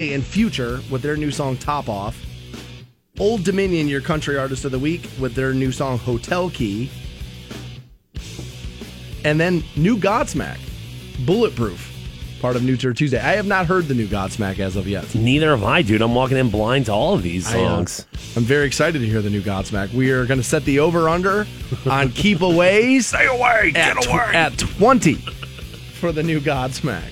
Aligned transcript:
and 0.00 0.24
Future 0.24 0.80
with 0.90 1.02
their 1.02 1.16
new 1.16 1.30
song 1.32 1.56
Top 1.56 1.88
Off. 1.88 2.16
Old 3.18 3.42
Dominion, 3.42 3.88
your 3.88 4.00
country 4.00 4.38
artist 4.38 4.64
of 4.64 4.70
the 4.70 4.78
week, 4.78 5.08
with 5.18 5.34
their 5.34 5.52
new 5.52 5.72
song 5.72 5.98
Hotel 5.98 6.50
Key. 6.50 6.88
And 9.24 9.40
then 9.40 9.64
new 9.74 9.96
Godsmack, 9.96 10.58
Bulletproof, 11.26 11.92
part 12.40 12.54
of 12.54 12.62
New 12.62 12.76
Tour 12.76 12.92
Tuesday. 12.92 13.18
I 13.18 13.34
have 13.34 13.46
not 13.48 13.66
heard 13.66 13.86
the 13.88 13.94
new 13.94 14.06
Godsmack 14.06 14.60
as 14.60 14.76
of 14.76 14.86
yet. 14.86 15.12
Neither 15.16 15.50
have 15.50 15.64
I, 15.64 15.82
dude. 15.82 16.00
I'm 16.00 16.14
walking 16.14 16.36
in 16.36 16.48
blind 16.48 16.86
to 16.86 16.92
all 16.92 17.14
of 17.14 17.24
these 17.24 17.52
I, 17.52 17.60
uh, 17.60 17.68
songs. 17.68 18.06
I'm 18.36 18.44
very 18.44 18.68
excited 18.68 19.00
to 19.00 19.06
hear 19.06 19.20
the 19.20 19.30
new 19.30 19.42
Godsmack. 19.42 19.92
We 19.92 20.12
are 20.12 20.26
going 20.26 20.38
to 20.38 20.44
set 20.46 20.64
the 20.64 20.78
over 20.78 21.08
under 21.08 21.44
on 21.90 22.10
keep 22.10 22.40
away, 22.42 23.00
Stay 23.00 23.26
away, 23.26 23.72
get 23.72 24.00
tw- 24.00 24.10
away. 24.10 24.30
at 24.32 24.56
20 24.56 25.14
for 25.14 26.12
the 26.12 26.22
new 26.22 26.38
Godsmack. 26.38 27.10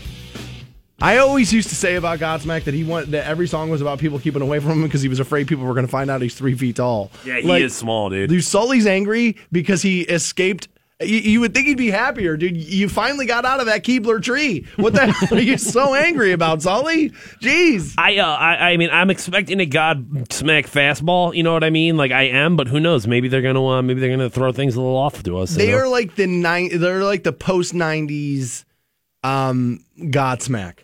I 1.01 1.19
always 1.19 1.53
used 1.53 1.69
to 1.69 1.75
say 1.75 1.97
about 1.97 2.19
Godsmack 2.21 2.65
that 2.65 2.73
he 2.75 2.83
want 2.83 3.11
that 3.11 3.27
every 3.27 3.47
song 3.47 3.69
was 3.69 3.83
about 3.83 3.99
people 3.99 4.19
keeping 4.19 4.41
away 4.43 4.61
from 4.61 4.73
him 4.73 4.83
because 4.85 5.03
he 5.03 5.09
was 5.09 5.21
afraid 5.21 5.47
people 5.47 5.65
were 5.65 5.75
going 5.75 5.85
to 5.87 5.91
find 5.93 6.11
out 6.11 6.23
he's 6.23 6.35
three 6.35 6.55
feet 6.55 6.77
tall. 6.77 7.11
yeah, 7.25 7.39
he 7.41 7.63
is 7.63 7.77
small, 7.77 8.09
dude. 8.09 8.31
Dude, 8.31 8.43
Sully's 8.45 8.87
angry 8.87 9.37
because 9.53 9.83
he 9.83 10.03
escaped. 10.03 10.69
You, 10.99 11.19
you 11.19 11.41
would 11.41 11.53
think 11.53 11.67
he'd 11.67 11.77
be 11.77 11.91
happier, 11.91 12.39
dude. 12.39 12.57
You 12.57 12.89
finally 12.89 13.27
got 13.27 13.45
out 13.45 13.61
of 13.61 13.67
that 13.67 13.85
Keebler 13.85 14.23
tree. 14.23 14.67
What 14.77 14.95
the 14.95 15.07
hell 15.13 15.37
are 15.39 15.43
you 15.43 15.59
so 15.59 15.95
angry 15.95 16.33
about, 16.33 16.63
Sully? 16.63 17.11
Jeez. 17.43 17.95
I, 17.99 18.17
uh, 18.17 18.27
I, 18.27 18.71
I 18.71 18.77
mean, 18.79 18.89
I'm 18.91 19.11
expecting 19.11 19.61
a 19.61 19.67
Godsmack 19.67 20.65
fastball. 20.67 21.35
You 21.35 21.43
know 21.43 21.53
what 21.53 21.65
I 21.65 21.69
mean? 21.69 21.99
Like 21.99 22.13
I 22.13 22.23
am, 22.29 22.57
but 22.57 22.69
who 22.69 22.81
knows? 22.81 23.07
Maybe 23.07 23.29
they're 23.29 23.43
gonna, 23.43 23.63
uh, 23.67 23.83
maybe 23.83 24.01
they're 24.01 24.09
gonna 24.17 24.31
throw 24.31 24.53
things 24.53 24.75
a 24.75 24.81
little 24.81 24.97
off 24.97 25.23
to 25.25 25.37
us. 25.37 25.53
you 25.53 25.59
They 25.59 25.71
know? 25.73 25.77
are 25.81 25.89
like 25.89 26.15
the 26.15 26.27
nine. 26.27 26.71
They're 26.73 27.05
like 27.05 27.25
the 27.25 27.33
post 27.35 27.75
'90s 27.75 28.65
um, 29.23 29.85
Godsmack. 30.01 30.79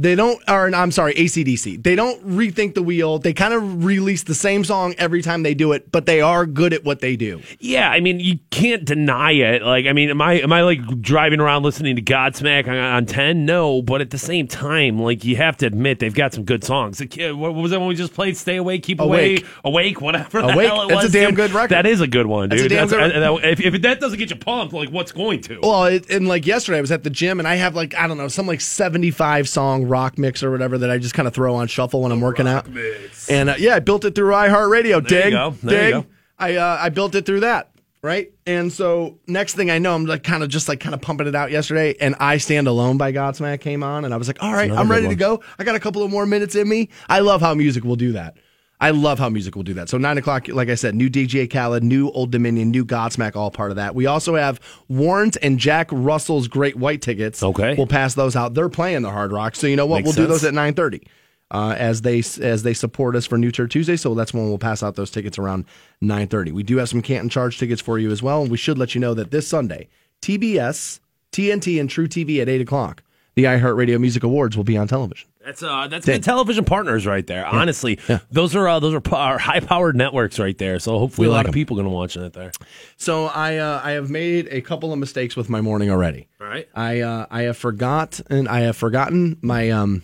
They 0.00 0.14
don't, 0.14 0.40
or 0.48 0.72
I'm 0.74 0.92
sorry, 0.92 1.12
ACDC. 1.14 1.82
They 1.82 1.96
don't 1.96 2.24
rethink 2.24 2.74
the 2.74 2.82
wheel. 2.84 3.18
They 3.18 3.32
kind 3.32 3.52
of 3.52 3.84
release 3.84 4.22
the 4.22 4.34
same 4.34 4.62
song 4.62 4.94
every 4.96 5.22
time 5.22 5.42
they 5.42 5.54
do 5.54 5.72
it, 5.72 5.90
but 5.90 6.06
they 6.06 6.20
are 6.20 6.46
good 6.46 6.72
at 6.72 6.84
what 6.84 7.00
they 7.00 7.16
do. 7.16 7.42
Yeah, 7.58 7.90
I 7.90 7.98
mean, 7.98 8.20
you 8.20 8.38
can't 8.50 8.84
deny 8.84 9.32
it. 9.32 9.62
Like, 9.62 9.86
I 9.86 9.92
mean, 9.92 10.08
am 10.10 10.22
I 10.22 10.34
am 10.34 10.52
I 10.52 10.62
like 10.62 11.02
driving 11.02 11.40
around 11.40 11.64
listening 11.64 11.96
to 11.96 12.02
Godsmack 12.02 12.68
on, 12.68 12.76
on 12.76 13.06
ten? 13.06 13.44
No, 13.44 13.82
but 13.82 14.00
at 14.00 14.10
the 14.10 14.18
same 14.18 14.46
time, 14.46 15.00
like 15.00 15.24
you 15.24 15.34
have 15.34 15.56
to 15.58 15.66
admit 15.66 15.98
they've 15.98 16.14
got 16.14 16.32
some 16.32 16.44
good 16.44 16.62
songs. 16.62 17.00
Like, 17.00 17.14
what 17.36 17.54
was 17.54 17.72
that 17.72 17.80
one 17.80 17.88
we 17.88 17.96
just 17.96 18.14
played? 18.14 18.36
Stay 18.36 18.56
awake, 18.56 18.84
keep 18.84 19.00
Awake. 19.00 19.40
awake, 19.40 19.46
awake, 19.64 20.00
whatever. 20.00 20.42
the 20.42 20.48
Awake. 20.52 20.68
hell 20.68 20.82
it 20.82 20.94
was? 20.94 21.02
That's 21.02 21.14
a 21.14 21.18
damn 21.18 21.30
dude. 21.30 21.36
good 21.36 21.50
record. 21.50 21.70
That 21.70 21.86
is 21.86 22.00
a 22.00 22.06
good 22.06 22.26
one, 22.26 22.50
That's 22.50 22.62
a 22.62 22.68
dude. 22.68 22.78
That's- 22.78 22.90
good- 22.92 23.20
uh, 23.22 23.34
uh, 23.34 23.38
if, 23.42 23.60
if 23.60 23.82
that 23.82 23.98
doesn't 24.00 24.18
get 24.18 24.30
you 24.30 24.36
pumped, 24.36 24.72
like 24.72 24.90
what's 24.90 25.10
going 25.10 25.40
to? 25.42 25.58
Well, 25.60 25.86
it, 25.86 26.08
and 26.08 26.28
like 26.28 26.46
yesterday, 26.46 26.78
I 26.78 26.82
was 26.82 26.92
at 26.92 27.02
the 27.02 27.10
gym 27.10 27.40
and 27.40 27.48
I 27.48 27.56
have 27.56 27.74
like 27.74 27.96
I 27.96 28.06
don't 28.06 28.16
know 28.18 28.28
some 28.28 28.46
like 28.46 28.60
75 28.60 29.48
song 29.48 29.87
rock 29.88 30.18
mix 30.18 30.42
or 30.42 30.50
whatever 30.50 30.78
that 30.78 30.90
I 30.90 30.98
just 30.98 31.14
kind 31.14 31.26
of 31.26 31.34
throw 31.34 31.54
on 31.56 31.66
shuffle 31.66 32.02
when 32.02 32.12
I'm 32.12 32.20
working 32.20 32.46
out. 32.46 32.68
mix. 32.68 33.28
And 33.30 33.50
uh, 33.50 33.54
yeah, 33.58 33.74
I 33.76 33.80
built 33.80 34.04
it 34.04 34.14
through 34.14 34.32
iHeartRadio. 34.32 35.08
There 35.08 35.24
you 35.24 35.24
Dig, 35.24 35.32
go. 35.32 35.50
There 35.62 35.88
you 35.88 35.94
dig. 35.94 36.04
go. 36.04 36.10
I 36.38 36.56
uh, 36.56 36.78
I 36.80 36.88
built 36.90 37.14
it 37.14 37.26
through 37.26 37.40
that. 37.40 37.70
Right, 38.00 38.32
and 38.46 38.72
so 38.72 39.18
next 39.26 39.54
thing 39.56 39.72
I 39.72 39.78
know, 39.78 39.92
I'm 39.92 40.06
like 40.06 40.22
kind 40.22 40.44
of 40.44 40.48
just 40.48 40.68
like 40.68 40.78
kind 40.78 40.94
of 40.94 41.00
pumping 41.00 41.26
it 41.26 41.34
out 41.34 41.50
yesterday, 41.50 41.96
and 42.00 42.14
I 42.20 42.36
Stand 42.36 42.68
Alone 42.68 42.96
by 42.96 43.12
Godsmack 43.12 43.60
came 43.60 43.82
on, 43.82 44.04
and 44.04 44.14
I 44.14 44.16
was 44.16 44.28
like, 44.28 44.40
all 44.40 44.52
right, 44.52 44.70
I'm 44.70 44.86
good 44.86 44.94
ready 44.94 45.08
to 45.08 45.16
go. 45.16 45.42
I 45.58 45.64
got 45.64 45.74
a 45.74 45.80
couple 45.80 46.04
of 46.04 46.10
more 46.10 46.24
minutes 46.24 46.54
in 46.54 46.68
me. 46.68 46.90
I 47.08 47.18
love 47.18 47.40
how 47.40 47.54
music 47.54 47.82
will 47.82 47.96
do 47.96 48.12
that. 48.12 48.36
I 48.80 48.90
love 48.90 49.18
how 49.18 49.28
music 49.28 49.56
will 49.56 49.64
do 49.64 49.74
that. 49.74 49.88
So 49.88 49.98
nine 49.98 50.18
o'clock, 50.18 50.46
like 50.48 50.68
I 50.68 50.76
said, 50.76 50.94
new 50.94 51.10
DJ 51.10 51.50
Khaled, 51.50 51.82
new 51.82 52.10
Old 52.10 52.30
Dominion, 52.30 52.70
new 52.70 52.84
Godsmack, 52.84 53.34
all 53.34 53.50
part 53.50 53.70
of 53.70 53.76
that. 53.76 53.94
We 53.94 54.06
also 54.06 54.36
have 54.36 54.60
Warrant 54.88 55.36
and 55.42 55.58
Jack 55.58 55.88
Russell's 55.90 56.46
Great 56.46 56.76
White 56.76 57.02
tickets. 57.02 57.42
Okay. 57.42 57.74
we'll 57.76 57.88
pass 57.88 58.14
those 58.14 58.36
out. 58.36 58.54
They're 58.54 58.68
playing 58.68 59.02
the 59.02 59.10
Hard 59.10 59.32
Rock, 59.32 59.56
so 59.56 59.66
you 59.66 59.74
know 59.76 59.86
what? 59.86 60.04
Makes 60.04 60.16
we'll 60.16 60.26
do 60.26 60.32
those 60.32 60.44
at 60.44 60.54
nine 60.54 60.74
thirty. 60.74 61.06
Uh, 61.50 61.74
as 61.78 62.02
they 62.02 62.18
as 62.18 62.62
they 62.62 62.74
support 62.74 63.16
us 63.16 63.24
for 63.24 63.38
New 63.38 63.50
Tour 63.50 63.66
Tuesday, 63.66 63.96
so 63.96 64.14
that's 64.14 64.34
when 64.34 64.46
we'll 64.48 64.58
pass 64.58 64.82
out 64.82 64.96
those 64.96 65.10
tickets 65.10 65.38
around 65.38 65.64
nine 66.00 66.28
thirty. 66.28 66.52
We 66.52 66.62
do 66.62 66.76
have 66.76 66.90
some 66.90 67.00
Canton 67.00 67.30
Charge 67.30 67.58
tickets 67.58 67.80
for 67.80 67.98
you 67.98 68.10
as 68.10 68.22
well, 68.22 68.42
and 68.42 68.50
we 68.50 68.58
should 68.58 68.76
let 68.76 68.94
you 68.94 69.00
know 69.00 69.14
that 69.14 69.30
this 69.30 69.48
Sunday, 69.48 69.88
TBS, 70.20 71.00
TNT, 71.32 71.80
and 71.80 71.88
True 71.88 72.06
TV 72.06 72.42
at 72.42 72.50
eight 72.50 72.60
o'clock, 72.60 73.02
the 73.34 73.44
iHeartRadio 73.44 73.98
Music 73.98 74.22
Awards 74.22 74.58
will 74.58 74.64
be 74.64 74.76
on 74.76 74.88
television. 74.88 75.26
That's 75.48 75.62
uh, 75.62 75.88
that's 75.88 76.04
good 76.04 76.22
television 76.22 76.66
partners 76.66 77.06
right 77.06 77.26
there. 77.26 77.46
Honestly, 77.46 77.98
Yeah. 78.06 78.18
those 78.30 78.54
are 78.54 78.68
uh, 78.68 78.80
those 78.80 78.92
are, 78.92 79.38
high 79.38 79.60
powered 79.60 79.96
networks 79.96 80.38
right 80.38 80.56
there. 80.58 80.78
So 80.78 80.98
hopefully 80.98 81.26
We 81.26 81.32
a 81.32 81.34
lot 81.34 81.38
like 81.38 81.48
of 81.48 81.54
people 81.54 81.74
going 81.74 81.86
to 81.86 81.90
watch 81.90 82.18
it 82.18 82.34
there. 82.34 82.52
So 82.98 83.26
I 83.28 83.56
uh, 83.56 83.80
I 83.82 83.92
have 83.92 84.10
made 84.10 84.48
a 84.50 84.60
couple 84.60 84.92
of 84.92 84.98
mistakes 84.98 85.36
with 85.36 85.48
my 85.48 85.62
morning 85.62 85.90
already. 85.90 86.28
All 86.38 86.46
right. 86.46 86.68
I 86.74 87.00
uh, 87.00 87.24
I 87.30 87.42
have 87.42 87.56
forgot 87.56 88.20
and 88.28 88.46
I 88.46 88.60
have 88.60 88.76
forgotten 88.76 89.38
my 89.40 89.70
um 89.70 90.02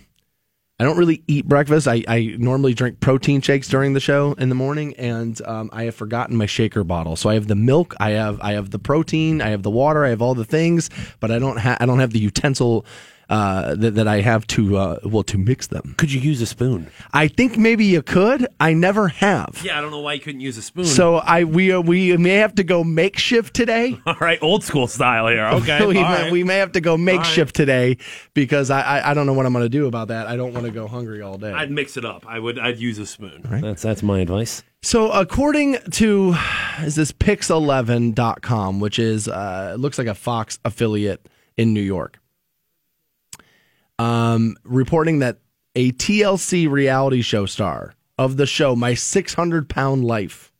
I 0.81 0.85
don't 0.85 0.97
really 0.97 1.23
eat 1.29 1.47
breakfast. 1.47 1.87
I, 1.87 2.03
I 2.09 2.35
normally 2.39 2.73
drink 2.73 3.01
protein 3.01 3.43
shakes 3.43 3.69
during 3.69 3.93
the 3.93 4.01
show 4.01 4.33
in 4.39 4.49
the 4.49 4.57
morning, 4.57 4.95
and 4.97 5.41
um, 5.47 5.71
I 5.73 5.85
have 5.85 5.95
forgotten 5.95 6.37
my 6.37 6.47
shaker 6.47 6.83
bottle. 6.83 7.15
So 7.15 7.29
I 7.31 7.35
have 7.35 7.47
the 7.47 7.55
milk, 7.55 7.95
I 8.01 8.11
have 8.11 8.41
I 8.41 8.53
have 8.55 8.71
the 8.71 8.79
protein, 8.81 9.41
I 9.43 9.51
have 9.51 9.63
the 9.63 9.71
water, 9.71 10.07
I 10.07 10.09
have 10.09 10.23
all 10.23 10.35
the 10.35 10.45
things, 10.45 10.89
but 11.21 11.31
I 11.31 11.39
don't 11.39 11.59
have 11.59 11.77
I 11.81 11.87
don't 11.87 12.01
have 12.01 12.13
the 12.13 12.19
utensil 12.19 12.87
uh, 13.29 13.75
that, 13.75 13.95
that 13.95 14.09
I 14.09 14.21
have 14.21 14.47
to 14.49 14.77
uh, 14.77 14.99
well 15.05 15.23
to 15.25 15.39
mix 15.39 15.69
them. 15.69 15.95
Could 15.97 16.13
you 16.13 16.21
use 16.21 16.41
a 16.41 16.47
spoon? 16.47 16.91
I 17.13 17.29
think 17.29 17.57
maybe 17.57 17.85
you 17.85 18.03
could. 18.03 18.47
I 18.61 18.73
never 18.73 19.09
have. 19.09 19.61
Yeah, 19.65 19.79
I 19.79 19.81
don't 19.81 19.91
know 19.91 20.01
why 20.01 20.15
you 20.15 20.21
couldn't 20.21 20.41
use 20.41 20.57
a 20.59 20.63
spoon. 20.63 20.85
So 20.85 21.17
I 21.17 21.45
we 21.45 21.73
uh, 21.73 21.81
we 21.81 22.17
may 22.17 22.35
have 22.35 22.55
to 22.57 22.65
go 22.65 22.85
makeshift 22.85 23.55
today. 23.55 23.99
all 24.07 24.17
right, 24.21 24.39
old 24.43 24.65
school 24.65 24.87
style 24.87 25.29
here. 25.29 25.45
Okay, 25.65 25.87
we, 25.87 25.97
all 25.99 26.11
may, 26.11 26.23
right. 26.23 26.33
we 26.33 26.43
may 26.43 26.57
have 26.57 26.73
to 26.73 26.81
go 26.81 26.97
makeshift 26.97 27.55
today 27.55 27.97
because 28.35 28.71
I, 28.71 28.81
I 28.81 29.11
I 29.11 29.15
don't 29.15 29.27
know 29.27 29.33
what 29.33 29.47
I'm 29.47 29.53
going 29.53 29.65
to 29.65 29.69
do 29.69 29.87
about 29.87 30.09
that. 30.09 30.27
I 30.27 30.37
don't 30.37 30.53
want 30.53 30.67
to 30.67 30.73
go 30.73 30.89
hungry 30.89 31.23
all 31.23 31.39
day. 31.39 31.53
I'd 31.53 31.71
mix 31.71 31.97
it 31.97 32.05
up. 32.05 32.27
I 32.27 32.39
would. 32.39 32.59
I'd 32.59 32.79
use 32.79 32.99
a 32.99 33.07
spoon. 33.07 33.43
Right. 33.49 33.63
That's 33.63 33.83
that's 33.83 34.03
my 34.03 34.19
advice. 34.19 34.63
So 34.83 35.11
according 35.13 35.79
to 35.93 36.35
is 36.81 36.97
this 36.97 37.13
pix11.com, 37.13 38.81
which 38.81 38.99
is 38.99 39.29
uh 39.29 39.77
looks 39.79 39.97
like 39.97 40.07
a 40.07 40.15
Fox 40.15 40.59
affiliate 40.65 41.29
in 41.57 41.73
New 41.73 41.81
York. 41.81 42.19
Um 43.99 44.57
reporting 44.65 45.21
that 45.21 45.39
a 45.75 45.93
TLC 45.93 46.71
reality 46.71 47.23
show 47.23 47.47
star 47.47 47.95
of 48.19 48.37
the 48.37 48.47
show 48.47 48.77
My 48.77 48.95
600 48.95 49.69
Pound 49.69 50.05
Life 50.05 50.53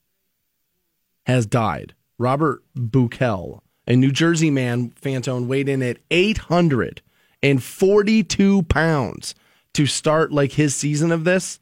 has 1.27 1.47
died. 1.47 1.95
Robert 2.19 2.63
Buchel, 2.77 3.61
a 3.87 3.95
New 3.97 4.13
Jersey 4.13 4.51
man, 4.51 4.93
Fantone 5.01 5.47
weighed 5.47 5.69
in 5.69 5.83
at 5.83 5.99
842 6.11 8.63
pounds 8.65 9.35
to 9.73 9.87
start 9.87 10.33
like 10.33 10.53
his 10.53 10.75
season 10.75 11.13
of 11.13 11.25
this. 11.25 11.61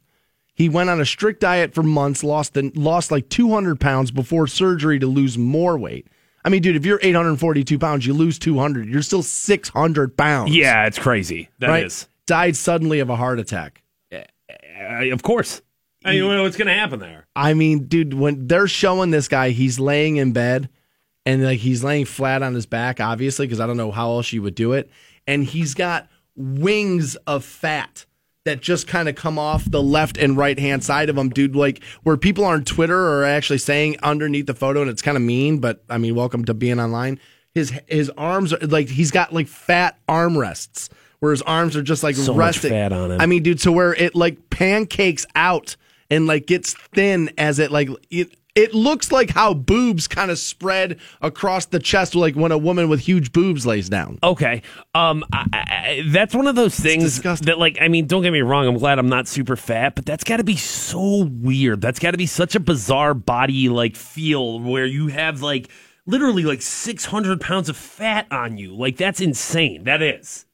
He 0.53 0.67
went 0.69 0.91
on 0.91 1.01
a 1.01 1.05
strict 1.05 1.41
diet 1.41 1.73
for 1.73 1.81
months, 1.81 2.23
lost 2.23 2.53
the, 2.53 2.71
lost 2.75 3.09
like 3.11 3.29
200 3.29 3.79
pounds 3.79 4.11
before 4.11 4.45
surgery 4.45 4.99
to 4.99 5.07
lose 5.07 5.35
more 5.37 5.75
weight. 5.77 6.05
I 6.45 6.49
mean, 6.49 6.61
dude, 6.61 6.75
if 6.75 6.85
you're 6.85 6.99
842 7.01 7.79
pounds, 7.79 8.05
you 8.05 8.13
lose 8.13 8.37
200. 8.37 8.87
You're 8.87 9.01
still 9.01 9.23
600 9.23 10.17
pounds. 10.17 10.55
Yeah, 10.55 10.85
it's 10.85 10.99
crazy. 10.99 11.49
That 11.59 11.83
is. 11.83 12.03
right? 12.03 12.09
Died 12.25 12.55
suddenly 12.55 12.99
of 12.99 13.09
a 13.09 13.15
heart 13.15 13.39
attack. 13.39 13.81
Uh, 14.11 15.05
of 15.13 15.23
course. 15.23 15.61
I 16.05 16.13
mean, 16.19 16.41
what's 16.41 16.57
going 16.57 16.67
to 16.67 16.73
happen 16.73 16.99
there? 16.99 17.27
I 17.35 17.53
mean, 17.53 17.85
dude, 17.85 18.13
when 18.13 18.47
they're 18.47 18.67
showing 18.67 19.11
this 19.11 19.27
guy, 19.27 19.51
he's 19.51 19.79
laying 19.79 20.17
in 20.17 20.33
bed 20.33 20.69
and 21.25 21.43
like 21.43 21.59
he's 21.59 21.83
laying 21.83 22.05
flat 22.05 22.43
on 22.43 22.53
his 22.53 22.65
back, 22.65 22.99
obviously, 22.99 23.45
because 23.47 23.61
I 23.61 23.67
don't 23.67 23.77
know 23.77 23.91
how 23.91 24.11
else 24.11 24.33
you 24.33 24.41
would 24.41 24.55
do 24.55 24.73
it. 24.73 24.89
And 25.25 25.45
he's 25.45 25.73
got 25.73 26.09
wings 26.35 27.15
of 27.27 27.45
fat 27.45 28.05
that 28.45 28.61
just 28.61 28.87
kind 28.87 29.07
of 29.07 29.15
come 29.15 29.39
off 29.39 29.69
the 29.69 29.81
left 29.81 30.17
and 30.17 30.35
right 30.35 30.59
hand 30.59 30.83
side 30.83 31.09
of 31.09 31.17
him, 31.17 31.29
dude. 31.29 31.55
Like 31.55 31.83
where 32.03 32.17
people 32.17 32.43
on 32.45 32.63
Twitter 32.63 32.97
are 32.97 33.23
actually 33.23 33.59
saying 33.59 33.97
underneath 34.03 34.47
the 34.47 34.53
photo, 34.53 34.81
and 34.81 34.89
it's 34.89 35.01
kind 35.01 35.15
of 35.17 35.23
mean, 35.23 35.59
but 35.59 35.83
I 35.89 35.97
mean, 35.97 36.15
welcome 36.15 36.43
to 36.45 36.53
being 36.53 36.79
online. 36.79 37.19
His 37.53 37.71
his 37.87 38.09
arms 38.17 38.53
are 38.53 38.59
like 38.67 38.89
he's 38.89 39.11
got 39.11 39.33
like 39.33 39.47
fat 39.47 39.97
arm 40.07 40.37
rests 40.37 40.89
where 41.19 41.31
his 41.31 41.41
arms 41.43 41.75
are 41.77 41.83
just 41.83 42.03
like 42.03 42.15
So 42.15 42.33
much 42.33 42.39
resting. 42.39 42.71
fat 42.71 42.91
on 42.91 43.11
him. 43.11 43.21
I 43.21 43.25
mean, 43.27 43.43
dude, 43.43 43.61
so 43.61 43.71
where 43.71 43.93
it 43.93 44.15
like 44.15 44.49
pancakes 44.49 45.25
out 45.35 45.77
and 46.09 46.27
like 46.27 46.45
gets 46.47 46.73
thin 46.73 47.31
as 47.37 47.59
it 47.59 47.71
like 47.71 47.89
it, 48.09 48.35
it 48.55 48.73
looks 48.73 49.11
like 49.11 49.31
how 49.31 49.53
boobs 49.53 50.07
kind 50.07 50.29
of 50.29 50.37
spread 50.37 50.99
across 51.21 51.65
the 51.65 51.79
chest 51.79 52.13
like 52.13 52.35
when 52.35 52.51
a 52.51 52.57
woman 52.57 52.87
with 52.87 52.99
huge 52.99 53.31
boobs 53.31 53.65
lays 53.65 53.89
down. 53.89 54.19
Okay. 54.21 54.61
Um, 54.93 55.23
I, 55.33 55.47
I, 55.53 56.03
that's 56.09 56.35
one 56.35 56.47
of 56.47 56.55
those 56.55 56.79
things 56.79 57.21
that, 57.21 57.57
like, 57.57 57.77
I 57.81 57.87
mean, 57.87 58.05
don't 58.05 58.21
get 58.21 58.31
me 58.31 58.41
wrong. 58.41 58.67
I'm 58.67 58.77
glad 58.77 58.99
I'm 58.99 59.09
not 59.09 59.27
super 59.27 59.55
fat, 59.55 59.95
but 59.95 60.05
that's 60.05 60.23
got 60.23 60.37
to 60.37 60.43
be 60.43 60.55
so 60.55 61.25
weird. 61.25 61.81
That's 61.81 61.99
got 61.99 62.11
to 62.11 62.17
be 62.17 62.27
such 62.27 62.53
a 62.55 62.59
bizarre 62.59 63.13
body 63.15 63.69
like 63.69 63.95
feel 63.95 64.59
where 64.59 64.85
you 64.85 65.07
have 65.07 65.41
like 65.41 65.69
literally 66.05 66.43
like 66.43 66.61
600 66.61 67.41
pounds 67.41 67.69
of 67.69 67.77
fat 67.77 68.27
on 68.31 68.57
you. 68.57 68.75
Like 68.75 68.97
that's 68.97 69.19
insane. 69.19 69.85
That 69.85 70.01
is. 70.01 70.45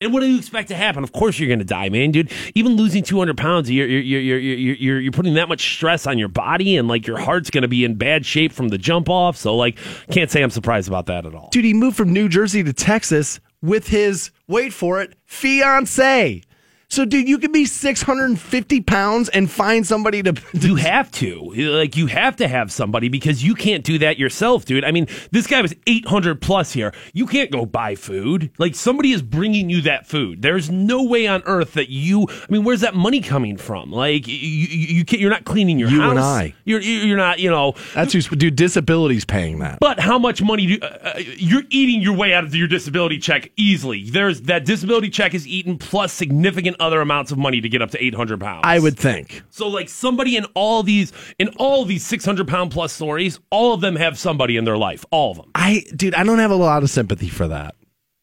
And 0.00 0.12
what 0.12 0.20
do 0.20 0.26
you 0.26 0.38
expect 0.38 0.68
to 0.68 0.76
happen? 0.76 1.02
Of 1.02 1.10
course 1.10 1.40
you're 1.40 1.48
going 1.48 1.58
to 1.58 1.64
die, 1.64 1.88
man, 1.88 2.12
dude. 2.12 2.30
Even 2.54 2.76
losing 2.76 3.02
200 3.02 3.36
pounds, 3.36 3.68
you're 3.68 3.88
you're 3.88 4.20
you're 4.20 4.38
you're 4.38 4.74
you're, 4.76 5.00
you're 5.00 5.12
putting 5.12 5.34
that 5.34 5.48
much 5.48 5.74
stress 5.74 6.06
on 6.06 6.18
your 6.18 6.28
body, 6.28 6.76
and 6.76 6.86
like 6.86 7.04
your 7.04 7.18
heart's 7.18 7.50
going 7.50 7.62
to 7.62 7.68
be 7.68 7.84
in 7.84 7.96
bad 7.96 8.24
shape 8.24 8.52
from 8.52 8.68
the 8.68 8.78
jump 8.78 9.08
off. 9.08 9.36
So 9.36 9.56
like, 9.56 9.76
can't 10.12 10.30
say 10.30 10.40
I'm 10.40 10.50
surprised 10.50 10.86
about 10.86 11.06
that 11.06 11.26
at 11.26 11.34
all. 11.34 11.48
Dude, 11.50 11.64
he 11.64 11.74
moved 11.74 11.96
from 11.96 12.12
New 12.12 12.28
Jersey 12.28 12.62
to 12.62 12.72
Texas 12.72 13.40
with 13.60 13.88
his 13.88 14.30
wait 14.46 14.72
for 14.72 15.02
it 15.02 15.16
fiance. 15.24 16.42
So, 16.90 17.04
dude, 17.04 17.28
you 17.28 17.36
could 17.36 17.52
be 17.52 17.66
650 17.66 18.80
pounds 18.80 19.28
and 19.28 19.50
find 19.50 19.86
somebody 19.86 20.22
to. 20.22 20.34
You 20.68 20.76
have 20.76 21.10
to. 21.12 21.52
Like, 21.54 21.96
you 21.96 22.06
have 22.06 22.36
to 22.36 22.48
have 22.48 22.72
somebody 22.72 23.08
because 23.08 23.44
you 23.44 23.54
can't 23.54 23.84
do 23.84 23.98
that 23.98 24.18
yourself, 24.18 24.64
dude. 24.64 24.84
I 24.84 24.90
mean, 24.90 25.06
this 25.30 25.46
guy 25.46 25.60
was 25.62 25.74
800 25.86 26.40
plus 26.40 26.72
here. 26.72 26.92
You 27.12 27.26
can't 27.26 27.50
go 27.50 27.64
buy 27.66 27.94
food. 27.94 28.50
Like, 28.58 28.74
somebody 28.74 29.12
is 29.12 29.22
bringing 29.22 29.68
you 29.70 29.82
that 29.82 30.06
food. 30.06 30.42
There's 30.42 30.70
no 30.70 31.04
way 31.04 31.26
on 31.26 31.42
earth 31.44 31.74
that 31.74 31.90
you. 31.90 32.26
I 32.30 32.46
mean, 32.52 32.64
where's 32.64 32.80
that 32.80 32.94
money 32.94 33.20
coming 33.20 33.56
from? 33.56 33.90
Like, 33.92 34.26
you, 34.26 34.34
you, 34.34 34.96
you 34.96 35.04
can't, 35.04 35.20
you're 35.20 35.30
not 35.30 35.44
cleaning 35.44 35.78
your 35.78 35.90
You 35.90 36.00
house. 36.00 36.10
and 36.12 36.20
I. 36.20 36.54
You're, 36.64 36.80
you're 36.80 37.16
not, 37.18 37.38
you 37.38 37.50
know. 37.50 37.74
That's 37.94 38.12
who's. 38.14 38.28
Dude, 38.28 38.56
disability's 38.56 39.24
paying 39.26 39.58
that. 39.60 39.78
But 39.80 40.00
how 40.00 40.18
much 40.18 40.42
money 40.42 40.66
do 40.66 40.78
uh, 40.82 40.86
uh, 40.86 41.18
you're 41.36 41.64
eating 41.70 42.00
your 42.00 42.14
way 42.16 42.32
out 42.34 42.44
of 42.44 42.54
your 42.54 42.68
disability 42.68 43.18
check 43.18 43.50
easily? 43.56 44.08
There's 44.10 44.42
that 44.42 44.64
disability 44.64 45.10
check 45.10 45.34
is 45.34 45.46
eaten 45.46 45.78
plus 45.78 46.12
significant 46.12 46.77
other 46.80 47.00
amounts 47.00 47.32
of 47.32 47.38
money 47.38 47.60
to 47.60 47.68
get 47.68 47.82
up 47.82 47.90
to 47.92 48.04
800 48.04 48.40
pounds. 48.40 48.62
I 48.64 48.78
would 48.78 48.98
think. 48.98 49.42
So 49.50 49.68
like 49.68 49.88
somebody 49.88 50.36
in 50.36 50.44
all 50.54 50.82
these 50.82 51.12
in 51.38 51.48
all 51.58 51.84
these 51.84 52.04
600 52.06 52.46
pound 52.48 52.70
plus 52.70 52.92
stories, 52.92 53.40
all 53.50 53.74
of 53.74 53.80
them 53.80 53.96
have 53.96 54.18
somebody 54.18 54.56
in 54.56 54.64
their 54.64 54.76
life. 54.76 55.04
All 55.10 55.32
of 55.32 55.36
them. 55.38 55.50
I, 55.54 55.84
dude, 55.94 56.14
I 56.14 56.24
don't 56.24 56.38
have 56.38 56.50
a 56.50 56.56
lot 56.56 56.82
of 56.82 56.90
sympathy 56.90 57.28
for 57.28 57.48
that. 57.48 57.74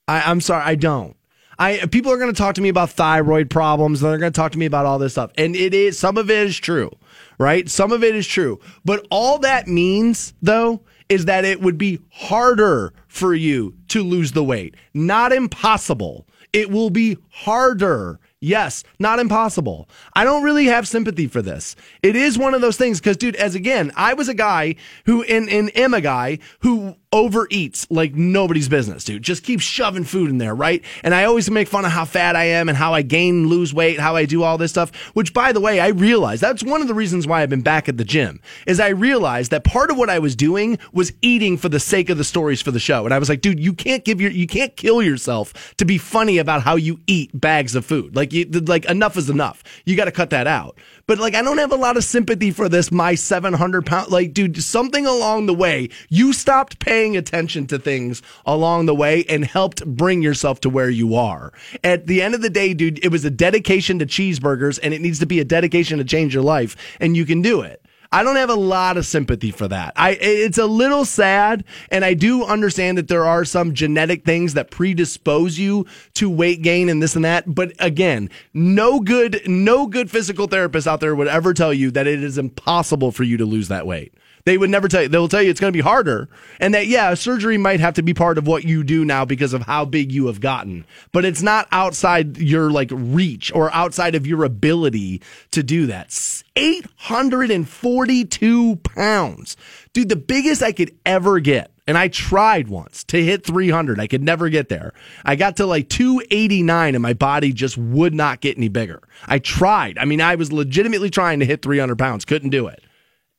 I, 0.08 0.30
I'm 0.30 0.42
sorry, 0.42 0.64
I 0.64 0.76
don't. 0.76 1.16
I 1.58 1.86
people 1.92 2.12
are 2.12 2.18
going 2.18 2.34
to 2.34 2.38
talk 2.38 2.56
to 2.56 2.62
me 2.62 2.70
about 2.70 2.90
thyroid 2.92 3.50
problems. 3.50 4.02
And 4.02 4.12
they're 4.12 4.20
going 4.20 4.32
to 4.32 4.38
talk 4.38 4.52
to 4.54 4.58
me 4.58 4.66
about 4.66 4.86
all 4.86 5.00
this 5.00 5.14
stuff, 5.14 5.32
and 5.38 5.56
it 5.56 5.74
is 5.74 5.98
some 5.98 6.18
of 6.18 6.30
it 6.30 6.48
is 6.48 6.58
true, 6.58 6.92
right? 7.38 7.70
Some 7.70 7.92
of 7.92 8.04
it 8.04 8.16
is 8.16 8.28
true, 8.28 8.60
but 8.84 9.06
all 9.10 9.40
that 9.40 9.68
means 9.68 10.34
though 10.42 10.82
is 11.08 11.26
that 11.26 11.46
it 11.46 11.62
would 11.62 11.78
be 11.78 12.00
harder 12.12 12.94
for 13.08 13.34
you 13.34 13.76
to 13.90 14.04
lose 14.04 14.32
the 14.32 14.44
weight, 14.44 14.76
not 14.94 15.32
impossible. 15.32 16.28
It 16.52 16.72
will 16.72 16.90
be 16.90 17.18
harder. 17.30 18.20
Yes, 18.42 18.84
not 19.00 19.20
impossible. 19.20 19.90
I 20.14 20.24
don't 20.24 20.44
really 20.44 20.66
have 20.66 20.88
sympathy 20.88 21.28
for 21.28 21.42
this. 21.42 21.76
It 22.04 22.16
is 22.16 22.38
one 22.38 22.54
of 22.54 22.62
those 22.62 22.78
things 22.78 23.00
because, 23.00 23.18
dude, 23.18 23.36
as 23.38 23.56
again, 23.56 23.92
I 23.96 24.14
was 24.14 24.28
a 24.28 24.34
guy 24.34 24.76
who, 25.06 25.24
and, 25.24 25.50
and 25.50 25.76
am 25.76 25.94
a 25.94 26.02
guy 26.02 26.40
who 26.60 26.96
overeats 27.16 27.88
like 27.90 28.14
nobody's 28.14 28.68
business, 28.68 29.06
dude. 29.06 29.24
Just 29.24 29.44
keeps 29.44 29.64
shoving 29.64 30.04
food 30.04 30.30
in 30.30 30.38
there, 30.38 30.54
right? 30.54 30.84
And 31.02 31.16
I 31.16 31.24
always 31.24 31.50
make 31.50 31.70
fun 31.70 31.86
of 31.86 31.92
how 31.92 32.04
fat 32.04 32.36
I 32.36 32.44
am 32.44 32.68
and 32.68 32.78
how 32.78 32.94
I 32.94 33.04
gain, 33.04 33.48
lose 33.48 33.74
weight, 33.74 34.02
how 34.02 34.18
I 34.18 34.26
do 34.26 34.44
all 34.44 34.58
this 34.58 34.72
stuff, 34.72 34.94
which 35.14 35.34
by 35.34 35.54
the 35.54 35.62
way, 35.62 35.80
I 35.80 35.88
realized 35.88 36.42
that's 36.42 36.62
one 36.62 36.82
of 36.82 36.90
the 36.90 36.94
reasons 36.94 37.26
why 37.26 37.42
I've 37.42 37.50
been 37.50 37.62
back 37.62 37.88
at 37.88 37.96
the 37.96 38.04
gym 38.04 38.42
is 38.68 38.82
I 38.82 38.90
realized 38.90 39.52
that 39.52 39.64
part 39.64 39.90
of 39.90 39.98
what 39.98 40.10
I 40.10 40.20
was 40.20 40.36
doing 40.36 40.78
was 40.92 41.14
eating 41.22 41.56
for 41.58 41.70
the 41.70 41.80
sake 41.80 42.10
of 42.10 42.18
the 42.18 42.26
stories 42.26 42.62
for 42.62 42.72
the 42.72 42.80
show. 42.80 43.06
And 43.06 43.14
I 43.14 43.18
was 43.18 43.30
like, 43.30 43.40
dude, 43.40 43.62
you 43.62 43.72
can't 43.72 44.04
give 44.04 44.20
your, 44.20 44.32
you 44.32 44.46
can't 44.46 44.76
kill 44.76 45.02
yourself 45.02 45.74
to 45.78 45.86
be 45.86 45.98
funny 45.98 46.38
about 46.38 46.64
how 46.64 46.76
you 46.76 47.00
eat 47.08 47.32
bags 47.34 47.76
of 47.76 47.86
food. 47.86 48.14
Like, 48.14 48.25
you, 48.34 48.46
like 48.46 48.86
enough 48.86 49.18
is 49.18 49.30
enough. 49.30 49.64
You 49.86 49.96
got 49.96 50.06
to 50.06 50.12
cut 50.12 50.30
that 50.32 50.48
out. 50.48 50.78
But 51.08 51.20
like, 51.20 51.36
I 51.36 51.42
don't 51.42 51.60
have 51.60 51.72
a 51.72 51.78
lot 51.78 51.98
of 51.98 52.04
sympathy 52.04 52.52
for 52.52 52.68
this, 52.68 52.92
my 52.92 53.16
700 53.16 53.86
pound, 53.86 54.12
like, 54.12 54.34
dude, 54.34 54.62
something 54.64 55.06
along 55.06 55.46
the 55.46 55.54
way, 55.54 55.90
you 56.10 56.34
stopped 56.34 56.80
paying 56.80 57.16
attention 57.16 57.68
to 57.68 57.78
things 57.78 58.22
along 58.46 58.88
the 58.88 58.96
way 58.96 59.24
and 59.30 59.46
helped 59.46 59.86
bring 59.86 60.22
yourself 60.22 60.60
to 60.62 60.70
where 60.70 60.90
you 60.90 61.16
are. 61.16 61.54
At 61.84 62.08
the 62.08 62.22
end 62.22 62.34
of 62.34 62.42
the 62.42 62.50
day, 62.50 62.74
dude, 62.74 63.04
it 63.04 63.10
was 63.10 63.24
a 63.26 63.30
dedication 63.30 64.00
to 64.00 64.06
cheeseburgers 64.06 64.80
and 64.82 64.94
it 64.94 65.02
needs 65.02 65.20
to 65.20 65.26
be 65.26 65.40
a 65.40 65.46
dedication 65.46 66.00
to 66.00 66.04
change 66.04 66.34
your 66.34 66.44
life 66.44 66.76
and 67.00 67.16
you 67.16 67.26
can 67.26 67.42
do 67.42 67.62
it. 67.62 67.85
I 68.12 68.24
don't 68.24 68.36
have 68.36 68.50
a 68.50 68.56
lot 68.56 68.98
of 68.98 69.06
sympathy 69.06 69.52
for 69.52 69.68
that. 69.68 69.94
I 69.96 70.12
it's 70.12 70.58
a 70.58 70.66
little 70.66 71.06
sad 71.06 71.64
and 71.90 72.06
I 72.06 72.14
do 72.14 72.44
understand 72.44 72.98
that 72.98 73.08
there 73.08 73.26
are 73.26 73.46
some 73.46 73.74
genetic 73.74 74.26
things 74.26 74.54
that 74.54 74.72
predispose 74.72 75.58
you 75.58 75.86
to 76.16 76.30
weight 76.30 76.62
gain 76.62 76.90
and 76.90 77.02
this 77.02 77.16
and 77.16 77.26
that, 77.26 77.54
but 77.54 77.74
again, 77.80 78.30
no 78.54 79.00
good 79.00 79.42
no 79.48 79.88
good 79.88 80.10
physical 80.10 80.48
therapist 80.48 80.88
out 80.88 81.00
there 81.00 81.16
would 81.16 81.28
ever 81.28 81.54
tell 81.54 81.74
you 81.74 81.92
that 81.92 82.08
it 82.08 82.24
is 82.24 82.38
impossible 82.38 83.12
for 83.12 83.24
you 83.24 83.38
to 83.38 83.46
lose 83.46 83.68
that 83.68 83.88
weight. 83.88 84.14
They 84.46 84.60
would 84.60 84.70
never 84.70 84.88
tell 84.88 85.02
you. 85.02 85.08
They'll 85.08 85.28
tell 85.28 85.42
you 85.42 85.50
it's 85.50 85.60
going 85.60 85.74
to 85.74 85.78
be 85.78 85.82
harder, 85.82 86.30
and 86.60 86.74
that 86.76 86.86
yeah, 86.86 87.16
surgery 87.16 87.58
might 87.58 87.80
have 87.80 87.96
to 87.96 88.04
be 88.04 88.14
part 88.14 88.38
of 88.38 88.46
what 88.46 88.64
you 88.64 88.84
do 88.84 89.04
now 89.04 89.26
because 89.26 89.54
of 89.54 89.64
how 89.64 89.86
big 89.86 90.12
you 90.12 90.28
have 90.28 90.40
gotten. 90.40 90.86
But 91.12 91.26
it's 91.26 91.42
not 91.42 91.68
outside 91.72 92.38
your 92.38 92.70
like 92.70 92.90
reach 92.92 93.52
or 93.56 93.74
outside 93.74 94.14
of 94.14 94.28
your 94.28 94.44
ability 94.44 95.24
to 95.50 95.64
do 95.64 95.88
that. 95.88 96.44
Eight 96.56 96.86
hundred 96.96 97.50
and 97.50 97.68
forty-two 97.68 98.76
pounds, 98.78 99.58
dude. 99.94 100.10
The 100.10 100.16
biggest 100.16 100.62
I 100.62 100.72
could 100.72 100.96
ever 101.06 101.40
get. 101.40 101.72
And 101.88 102.00
I 102.00 102.08
tried 102.08 102.68
once 102.68 103.04
to 103.06 103.24
hit 103.24 103.46
300. 103.46 104.00
I 104.00 104.08
could 104.08 104.24
never 104.24 104.50
get 104.50 104.70
there. 104.70 104.94
I 105.24 105.36
got 105.36 105.58
to 105.58 105.68
like 105.68 105.88
289 105.88 106.96
and 106.96 107.02
my 107.04 107.14
body 107.14 107.54
just 107.54 107.78
would 107.78 108.12
not 108.12 108.42
get 108.42 108.58
any 108.58 108.70
bigger. 108.70 109.04
I 109.28 109.38
tried. 109.38 110.00
I 110.00 110.06
mean, 110.06 110.20
I 110.20 110.34
was 110.34 110.52
legitimately 110.52 111.12
trying 111.12 111.42
to 111.42 111.46
hit 111.46 111.62
300 111.62 111.96
pounds, 112.00 112.26
couldn't 112.26 112.50
do 112.50 112.66
it 112.66 112.84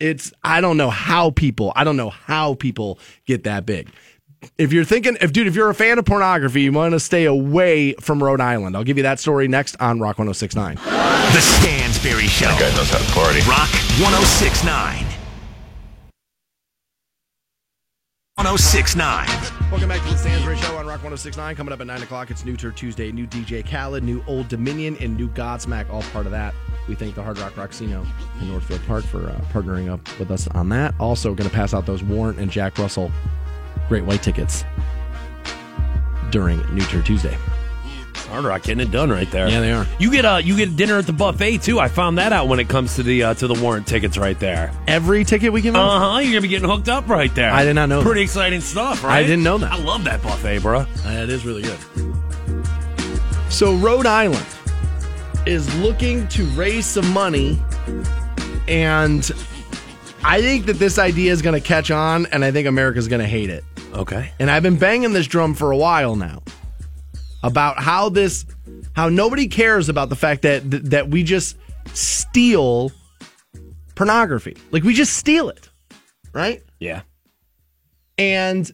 it's 0.01 0.33
I 0.43 0.61
don't 0.61 0.77
know 0.77 0.91
how 0.91 1.31
people 1.31 1.73
I 1.77 1.85
don't 1.85 1.97
know 1.97 2.11
how 2.11 2.55
people 2.55 2.99
get 3.27 3.45
that 3.45 3.67
big. 3.67 3.91
If 4.59 4.73
you're 4.73 4.85
thinking 4.85 5.17
if 5.21 5.33
dude 5.33 5.47
if 5.47 5.55
you're 5.55 5.71
a 5.71 5.75
fan 5.75 5.99
of 5.99 6.05
pornography, 6.05 6.63
you 6.63 6.73
want 6.73 6.93
to 6.93 7.01
stay 7.01 7.25
away 7.25 7.95
from 7.95 8.23
Rhode 8.23 8.41
Island. 8.41 8.77
I'll 8.77 8.85
give 8.85 8.97
you 8.97 9.03
that 9.05 9.19
story 9.19 9.49
next 9.49 9.77
on 9.81 10.01
Rock 10.01 10.19
1069. 10.19 10.77
The 10.77 11.41
Stansbury 11.41 12.27
Show. 12.29 12.47
That 12.47 12.61
guy 12.61 12.77
knows 12.77 12.91
how 12.91 12.99
to 12.99 13.13
party. 13.13 13.41
Rock 13.49 13.71
1069. 13.99 15.16
1069. 18.37 19.27
Welcome 19.71 19.89
back 19.89 20.03
to 20.03 20.11
the 20.11 20.17
Stansbury 20.19 20.59
Show 20.59 20.77
on 20.77 20.85
Rock 20.85 21.03
1069. 21.03 21.57
Coming 21.57 21.73
up 21.73 21.81
at 21.81 21.87
9 21.87 22.03
o'clock, 22.03 22.31
it's 22.31 22.45
New 22.45 22.55
Tour 22.55 22.71
Tuesday. 22.71 23.11
New 23.11 23.27
DJ 23.27 23.67
Khaled, 23.67 24.05
new 24.05 24.23
Old 24.27 24.49
Dominion, 24.49 24.95
and 25.01 25.17
new 25.17 25.31
Godsmack, 25.31 25.89
all 25.89 26.03
part 26.03 26.27
of 26.27 26.33
that. 26.33 26.55
We 26.87 26.95
thank 26.95 27.15
the 27.15 27.23
Hard 27.23 27.39
Rock 27.39 27.55
Rocksino 27.55 28.07
in 28.43 28.49
Northfield 28.51 28.83
Park 28.87 29.05
for 29.05 29.31
uh, 29.31 29.41
partnering 29.55 29.91
up 29.91 30.07
with 30.19 30.31
us 30.31 30.49
on 30.49 30.69
that. 30.69 30.95
Also, 31.01 31.35
going 31.35 31.49
to 31.49 31.55
pass 31.55 31.73
out 31.73 31.87
those 31.87 32.03
Warrant 32.03 32.39
and 32.39 32.51
Jack 32.51 32.77
Russell 32.77 33.11
Great 33.89 34.05
White 34.05 34.23
tickets 34.23 34.67
during 36.31 36.59
New 36.75 36.85
Tour 36.85 37.01
Tuesday. 37.01 37.39
Hard 38.29 38.45
Rock 38.45 38.65
getting 38.65 38.87
it 38.87 38.91
done 38.91 39.11
right 39.11 39.31
there. 39.31 39.49
Yeah, 39.49 39.61
they 39.61 39.73
are. 39.73 39.87
You 39.99 40.11
get 40.11 40.25
a 40.25 40.43
you 40.43 40.57
get 40.57 40.75
dinner 40.77 40.99
at 40.99 41.07
the 41.07 41.13
buffet 41.13 41.59
too. 41.59 41.79
I 41.79 41.89
found 41.89 42.19
that 42.19 42.33
out 42.33 42.49
when 42.49 42.59
it 42.59 42.69
comes 42.69 42.97
to 42.97 43.03
the 43.03 43.23
uh, 43.23 43.35
to 43.35 43.47
the 43.47 43.55
warrant 43.63 43.87
tickets 43.87 44.19
right 44.19 44.39
there. 44.41 44.73
Every 44.87 45.25
ticket 45.25 45.53
we 45.53 45.61
give 45.61 45.77
Uh 45.77 45.99
huh. 46.15 46.19
You're 46.19 46.33
gonna 46.33 46.41
be 46.41 46.49
getting 46.49 46.69
hooked 46.69 46.89
up 46.89 47.09
right 47.09 47.33
there. 47.35 47.53
I 47.53 47.65
did 47.65 47.75
not 47.75 47.89
know 47.89 48.03
Pretty 48.03 48.23
exciting 48.23 48.61
stuff, 48.61 49.05
right? 49.05 49.19
I 49.19 49.23
didn't 49.23 49.45
know 49.45 49.59
that. 49.59 49.73
I 49.73 49.79
love 49.79 50.05
that 50.05 50.23
buffet, 50.23 50.59
bro. 50.59 50.85
That 51.05 51.29
is 51.29 51.47
really 51.47 51.63
good. 51.63 51.79
So 53.49 53.77
Rhode 53.77 54.07
Island 54.07 54.47
is 55.47 55.73
looking 55.79 56.27
to 56.29 56.45
raise 56.47 56.85
some 56.87 57.09
money, 57.13 57.63
and 58.67 59.31
I 60.25 60.43
think 60.43 60.67
that 60.67 60.81
this 60.81 60.99
idea 60.99 61.33
is 61.33 61.43
going 61.43 61.55
to 61.55 61.67
catch 61.67 61.93
on, 61.93 62.27
and 62.27 62.45
I 62.45 62.51
think 62.51 62.67
America's 62.67 63.07
going 63.07 63.23
to 63.23 63.29
hate 63.29 63.49
it. 63.49 63.65
Okay. 63.95 64.33
And 64.41 64.51
I've 64.51 64.65
been 64.65 64.77
banging 64.77 65.13
this 65.13 65.29
drum 65.29 65.55
for 65.55 65.71
a 65.71 65.77
while 65.77 66.17
now 66.17 66.43
about 67.43 67.83
how 67.83 68.09
this, 68.09 68.47
how 68.95 69.09
nobody 69.09 69.49
cares 69.49 69.89
about 69.89 70.09
the 70.09 70.17
fact 70.17 70.43
that 70.43 70.63
that 70.91 71.09
we 71.09 71.23
just 71.23 71.57
steal 71.95 72.93
pornography, 73.95 74.57
like 74.71 74.83
we 74.83 74.95
just 74.95 75.17
steal 75.17 75.49
it, 75.49 75.69
right? 76.33 76.63
Yeah. 76.79 77.03
And 78.19 78.71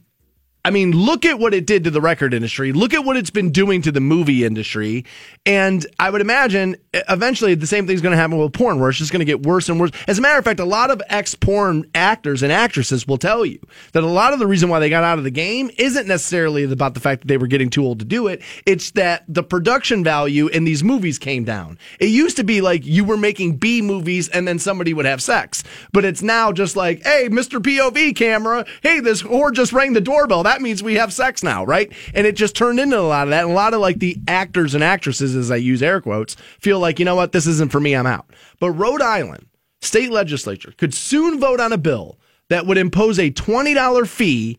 I 0.65 0.71
mean, 0.71 0.93
look 0.93 1.25
at 1.25 1.41
what 1.41 1.55
it 1.55 1.67
did 1.67 1.83
to 1.85 1.91
the 1.91 2.01
record 2.01 2.33
industry. 2.33 2.73
Look 2.73 2.95
at 2.95 3.05
what 3.05 3.17
it's 3.17 3.31
been 3.31 3.51
doing 3.51 3.83
to 3.83 3.91
the 3.91 4.01
movie 4.01 4.45
industry. 4.45 5.05
And 5.45 5.85
I 5.99 6.09
would 6.09 6.21
imagine 6.21 6.77
eventually 7.09 7.57
the 7.57 7.67
same 7.67 7.89
thing's 7.89 8.01
going 8.01 8.13
to 8.13 8.17
happen 8.17 8.39
with 8.39 8.53
porn, 8.53 8.79
where 8.79 8.89
it's 8.89 8.99
just 8.99 9.11
going 9.11 9.21
to 9.21 9.25
get 9.25 9.43
worse 9.43 9.69
and 9.69 9.81
worse. 9.81 9.91
As 10.07 10.19
a 10.19 10.23
matter 10.23 10.39
of 10.39 10.45
fact, 10.45 10.61
a 10.61 10.65
lot 10.65 10.93
of 10.93 11.03
ex 11.09 11.35
porn 11.35 11.85
actors 11.97 12.45
and 12.45 12.53
actresses 12.53 13.09
will 13.09 13.19
tell 13.19 13.45
you 13.45 13.59
that 13.91 14.05
a 14.05 14.07
lot 14.07 14.33
of 14.33 14.39
the 14.39 14.47
reason 14.47 14.69
why 14.69 14.79
they 14.79 14.89
got 14.89 15.03
out 15.03 15.19
of 15.19 15.25
the 15.25 15.33
game 15.33 15.69
isn't 15.79 16.07
necessarily 16.07 16.63
about 16.63 16.95
the 16.95 17.01
fact 17.01 17.23
that 17.23 17.29
they 17.29 17.39
were 17.39 17.49
getting 17.49 17.69
too 17.69 17.85
old 17.85 17.99
to 17.99 18.05
do 18.05 18.29
it. 18.29 18.41
It's 18.65 18.93
that 18.93 19.25
the 19.27 19.43
production 19.43 20.05
value 20.05 20.47
in 20.47 20.63
these 20.63 20.85
movies 20.85 21.19
came 21.19 21.43
down. 21.43 21.77
It 21.99 22.07
used 22.07 22.37
to 22.37 22.45
be 22.45 22.61
like 22.61 22.87
you 22.87 23.05
were 23.05 23.17
making 23.17 23.57
B 23.57 23.83
movies 23.83 24.29
and 24.29 24.47
then 24.47 24.61
somebody 24.61 24.95
would 24.95 25.07
have 25.07 25.21
sex. 25.21 25.65
But 25.93 26.05
it's 26.05 26.23
now 26.23 26.53
just 26.53 26.77
like, 26.77 27.03
hey, 27.03 27.29
Mr. 27.29 27.61
POV 27.61 28.15
camera, 28.15 28.65
hey, 28.83 29.01
this 29.01 29.23
whore 29.23 29.53
just 29.53 29.73
rang 29.73 29.95
the 29.95 30.01
doorbell. 30.01 30.45
That 30.45 30.52
means 30.61 30.83
we 30.83 30.95
have 30.95 31.13
sex 31.13 31.43
now, 31.43 31.65
right? 31.65 31.93
And 32.15 32.27
it 32.27 32.37
just 32.37 32.55
turned 32.55 32.81
into 32.81 32.99
a 32.99 33.01
lot 33.01 33.29
of 33.29 33.31
that. 33.31 33.45
And 33.45 33.53
a 33.53 33.55
lot 33.55 33.75
of 33.75 33.81
like 33.81 33.99
the 33.99 34.19
actors 34.29 34.75
and 34.75 34.85
actresses, 34.85 35.35
as 35.35 35.51
I 35.51 35.57
use 35.57 35.83
air 35.83 36.01
quotes, 36.01 36.35
feel 36.61 36.79
like, 36.79 36.99
you 36.99 37.05
know 37.05 37.17
what, 37.17 37.33
this 37.33 37.47
isn't 37.47 37.73
for 37.73 37.81
me, 37.81 37.95
I'm 37.95 38.07
out. 38.07 38.27
But 38.61 38.73
Rhode 38.73 39.03
Island 39.03 39.47
state 39.81 40.11
legislature 40.11 40.75
could 40.77 40.95
soon 40.95 41.41
vote 41.41 41.61
on 41.61 41.73
a 41.73 41.79
bill 41.79 42.19
that 42.49 42.67
would 42.67 42.79
impose 42.79 43.19
a 43.19 43.31
$20 43.31 44.07
fee 44.07 44.59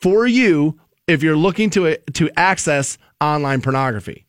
for 0.00 0.26
you 0.26 0.78
if 1.06 1.22
you're 1.22 1.36
looking 1.36 1.70
to 1.70 1.96
to 2.14 2.30
access 2.36 2.98
online 3.20 3.60
pornography. 3.60 4.26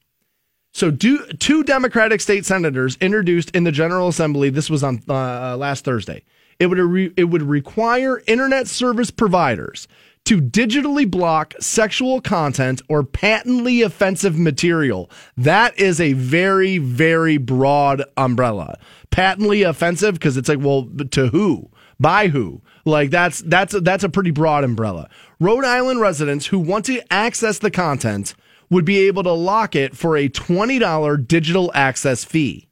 So, 0.74 0.92
do, 0.92 1.26
two 1.40 1.64
Democratic 1.64 2.22
state 2.22 2.46
senators 2.46 2.98
introduced 3.02 3.50
in 3.56 3.64
the 3.64 3.72
General 3.72 4.10
Assembly. 4.10 4.52
This 4.52 4.70
was 4.70 4.84
on 4.84 5.02
uh, 5.10 5.58
last 5.58 5.84
Thursday. 5.84 6.24
It 6.60 6.68
would 6.68 6.78
re, 6.78 7.12
it 7.18 7.26
would 7.26 7.42
require 7.42 8.22
internet 8.28 8.68
service 8.68 9.10
providers 9.10 9.88
to 10.28 10.42
digitally 10.42 11.10
block 11.10 11.54
sexual 11.62 12.20
content 12.20 12.82
or 12.90 13.02
patently 13.02 13.82
offensive 13.82 14.38
material. 14.38 15.10
That 15.38 15.80
is 15.80 16.02
a 16.02 16.12
very, 16.12 16.80
very 16.80 17.38
broad 17.38 18.04
umbrella. 18.18 18.78
Patently 19.10 19.64
offensive 19.64 20.16
because 20.16 20.36
it's 20.36 20.50
like, 20.50 20.60
well, 20.60 20.90
to 21.12 21.28
who? 21.28 21.72
By 21.98 22.28
who? 22.28 22.62
Like 22.84 23.10
that's 23.10 23.40
that's 23.40 23.74
that's 23.82 24.04
a 24.04 24.10
pretty 24.10 24.32
broad 24.32 24.66
umbrella. 24.66 25.10
Rhode 25.40 25.64
Island 25.64 26.02
residents 26.02 26.48
who 26.48 26.60
want 26.60 26.84
to 26.86 27.02
access 27.12 27.60
the 27.60 27.72
content 27.72 28.36
would 28.70 28.84
be 28.84 29.08
able 29.08 29.24
to 29.24 29.32
lock 29.32 29.78
it 29.78 29.96
for 29.96 30.18
a 30.18 30.28
$20 30.28 31.26
digital 31.26 31.72
access 31.74 32.26
fee. 32.26 32.68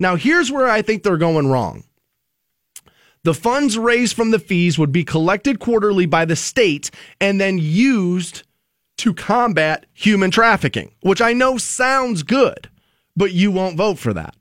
Now, 0.00 0.16
here's 0.16 0.50
where 0.50 0.68
I 0.68 0.82
think 0.82 1.04
they're 1.04 1.16
going 1.16 1.46
wrong. 1.46 1.84
The 3.26 3.34
funds 3.34 3.76
raised 3.76 4.14
from 4.14 4.30
the 4.30 4.38
fees 4.38 4.78
would 4.78 4.92
be 4.92 5.02
collected 5.02 5.58
quarterly 5.58 6.06
by 6.06 6.26
the 6.26 6.36
state 6.36 6.92
and 7.20 7.40
then 7.40 7.58
used 7.58 8.44
to 8.98 9.12
combat 9.12 9.84
human 9.92 10.30
trafficking, 10.30 10.92
which 11.00 11.20
I 11.20 11.32
know 11.32 11.58
sounds 11.58 12.22
good, 12.22 12.70
but 13.16 13.32
you 13.32 13.50
won't 13.50 13.76
vote 13.76 13.98
for 13.98 14.14
that. 14.14 14.36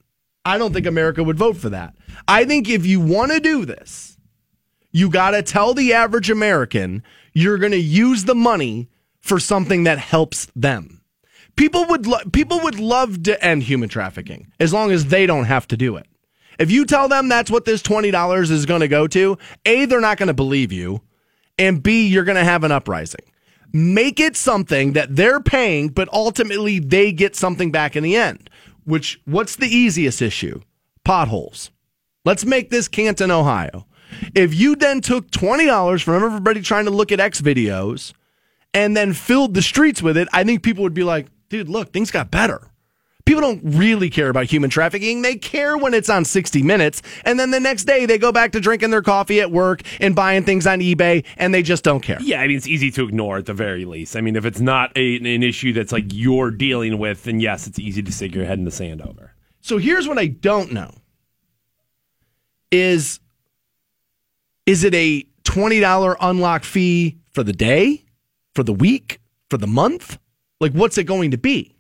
I 0.46 0.60
don't 0.60 0.72
think 0.72 0.86
America 0.86 1.24
would 1.24 1.36
vote 1.36 1.58
for 1.58 1.70
that. 1.70 1.96
I 2.28 2.46
think 2.46 2.70
if 2.70 2.86
you 2.86 3.02
want 3.02 3.32
to 3.32 3.40
do 3.40 3.66
this, 3.66 4.20
you 4.92 5.10
got 5.10 5.32
to 5.32 5.42
tell 5.42 5.74
the 5.74 5.92
average 5.92 6.30
American 6.30 7.02
you're 7.34 7.58
going 7.58 7.72
to 7.72 7.80
use 7.80 8.26
the 8.26 8.36
money 8.36 8.88
for 9.20 9.40
something 9.40 9.86
that 9.86 9.98
helps 9.98 10.46
them. 10.56 11.02
People 11.56 11.88
would 11.88 12.06
lo- 12.06 12.20
people 12.32 12.60
would 12.60 12.80
love 12.80 13.24
to 13.24 13.44
end 13.44 13.64
human 13.64 13.90
trafficking 13.90 14.52
as 14.60 14.72
long 14.72 14.92
as 14.92 15.06
they 15.06 15.26
don't 15.26 15.46
have 15.46 15.68
to 15.70 15.76
do 15.76 15.96
it. 15.96 16.06
If 16.60 16.72
you 16.72 16.86
tell 16.86 17.08
them 17.08 17.28
that's 17.28 17.52
what 17.52 17.66
this 17.66 17.82
$20 17.82 18.52
is 18.52 18.66
going 18.66 18.82
to 18.82 18.88
go 18.88 19.08
to, 19.08 19.38
A, 19.66 19.86
they're 19.86 20.02
not 20.02 20.18
going 20.18 20.28
to 20.28 20.34
believe 20.34 20.72
you, 20.72 21.02
and 21.58 21.82
B, 21.82 22.08
you're 22.08 22.24
going 22.24 22.38
to 22.38 22.44
have 22.44 22.64
an 22.64 22.72
uprising. 22.72 23.26
Make 23.74 24.20
it 24.20 24.38
something 24.38 24.94
that 24.94 25.16
they're 25.16 25.42
paying, 25.42 25.90
but 25.90 26.08
ultimately 26.14 26.80
they 26.80 27.12
get 27.12 27.36
something 27.36 27.72
back 27.72 27.96
in 27.96 28.04
the 28.04 28.16
end. 28.16 28.50
Which, 28.86 29.20
what's 29.26 29.56
the 29.56 29.68
easiest 29.68 30.22
issue? 30.22 30.62
Potholes. 31.04 31.72
Let's 32.24 32.46
make 32.46 32.70
this 32.70 32.88
Canton, 32.88 33.32
Ohio. 33.32 33.86
If 34.34 34.54
you 34.54 34.76
then 34.76 35.02
took 35.02 35.30
$20 35.32 36.04
from 36.04 36.24
everybody 36.24 36.62
trying 36.62 36.86
to 36.86 36.92
look 36.92 37.12
at 37.12 37.20
X 37.20 37.42
videos 37.42 38.14
and 38.74 38.96
then 38.96 39.14
filled 39.14 39.54
the 39.54 39.62
streets 39.62 40.02
with 40.02 40.18
it, 40.18 40.28
I 40.32 40.44
think 40.44 40.64
people 40.64 40.84
would 40.84 40.94
be 40.94 41.04
like, 41.04 41.28
dude, 41.50 41.70
look, 41.70 41.92
things 41.92 42.12
got 42.12 42.32
better. 42.32 42.70
People 43.26 43.42
don't 43.42 43.62
really 43.64 44.12
care 44.12 44.30
about 44.30 44.46
human 44.46 44.70
trafficking. 44.70 45.24
They 45.24 45.36
care 45.36 45.78
when 45.78 45.96
it's 45.96 46.10
on 46.10 46.26
60 46.26 46.62
Minutes. 46.62 47.02
And 47.24 47.40
then 47.40 47.50
the 47.50 47.60
next 47.60 47.86
day 47.86 48.06
they 48.06 48.20
go 48.20 48.32
back 48.32 48.52
to 48.52 48.60
drinking 48.60 48.92
their 48.92 49.02
coffee 49.02 49.42
at 49.42 49.52
work 49.52 49.82
and 50.00 50.16
buying 50.16 50.44
things 50.44 50.68
on 50.68 50.80
eBay 50.80 51.26
and 51.38 51.54
they 51.54 51.64
just 51.64 51.84
don't 51.84 52.02
care. 52.02 52.20
Yeah, 52.22 52.42
I 52.42 52.48
mean, 52.48 52.58
it's 52.58 52.68
easy 52.68 52.92
to 52.92 53.04
ignore 53.04 53.38
at 53.38 53.48
the 53.48 53.54
very 53.54 53.86
least. 53.86 54.16
I 54.16 54.22
mean, 54.22 54.36
if 54.36 54.46
it's 54.46 54.60
not 54.60 54.96
a, 54.96 55.18
an 55.18 55.44
issue 55.44 55.74
that's 55.74 55.92
like 55.92 56.06
you're 56.14 56.52
dealing 56.52 57.00
with, 57.00 57.24
then 57.24 57.40
yes, 57.40 57.66
it's 57.66 57.80
easy 57.80 58.04
to 58.04 58.12
stick 58.12 58.36
your 58.36 58.46
head 58.46 58.60
in 58.60 58.66
the 58.66 58.72
sand 58.72 59.02
over. 59.02 59.34
So 59.62 59.80
here's 59.80 60.08
what 60.08 60.20
I 60.20 60.28
don't 60.28 60.72
know 60.72 60.94
is 62.72 63.20
is 64.66 64.84
it 64.84 64.94
a 64.94 65.24
$20 65.44 66.16
unlock 66.20 66.64
fee 66.64 67.18
for 67.32 67.44
the 67.44 67.54
day, 67.54 68.04
for 68.54 68.64
the 68.64 68.74
week, 68.74 69.20
for 69.50 69.58
the 69.58 69.68
month? 69.68 70.20
Like 70.60 70.74
what's 70.74 70.98
it 70.98 71.06
going 71.06 71.32
to 71.32 71.38
be? 71.38 71.76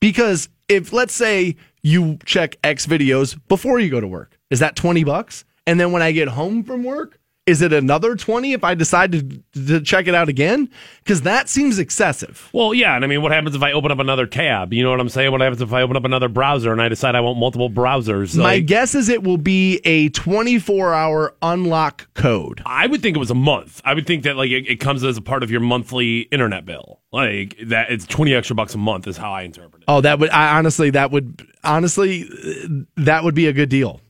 Because 0.00 0.48
if 0.68 0.92
let's 0.92 1.14
say 1.14 1.56
you 1.82 2.18
check 2.24 2.56
X 2.64 2.86
videos 2.86 3.38
before 3.48 3.78
you 3.78 3.90
go 3.90 4.00
to 4.00 4.06
work, 4.06 4.38
is 4.50 4.60
that 4.60 4.76
20 4.76 5.04
bucks? 5.04 5.44
And 5.66 5.80
then 5.80 5.92
when 5.92 6.02
I 6.02 6.12
get 6.12 6.28
home 6.28 6.62
from 6.62 6.84
work, 6.84 7.18
is 7.46 7.60
it 7.60 7.72
another 7.74 8.16
20 8.16 8.52
if 8.54 8.64
I 8.64 8.74
decide 8.74 9.12
to, 9.12 9.66
to 9.66 9.80
check 9.82 10.06
it 10.06 10.14
out 10.14 10.28
again? 10.30 10.70
Because 11.02 11.22
that 11.22 11.48
seems 11.50 11.78
excessive. 11.78 12.48
Well, 12.54 12.72
yeah. 12.72 12.96
And 12.96 13.04
I 13.04 13.08
mean, 13.08 13.20
what 13.20 13.32
happens 13.32 13.54
if 13.54 13.62
I 13.62 13.72
open 13.72 13.90
up 13.90 13.98
another 13.98 14.26
tab? 14.26 14.72
You 14.72 14.82
know 14.82 14.90
what 14.90 15.00
I'm 15.00 15.10
saying? 15.10 15.30
What 15.30 15.42
happens 15.42 15.60
if 15.60 15.72
I 15.72 15.82
open 15.82 15.96
up 15.96 16.04
another 16.04 16.28
browser 16.28 16.72
and 16.72 16.80
I 16.80 16.88
decide 16.88 17.14
I 17.14 17.20
want 17.20 17.38
multiple 17.38 17.68
browsers? 17.68 18.34
My 18.36 18.44
Like, 18.44 18.66
guess 18.66 18.94
is 18.94 19.10
it 19.10 19.22
will 19.22 19.36
be 19.36 19.80
a 19.84 20.08
24 20.10 20.94
hour 20.94 21.34
unlock 21.42 22.12
code. 22.14 22.62
I 22.64 22.86
would 22.86 23.02
think 23.02 23.14
it 23.16 23.20
was 23.20 23.30
a 23.30 23.34
month. 23.34 23.82
I 23.84 23.92
would 23.92 24.06
think 24.06 24.24
that 24.24 24.36
like 24.36 24.50
it, 24.50 24.66
it 24.66 24.80
comes 24.80 25.04
as 25.04 25.18
a 25.18 25.22
part 25.22 25.42
of 25.42 25.50
your 25.50 25.60
monthly 25.60 26.20
internet 26.20 26.64
bill. 26.64 27.00
Like 27.12 27.56
that, 27.66 27.90
it's 27.90 28.06
20 28.06 28.34
extra 28.34 28.56
bucks 28.56 28.74
a 28.74 28.78
month 28.78 29.06
is 29.06 29.16
how 29.18 29.32
I 29.32 29.42
interpret 29.42 29.82
it. 29.82 29.84
Oh, 29.86 30.00
that 30.00 30.18
would 30.18 30.30
I 30.30 30.56
honestly 30.56 30.90
that 30.90 31.10
would 31.10 31.46
honestly 31.62 32.22
uh, 32.24 32.68
that 32.96 33.22
would 33.22 33.34
be 33.34 33.46
a 33.48 33.52
good 33.52 33.68
deal. 33.68 34.00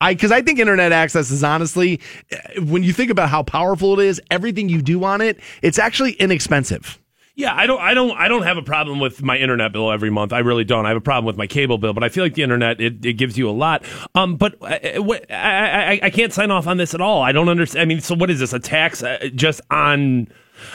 I 0.00 0.14
because 0.14 0.32
I 0.32 0.42
think 0.42 0.58
internet 0.58 0.92
access 0.92 1.30
is 1.30 1.42
honestly 1.42 2.00
uh, 2.32 2.62
when 2.62 2.82
you 2.82 2.92
think 2.92 3.10
about 3.10 3.28
how 3.28 3.42
powerful 3.42 3.98
it 3.98 4.04
is, 4.06 4.20
everything 4.30 4.68
you 4.68 4.82
do 4.82 5.04
on 5.04 5.20
it, 5.20 5.40
it's 5.62 5.78
actually 5.78 6.12
inexpensive. 6.12 6.98
Yeah, 7.38 7.54
I 7.54 7.66
don't, 7.66 7.80
I 7.82 7.92
don't, 7.92 8.12
I 8.12 8.28
don't 8.28 8.44
have 8.44 8.56
a 8.56 8.62
problem 8.62 8.98
with 8.98 9.22
my 9.22 9.36
internet 9.36 9.70
bill 9.70 9.92
every 9.92 10.08
month. 10.08 10.32
I 10.32 10.38
really 10.38 10.64
don't. 10.64 10.86
I 10.86 10.88
have 10.88 10.96
a 10.96 11.02
problem 11.02 11.26
with 11.26 11.36
my 11.36 11.46
cable 11.46 11.76
bill, 11.76 11.92
but 11.92 12.02
I 12.02 12.08
feel 12.08 12.24
like 12.24 12.32
the 12.32 12.42
internet 12.42 12.80
it, 12.80 13.04
it 13.04 13.12
gives 13.14 13.36
you 13.36 13.50
a 13.50 13.52
lot. 13.52 13.84
Um, 14.14 14.36
but 14.36 14.56
I, 14.62 14.94
I, 15.28 15.92
I, 15.92 16.00
I 16.04 16.10
can't 16.10 16.32
sign 16.32 16.50
off 16.50 16.66
on 16.66 16.78
this 16.78 16.94
at 16.94 17.02
all. 17.02 17.20
I 17.20 17.32
don't 17.32 17.50
understand. 17.50 17.82
I 17.82 17.84
mean, 17.84 18.00
so 18.00 18.14
what 18.14 18.30
is 18.30 18.40
this? 18.40 18.54
A 18.54 18.58
tax 18.58 19.02
uh, 19.02 19.28
just 19.34 19.60
on 19.70 20.28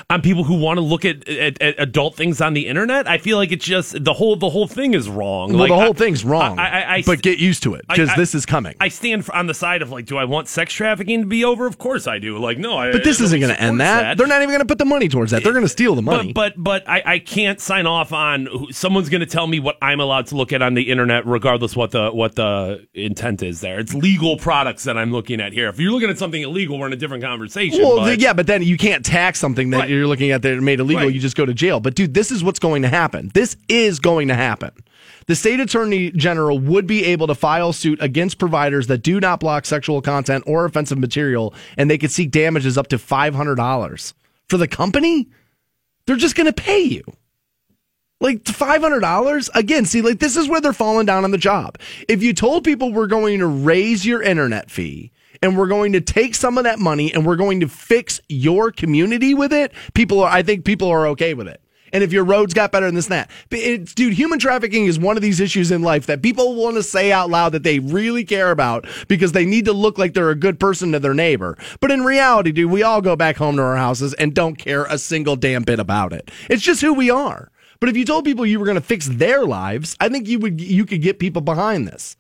on 0.09 0.21
people 0.21 0.43
who 0.43 0.55
want 0.55 0.77
to 0.77 0.81
look 0.81 1.05
at, 1.05 1.27
at, 1.29 1.61
at 1.61 1.75
adult 1.77 2.15
things 2.15 2.41
on 2.41 2.53
the 2.53 2.67
internet? 2.67 3.07
I 3.07 3.17
feel 3.17 3.37
like 3.37 3.51
it's 3.51 3.65
just 3.65 4.03
the 4.03 4.13
whole 4.13 4.35
the 4.35 4.49
whole 4.49 4.67
thing 4.67 4.93
is 4.93 5.09
wrong. 5.09 5.49
Well, 5.51 5.59
Like, 5.59 5.69
the 5.69 5.75
whole 5.75 5.89
I- 5.89 5.93
thing's 5.93 6.23
wrong. 6.23 6.59
I, 6.59 6.69
I, 6.83 6.93
I, 6.95 7.01
but 7.03 7.21
get 7.21 7.39
used 7.39 7.63
to 7.63 7.73
it 7.75 7.85
because 7.87 8.09
this 8.15 8.35
is 8.35 8.45
coming. 8.45 8.75
I 8.79 8.87
stand 8.89 9.27
on 9.33 9.47
the 9.47 9.53
side 9.53 9.81
of 9.81 9.91
like, 9.91 10.05
do 10.05 10.17
I 10.17 10.25
want 10.25 10.47
sex 10.47 10.73
trafficking 10.73 11.21
to 11.21 11.25
be 11.27 11.43
over? 11.45 11.67
Of 11.67 11.77
course 11.77 12.07
I 12.07 12.19
do. 12.19 12.37
Like, 12.37 12.57
no, 12.57 12.77
I, 12.77 12.91
but 12.91 13.03
this 13.03 13.19
isn't 13.21 13.39
going 13.39 13.53
to 13.53 13.59
end 13.61 13.77
support 13.77 13.79
that. 13.79 14.17
They're 14.17 14.27
not 14.27 14.37
even 14.41 14.49
going 14.49 14.59
to 14.61 14.65
put 14.65 14.77
the 14.77 14.85
money 14.85 15.07
towards 15.09 15.31
that. 15.31 15.43
They're 15.43 15.53
going 15.53 15.65
to 15.65 15.69
steal 15.69 15.95
the 15.95 16.01
money. 16.01 16.33
But 16.33 16.55
but 16.55 16.63
but 16.85 16.89
I, 16.89 17.03
I 17.05 17.19
can't 17.19 17.59
sign 17.59 17.85
off 17.87 18.13
on 18.13 18.45
who, 18.45 18.71
someone's 18.71 19.09
going 19.09 19.21
to 19.21 19.25
tell 19.25 19.47
me 19.47 19.59
what 19.59 19.77
I'm 19.81 19.99
allowed 19.99 20.27
to 20.27 20.35
look 20.35 20.53
at 20.53 20.61
on 20.61 20.73
the 20.73 20.89
internet, 20.91 21.25
regardless 21.25 21.75
what 21.75 21.91
the 21.91 22.09
what 22.11 22.35
the 22.35 22.85
intent 22.93 23.43
is. 23.43 23.61
There, 23.61 23.79
it's 23.79 23.93
legal 23.93 24.37
products 24.37 24.83
that 24.85 24.97
I'm 24.97 25.11
looking 25.11 25.41
at 25.41 25.53
here. 25.53 25.67
If 25.69 25.79
you're 25.79 25.91
looking 25.91 26.09
at 26.09 26.17
something 26.17 26.41
illegal, 26.41 26.77
we're 26.79 26.87
in 26.87 26.93
a 26.93 26.97
different 26.97 27.23
conversation. 27.23 27.81
Well, 27.81 27.97
but- 27.97 28.19
yeah, 28.19 28.33
but 28.33 28.47
then 28.47 28.61
you 28.63 28.77
can't 28.77 29.03
tax 29.05 29.39
something 29.39 29.70
that 29.71 29.79
Right. 29.79 29.89
you're 29.89 30.07
looking 30.07 30.31
at 30.31 30.41
that 30.43 30.61
made 30.61 30.79
illegal. 30.79 31.05
Right. 31.05 31.13
You 31.13 31.19
just 31.19 31.35
go 31.35 31.45
to 31.45 31.53
jail. 31.53 31.79
But 31.79 31.95
dude, 31.95 32.13
this 32.13 32.31
is 32.31 32.43
what's 32.43 32.59
going 32.59 32.81
to 32.83 32.87
happen. 32.87 33.31
This 33.33 33.57
is 33.67 33.99
going 33.99 34.27
to 34.29 34.35
happen. 34.35 34.71
The 35.27 35.35
state 35.35 35.59
attorney 35.59 36.11
general 36.11 36.57
would 36.59 36.87
be 36.87 37.05
able 37.05 37.27
to 37.27 37.35
file 37.35 37.73
suit 37.73 38.01
against 38.01 38.37
providers 38.39 38.87
that 38.87 38.99
do 38.99 39.19
not 39.19 39.39
block 39.39 39.65
sexual 39.65 40.01
content 40.01 40.43
or 40.47 40.65
offensive 40.65 40.97
material, 40.97 41.53
and 41.77 41.89
they 41.89 41.97
could 41.97 42.11
seek 42.11 42.31
damages 42.31 42.77
up 42.77 42.87
to 42.87 42.97
five 42.97 43.35
hundred 43.35 43.55
dollars 43.55 44.13
for 44.49 44.57
the 44.57 44.67
company. 44.67 45.29
They're 46.05 46.15
just 46.15 46.35
going 46.35 46.47
to 46.47 46.53
pay 46.53 46.81
you. 46.81 47.03
Like 48.19 48.45
five 48.45 48.81
hundred 48.81 48.99
dollars 48.99 49.49
again. 49.55 49.85
See, 49.85 50.01
like 50.01 50.19
this 50.19 50.35
is 50.37 50.47
where 50.47 50.61
they're 50.61 50.73
falling 50.73 51.05
down 51.05 51.23
on 51.23 51.31
the 51.31 51.37
job. 51.37 51.77
If 52.07 52.21
you 52.21 52.33
told 52.33 52.63
people 52.63 52.91
we're 52.91 53.07
going 53.07 53.39
to 53.39 53.47
raise 53.47 54.05
your 54.05 54.21
internet 54.21 54.69
fee 54.69 55.11
and 55.41 55.57
we're 55.57 55.67
going 55.67 55.93
to 55.93 56.01
take 56.01 56.35
some 56.35 56.57
of 56.57 56.63
that 56.65 56.79
money 56.79 57.13
and 57.13 57.25
we're 57.25 57.35
going 57.35 57.59
to 57.61 57.67
fix 57.67 58.21
your 58.29 58.71
community 58.71 59.33
with 59.33 59.53
it, 59.53 59.73
people 59.93 60.21
are. 60.21 60.31
I 60.31 60.43
think 60.43 60.65
people 60.65 60.89
are 60.89 61.07
okay 61.07 61.33
with 61.33 61.47
it. 61.47 61.61
And 61.93 62.03
if 62.03 62.13
your 62.13 62.23
roads 62.23 62.53
got 62.53 62.71
better 62.71 62.85
than 62.85 62.95
this 62.95 63.07
and 63.07 63.13
that, 63.13 63.31
it's, 63.51 63.93
dude, 63.93 64.13
human 64.13 64.39
trafficking 64.39 64.85
is 64.85 64.97
one 64.97 65.17
of 65.17 65.21
these 65.21 65.39
issues 65.39 65.71
in 65.71 65.81
life 65.81 66.05
that 66.05 66.21
people 66.21 66.55
want 66.55 66.77
to 66.77 66.83
say 66.83 67.11
out 67.11 67.29
loud 67.29 67.51
that 67.51 67.63
they 67.63 67.79
really 67.79 68.23
care 68.23 68.51
about 68.51 68.87
because 69.07 69.33
they 69.33 69.45
need 69.45 69.65
to 69.65 69.73
look 69.73 69.97
like 69.97 70.13
they're 70.13 70.29
a 70.29 70.35
good 70.35 70.59
person 70.59 70.91
to 70.93 70.99
their 70.99 71.13
neighbor. 71.13 71.57
But 71.79 71.91
in 71.91 72.03
reality, 72.03 72.51
dude, 72.51 72.71
we 72.71 72.83
all 72.83 73.01
go 73.01 73.15
back 73.15 73.35
home 73.37 73.57
to 73.57 73.61
our 73.61 73.75
houses 73.75 74.13
and 74.13 74.33
don't 74.33 74.55
care 74.55 74.85
a 74.85 74.97
single 74.97 75.35
damn 75.35 75.63
bit 75.63 75.79
about 75.79 76.13
it. 76.13 76.31
It's 76.49 76.63
just 76.63 76.81
who 76.81 76.93
we 76.93 77.09
are. 77.09 77.51
But 77.79 77.89
if 77.89 77.97
you 77.97 78.05
told 78.05 78.25
people 78.25 78.45
you 78.45 78.59
were 78.59 78.65
going 78.65 78.75
to 78.75 78.81
fix 78.81 79.07
their 79.07 79.43
lives, 79.43 79.97
I 79.99 80.07
think 80.07 80.27
you 80.27 80.39
would 80.39 80.61
you 80.61 80.85
could 80.85 81.01
get 81.01 81.19
people 81.19 81.41
behind 81.41 81.87
this. 81.87 82.15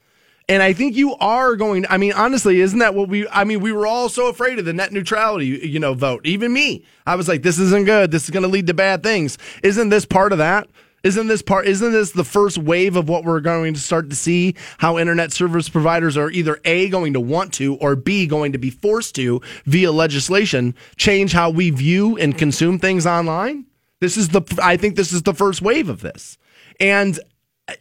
And 0.49 0.61
I 0.61 0.73
think 0.73 0.95
you 0.95 1.15
are 1.15 1.55
going. 1.55 1.85
I 1.89 1.97
mean, 1.97 2.13
honestly, 2.13 2.59
isn't 2.59 2.79
that 2.79 2.93
what 2.93 3.07
we? 3.07 3.27
I 3.29 3.43
mean, 3.43 3.61
we 3.61 3.71
were 3.71 3.87
all 3.87 4.09
so 4.09 4.27
afraid 4.27 4.59
of 4.59 4.65
the 4.65 4.73
net 4.73 4.91
neutrality, 4.91 5.45
you 5.45 5.79
know, 5.79 5.93
vote. 5.93 6.25
Even 6.25 6.51
me, 6.51 6.83
I 7.05 7.15
was 7.15 7.27
like, 7.27 7.41
this 7.43 7.59
isn't 7.59 7.85
good. 7.85 8.11
This 8.11 8.25
is 8.25 8.31
going 8.31 8.43
to 8.43 8.49
lead 8.49 8.67
to 8.67 8.73
bad 8.73 9.03
things. 9.03 9.37
Isn't 9.63 9.89
this 9.89 10.05
part 10.05 10.31
of 10.31 10.39
that? 10.39 10.67
Isn't 11.03 11.27
this 11.27 11.41
part? 11.41 11.65
Isn't 11.65 11.93
this 11.93 12.11
the 12.11 12.23
first 12.23 12.57
wave 12.57 12.95
of 12.95 13.09
what 13.09 13.23
we're 13.23 13.39
going 13.39 13.73
to 13.73 13.79
start 13.79 14.09
to 14.11 14.15
see? 14.15 14.55
How 14.77 14.99
internet 14.99 15.31
service 15.31 15.67
providers 15.67 16.15
are 16.15 16.29
either 16.29 16.59
a 16.63 16.89
going 16.89 17.13
to 17.13 17.19
want 17.19 17.53
to, 17.53 17.75
or 17.75 17.95
b 17.95 18.27
going 18.27 18.51
to 18.51 18.59
be 18.59 18.69
forced 18.69 19.15
to 19.15 19.41
via 19.65 19.91
legislation 19.91 20.75
change 20.97 21.31
how 21.33 21.49
we 21.49 21.71
view 21.71 22.17
and 22.17 22.37
consume 22.37 22.77
things 22.77 23.07
online. 23.07 23.65
This 23.99 24.15
is 24.15 24.29
the. 24.29 24.41
I 24.61 24.77
think 24.77 24.95
this 24.95 25.11
is 25.11 25.23
the 25.23 25.33
first 25.33 25.61
wave 25.61 25.89
of 25.89 26.01
this, 26.01 26.37
and 26.79 27.19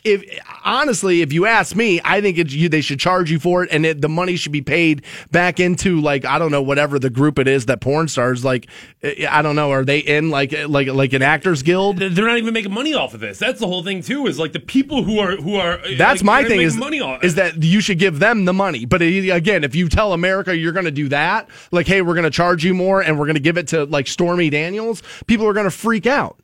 if 0.05 0.25
honestly, 0.65 1.23
if 1.23 1.33
you 1.33 1.47
ask 1.47 1.75
me, 1.75 2.01
I 2.05 2.21
think 2.21 2.39
it, 2.39 2.51
you, 2.51 2.69
they 2.69 2.81
should 2.81 3.01
charge 3.01 3.31
you 3.31 3.39
for 3.39 3.65
it, 3.65 3.71
and 3.73 3.85
it, 3.87 4.01
the 4.01 4.09
money 4.09 4.37
should 4.37 4.53
be 4.53 4.63
paid 4.63 5.05
back 5.31 5.61
into 5.61 6.01
like 6.01 6.25
I 6.25 6.39
don't 6.39 6.51
know 6.51 6.63
whatever 6.63 6.99
the 6.99 7.11
group 7.11 7.39
it 7.39 7.49
is 7.49 7.67
that 7.67 7.81
porn 7.81 8.09
stars 8.09 8.45
like. 8.45 8.69
I 9.03 9.41
don't 9.43 9.57
know. 9.57 9.71
Are 9.71 9.85
they 9.85 10.01
in 10.01 10.31
like 10.31 10.53
like 10.69 10.89
like 10.89 11.13
an 11.13 11.23
actors 11.23 11.63
guild? 11.63 11.99
They're 11.99 12.27
not 12.27 12.39
even 12.39 12.53
making 12.53 12.73
money 12.73 12.95
off 12.95 13.15
of 13.15 13.21
this. 13.21 13.39
That's 13.39 13.59
the 13.59 13.67
whole 13.67 13.83
thing 13.83 14.03
too. 14.03 14.27
Is 14.27 14.39
like 14.39 14.53
the 14.53 14.61
people 14.61 15.03
who 15.03 15.19
are 15.19 15.37
who 15.37 15.57
are. 15.57 15.79
That's 15.97 16.21
like, 16.21 16.25
my 16.25 16.45
thing 16.45 16.61
is 16.61 16.77
money 16.77 17.01
off. 17.01 17.25
is 17.25 17.37
that 17.37 17.63
you 17.63 17.81
should 17.81 17.99
give 17.99 18.19
them 18.19 18.45
the 18.45 18.53
money. 18.53 18.85
But 18.85 19.03
uh, 19.03 19.05
again, 19.05 19.65
if 19.65 19.75
you 19.75 19.89
tell 19.89 20.13
America 20.13 20.57
you're 20.57 20.73
going 20.73 20.85
to 20.85 20.91
do 20.91 21.09
that, 21.09 21.49
like 21.71 21.87
hey, 21.87 22.03
we're 22.03 22.15
going 22.15 22.25
to 22.25 22.31
charge 22.31 22.65
you 22.65 22.75
more 22.75 23.03
and 23.03 23.19
we're 23.19 23.27
going 23.27 23.35
to 23.35 23.41
give 23.41 23.57
it 23.57 23.69
to 23.69 23.85
like 23.85 24.07
Stormy 24.07 24.51
Daniels, 24.51 25.03
people 25.27 25.47
are 25.47 25.53
going 25.53 25.65
to 25.65 25.71
freak 25.71 26.07
out. 26.07 26.39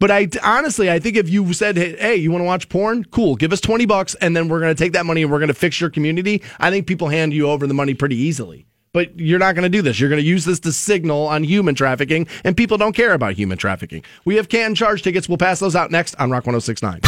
But 0.00 0.10
I 0.10 0.28
honestly, 0.42 0.90
I 0.90 0.98
think 0.98 1.16
if 1.16 1.28
you 1.28 1.52
said, 1.52 1.76
"Hey, 1.76 2.16
you 2.16 2.32
want 2.32 2.40
to 2.40 2.46
watch 2.46 2.68
porn? 2.70 3.04
Cool, 3.04 3.36
give 3.36 3.52
us 3.52 3.60
twenty 3.60 3.84
bucks, 3.86 4.14
and 4.16 4.34
then 4.34 4.48
we're 4.48 4.60
going 4.60 4.74
to 4.74 4.82
take 4.84 4.94
that 4.94 5.04
money 5.06 5.22
and 5.22 5.30
we're 5.30 5.38
going 5.38 5.48
to 5.48 5.54
fix 5.54 5.80
your 5.80 5.90
community," 5.90 6.42
I 6.58 6.70
think 6.70 6.86
people 6.86 7.08
hand 7.08 7.32
you 7.34 7.48
over 7.50 7.66
the 7.66 7.74
money 7.74 7.92
pretty 7.94 8.16
easily. 8.16 8.66
But 8.92 9.20
you're 9.20 9.38
not 9.38 9.54
going 9.54 9.62
to 9.62 9.68
do 9.68 9.82
this. 9.82 10.00
You're 10.00 10.08
going 10.08 10.20
to 10.22 10.26
use 10.26 10.44
this 10.44 10.58
to 10.60 10.72
signal 10.72 11.28
on 11.28 11.44
human 11.44 11.76
trafficking, 11.76 12.26
and 12.42 12.56
people 12.56 12.76
don't 12.76 12.92
care 12.94 13.12
about 13.12 13.34
human 13.34 13.56
trafficking. 13.56 14.02
We 14.24 14.34
have 14.36 14.48
Canton 14.48 14.74
Charge 14.74 15.02
tickets. 15.02 15.28
We'll 15.28 15.38
pass 15.38 15.60
those 15.60 15.76
out 15.76 15.92
next 15.92 16.14
on 16.16 16.28
Rock 16.30 16.46
1069. 16.46 17.00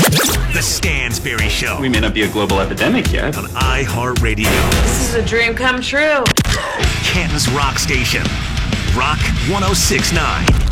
The 0.52 0.62
Stansbury 0.62 1.48
Show 1.48 1.80
We 1.80 1.88
may 1.88 1.98
not 1.98 2.14
be 2.14 2.22
a 2.22 2.30
global 2.30 2.60
epidemic 2.60 3.10
yet. 3.10 3.36
on 3.36 3.46
iHeartRadio. 3.46 4.44
This 4.82 5.08
is 5.08 5.14
a 5.14 5.24
dream 5.26 5.54
come 5.54 5.80
true. 5.80 6.22
Canton's 7.04 7.48
Rock 7.50 7.78
Station. 7.78 8.22
Rock 8.94 9.18
1069. 9.48 10.71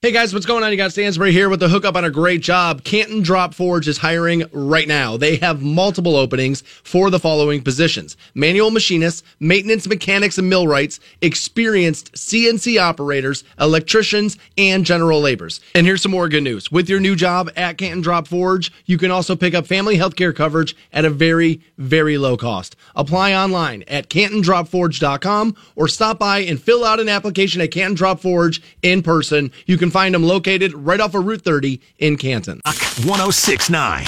Hey 0.00 0.12
guys, 0.12 0.32
what's 0.32 0.46
going 0.46 0.62
on? 0.62 0.70
You 0.70 0.76
got 0.76 0.92
Stansbury 0.92 1.32
here 1.32 1.48
with 1.48 1.58
the 1.58 1.68
hookup 1.68 1.96
on 1.96 2.04
a 2.04 2.10
great 2.10 2.40
job. 2.40 2.84
Canton 2.84 3.20
Drop 3.20 3.52
Forge 3.52 3.88
is 3.88 3.98
hiring 3.98 4.44
right 4.52 4.86
now. 4.86 5.16
They 5.16 5.34
have 5.38 5.60
multiple 5.60 6.14
openings 6.14 6.60
for 6.84 7.10
the 7.10 7.18
following 7.18 7.62
positions 7.64 8.16
manual 8.32 8.70
machinists, 8.70 9.24
maintenance 9.40 9.88
mechanics 9.88 10.38
and 10.38 10.48
millwrights, 10.48 11.00
experienced 11.20 12.12
CNC 12.12 12.80
operators, 12.80 13.42
electricians, 13.58 14.38
and 14.56 14.86
general 14.86 15.20
laborers. 15.20 15.58
And 15.74 15.84
here's 15.84 16.02
some 16.02 16.12
more 16.12 16.28
good 16.28 16.44
news. 16.44 16.70
With 16.70 16.88
your 16.88 17.00
new 17.00 17.16
job 17.16 17.50
at 17.56 17.76
Canton 17.76 18.00
Drop 18.00 18.28
Forge, 18.28 18.70
you 18.86 18.98
can 18.98 19.10
also 19.10 19.34
pick 19.34 19.52
up 19.52 19.66
family 19.66 19.96
healthcare 19.96 20.32
coverage 20.32 20.76
at 20.92 21.06
a 21.06 21.10
very, 21.10 21.60
very 21.76 22.18
low 22.18 22.36
cost. 22.36 22.76
Apply 22.94 23.34
online 23.34 23.82
at 23.88 24.08
cantondropforge.com 24.08 25.56
or 25.74 25.88
stop 25.88 26.20
by 26.20 26.38
and 26.38 26.62
fill 26.62 26.84
out 26.84 27.00
an 27.00 27.08
application 27.08 27.60
at 27.60 27.72
Canton 27.72 27.96
Drop 27.96 28.20
Forge 28.20 28.62
in 28.80 29.02
person. 29.02 29.50
You 29.66 29.76
can 29.76 29.87
find 29.90 30.14
them 30.14 30.22
located 30.22 30.72
right 30.74 31.00
off 31.00 31.14
of 31.14 31.24
Route 31.24 31.42
30 31.42 31.80
in 31.98 32.16
Canton. 32.16 32.60
Rock 32.64 32.76
1069. 32.76 34.04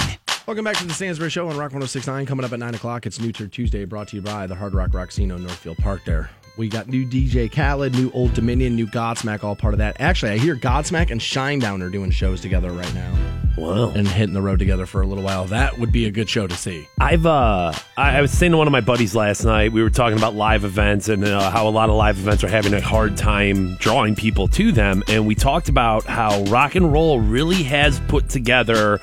Welcome 0.46 0.64
back 0.64 0.76
to 0.78 0.84
the 0.84 0.92
Stansbury 0.92 1.30
Show 1.30 1.48
on 1.48 1.56
Rock 1.56 1.72
1069. 1.72 2.26
Coming 2.26 2.44
up 2.44 2.52
at 2.52 2.58
9 2.58 2.74
o'clock, 2.74 3.06
it's 3.06 3.20
New 3.20 3.30
Tour 3.30 3.46
Tuesday 3.46 3.84
brought 3.84 4.08
to 4.08 4.16
you 4.16 4.22
by 4.22 4.46
the 4.46 4.54
Hard 4.54 4.74
Rock 4.74 4.90
Rocksino 4.90 5.38
Northfield 5.38 5.76
Park 5.78 6.02
there. 6.04 6.30
We 6.56 6.68
got 6.68 6.88
new 6.88 7.06
DJ 7.06 7.50
Khaled, 7.50 7.94
new 7.94 8.10
Old 8.12 8.34
Dominion, 8.34 8.76
new 8.76 8.86
Godsmack, 8.86 9.44
all 9.44 9.56
part 9.56 9.74
of 9.74 9.78
that. 9.78 10.00
Actually, 10.00 10.32
I 10.32 10.38
hear 10.38 10.56
Godsmack 10.56 11.10
and 11.10 11.20
Shinedown 11.20 11.82
are 11.82 11.90
doing 11.90 12.10
shows 12.10 12.40
together 12.40 12.70
right 12.70 12.94
now 12.94 13.30
wow. 13.56 13.90
and 13.90 14.06
hitting 14.06 14.34
the 14.34 14.42
road 14.42 14.58
together 14.58 14.86
for 14.86 15.00
a 15.00 15.06
little 15.06 15.24
while. 15.24 15.44
That 15.46 15.78
would 15.78 15.92
be 15.92 16.06
a 16.06 16.10
good 16.10 16.28
show 16.28 16.46
to 16.46 16.56
see. 16.56 16.88
I've 17.00 17.26
uh, 17.26 17.72
I, 17.96 18.18
I 18.18 18.20
was 18.20 18.30
saying 18.30 18.52
to 18.52 18.58
one 18.58 18.66
of 18.66 18.72
my 18.72 18.80
buddies 18.80 19.14
last 19.14 19.44
night. 19.44 19.72
We 19.72 19.82
were 19.82 19.90
talking 19.90 20.18
about 20.18 20.34
live 20.34 20.64
events 20.64 21.08
and 21.08 21.24
uh, 21.24 21.50
how 21.50 21.68
a 21.68 21.70
lot 21.70 21.88
of 21.88 21.96
live 21.96 22.18
events 22.18 22.44
are 22.44 22.48
having 22.48 22.74
a 22.74 22.80
hard 22.80 23.16
time 23.16 23.76
drawing 23.76 24.14
people 24.14 24.48
to 24.48 24.72
them, 24.72 25.02
and 25.08 25.26
we 25.26 25.34
talked 25.34 25.68
about 25.68 26.04
how 26.04 26.42
rock 26.44 26.74
and 26.74 26.92
roll 26.92 27.20
really 27.20 27.62
has 27.64 28.00
put 28.08 28.28
together 28.28 29.00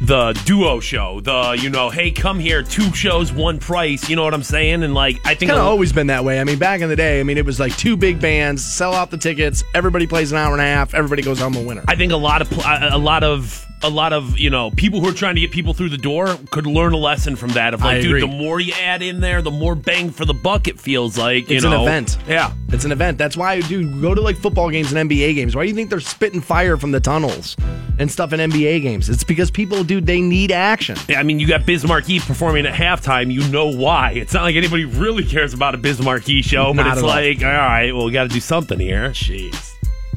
the 0.00 0.40
duo 0.44 0.80
show. 0.80 1.20
The 1.20 1.58
you 1.60 1.70
know, 1.70 1.90
hey, 1.90 2.10
come 2.10 2.38
here, 2.38 2.62
two 2.62 2.92
shows, 2.94 3.32
one 3.32 3.58
price. 3.58 4.08
You 4.08 4.16
know 4.16 4.24
what 4.24 4.34
I'm 4.34 4.42
saying? 4.42 4.82
And 4.82 4.94
like, 4.94 5.16
I 5.24 5.34
think 5.34 5.50
Kind 5.50 5.60
of 5.60 5.66
always 5.66 5.92
been 5.92 6.08
that 6.08 6.24
way. 6.24 6.40
I 6.40 6.44
mean, 6.44 6.58
back 6.58 6.80
in 6.80 6.88
the 6.88 6.96
day, 6.96 7.20
I 7.20 7.22
mean, 7.22 7.38
it 7.38 7.44
was 7.44 7.58
like 7.58 7.76
two 7.76 7.96
big 7.96 8.20
bands, 8.20 8.64
sell 8.64 8.94
out 8.94 9.10
the 9.10 9.18
tickets, 9.18 9.64
everybody 9.74 10.06
plays 10.06 10.32
an 10.32 10.38
hour 10.38 10.52
and 10.52 10.60
a 10.60 10.64
half, 10.64 10.94
everybody 10.94 11.22
goes 11.22 11.40
home 11.40 11.56
a 11.56 11.62
winner. 11.62 11.84
I 11.88 11.96
think 11.96 12.12
a 12.12 12.16
lot 12.16 12.42
of 12.42 12.52
a 12.92 12.98
lot 12.98 13.24
of 13.24 13.67
a 13.82 13.88
lot 13.88 14.12
of 14.12 14.38
you 14.38 14.50
know 14.50 14.70
people 14.72 15.00
who 15.00 15.08
are 15.08 15.12
trying 15.12 15.36
to 15.36 15.40
get 15.40 15.50
people 15.52 15.72
through 15.72 15.90
the 15.90 15.98
door 15.98 16.36
could 16.50 16.66
learn 16.66 16.92
a 16.92 16.96
lesson 16.96 17.36
from 17.36 17.50
that. 17.50 17.74
Of 17.74 17.82
I 17.82 17.94
like, 17.96 18.04
agree. 18.04 18.20
dude, 18.20 18.30
the 18.30 18.34
more 18.36 18.58
you 18.60 18.72
add 18.74 19.02
in 19.02 19.20
there, 19.20 19.40
the 19.42 19.50
more 19.50 19.74
bang 19.74 20.10
for 20.10 20.24
the 20.24 20.34
buck 20.34 20.66
it 20.68 20.80
feels 20.80 21.16
like. 21.16 21.48
You 21.48 21.56
It's 21.56 21.64
know? 21.64 21.74
an 21.76 21.82
event. 21.82 22.18
Yeah. 22.26 22.52
It's 22.70 22.84
an 22.84 22.92
event. 22.92 23.16
That's 23.18 23.36
why, 23.36 23.60
dude, 23.60 24.00
go 24.02 24.14
to 24.14 24.20
like 24.20 24.36
football 24.36 24.68
games 24.70 24.92
and 24.92 25.10
NBA 25.10 25.34
games. 25.34 25.54
Why 25.56 25.62
do 25.62 25.68
you 25.68 25.74
think 25.74 25.90
they're 25.90 26.00
spitting 26.00 26.40
fire 26.40 26.76
from 26.76 26.90
the 26.90 27.00
tunnels 27.00 27.56
and 27.98 28.10
stuff 28.10 28.32
in 28.32 28.40
NBA 28.40 28.82
games? 28.82 29.08
It's 29.08 29.24
because 29.24 29.50
people, 29.50 29.84
dude, 29.84 30.04
they 30.06 30.20
need 30.20 30.52
action. 30.52 30.96
Yeah, 31.08 31.20
I 31.20 31.22
mean, 31.22 31.38
you 31.40 31.46
got 31.46 31.64
Biz 31.64 31.86
Markie 31.86 32.18
performing 32.20 32.66
at 32.66 32.74
halftime. 32.74 33.32
You 33.32 33.46
know 33.48 33.68
why? 33.74 34.10
It's 34.12 34.34
not 34.34 34.42
like 34.42 34.56
anybody 34.56 34.84
really 34.84 35.24
cares 35.24 35.54
about 35.54 35.74
a 35.74 35.78
Biz 35.78 36.02
Markie 36.02 36.42
show, 36.42 36.74
but 36.74 36.82
Not 36.82 36.98
it's 36.98 37.02
like, 37.06 37.42
all 37.42 37.48
right, 37.48 37.92
well, 37.94 38.04
we 38.04 38.12
got 38.12 38.24
to 38.24 38.28
do 38.28 38.40
something 38.40 38.78
here. 38.78 39.10
Jeez. 39.10 39.72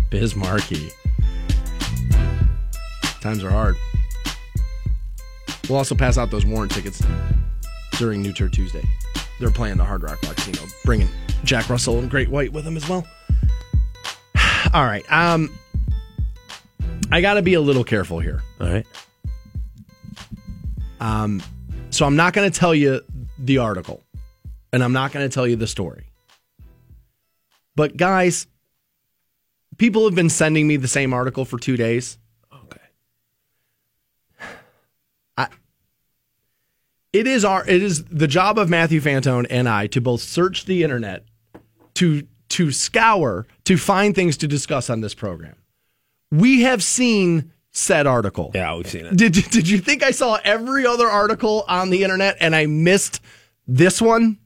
Biz 0.09 0.35
Markie. 0.35 0.89
Times 3.21 3.43
are 3.43 3.49
hard. 3.49 3.77
We'll 5.69 5.77
also 5.77 5.95
pass 5.95 6.17
out 6.17 6.31
those 6.31 6.45
warrant 6.45 6.71
tickets 6.71 7.01
during 7.97 8.21
New 8.21 8.33
Tour 8.33 8.49
Tuesday. 8.49 8.83
They're 9.39 9.51
playing 9.51 9.77
the 9.77 9.85
Hard 9.85 10.03
Rock 10.03 10.19
Casino, 10.21 10.61
bringing 10.83 11.07
Jack 11.43 11.69
Russell 11.69 11.99
and 11.99 12.09
Great 12.09 12.29
White 12.29 12.51
with 12.51 12.65
them 12.65 12.75
as 12.75 12.87
well. 12.89 13.07
All 14.73 14.83
right. 14.85 15.09
Um, 15.11 15.49
I 17.11 17.21
got 17.21 17.35
to 17.35 17.41
be 17.41 17.53
a 17.53 17.61
little 17.61 17.83
careful 17.83 18.19
here. 18.19 18.41
All 18.59 18.67
right. 18.67 18.85
So 22.01 22.07
I'm 22.07 22.15
not 22.15 22.33
going 22.33 22.49
to 22.49 22.59
tell 22.59 22.73
you 22.73 23.01
the 23.37 23.59
article, 23.59 24.01
and 24.73 24.83
I'm 24.83 24.91
not 24.91 25.11
going 25.11 25.29
to 25.29 25.31
tell 25.31 25.45
you 25.45 25.55
the 25.55 25.67
story. 25.67 26.05
But 27.75 27.95
guys, 27.95 28.47
people 29.77 30.05
have 30.05 30.15
been 30.15 30.31
sending 30.31 30.67
me 30.67 30.77
the 30.77 30.87
same 30.87 31.13
article 31.13 31.45
for 31.45 31.59
two 31.59 31.77
days. 31.77 32.17
It 37.13 37.27
is 37.27 37.43
our 37.43 37.67
it 37.67 37.83
is 37.83 38.05
the 38.05 38.27
job 38.27 38.57
of 38.57 38.69
Matthew 38.69 39.01
Fantone 39.01 39.45
and 39.49 39.67
I 39.67 39.87
to 39.87 39.99
both 39.99 40.21
search 40.21 40.65
the 40.65 40.83
internet, 40.83 41.25
to 41.95 42.25
to 42.49 42.71
scour, 42.71 43.47
to 43.65 43.77
find 43.77 44.15
things 44.15 44.37
to 44.37 44.47
discuss 44.47 44.89
on 44.89 45.01
this 45.01 45.13
program. 45.13 45.55
We 46.31 46.61
have 46.61 46.81
seen 46.83 47.51
said 47.71 48.07
article. 48.07 48.51
Yeah, 48.53 48.75
we've 48.75 48.87
seen 48.87 49.05
it. 49.05 49.17
Did 49.17 49.33
did 49.33 49.67
you 49.67 49.79
think 49.79 50.03
I 50.03 50.11
saw 50.11 50.39
every 50.43 50.85
other 50.85 51.07
article 51.07 51.65
on 51.67 51.89
the 51.89 52.03
internet 52.03 52.37
and 52.39 52.55
I 52.55 52.65
missed 52.65 53.21
this 53.67 54.01
one? 54.01 54.37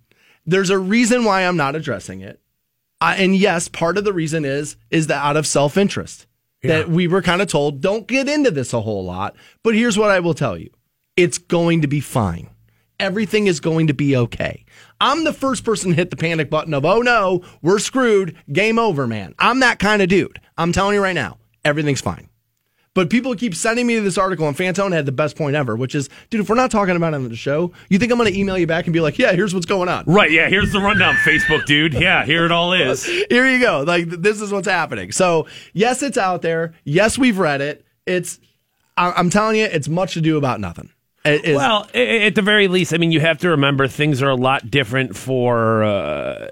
There's 0.46 0.70
a 0.70 0.78
reason 0.80 1.24
why 1.24 1.42
I'm 1.42 1.58
not 1.58 1.76
addressing 1.76 2.22
it. 2.22 2.40
I, 3.02 3.16
and 3.18 3.36
yes, 3.36 3.68
part 3.68 3.98
of 3.98 4.04
the 4.06 4.14
reason 4.14 4.46
is 4.46 4.76
is 4.90 5.08
that 5.08 5.24
out 5.24 5.38
of 5.38 5.46
self-interest 5.46 6.26
that 6.64 6.90
we 6.90 7.08
were 7.08 7.22
kind 7.22 7.44
of 7.44 7.48
told 7.48 7.80
don't 7.80 8.08
get 8.08 8.28
into 8.28 8.50
this 8.50 8.74
a 8.74 8.82
whole 8.82 9.06
lot. 9.06 9.36
But 9.62 9.76
here's 9.76 10.00
what 10.00 10.10
I 10.10 10.20
will 10.20 10.34
tell 10.34 10.58
you. 10.58 10.72
It's 11.16 11.38
going 11.38 11.82
to 11.82 11.88
be 11.88 12.00
fine. 12.00 12.50
Everything 13.00 13.48
is 13.48 13.60
going 13.60 13.88
to 13.88 13.94
be 13.94 14.16
okay. 14.16 14.64
I'm 15.02 15.26
the 15.26 15.34
first 15.34 15.64
person 15.66 15.90
to 15.90 15.96
hit 15.96 16.10
the 16.12 16.16
panic 16.16 16.50
button 16.50 16.74
of, 16.74 16.86
oh 16.86 17.02
no, 17.02 17.44
we're 17.62 17.80
screwed, 17.80 18.38
game 18.52 18.80
over, 18.80 19.06
man. 19.06 19.36
I'm 19.38 19.60
that 19.60 19.80
kind 19.80 20.02
of 20.02 20.08
dude. 20.08 20.40
I'm 20.58 20.72
telling 20.72 20.96
you 20.96 21.02
right 21.04 21.14
now, 21.16 21.38
everything's 21.66 22.02
fine. 22.02 22.30
But 22.94 23.10
people 23.10 23.36
keep 23.36 23.54
sending 23.54 23.86
me 23.86 24.00
this 24.00 24.18
article, 24.18 24.48
and 24.48 24.56
Fantone 24.56 24.94
had 24.94 25.06
the 25.06 25.12
best 25.12 25.36
point 25.36 25.58
ever, 25.58 25.76
which 25.76 25.94
is, 25.96 26.08
dude, 26.30 26.40
if 26.40 26.48
we're 26.50 26.56
not 26.56 26.72
talking 26.72 26.96
about 26.96 27.12
it 27.12 27.18
on 27.18 27.28
the 27.28 27.36
show, 27.36 27.74
you 27.90 28.00
think 28.00 28.10
I'm 28.10 28.18
going 28.18 28.32
to 28.32 28.40
email 28.40 28.58
you 28.58 28.68
back 28.68 28.86
and 28.86 28.94
be 28.94 29.02
like, 29.02 29.20
yeah, 29.20 29.34
here's 29.34 29.54
what's 29.54 29.66
going 29.66 29.90
on. 29.90 30.06
Right, 30.08 30.32
yeah, 30.32 30.48
here's 30.48 30.72
the 30.72 30.80
rundown, 30.80 31.16
Facebook, 31.16 31.66
dude. 31.66 31.94
Yeah, 31.94 32.24
here 32.26 32.46
it 32.46 32.54
all 32.54 32.72
is. 32.72 33.04
Here 33.30 33.50
you 33.50 33.60
go. 33.60 33.84
Like, 33.86 34.08
this 34.10 34.40
is 34.40 34.54
what's 34.54 34.70
happening. 34.70 35.12
So, 35.12 35.46
yes, 35.74 36.02
it's 36.04 36.18
out 36.18 36.42
there. 36.42 36.74
Yes, 36.86 37.18
we've 37.18 37.38
read 37.38 37.60
it. 37.60 37.86
It's, 38.06 38.40
I- 38.96 39.12
I'm 39.12 39.30
telling 39.30 39.58
you, 39.58 39.66
it's 39.66 39.90
much 39.90 40.14
to 40.14 40.22
do 40.22 40.38
about 40.38 40.62
nothing. 40.62 40.90
Is- 41.26 41.56
Well, 41.56 41.88
at 41.94 42.36
the 42.36 42.42
very 42.42 42.68
least, 42.68 42.94
I 42.94 42.98
mean, 42.98 43.12
you 43.12 43.20
have 43.20 43.40
to 43.40 43.50
remember 43.50 43.88
things 43.88 44.22
are 44.22 44.30
a 44.30 44.36
lot 44.36 44.70
different 44.70 45.16
for 45.18 45.84
uh, 45.84 46.48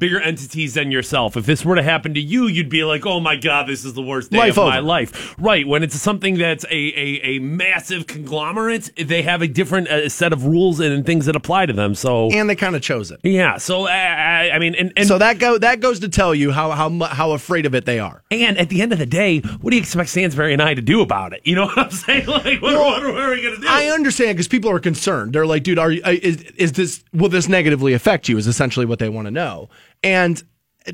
bigger 0.00 0.20
entities 0.20 0.74
than 0.74 0.90
yourself. 0.90 1.36
If 1.36 1.46
this 1.46 1.64
were 1.64 1.76
to 1.76 1.82
happen 1.82 2.14
to 2.14 2.20
you, 2.20 2.48
you'd 2.48 2.68
be 2.68 2.82
like, 2.82 3.06
"Oh 3.06 3.20
my 3.20 3.36
god, 3.36 3.68
this 3.68 3.84
is 3.84 3.94
the 3.94 4.02
worst 4.02 4.32
day 4.32 4.38
Life 4.38 4.58
of 4.58 4.66
my 4.66 4.80
life." 4.80 5.36
Right? 5.38 5.66
When 5.66 5.84
it's 5.84 5.94
something 6.00 6.38
that's 6.38 6.64
a 6.64 6.74
a, 6.74 7.36
a 7.36 7.38
massive 7.38 8.08
conglomerate, 8.08 8.90
they 8.96 9.22
have 9.22 9.42
a 9.42 9.46
different 9.46 9.88
uh, 9.88 10.08
set 10.08 10.32
of 10.32 10.46
rules 10.46 10.80
and 10.80 11.06
things 11.06 11.26
that 11.26 11.36
apply 11.36 11.66
to 11.66 11.72
them. 11.72 11.94
So 11.94 12.30
and 12.30 12.50
they 12.50 12.56
kind 12.56 12.74
of 12.74 12.82
chose 12.82 13.12
it. 13.12 13.20
yeah, 13.22 13.58
so 13.58 13.86
uh, 13.86 13.90
I, 13.90 14.50
I 14.54 14.58
mean, 14.58 14.74
and, 14.74 14.92
and 14.96 15.06
So 15.06 15.18
that 15.18 15.38
go 15.38 15.58
that 15.58 15.80
goes 15.80 16.00
to 16.00 16.08
tell 16.08 16.34
you 16.34 16.50
how 16.50 16.70
how 16.72 16.90
how 17.04 17.32
afraid 17.32 17.66
of 17.66 17.74
it 17.74 17.84
they 17.84 18.00
are. 18.00 18.22
And 18.30 18.58
at 18.58 18.68
the 18.70 18.82
end 18.82 18.92
of 18.92 18.98
the 18.98 19.06
day, 19.06 19.40
what 19.60 19.70
do 19.70 19.76
you 19.76 19.82
expect 19.82 20.10
Stansbury 20.10 20.52
and 20.52 20.62
I 20.62 20.74
to 20.74 20.82
do 20.82 21.02
about 21.02 21.32
it? 21.32 21.42
You 21.44 21.54
know 21.56 21.66
what 21.66 21.78
I'm 21.78 21.90
saying? 21.90 22.26
Like, 22.26 22.62
what, 22.62 22.74
what, 22.74 23.02
what 23.02 23.22
are 23.22 23.30
we 23.30 23.42
going 23.42 23.56
to 23.56 23.60
do? 23.60 23.66
I 23.68 23.86
understand 23.86 24.36
because 24.36 24.48
people 24.48 24.70
are 24.70 24.80
concerned. 24.80 25.34
They're 25.34 25.46
like, 25.46 25.62
dude, 25.62 25.78
are 25.78 25.90
you, 25.90 26.02
uh, 26.04 26.14
is 26.22 26.42
is 26.56 26.72
this 26.72 27.04
will 27.12 27.28
this 27.28 27.48
negatively 27.48 27.92
affect 27.92 28.28
you? 28.28 28.38
Is 28.38 28.46
essentially 28.46 28.86
what 28.86 28.98
they 28.98 29.08
want 29.08 29.26
to 29.26 29.30
know. 29.30 29.68
And 30.02 30.42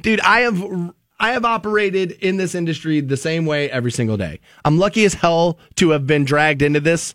dude, 0.01 0.21
I 0.21 0.40
have 0.40 0.92
I 1.19 1.31
have 1.31 1.45
operated 1.45 2.12
in 2.12 2.37
this 2.37 2.55
industry 2.55 3.01
the 3.01 3.16
same 3.16 3.47
way 3.47 3.71
every 3.71 3.90
single 3.90 4.16
day. 4.16 4.40
I'm 4.64 4.79
lucky 4.79 5.05
as 5.05 5.14
hell 5.14 5.59
to 5.77 5.90
have 5.90 6.07
been 6.07 6.25
dragged 6.25 6.62
into 6.62 6.81
this, 6.81 7.14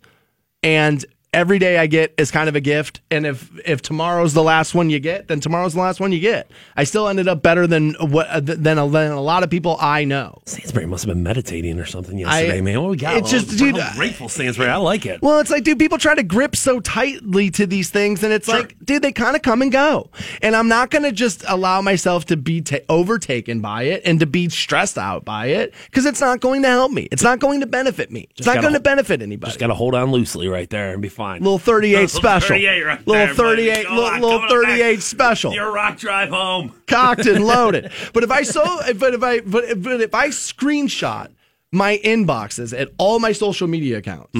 and 0.63 1.03
every 1.33 1.59
day 1.59 1.77
I 1.77 1.87
get 1.87 2.13
is 2.17 2.29
kind 2.31 2.49
of 2.49 2.55
a 2.55 2.61
gift. 2.61 3.01
And 3.09 3.25
if 3.25 3.49
if 3.65 3.81
tomorrow's 3.81 4.33
the 4.33 4.43
last 4.43 4.75
one 4.75 4.89
you 4.89 4.99
get, 4.99 5.27
then 5.27 5.39
tomorrow's 5.39 5.73
the 5.73 5.79
last 5.79 5.99
one 5.99 6.11
you 6.11 6.19
get. 6.19 6.51
I 6.75 6.83
still 6.83 7.07
ended 7.07 7.27
up 7.27 7.41
better 7.41 7.67
than 7.67 7.93
what 7.99 8.27
uh, 8.27 8.39
than 8.41 8.77
a, 8.77 8.87
than 8.89 9.11
a 9.11 9.21
lot 9.21 9.43
of 9.43 9.49
people 9.49 9.77
I 9.79 10.03
know. 10.03 10.41
Stansbury 10.45 10.85
must 10.85 11.05
have 11.05 11.13
been 11.13 11.23
meditating 11.23 11.79
or 11.79 11.85
something 11.85 12.17
yesterday, 12.17 12.57
I- 12.57 12.61
man. 12.61 12.81
What 12.81 12.91
we 12.91 12.97
got? 12.97 13.17
it's 13.17 13.29
oh, 13.29 13.31
just, 13.39 13.57
dude, 13.57 13.75
I'm 13.75 13.91
uh, 13.91 13.95
grateful, 13.95 14.29
Stansbury. 14.29 14.69
I 14.69 14.77
like 14.77 15.05
it. 15.05 15.21
Well, 15.21 15.39
it's 15.39 15.49
like, 15.51 15.63
dude, 15.63 15.79
people 15.79 15.97
try 15.97 16.15
to 16.15 16.23
grip 16.23 16.55
so 16.55 16.79
tightly 16.79 17.49
to 17.51 17.65
these 17.67 17.89
things, 17.89 18.23
and 18.23 18.33
it's 18.33 18.47
Sure. 18.47 18.59
like, 18.61 18.75
dude, 18.83 19.01
they 19.01 19.11
kind 19.11 19.35
of 19.35 19.41
come 19.41 19.61
and 19.61 19.71
go. 19.71 20.09
And 20.41 20.55
I'm 20.55 20.67
not 20.67 20.89
going 20.89 21.03
to 21.03 21.11
just 21.11 21.43
allow 21.47 21.81
myself 21.81 22.25
to 22.25 22.37
be 22.37 22.61
ta- 22.61 22.77
overtaken 22.89 23.61
by 23.61 23.83
it 23.83 24.01
and 24.05 24.19
to 24.19 24.25
be 24.25 24.49
stressed 24.49 24.97
out 24.97 25.23
by 25.25 25.47
it 25.47 25.73
because 25.85 26.05
it's 26.05 26.19
not 26.21 26.39
going 26.39 26.63
to 26.63 26.67
help 26.69 26.91
me. 26.91 27.07
It's 27.11 27.23
not 27.23 27.39
going 27.39 27.59
to 27.61 27.67
benefit 27.67 28.11
me. 28.11 28.27
It's 28.37 28.47
not 28.47 28.61
going 28.61 28.73
to 28.73 28.79
benefit 28.79 29.21
anybody. 29.21 29.49
Just 29.51 29.59
got 29.59 29.67
to 29.67 29.75
hold 29.75 29.93
on 29.95 30.11
loosely 30.11 30.47
right 30.47 30.69
there 30.69 30.91
and 30.93 31.01
be 31.01 31.09
fine. 31.21 31.41
little 31.41 31.59
38 31.59 31.93
Little 32.01 32.07
special. 32.09 32.47
38 32.49 32.81
right 32.83 33.07
little 33.07 33.25
there, 33.25 33.35
38, 33.35 33.73
buddy. 33.73 33.89
Little, 33.95 34.05
on, 34.05 34.21
little 34.21 34.49
38 34.49 34.93
back. 34.95 35.01
special. 35.01 35.53
Your 35.53 35.71
rock 35.71 35.97
drive 35.97 36.29
home. 36.29 36.73
cocked 36.87 37.25
and 37.25 37.43
loaded. 37.45 37.91
But 38.13 38.23
if 38.23 38.31
I 38.31 38.43
so, 38.43 38.63
but 38.95 39.13
if 39.13 39.23
I, 39.23 39.39
but 39.41 39.63
if, 39.65 39.81
but 39.81 40.01
if 40.01 40.13
I 40.13 40.27
screenshot 40.29 41.31
my 41.71 41.99
inboxes 42.03 42.77
at 42.77 42.89
all 42.97 43.19
my 43.19 43.31
social 43.31 43.67
media 43.67 43.97
accounts, 43.99 44.31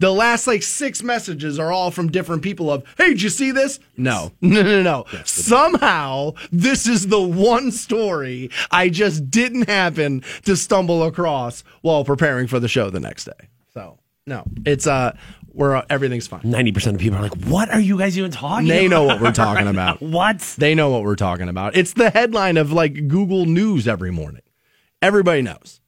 the 0.00 0.10
last 0.10 0.46
like 0.46 0.62
six 0.62 1.02
messages 1.02 1.58
are 1.58 1.70
all 1.72 1.90
from 1.90 2.10
different 2.10 2.42
people. 2.42 2.70
Of 2.70 2.84
hey, 2.98 3.08
did 3.10 3.22
you 3.22 3.28
see 3.30 3.52
this? 3.52 3.78
No, 3.96 4.32
no, 4.40 4.62
no, 4.62 4.82
no. 4.82 5.04
Somehow 5.24 6.32
this 6.52 6.86
is 6.86 7.06
the 7.06 7.20
one 7.22 7.70
story 7.70 8.50
I 8.70 8.88
just 8.88 9.30
didn't 9.30 9.68
happen 9.68 10.22
to 10.44 10.56
stumble 10.56 11.04
across 11.04 11.62
while 11.82 12.04
preparing 12.04 12.46
for 12.48 12.58
the 12.60 12.68
show 12.68 12.90
the 12.90 13.00
next 13.00 13.24
day. 13.24 13.48
So 13.72 13.98
no, 14.26 14.44
it's 14.66 14.86
uh, 14.86 15.16
we're 15.54 15.76
uh, 15.76 15.84
everything's 15.88 16.26
fine. 16.26 16.40
Ninety 16.44 16.72
percent 16.72 16.96
of 16.96 17.00
people 17.00 17.18
are 17.18 17.22
like, 17.22 17.36
"What 17.46 17.70
are 17.70 17.80
you 17.80 17.98
guys 17.98 18.18
even 18.18 18.30
talking?" 18.30 18.68
They 18.68 18.88
know 18.88 19.04
what 19.04 19.20
we're 19.20 19.32
talking 19.32 19.68
about. 19.74 20.02
What? 20.02 20.40
They 20.58 20.74
know 20.74 20.90
what 20.90 21.02
we're 21.02 21.16
talking 21.16 21.48
about. 21.48 21.76
It's 21.76 21.92
the 21.92 22.10
headline 22.10 22.56
of 22.56 22.72
like 22.72 23.08
Google 23.08 23.46
News 23.46 23.86
every 23.88 24.10
morning. 24.10 24.42
Everybody 25.00 25.42
knows. 25.42 25.80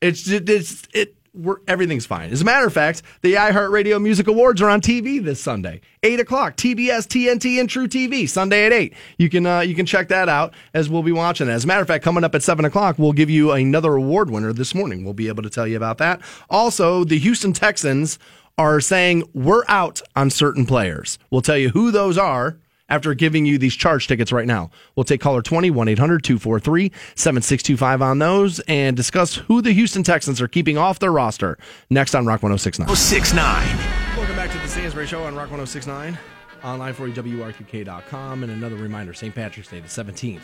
It's 0.00 0.22
just, 0.22 0.48
it's 0.48 0.82
it. 0.92 1.16
We're, 1.36 1.56
everything's 1.66 2.06
fine. 2.06 2.30
As 2.30 2.42
a 2.42 2.44
matter 2.44 2.64
of 2.64 2.72
fact, 2.72 3.02
the 3.22 3.34
iHeartRadio 3.34 4.00
Music 4.00 4.28
Awards 4.28 4.62
are 4.62 4.68
on 4.70 4.80
TV 4.80 5.20
this 5.20 5.40
Sunday, 5.40 5.80
eight 6.04 6.20
o'clock. 6.20 6.56
TBS, 6.56 7.08
TNT, 7.08 7.58
and 7.58 7.68
True 7.68 7.88
TV 7.88 8.28
Sunday 8.28 8.66
at 8.66 8.72
eight. 8.72 8.94
You 9.18 9.28
can 9.28 9.44
uh, 9.44 9.60
you 9.60 9.74
can 9.74 9.84
check 9.84 10.08
that 10.08 10.28
out 10.28 10.54
as 10.74 10.88
we'll 10.88 11.02
be 11.02 11.10
watching 11.10 11.48
it. 11.48 11.50
As 11.50 11.64
a 11.64 11.66
matter 11.66 11.80
of 11.82 11.88
fact, 11.88 12.04
coming 12.04 12.22
up 12.22 12.36
at 12.36 12.42
seven 12.44 12.64
o'clock, 12.64 13.00
we'll 13.00 13.12
give 13.12 13.30
you 13.30 13.50
another 13.50 13.94
award 13.94 14.30
winner 14.30 14.52
this 14.52 14.76
morning. 14.76 15.02
We'll 15.04 15.12
be 15.14 15.26
able 15.26 15.42
to 15.42 15.50
tell 15.50 15.66
you 15.66 15.76
about 15.76 15.98
that. 15.98 16.20
Also, 16.50 17.02
the 17.02 17.18
Houston 17.18 17.52
Texans 17.52 18.16
are 18.58 18.80
saying 18.80 19.24
we're 19.34 19.64
out 19.68 20.00
on 20.14 20.30
certain 20.30 20.66
players. 20.66 21.18
We'll 21.30 21.42
tell 21.42 21.58
you 21.58 21.70
who 21.70 21.90
those 21.90 22.16
are 22.18 22.58
after 22.88 23.14
giving 23.14 23.46
you 23.46 23.58
these 23.58 23.74
charge 23.74 24.06
tickets 24.06 24.30
right 24.30 24.46
now. 24.46 24.70
We'll 24.94 25.04
take 25.04 25.20
caller 25.20 25.42
20 25.42 25.70
1 25.70 25.88
800 25.88 26.22
243 26.22 26.92
7625 27.14 28.02
on 28.02 28.18
those 28.18 28.60
and 28.60 28.96
discuss 28.96 29.34
who 29.36 29.62
the 29.62 29.72
Houston 29.72 30.02
Texans 30.02 30.40
are 30.40 30.48
keeping 30.48 30.78
off 30.78 30.98
their 30.98 31.12
roster 31.12 31.58
next 31.90 32.14
on 32.14 32.26
Rock 32.26 32.42
1069. 32.42 32.86
1069. 32.86 34.16
Welcome 34.16 34.36
back 34.36 34.50
to 34.52 34.58
the 34.58 34.68
Stansbury 34.68 35.06
Show 35.06 35.24
on 35.24 35.34
Rock 35.34 35.50
1069, 35.50 36.18
online 36.62 36.94
for 36.94 37.08
you, 37.08 37.14
WRQK.com. 37.14 38.42
And 38.42 38.52
another 38.52 38.76
reminder 38.76 39.14
St. 39.14 39.34
Patrick's 39.34 39.68
Day, 39.68 39.80
the 39.80 39.88
17th. 39.88 40.42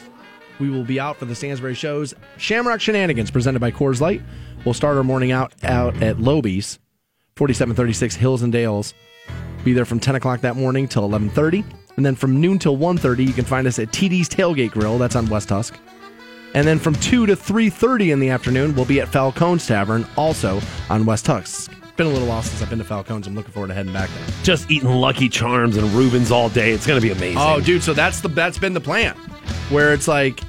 We 0.58 0.68
will 0.68 0.84
be 0.84 1.00
out 1.00 1.16
for 1.16 1.24
the 1.24 1.34
Stansbury 1.34 1.74
Show's 1.74 2.14
Shamrock 2.36 2.80
Shenanigans 2.80 3.30
presented 3.30 3.60
by 3.60 3.70
Coors 3.70 4.00
Light. 4.00 4.20
We'll 4.64 4.74
start 4.74 4.96
our 4.96 5.04
morning 5.04 5.32
out 5.32 5.54
out 5.62 6.02
at 6.02 6.16
Lobies, 6.16 6.78
4736 7.40 8.16
Hills 8.16 8.42
and 8.42 8.52
Dales. 8.52 8.92
Be 9.64 9.72
there 9.72 9.86
from 9.86 9.98
10 9.98 10.16
o'clock 10.16 10.42
that 10.42 10.56
morning 10.56 10.86
till 10.86 11.08
11:30, 11.08 11.64
and 11.96 12.04
then 12.04 12.14
from 12.14 12.38
noon 12.38 12.58
till 12.58 12.76
1:30, 12.76 13.24
you 13.24 13.32
can 13.32 13.46
find 13.46 13.66
us 13.66 13.78
at 13.78 13.90
TD's 13.90 14.28
Tailgate 14.28 14.72
Grill. 14.72 14.98
That's 14.98 15.16
on 15.16 15.26
West 15.26 15.48
Tusk. 15.48 15.74
And 16.52 16.66
then 16.66 16.78
from 16.78 16.94
2 16.96 17.24
to 17.24 17.34
3:30 17.34 18.10
in 18.10 18.20
the 18.20 18.28
afternoon, 18.28 18.74
we'll 18.74 18.84
be 18.84 19.00
at 19.00 19.08
Falcone's 19.08 19.66
Tavern, 19.66 20.06
also 20.18 20.60
on 20.90 21.06
West 21.06 21.24
Tusk. 21.24 21.72
Been 21.96 22.08
a 22.08 22.10
little 22.10 22.28
while 22.28 22.42
since 22.42 22.60
I've 22.60 22.68
been 22.68 22.78
to 22.78 22.84
Falcone's. 22.84 23.26
I'm 23.26 23.34
looking 23.34 23.52
forward 23.52 23.68
to 23.68 23.74
heading 23.74 23.94
back 23.94 24.10
there. 24.10 24.34
Just 24.42 24.70
eating 24.70 24.90
Lucky 24.90 25.30
Charms 25.30 25.78
and 25.78 25.90
Reubens 25.94 26.30
all 26.30 26.50
day. 26.50 26.72
It's 26.72 26.86
gonna 26.86 27.00
be 27.00 27.10
amazing. 27.10 27.38
Oh, 27.38 27.58
dude, 27.58 27.82
so 27.82 27.94
that's 27.94 28.20
the 28.20 28.28
that's 28.28 28.58
been 28.58 28.74
the 28.74 28.82
plan, 28.82 29.16
where 29.70 29.94
it's 29.94 30.08
like 30.08 30.42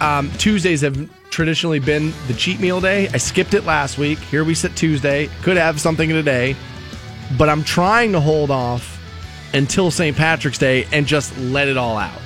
um, 0.00 0.28
Tuesdays 0.38 0.80
have 0.80 1.08
traditionally 1.30 1.78
been 1.78 2.12
the 2.26 2.34
cheat 2.34 2.60
meal 2.60 2.80
day. 2.80 3.08
I 3.08 3.16
skipped 3.16 3.54
it 3.54 3.64
last 3.64 3.98
week. 3.98 4.18
Here 4.18 4.44
we 4.44 4.54
sit 4.54 4.76
Tuesday. 4.76 5.30
Could 5.42 5.56
have 5.56 5.80
something 5.80 6.08
today, 6.08 6.56
but 7.38 7.48
I'm 7.48 7.64
trying 7.64 8.12
to 8.12 8.20
hold 8.20 8.50
off 8.50 8.98
until 9.54 9.90
St. 9.90 10.16
Patrick's 10.16 10.58
Day 10.58 10.86
and 10.92 11.06
just 11.06 11.36
let 11.38 11.68
it 11.68 11.76
all 11.76 11.96
out. 11.96 12.20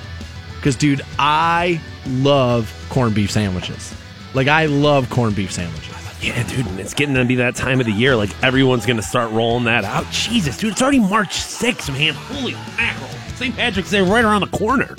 Because, 0.55 0.75
dude, 0.75 1.01
I 1.19 1.79
love 2.07 2.73
corned 2.89 3.15
beef 3.15 3.31
sandwiches. 3.31 3.93
Like 4.33 4.47
I 4.47 4.65
love 4.65 5.09
corned 5.09 5.35
beef 5.35 5.51
sandwiches. 5.51 5.95
Yeah, 6.21 6.41
dude, 6.47 6.65
and 6.65 6.79
it's 6.79 6.93
getting 6.93 7.15
to 7.15 7.25
be 7.25 7.35
that 7.35 7.55
time 7.55 7.79
of 7.79 7.85
the 7.85 7.91
year. 7.91 8.15
Like 8.15 8.31
everyone's 8.43 8.85
gonna 8.85 9.01
start 9.01 9.31
rolling 9.31 9.65
that 9.65 9.85
out. 9.85 10.09
Jesus, 10.11 10.57
dude, 10.57 10.71
it's 10.71 10.81
already 10.81 10.99
March 10.99 11.37
6th, 11.37 11.91
man. 11.93 12.13
Holy 12.15 12.53
mackerel! 12.77 13.09
St. 13.35 13.55
Patrick's 13.55 13.91
Day 13.91 14.01
right 14.01 14.25
around 14.25 14.41
the 14.41 14.57
corner. 14.57 14.95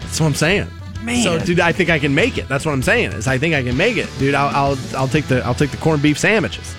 That's 0.00 0.18
what 0.20 0.26
I'm 0.26 0.34
saying. 0.34 0.68
Man. 1.02 1.22
So, 1.22 1.38
dude, 1.38 1.60
I 1.60 1.72
think 1.72 1.90
I 1.90 1.98
can 1.98 2.14
make 2.14 2.38
it. 2.38 2.48
That's 2.48 2.64
what 2.64 2.72
I'm 2.72 2.82
saying. 2.82 3.12
Is 3.12 3.26
I 3.26 3.38
think 3.38 3.54
I 3.54 3.62
can 3.62 3.76
make 3.76 3.96
it, 3.96 4.08
dude. 4.18 4.34
I'll 4.34 4.54
I'll, 4.54 4.78
I'll 4.96 5.08
take 5.08 5.26
the 5.26 5.44
I'll 5.44 5.54
take 5.54 5.70
the 5.70 5.76
corned 5.76 6.02
beef 6.02 6.18
sandwiches. 6.18 6.74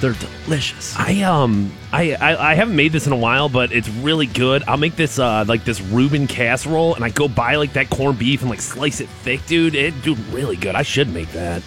They're 0.00 0.14
delicious. 0.44 0.94
I 0.98 1.22
um 1.22 1.72
I, 1.92 2.14
I 2.14 2.52
I 2.52 2.54
haven't 2.54 2.76
made 2.76 2.92
this 2.92 3.06
in 3.06 3.12
a 3.12 3.16
while, 3.16 3.48
but 3.48 3.72
it's 3.72 3.88
really 3.88 4.26
good. 4.26 4.62
I'll 4.66 4.76
make 4.78 4.96
this 4.96 5.18
uh 5.18 5.44
like 5.46 5.64
this 5.64 5.80
Reuben 5.80 6.26
casserole, 6.26 6.94
and 6.94 7.04
I 7.04 7.10
go 7.10 7.28
buy 7.28 7.56
like 7.56 7.74
that 7.74 7.90
corned 7.90 8.18
beef 8.18 8.40
and 8.40 8.50
like 8.50 8.60
slice 8.60 9.00
it 9.00 9.08
thick, 9.08 9.44
dude. 9.46 9.74
It 9.74 10.00
dude 10.02 10.18
really 10.28 10.56
good. 10.56 10.74
I 10.74 10.82
should 10.82 11.12
make 11.12 11.30
that. 11.32 11.62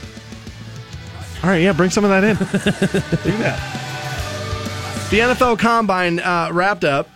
All 1.43 1.49
right, 1.51 1.61
yeah, 1.61 1.73
bring 1.73 1.91
some 1.91 2.03
of 2.03 2.09
that 2.09 2.23
in. 2.23 2.35
Do 3.31 3.37
that. 3.37 3.87
The 5.11 5.19
NFL 5.19 5.59
Combine 5.59 6.19
uh, 6.19 6.49
wrapped 6.51 6.83
up, 6.83 7.07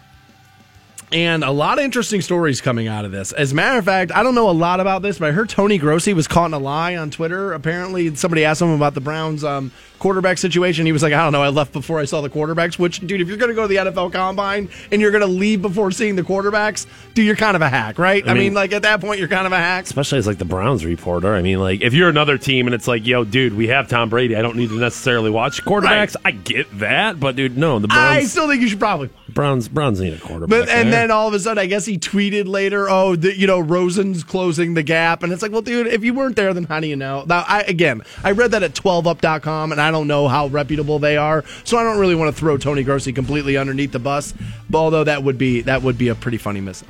and 1.11 1.43
a 1.43 1.51
lot 1.51 1.77
of 1.77 1.85
interesting 1.85 2.21
stories 2.21 2.61
coming 2.61 2.87
out 2.87 3.05
of 3.05 3.11
this. 3.11 3.31
As 3.33 3.51
a 3.51 3.55
matter 3.55 3.77
of 3.77 3.85
fact, 3.85 4.11
I 4.13 4.23
don't 4.23 4.35
know 4.35 4.49
a 4.49 4.51
lot 4.51 4.79
about 4.79 5.01
this, 5.01 5.19
but 5.19 5.29
I 5.29 5.31
heard 5.31 5.49
Tony 5.49 5.77
Grossi 5.77 6.13
was 6.13 6.27
caught 6.27 6.45
in 6.45 6.53
a 6.53 6.59
lie 6.59 6.95
on 6.95 7.09
Twitter. 7.09 7.53
Apparently, 7.53 8.15
somebody 8.15 8.45
asked 8.45 8.61
him 8.61 8.69
about 8.69 8.93
the 8.93 9.01
Browns' 9.01 9.43
um, 9.43 9.71
quarterback 10.01 10.37
situation. 10.37 10.85
He 10.85 10.91
was 10.91 11.03
like, 11.03 11.13
"I 11.13 11.23
don't 11.23 11.31
know. 11.31 11.43
I 11.43 11.49
left 11.49 11.71
before 11.71 11.99
I 11.99 12.05
saw 12.05 12.21
the 12.21 12.29
quarterbacks." 12.29 12.77
Which, 12.77 12.99
dude, 12.99 13.21
if 13.21 13.27
you're 13.27 13.37
going 13.37 13.49
to 13.49 13.55
go 13.55 13.61
to 13.61 13.67
the 13.67 13.77
NFL 13.77 14.11
Combine 14.11 14.69
and 14.91 14.99
you're 14.99 15.11
going 15.11 15.21
to 15.21 15.27
leave 15.27 15.61
before 15.61 15.91
seeing 15.91 16.15
the 16.15 16.23
quarterbacks, 16.23 16.87
dude, 17.13 17.25
you're 17.25 17.35
kind 17.35 17.55
of 17.55 17.61
a 17.61 17.69
hack, 17.69 17.99
right? 17.99 18.23
I, 18.27 18.33
mean, 18.33 18.43
mean- 18.43 18.53
like 18.55 18.73
at 18.73 18.81
that 18.81 18.99
point, 18.99 19.19
you're 19.19 19.29
kind 19.29 19.45
of 19.45 19.53
a 19.53 19.57
hack. 19.57 19.85
Especially 19.85 20.17
as 20.17 20.27
like 20.27 20.39
the 20.39 20.45
Browns 20.45 20.83
reporter. 20.83 21.35
I 21.35 21.41
mean, 21.41 21.59
like 21.59 21.81
if 21.81 21.93
you're 21.93 22.09
another 22.09 22.37
team 22.37 22.67
and 22.67 22.73
it's 22.73 22.87
like, 22.87 23.05
yo, 23.05 23.23
dude, 23.23 23.55
we 23.55 23.67
have 23.67 23.87
Tom 23.87 24.09
Brady. 24.09 24.35
I 24.35 24.41
don't 24.41 24.57
need 24.57 24.69
to 24.69 24.79
necessarily 24.79 25.29
watch 25.29 25.63
quarterbacks. 25.63 26.15
I 26.25 26.31
get 26.31 26.67
that, 26.79 27.19
but 27.19 27.35
dude, 27.35 27.57
no, 27.57 27.79
the 27.79 27.87
Browns. 27.87 28.17
I 28.17 28.23
still 28.23 28.49
think 28.49 28.61
you 28.61 28.67
should 28.67 28.79
probably. 28.79 29.09
Browns 29.29 29.67
Browns 29.67 29.99
need 30.01 30.13
a 30.13 30.19
quarterback. 30.19 30.49
But 30.49 30.69
and 30.69 30.91
there. 30.91 31.01
then 31.01 31.11
all 31.11 31.27
of 31.27 31.33
a 31.33 31.39
sudden, 31.39 31.57
I 31.57 31.65
guess 31.65 31.85
he 31.85 31.97
tweeted 31.97 32.47
later, 32.47 32.89
"Oh, 32.89 33.15
the, 33.15 33.37
you 33.37 33.47
know, 33.47 33.59
Rosen's 33.59 34.23
closing 34.23 34.73
the 34.73 34.83
gap," 34.83 35.23
and 35.23 35.31
it's 35.31 35.41
like, 35.41 35.51
well, 35.51 35.61
dude, 35.61 35.87
if 35.87 36.03
you 36.03 36.13
weren't 36.13 36.35
there, 36.35 36.53
then 36.53 36.65
how 36.65 36.79
do 36.79 36.87
you 36.87 36.95
know? 36.95 37.23
Now, 37.25 37.45
I 37.47 37.61
again, 37.61 38.01
I 38.23 38.31
read 38.31 38.51
that 38.51 38.63
at 38.63 38.73
12up.com, 38.73 39.71
and 39.71 39.79
I 39.79 39.90
don't 39.91 40.07
know 40.07 40.27
how 40.27 40.47
reputable 40.47 40.99
they 40.99 41.17
are, 41.17 41.43
so 41.63 41.77
I 41.77 41.83
don't 41.83 41.99
really 41.99 42.15
want 42.15 42.33
to 42.33 42.39
throw 42.39 42.57
Tony 42.57 42.83
Grossi 42.83 43.13
completely 43.13 43.57
underneath 43.57 43.91
the 43.91 43.99
bus. 43.99 44.33
But 44.69 44.79
although 44.79 45.03
that 45.03 45.23
would 45.23 45.37
be 45.37 45.61
that 45.61 45.81
would 45.83 45.97
be 45.97 46.07
a 46.07 46.15
pretty 46.15 46.37
funny 46.37 46.61
miss. 46.61 46.83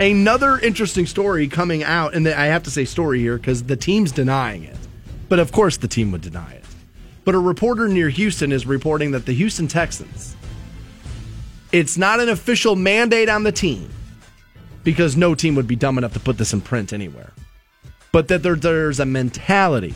Another 0.00 0.58
interesting 0.58 1.06
story 1.06 1.48
coming 1.48 1.82
out, 1.82 2.14
and 2.14 2.28
I 2.28 2.46
have 2.46 2.62
to 2.64 2.70
say 2.70 2.84
story 2.84 3.18
here 3.20 3.36
because 3.36 3.64
the 3.64 3.76
team's 3.76 4.12
denying 4.12 4.64
it, 4.64 4.76
but 5.28 5.38
of 5.38 5.50
course 5.50 5.76
the 5.76 5.88
team 5.88 6.12
would 6.12 6.20
deny 6.20 6.52
it. 6.52 6.64
But 7.24 7.34
a 7.34 7.38
reporter 7.38 7.88
near 7.88 8.08
Houston 8.08 8.52
is 8.52 8.64
reporting 8.64 9.10
that 9.10 9.26
the 9.26 9.32
Houston 9.32 9.68
Texans 9.68 10.36
it's 11.70 11.98
not 11.98 12.18
an 12.20 12.30
official 12.30 12.76
mandate 12.76 13.28
on 13.28 13.42
the 13.42 13.52
team 13.52 13.90
because 14.84 15.16
no 15.16 15.34
team 15.34 15.54
would 15.54 15.66
be 15.66 15.76
dumb 15.76 15.98
enough 15.98 16.14
to 16.14 16.20
put 16.20 16.38
this 16.38 16.52
in 16.54 16.62
print 16.62 16.92
anywhere. 16.92 17.32
But 18.10 18.28
that 18.28 18.42
there, 18.42 18.56
there's 18.56 19.00
a 19.00 19.04
mentality 19.04 19.94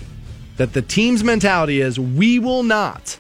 that 0.56 0.72
the 0.72 0.82
team's 0.82 1.24
mentality 1.24 1.80
is 1.80 1.98
we 1.98 2.38
will 2.38 2.62
not 2.62 3.18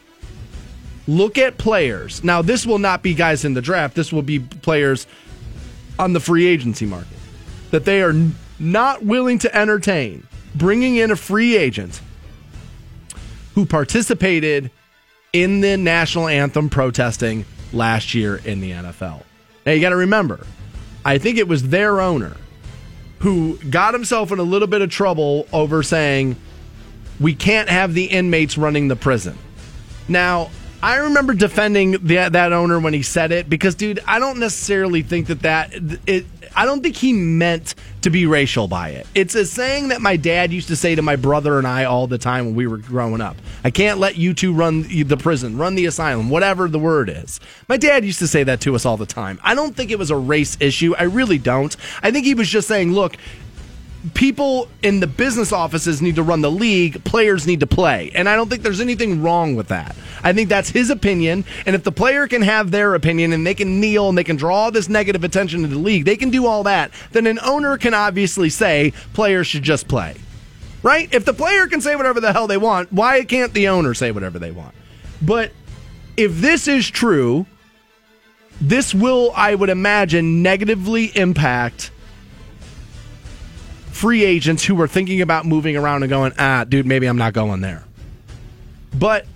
look 1.06 1.38
at 1.38 1.58
players. 1.58 2.22
Now, 2.22 2.42
this 2.42 2.66
will 2.66 2.78
not 2.78 3.02
be 3.02 3.14
guys 3.14 3.44
in 3.44 3.54
the 3.54 3.62
draft, 3.62 3.94
this 3.94 4.12
will 4.12 4.22
be 4.22 4.38
players 4.38 5.06
on 5.98 6.12
the 6.12 6.20
free 6.20 6.46
agency 6.46 6.86
market. 6.86 7.18
That 7.70 7.84
they 7.84 8.02
are 8.02 8.14
not 8.58 9.02
willing 9.02 9.38
to 9.40 9.54
entertain 9.56 10.26
bringing 10.54 10.96
in 10.96 11.10
a 11.10 11.16
free 11.16 11.56
agent 11.56 12.00
who 13.54 13.66
participated 13.66 14.70
in 15.32 15.60
the 15.60 15.76
national 15.76 16.28
anthem 16.28 16.68
protesting 16.68 17.44
last 17.72 18.14
year 18.14 18.36
in 18.44 18.60
the 18.60 18.70
NFL. 18.70 19.22
Now 19.64 19.72
you 19.72 19.80
got 19.80 19.90
to 19.90 19.96
remember, 19.96 20.46
I 21.04 21.18
think 21.18 21.38
it 21.38 21.48
was 21.48 21.68
their 21.68 22.00
owner 22.00 22.36
who 23.20 23.56
got 23.70 23.94
himself 23.94 24.32
in 24.32 24.38
a 24.38 24.42
little 24.44 24.68
bit 24.68 24.82
of 24.82 24.90
trouble 24.90 25.46
over 25.52 25.82
saying 25.82 26.36
we 27.22 27.34
can't 27.34 27.68
have 27.68 27.94
the 27.94 28.04
inmates 28.04 28.58
running 28.58 28.88
the 28.88 28.96
prison. 28.96 29.38
Now, 30.08 30.50
I 30.82 30.96
remember 30.96 31.32
defending 31.32 31.92
the, 31.92 32.28
that 32.28 32.52
owner 32.52 32.80
when 32.80 32.92
he 32.92 33.02
said 33.02 33.30
it 33.30 33.48
because, 33.48 33.76
dude, 33.76 34.00
I 34.04 34.18
don't 34.18 34.40
necessarily 34.40 35.02
think 35.02 35.28
that 35.28 35.42
that 35.42 35.72
it. 36.06 36.26
I 36.54 36.66
don't 36.66 36.82
think 36.82 36.96
he 36.96 37.14
meant 37.14 37.74
to 38.02 38.10
be 38.10 38.26
racial 38.26 38.68
by 38.68 38.90
it. 38.90 39.06
It's 39.14 39.34
a 39.34 39.46
saying 39.46 39.88
that 39.88 40.02
my 40.02 40.16
dad 40.16 40.52
used 40.52 40.68
to 40.68 40.76
say 40.76 40.94
to 40.94 41.00
my 41.00 41.16
brother 41.16 41.56
and 41.56 41.66
I 41.66 41.84
all 41.84 42.06
the 42.06 42.18
time 42.18 42.44
when 42.44 42.54
we 42.54 42.66
were 42.66 42.76
growing 42.76 43.22
up. 43.22 43.36
I 43.64 43.70
can't 43.70 43.98
let 43.98 44.16
you 44.16 44.34
two 44.34 44.52
run 44.52 44.82
the 44.82 45.16
prison, 45.16 45.56
run 45.56 45.76
the 45.76 45.86
asylum, 45.86 46.28
whatever 46.28 46.68
the 46.68 46.80
word 46.80 47.08
is. 47.08 47.40
My 47.68 47.78
dad 47.78 48.04
used 48.04 48.18
to 48.18 48.26
say 48.26 48.42
that 48.42 48.60
to 48.62 48.74
us 48.74 48.84
all 48.84 48.98
the 48.98 49.06
time. 49.06 49.40
I 49.42 49.54
don't 49.54 49.74
think 49.74 49.90
it 49.90 49.98
was 49.98 50.10
a 50.10 50.16
race 50.16 50.58
issue. 50.60 50.94
I 50.98 51.04
really 51.04 51.38
don't. 51.38 51.74
I 52.02 52.10
think 52.10 52.26
he 52.26 52.34
was 52.34 52.50
just 52.50 52.68
saying, 52.68 52.92
look, 52.92 53.16
people 54.14 54.68
in 54.82 55.00
the 55.00 55.06
business 55.06 55.52
offices 55.52 56.02
need 56.02 56.16
to 56.16 56.22
run 56.22 56.40
the 56.40 56.50
league, 56.50 57.02
players 57.04 57.46
need 57.46 57.60
to 57.60 57.66
play. 57.66 58.10
And 58.14 58.28
I 58.28 58.34
don't 58.34 58.48
think 58.48 58.62
there's 58.62 58.80
anything 58.80 59.22
wrong 59.22 59.54
with 59.54 59.68
that. 59.68 59.94
I 60.22 60.32
think 60.32 60.48
that's 60.48 60.70
his 60.70 60.90
opinion. 60.90 61.44
And 61.66 61.76
if 61.76 61.84
the 61.84 61.92
player 61.92 62.26
can 62.26 62.42
have 62.42 62.70
their 62.70 62.94
opinion 62.94 63.32
and 63.32 63.46
they 63.46 63.54
can 63.54 63.80
kneel 63.80 64.08
and 64.08 64.18
they 64.18 64.24
can 64.24 64.36
draw 64.36 64.70
this 64.70 64.88
negative 64.88 65.24
attention 65.24 65.62
to 65.62 65.68
the 65.68 65.78
league, 65.78 66.04
they 66.04 66.16
can 66.16 66.30
do 66.30 66.46
all 66.46 66.64
that, 66.64 66.90
then 67.12 67.26
an 67.26 67.38
owner 67.42 67.78
can 67.78 67.94
obviously 67.94 68.50
say 68.50 68.92
players 69.12 69.46
should 69.46 69.62
just 69.62 69.88
play. 69.88 70.16
Right? 70.82 71.12
If 71.14 71.24
the 71.24 71.34
player 71.34 71.68
can 71.68 71.80
say 71.80 71.94
whatever 71.94 72.20
the 72.20 72.32
hell 72.32 72.48
they 72.48 72.56
want, 72.56 72.92
why 72.92 73.24
can't 73.24 73.54
the 73.54 73.68
owner 73.68 73.94
say 73.94 74.10
whatever 74.10 74.40
they 74.40 74.50
want? 74.50 74.74
But 75.20 75.52
if 76.16 76.40
this 76.40 76.66
is 76.66 76.90
true, 76.90 77.46
this 78.60 78.92
will, 78.92 79.32
I 79.36 79.54
would 79.54 79.70
imagine, 79.70 80.42
negatively 80.42 81.16
impact 81.16 81.92
free 83.92 84.24
agents 84.24 84.64
who 84.64 84.74
were 84.74 84.88
thinking 84.88 85.20
about 85.20 85.46
moving 85.46 85.76
around 85.76 86.02
and 86.02 86.10
going, 86.10 86.32
ah, 86.38 86.64
dude, 86.64 86.86
maybe 86.86 87.06
I'm 87.06 87.18
not 87.18 87.32
going 87.34 87.60
there. 87.60 87.84
But 88.98 89.26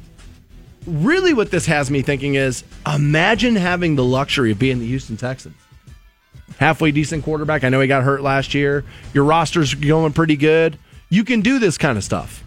really, 0.87 1.35
what 1.35 1.51
this 1.51 1.67
has 1.67 1.91
me 1.91 2.03
thinking 2.03 2.35
is 2.35 2.65
imagine 2.87 3.57
having 3.57 3.97
the 3.97 4.05
luxury 4.05 4.51
of 4.51 4.59
being 4.59 4.79
the 4.79 4.87
Houston 4.87 5.17
Texans. 5.17 5.57
Halfway 6.59 6.91
decent 6.91 7.23
quarterback. 7.23 7.65
I 7.65 7.69
know 7.69 7.81
he 7.81 7.87
got 7.87 8.03
hurt 8.03 8.23
last 8.23 8.55
year. 8.55 8.85
Your 9.13 9.25
roster's 9.25 9.75
going 9.75 10.15
pretty 10.15 10.37
good. 10.37 10.79
You 11.11 11.23
can 11.23 11.43
do 11.43 11.59
this 11.59 11.77
kind 11.77 11.99
of 11.99 12.05
stuff. 12.05 12.43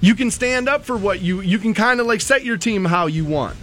You 0.00 0.14
can 0.14 0.30
stand 0.30 0.66
up 0.66 0.84
for 0.86 0.96
what 0.96 1.20
you 1.20 1.42
you 1.42 1.58
can 1.58 1.74
kind 1.74 2.00
of 2.00 2.06
like 2.06 2.22
set 2.22 2.42
your 2.42 2.56
team 2.56 2.86
how 2.86 3.06
you 3.06 3.26
want. 3.26 3.56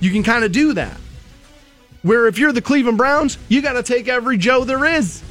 You 0.00 0.10
can 0.10 0.22
kind 0.22 0.42
of 0.42 0.52
do 0.52 0.72
that. 0.72 0.96
Where 2.02 2.26
if 2.26 2.38
you're 2.38 2.52
the 2.52 2.62
Cleveland 2.62 2.96
Browns, 2.96 3.36
you 3.50 3.60
got 3.60 3.74
to 3.74 3.82
take 3.82 4.08
every 4.08 4.38
Joe 4.38 4.64
there 4.64 4.86
is. 4.86 5.22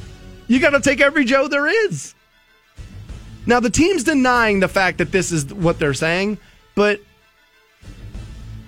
You 0.50 0.58
got 0.58 0.70
to 0.70 0.80
take 0.80 1.00
every 1.00 1.24
Joe 1.24 1.46
there 1.46 1.68
is. 1.68 2.12
Now, 3.46 3.60
the 3.60 3.70
team's 3.70 4.02
denying 4.02 4.58
the 4.58 4.66
fact 4.66 4.98
that 4.98 5.12
this 5.12 5.30
is 5.30 5.54
what 5.54 5.78
they're 5.78 5.94
saying, 5.94 6.38
but 6.74 7.00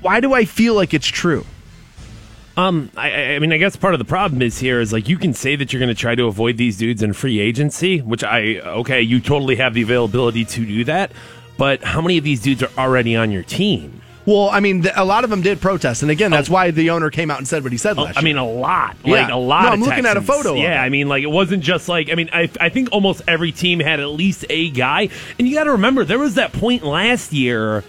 why 0.00 0.20
do 0.20 0.32
I 0.32 0.44
feel 0.44 0.74
like 0.74 0.94
it's 0.94 1.08
true? 1.08 1.44
Um, 2.56 2.92
I, 2.96 3.34
I 3.34 3.38
mean, 3.40 3.52
I 3.52 3.56
guess 3.56 3.74
part 3.74 3.94
of 3.94 3.98
the 3.98 4.04
problem 4.04 4.42
is 4.42 4.60
here 4.60 4.80
is 4.80 4.92
like 4.92 5.08
you 5.08 5.16
can 5.18 5.34
say 5.34 5.56
that 5.56 5.72
you're 5.72 5.80
going 5.80 5.88
to 5.88 6.00
try 6.00 6.14
to 6.14 6.26
avoid 6.26 6.56
these 6.56 6.76
dudes 6.76 7.02
in 7.02 7.14
free 7.14 7.40
agency, 7.40 7.98
which 8.00 8.22
I 8.22 8.58
okay, 8.58 9.02
you 9.02 9.18
totally 9.18 9.56
have 9.56 9.74
the 9.74 9.82
availability 9.82 10.44
to 10.44 10.64
do 10.64 10.84
that, 10.84 11.10
but 11.58 11.82
how 11.82 12.00
many 12.00 12.16
of 12.16 12.22
these 12.22 12.42
dudes 12.42 12.62
are 12.62 12.70
already 12.78 13.16
on 13.16 13.32
your 13.32 13.42
team? 13.42 14.01
Well, 14.24 14.50
I 14.50 14.60
mean, 14.60 14.86
a 14.94 15.04
lot 15.04 15.24
of 15.24 15.30
them 15.30 15.42
did 15.42 15.60
protest, 15.60 16.02
and 16.02 16.10
again, 16.10 16.30
that's 16.30 16.48
oh. 16.48 16.52
why 16.52 16.70
the 16.70 16.90
owner 16.90 17.10
came 17.10 17.30
out 17.30 17.38
and 17.38 17.48
said 17.48 17.62
what 17.64 17.72
he 17.72 17.78
said. 17.78 17.98
Oh, 17.98 18.04
last 18.04 18.18
I 18.18 18.22
mean, 18.22 18.36
a 18.36 18.46
lot, 18.46 18.96
yeah. 19.04 19.22
like 19.22 19.32
a 19.32 19.36
lot. 19.36 19.62
No, 19.64 19.68
I'm 19.70 19.80
looking 19.80 20.06
at 20.06 20.16
a 20.16 20.22
photo. 20.22 20.54
Yeah, 20.54 20.80
I 20.80 20.88
mean, 20.88 21.08
like 21.08 21.22
it 21.22 21.30
wasn't 21.30 21.62
just 21.62 21.88
like 21.88 22.10
I 22.10 22.14
mean, 22.14 22.30
I, 22.32 22.48
I 22.60 22.68
think 22.68 22.90
almost 22.92 23.22
every 23.26 23.52
team 23.52 23.80
had 23.80 23.98
at 24.00 24.06
least 24.06 24.44
a 24.48 24.70
guy, 24.70 25.08
and 25.38 25.48
you 25.48 25.54
got 25.54 25.64
to 25.64 25.72
remember 25.72 26.04
there 26.04 26.18
was 26.18 26.36
that 26.36 26.52
point 26.52 26.84
last 26.84 27.32
year 27.32 27.82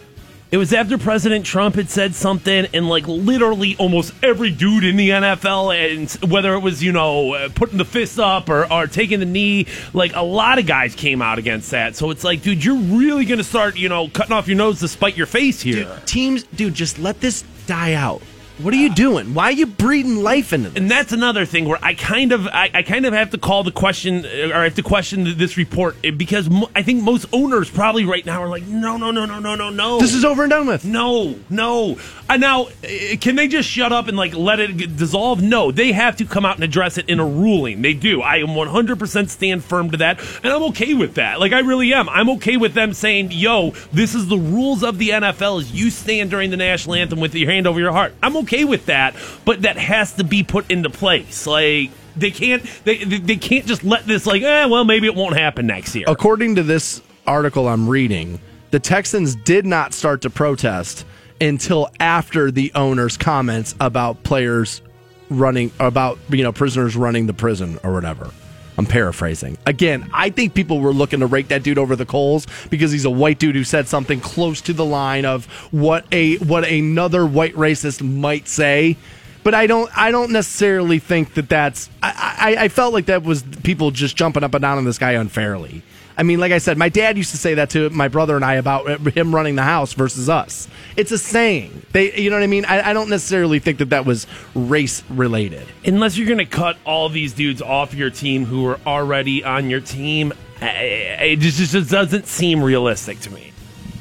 it 0.54 0.58
was 0.58 0.72
after 0.72 1.00
President 1.00 1.48
Trump 1.48 1.74
had 1.74 1.90
said 1.90 2.14
something, 2.14 2.68
and 2.76 2.88
like 2.88 3.08
literally 3.08 3.76
almost 3.78 4.14
every 4.22 4.52
dude 4.52 4.84
in 4.84 4.98
the 4.98 5.10
NFL, 5.10 5.76
and 5.76 6.32
whether 6.32 6.54
it 6.54 6.60
was, 6.60 6.84
you 6.84 6.92
know, 6.92 7.34
uh, 7.34 7.50
putting 7.56 7.80
the 7.80 7.86
fist 7.86 8.20
up 8.20 8.50
or, 8.50 8.72
or 8.72 8.86
taking 8.86 9.20
the 9.20 9.26
knee, 9.26 9.66
like 9.94 10.16
a 10.16 10.22
lot 10.22 10.60
of 10.60 10.68
guys 10.68 10.94
came 10.94 11.24
out 11.24 11.40
against 11.40 11.72
that. 11.72 11.96
So 11.96 12.12
it's 12.12 12.24
like, 12.24 12.44
dude, 12.44 12.64
you're 12.64 12.78
really 12.78 13.26
going 13.26 13.40
to 13.40 13.44
start, 13.44 13.78
you 13.78 13.90
know, 13.90 14.10
cutting 14.10 14.32
off 14.32 14.48
your 14.48 14.56
nose 14.56 14.80
to 14.82 14.88
spite 14.88 15.18
your 15.18 15.26
face 15.26 15.60
here. 15.60 15.86
Dude, 15.86 16.06
teams, 16.06 16.44
dude, 16.44 16.76
just 16.76 17.00
let 17.00 17.20
this 17.20 17.44
die 17.66 17.94
out. 17.94 18.22
What 18.64 18.74
are 18.74 18.78
you 18.78 18.94
doing? 18.96 19.34
Why 19.34 19.46
are 19.50 19.52
you 19.52 19.66
breathing 19.66 20.24
life 20.24 20.54
into 20.54 20.70
this? 20.70 20.82
And 20.82 20.90
that's 20.90 21.12
another 21.12 21.46
thing 21.46 21.68
where 21.68 21.80
I 21.82 21.96
kind 21.96 22.32
of, 22.32 22.48
I, 22.48 22.72
I 22.74 22.82
kind 22.84 23.06
of 23.06 23.12
have 23.12 23.32
to 23.32 23.38
call 23.38 23.64
the 23.64 23.74
question, 23.74 24.26
or 24.26 24.56
I 24.56 24.64
have 24.64 24.76
to 24.76 24.84
question 24.84 25.38
this 25.38 25.58
report 25.58 25.98
because 26.02 26.50
mo- 26.50 26.70
I 26.74 26.82
think 26.82 27.04
most 27.04 27.26
owners 27.34 27.70
probably 27.70 28.06
right 28.06 28.26
now 28.26 28.42
are 28.42 28.48
like, 28.48 28.66
no, 28.66 28.96
no, 28.96 29.12
no, 29.12 29.26
no, 29.26 29.40
no, 29.40 29.56
no, 29.56 29.70
no. 29.70 30.00
This 30.00 30.14
is 30.14 30.24
over 30.24 30.44
and 30.44 30.50
done 30.50 30.66
with. 30.66 30.86
No, 30.86 31.36
no. 31.50 31.98
Uh, 32.30 32.38
now, 32.38 32.68
uh, 32.68 33.18
can 33.20 33.36
they 33.36 33.50
just 33.50 33.68
shut 33.68 33.92
up 33.92 34.08
and 34.08 34.16
like 34.16 34.34
let 34.34 34.62
it 34.62 34.96
dissolve? 34.96 35.42
No, 35.42 35.70
they 35.70 35.92
have 35.92 36.16
to 36.18 36.26
come 36.26 36.46
out 36.46 36.56
and 36.56 36.64
address 36.64 36.98
it 36.98 37.10
in 37.10 37.20
a 37.20 37.26
ruling. 37.26 37.82
They 37.82 37.94
do. 37.94 38.22
I 38.22 38.38
am 38.38 38.48
100% 38.48 39.30
stand 39.30 39.62
firm 39.62 39.92
to 39.92 39.98
that, 39.98 40.22
and 40.42 40.54
I'm 40.54 40.64
okay 40.70 40.94
with 40.94 41.16
that. 41.16 41.42
Like 41.42 41.52
I 41.52 41.60
really 41.60 41.94
am. 41.94 42.08
I'm 42.08 42.30
okay 42.32 42.56
with 42.56 42.76
them 42.76 42.94
saying, 42.94 43.32
"Yo, 43.32 43.72
this 43.92 44.16
is 44.16 44.28
the 44.28 44.38
rules 44.38 44.84
of 44.84 45.00
the 45.00 45.10
NFL. 45.10 45.60
Is 45.60 45.74
you 45.74 45.90
stand 45.90 46.30
during 46.30 46.50
the 46.50 46.58
national 46.58 46.96
anthem 46.96 47.20
with 47.20 47.36
your 47.36 47.52
hand 47.52 47.68
over 47.68 47.80
your 47.80 47.92
heart." 47.92 48.14
I'm 48.24 48.38
okay 48.38 48.53
with 48.62 48.86
that, 48.88 49.16
but 49.46 49.64
that 49.64 49.78
has 49.78 50.14
to 50.14 50.24
be 50.24 50.44
put 50.44 50.70
into 50.70 50.90
place. 50.90 51.48
Like 51.48 51.92
they 52.16 52.32
can't 52.32 52.64
they 52.84 53.04
they 53.04 53.38
can't 53.38 53.66
just 53.66 53.84
let 53.84 54.06
this 54.06 54.26
like, 54.26 54.42
eh, 54.44 54.66
well, 54.66 54.86
maybe 54.86 55.08
it 55.08 55.16
won't 55.16 55.36
happen 55.36 55.68
next 55.68 55.96
year. 55.96 56.06
According 56.08 56.56
to 56.56 56.64
this 56.64 57.02
article 57.26 57.68
I'm 57.68 57.90
reading, 57.90 58.40
the 58.72 58.80
Texans 58.80 59.36
did 59.36 59.66
not 59.66 59.94
start 59.94 60.22
to 60.22 60.30
protest 60.30 61.06
until 61.42 61.90
after 62.00 62.52
the 62.52 62.72
owner's 62.76 63.18
comments 63.18 63.76
about 63.80 64.24
players 64.24 64.82
running 65.30 65.72
about 65.80 66.20
you 66.30 66.44
know 66.44 66.52
prisoners 66.52 66.96
running 66.96 67.28
the 67.28 67.34
prison 67.34 67.80
or 67.84 67.94
whatever. 67.94 68.32
I'm 68.78 68.86
paraphrasing. 68.86 69.58
Again, 69.66 70.10
I 70.14 70.30
think 70.30 70.54
people 70.54 70.80
were 70.80 70.94
looking 70.94 71.20
to 71.20 71.28
rake 71.28 71.50
that 71.50 71.64
dude 71.64 71.78
over 71.78 71.96
the 71.96 72.06
coals 72.06 72.48
because 72.70 72.92
he's 72.92 73.06
a 73.06 73.10
white 73.10 73.40
dude 73.40 73.56
who 73.56 73.64
said 73.64 73.88
something 73.88 74.20
close 74.20 74.62
to 74.62 74.74
the 74.74 74.86
line 74.86 75.26
of 75.26 75.46
what 75.72 76.06
a 76.12 76.38
what 76.38 76.68
another 76.68 77.26
white 77.26 77.54
racist 77.54 78.02
might 78.02 78.48
say. 78.48 78.98
But 79.44 79.54
I 79.54 79.68
don't 79.68 79.96
I 79.98 80.12
don't 80.12 80.32
necessarily 80.32 81.00
think 81.00 81.36
that 81.36 81.50
that's 81.50 81.90
I, 82.02 82.56
I, 82.58 82.64
I 82.64 82.68
felt 82.70 82.94
like 82.94 83.06
that 83.06 83.24
was 83.24 83.44
people 83.64 83.92
just 83.92 84.16
jumping 84.16 84.44
up 84.44 84.54
and 84.54 84.62
down 84.62 84.78
on 84.78 84.86
this 84.86 84.98
guy 84.98 85.12
unfairly. 85.12 85.84
I 86.18 86.24
mean, 86.24 86.40
like 86.40 86.52
I 86.52 86.60
said, 86.60 86.78
my 86.78 86.90
dad 86.90 87.18
used 87.18 87.32
to 87.32 87.38
say 87.38 87.56
that 87.56 87.72
to 87.72 87.90
my 87.90 88.08
brother 88.08 88.36
and 88.36 88.46
I 88.46 88.56
about 88.56 88.88
him 89.16 89.34
running 89.34 89.56
the 89.56 89.64
house 89.64 89.94
versus 89.94 90.30
us. 90.30 90.68
It's 90.96 91.12
a 91.12 91.18
saying. 91.18 91.86
They, 91.92 92.20
you 92.20 92.30
know 92.30 92.36
what 92.36 92.44
I 92.44 92.48
mean? 92.48 92.66
I, 92.66 92.90
I 92.90 92.94
don't 92.94 93.10
necessarily 93.10 93.60
think 93.60 93.80
that 93.80 93.90
that 93.90 94.06
was 94.06 94.28
race 94.56 95.04
related. 95.10 95.68
Unless 95.86 96.18
you're 96.18 96.28
going 96.28 96.38
to 96.40 96.46
cut 96.46 96.78
all 96.86 97.10
these 97.10 97.34
dudes 97.34 97.62
off 97.62 97.94
your 97.94 98.10
team 98.10 98.46
who 98.46 98.66
are 98.68 98.80
already 98.86 99.44
on 99.44 99.70
your 99.70 99.82
team, 99.82 100.34
it 100.62 101.40
just, 101.40 101.72
just 101.72 101.90
doesn't 101.90 102.28
seem 102.28 102.64
realistic 102.64 103.20
to 103.22 103.32
me. 103.32 103.52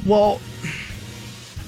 Well, 0.05 0.41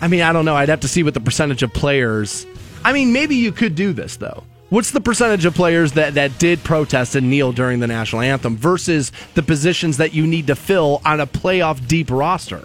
I 0.00 0.08
mean, 0.08 0.20
I 0.20 0.32
don't 0.32 0.44
know. 0.44 0.56
I'd 0.56 0.68
have 0.68 0.80
to 0.80 0.88
see 0.88 1.02
what 1.02 1.14
the 1.14 1.20
percentage 1.20 1.62
of 1.62 1.72
players. 1.72 2.46
I 2.84 2.92
mean, 2.92 3.12
maybe 3.12 3.36
you 3.36 3.52
could 3.52 3.74
do 3.74 3.92
this 3.92 4.16
though. 4.16 4.44
What's 4.70 4.90
the 4.90 5.00
percentage 5.00 5.44
of 5.44 5.54
players 5.54 5.92
that, 5.92 6.14
that 6.14 6.38
did 6.38 6.64
protest 6.64 7.14
and 7.14 7.30
kneel 7.30 7.52
during 7.52 7.80
the 7.80 7.86
national 7.86 8.22
anthem 8.22 8.56
versus 8.56 9.12
the 9.34 9.42
positions 9.42 9.98
that 9.98 10.14
you 10.14 10.26
need 10.26 10.48
to 10.48 10.56
fill 10.56 11.00
on 11.04 11.20
a 11.20 11.26
playoff 11.26 11.86
deep 11.86 12.10
roster? 12.10 12.64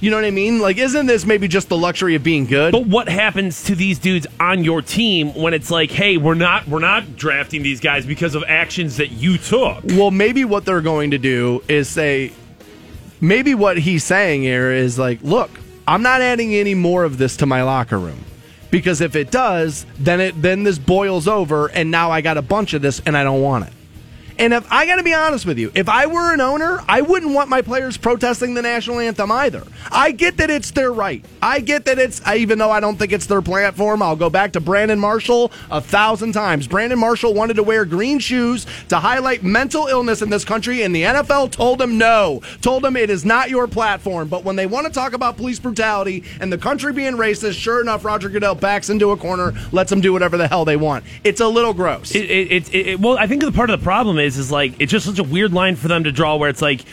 You 0.00 0.10
know 0.10 0.16
what 0.16 0.24
I 0.24 0.30
mean? 0.30 0.58
Like, 0.58 0.76
isn't 0.76 1.06
this 1.06 1.24
maybe 1.24 1.48
just 1.48 1.68
the 1.68 1.76
luxury 1.76 2.14
of 2.14 2.22
being 2.22 2.46
good? 2.46 2.72
But 2.72 2.86
what 2.86 3.08
happens 3.08 3.64
to 3.64 3.74
these 3.74 3.98
dudes 3.98 4.26
on 4.40 4.64
your 4.64 4.82
team 4.82 5.34
when 5.34 5.54
it's 5.54 5.70
like, 5.70 5.90
hey, 5.90 6.16
we're 6.16 6.34
not 6.34 6.66
we're 6.66 6.80
not 6.80 7.16
drafting 7.16 7.62
these 7.62 7.80
guys 7.80 8.04
because 8.04 8.34
of 8.34 8.44
actions 8.46 8.96
that 8.98 9.12
you 9.12 9.38
took? 9.38 9.84
Well, 9.84 10.10
maybe 10.10 10.44
what 10.44 10.64
they're 10.64 10.80
going 10.80 11.12
to 11.12 11.18
do 11.18 11.62
is 11.68 11.88
say, 11.88 12.32
maybe 13.20 13.54
what 13.54 13.78
he's 13.78 14.04
saying 14.04 14.42
here 14.42 14.72
is 14.72 14.98
like, 14.98 15.22
look, 15.22 15.50
I'm 15.86 16.02
not 16.02 16.20
adding 16.20 16.54
any 16.54 16.74
more 16.74 17.04
of 17.04 17.18
this 17.18 17.36
to 17.38 17.46
my 17.46 17.62
locker 17.62 17.98
room 17.98 18.24
because 18.70 19.00
if 19.00 19.14
it 19.14 19.30
does, 19.30 19.86
then 20.00 20.20
it 20.20 20.42
then 20.42 20.64
this 20.64 20.78
boils 20.78 21.28
over, 21.28 21.68
and 21.68 21.92
now 21.92 22.10
I 22.10 22.20
got 22.20 22.36
a 22.36 22.42
bunch 22.42 22.74
of 22.74 22.82
this, 22.82 23.00
and 23.06 23.16
I 23.16 23.22
don't 23.22 23.40
want 23.40 23.66
it. 23.68 23.72
And 24.38 24.52
if 24.52 24.70
I 24.72 24.86
got 24.86 24.96
to 24.96 25.02
be 25.02 25.14
honest 25.14 25.46
with 25.46 25.58
you, 25.58 25.70
if 25.74 25.88
I 25.88 26.06
were 26.06 26.32
an 26.32 26.40
owner, 26.40 26.82
I 26.88 27.02
wouldn't 27.02 27.32
want 27.32 27.48
my 27.48 27.62
players 27.62 27.96
protesting 27.96 28.54
the 28.54 28.62
national 28.62 28.98
anthem 28.98 29.30
either. 29.30 29.62
I 29.92 30.10
get 30.10 30.38
that 30.38 30.50
it's 30.50 30.72
their 30.72 30.92
right. 30.92 31.24
I 31.40 31.60
get 31.60 31.84
that 31.84 31.98
it's, 31.98 32.26
even 32.28 32.58
though 32.58 32.70
I 32.70 32.80
don't 32.80 32.96
think 32.96 33.12
it's 33.12 33.26
their 33.26 33.42
platform, 33.42 34.02
I'll 34.02 34.16
go 34.16 34.30
back 34.30 34.52
to 34.52 34.60
Brandon 34.60 34.98
Marshall 34.98 35.52
a 35.70 35.80
thousand 35.80 36.32
times. 36.32 36.66
Brandon 36.66 36.98
Marshall 36.98 37.32
wanted 37.34 37.54
to 37.54 37.62
wear 37.62 37.84
green 37.84 38.18
shoes 38.18 38.66
to 38.88 38.98
highlight 38.98 39.42
mental 39.44 39.86
illness 39.86 40.20
in 40.20 40.30
this 40.30 40.44
country, 40.44 40.82
and 40.82 40.94
the 40.94 41.02
NFL 41.02 41.52
told 41.52 41.80
him 41.80 41.96
no. 41.96 42.42
Told 42.60 42.84
him 42.84 42.96
it 42.96 43.10
is 43.10 43.24
not 43.24 43.50
your 43.50 43.68
platform. 43.68 44.28
But 44.28 44.42
when 44.42 44.56
they 44.56 44.66
want 44.66 44.86
to 44.86 44.92
talk 44.92 45.12
about 45.12 45.36
police 45.36 45.60
brutality 45.60 46.24
and 46.40 46.52
the 46.52 46.58
country 46.58 46.92
being 46.92 47.14
racist, 47.14 47.54
sure 47.54 47.80
enough, 47.80 48.04
Roger 48.04 48.28
Goodell 48.28 48.54
backs 48.54 48.90
into 48.90 49.10
a 49.12 49.16
corner, 49.16 49.52
lets 49.70 49.90
them 49.90 50.00
do 50.00 50.12
whatever 50.12 50.36
the 50.36 50.48
hell 50.48 50.64
they 50.64 50.76
want. 50.76 51.04
It's 51.22 51.40
a 51.40 51.48
little 51.48 51.74
gross. 51.74 52.14
It, 52.14 52.24
it, 52.24 52.74
it, 52.74 53.00
well, 53.00 53.16
I 53.16 53.26
think 53.26 53.42
the 53.42 53.52
part 53.52 53.70
of 53.70 53.78
the 53.78 53.84
problem 53.84 54.18
is 54.18 54.23
is 54.24 54.38
is 54.38 54.50
like 54.50 54.74
it's 54.78 54.90
just 54.90 55.06
such 55.06 55.18
a 55.18 55.24
weird 55.24 55.52
line 55.52 55.76
for 55.76 55.88
them 55.88 56.04
to 56.04 56.12
draw 56.12 56.36
where 56.36 56.48
it's 56.50 56.62
like 56.62 56.84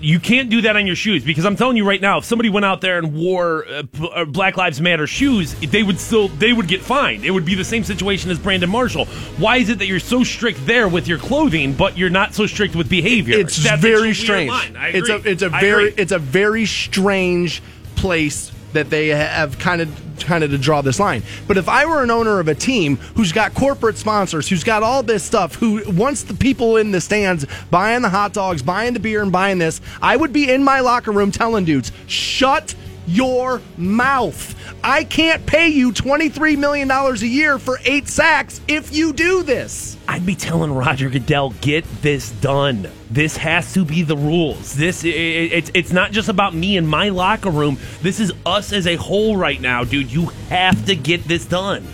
you 0.00 0.20
can't 0.20 0.50
do 0.50 0.60
that 0.62 0.76
on 0.76 0.86
your 0.86 0.96
shoes 0.96 1.24
because 1.24 1.46
I'm 1.46 1.56
telling 1.56 1.78
you 1.78 1.88
right 1.88 2.00
now, 2.00 2.18
if 2.18 2.24
somebody 2.24 2.50
went 2.50 2.66
out 2.66 2.82
there 2.82 2.98
and 2.98 3.14
wore 3.14 3.66
uh, 3.66 3.82
p- 3.90 4.10
uh, 4.14 4.24
Black 4.26 4.56
Lives 4.58 4.78
Matter 4.80 5.06
shoes, 5.06 5.54
they 5.54 5.82
would 5.82 5.98
still 5.98 6.28
they 6.28 6.52
would 6.52 6.68
get 6.68 6.82
fined. 6.82 7.24
It 7.24 7.30
would 7.30 7.46
be 7.46 7.54
the 7.54 7.64
same 7.64 7.84
situation 7.84 8.30
as 8.30 8.38
Brandon 8.38 8.68
Marshall. 8.68 9.06
Why 9.38 9.56
is 9.56 9.70
it 9.70 9.78
that 9.78 9.86
you're 9.86 10.00
so 10.00 10.22
strict 10.22 10.66
there 10.66 10.88
with 10.88 11.08
your 11.08 11.18
clothing, 11.18 11.72
but 11.72 11.96
you're 11.96 12.10
not 12.10 12.34
so 12.34 12.46
strict 12.46 12.76
with 12.76 12.88
behavior? 12.90 13.38
It's 13.38 13.62
That's 13.64 13.80
very 13.80 14.12
strange. 14.12 14.52
It's 14.76 15.08
a 15.08 15.16
it's 15.24 15.42
a 15.42 15.46
I 15.46 15.60
very 15.60 15.88
agree. 15.88 16.02
it's 16.02 16.12
a 16.12 16.18
very 16.18 16.66
strange 16.66 17.62
place 17.96 18.50
that 18.74 18.90
they 18.90 19.08
have 19.08 19.58
kind 19.58 19.80
of 19.80 19.88
kind 20.20 20.44
of 20.44 20.50
to 20.50 20.58
draw 20.58 20.80
this 20.80 21.00
line. 21.00 21.22
But 21.48 21.56
if 21.56 21.68
I 21.68 21.86
were 21.86 22.02
an 22.02 22.10
owner 22.10 22.38
of 22.38 22.48
a 22.48 22.54
team 22.54 22.96
who's 23.16 23.32
got 23.32 23.54
corporate 23.54 23.96
sponsors, 23.96 24.48
who's 24.48 24.62
got 24.62 24.82
all 24.82 25.02
this 25.02 25.24
stuff, 25.24 25.56
who 25.56 25.82
wants 25.92 26.22
the 26.22 26.34
people 26.34 26.76
in 26.76 26.92
the 26.92 27.00
stands 27.00 27.46
buying 27.70 28.02
the 28.02 28.08
hot 28.08 28.32
dogs, 28.32 28.62
buying 28.62 28.94
the 28.94 29.00
beer 29.00 29.22
and 29.22 29.32
buying 29.32 29.58
this, 29.58 29.80
I 30.00 30.16
would 30.16 30.32
be 30.32 30.50
in 30.50 30.62
my 30.62 30.80
locker 30.80 31.10
room 31.10 31.32
telling 31.32 31.64
dudes, 31.64 31.90
"Shut 32.06 32.74
your 33.06 33.60
mouth. 33.76 34.54
I 34.82 35.04
can't 35.04 35.44
pay 35.46 35.68
you 35.68 35.92
$23 35.92 36.56
million 36.58 36.90
a 36.90 37.14
year 37.16 37.58
for 37.58 37.78
eight 37.84 38.08
sacks 38.08 38.60
if 38.68 38.94
you 38.94 39.12
do 39.12 39.42
this. 39.42 39.96
I'd 40.08 40.26
be 40.26 40.34
telling 40.34 40.72
Roger 40.72 41.08
Goodell, 41.08 41.50
get 41.60 41.84
this 42.02 42.30
done. 42.30 42.88
This 43.10 43.36
has 43.38 43.72
to 43.74 43.84
be 43.84 44.02
the 44.02 44.16
rules. 44.16 44.74
This 44.74 45.04
i- 45.04 45.08
i- 45.08 45.10
it's 45.10 45.70
it's 45.74 45.92
not 45.92 46.12
just 46.12 46.28
about 46.28 46.54
me 46.54 46.76
and 46.76 46.86
my 46.88 47.08
locker 47.10 47.50
room. 47.50 47.78
This 48.02 48.20
is 48.20 48.32
us 48.44 48.72
as 48.72 48.86
a 48.86 48.96
whole 48.96 49.36
right 49.36 49.60
now, 49.60 49.84
dude. 49.84 50.12
You 50.12 50.26
have 50.50 50.84
to 50.86 50.96
get 50.96 51.24
this 51.24 51.44
done. 51.46 51.86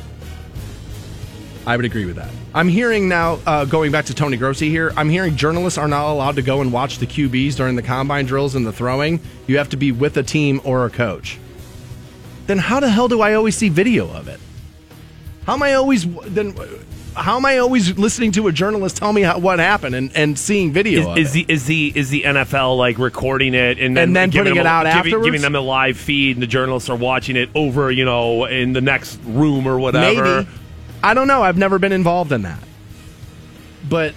I 1.66 1.76
would 1.76 1.84
agree 1.84 2.06
with 2.06 2.16
that. 2.16 2.30
I'm 2.52 2.68
hearing 2.68 3.08
now, 3.08 3.38
uh, 3.46 3.64
going 3.64 3.92
back 3.92 4.06
to 4.06 4.14
Tony 4.14 4.36
Grossi 4.36 4.68
here, 4.68 4.92
I'm 4.96 5.08
hearing 5.08 5.36
journalists 5.36 5.78
are 5.78 5.86
not 5.86 6.10
allowed 6.10 6.34
to 6.36 6.42
go 6.42 6.60
and 6.60 6.72
watch 6.72 6.98
the 6.98 7.06
QBs 7.06 7.54
during 7.54 7.76
the 7.76 7.82
combine 7.82 8.26
drills 8.26 8.56
and 8.56 8.66
the 8.66 8.72
throwing. 8.72 9.20
You 9.46 9.58
have 9.58 9.68
to 9.68 9.76
be 9.76 9.92
with 9.92 10.16
a 10.16 10.24
team 10.24 10.60
or 10.64 10.84
a 10.84 10.90
coach. 10.90 11.38
Then 12.48 12.58
how 12.58 12.80
the 12.80 12.90
hell 12.90 13.06
do 13.06 13.20
I 13.20 13.34
always 13.34 13.56
see 13.56 13.68
video 13.68 14.10
of 14.12 14.26
it? 14.26 14.40
How 15.46 15.52
am 15.54 15.62
I 15.62 15.74
always 15.74 16.06
then? 16.24 16.56
How 17.14 17.36
am 17.36 17.44
I 17.46 17.58
always 17.58 17.96
listening 17.98 18.32
to 18.32 18.46
a 18.48 18.52
journalist 18.52 18.96
tell 18.96 19.12
me 19.12 19.22
how, 19.22 19.38
what 19.38 19.58
happened 19.58 19.94
and, 19.96 20.10
and 20.16 20.38
seeing 20.38 20.72
video 20.72 21.10
of 21.10 21.18
Is, 21.18 21.30
is 21.30 21.36
it? 21.36 21.46
the 21.46 21.52
is 21.52 21.66
the 21.66 21.92
is 21.94 22.10
the 22.10 22.22
NFL 22.22 22.76
like 22.78 22.98
recording 22.98 23.54
it 23.54 23.78
and 23.78 23.96
then, 23.96 24.08
And 24.08 24.16
then 24.16 24.30
putting 24.32 24.56
it 24.56 24.64
a- 24.64 24.68
out 24.68 24.84
giving, 24.84 24.98
afterwards? 24.98 25.24
giving 25.26 25.40
them 25.42 25.54
a 25.56 25.60
live 25.60 25.96
feed 25.96 26.36
and 26.36 26.42
the 26.42 26.46
journalists 26.46 26.88
are 26.88 26.96
watching 26.96 27.36
it 27.36 27.48
over 27.54 27.90
you 27.90 28.04
know 28.04 28.44
in 28.46 28.72
the 28.72 28.80
next 28.80 29.18
room 29.24 29.66
or 29.68 29.78
whatever. 29.78 30.42
Maybe. 30.42 30.48
I 31.02 31.14
don't 31.14 31.28
know. 31.28 31.42
I've 31.42 31.58
never 31.58 31.78
been 31.78 31.92
involved 31.92 32.32
in 32.32 32.42
that. 32.42 32.62
But 33.88 34.14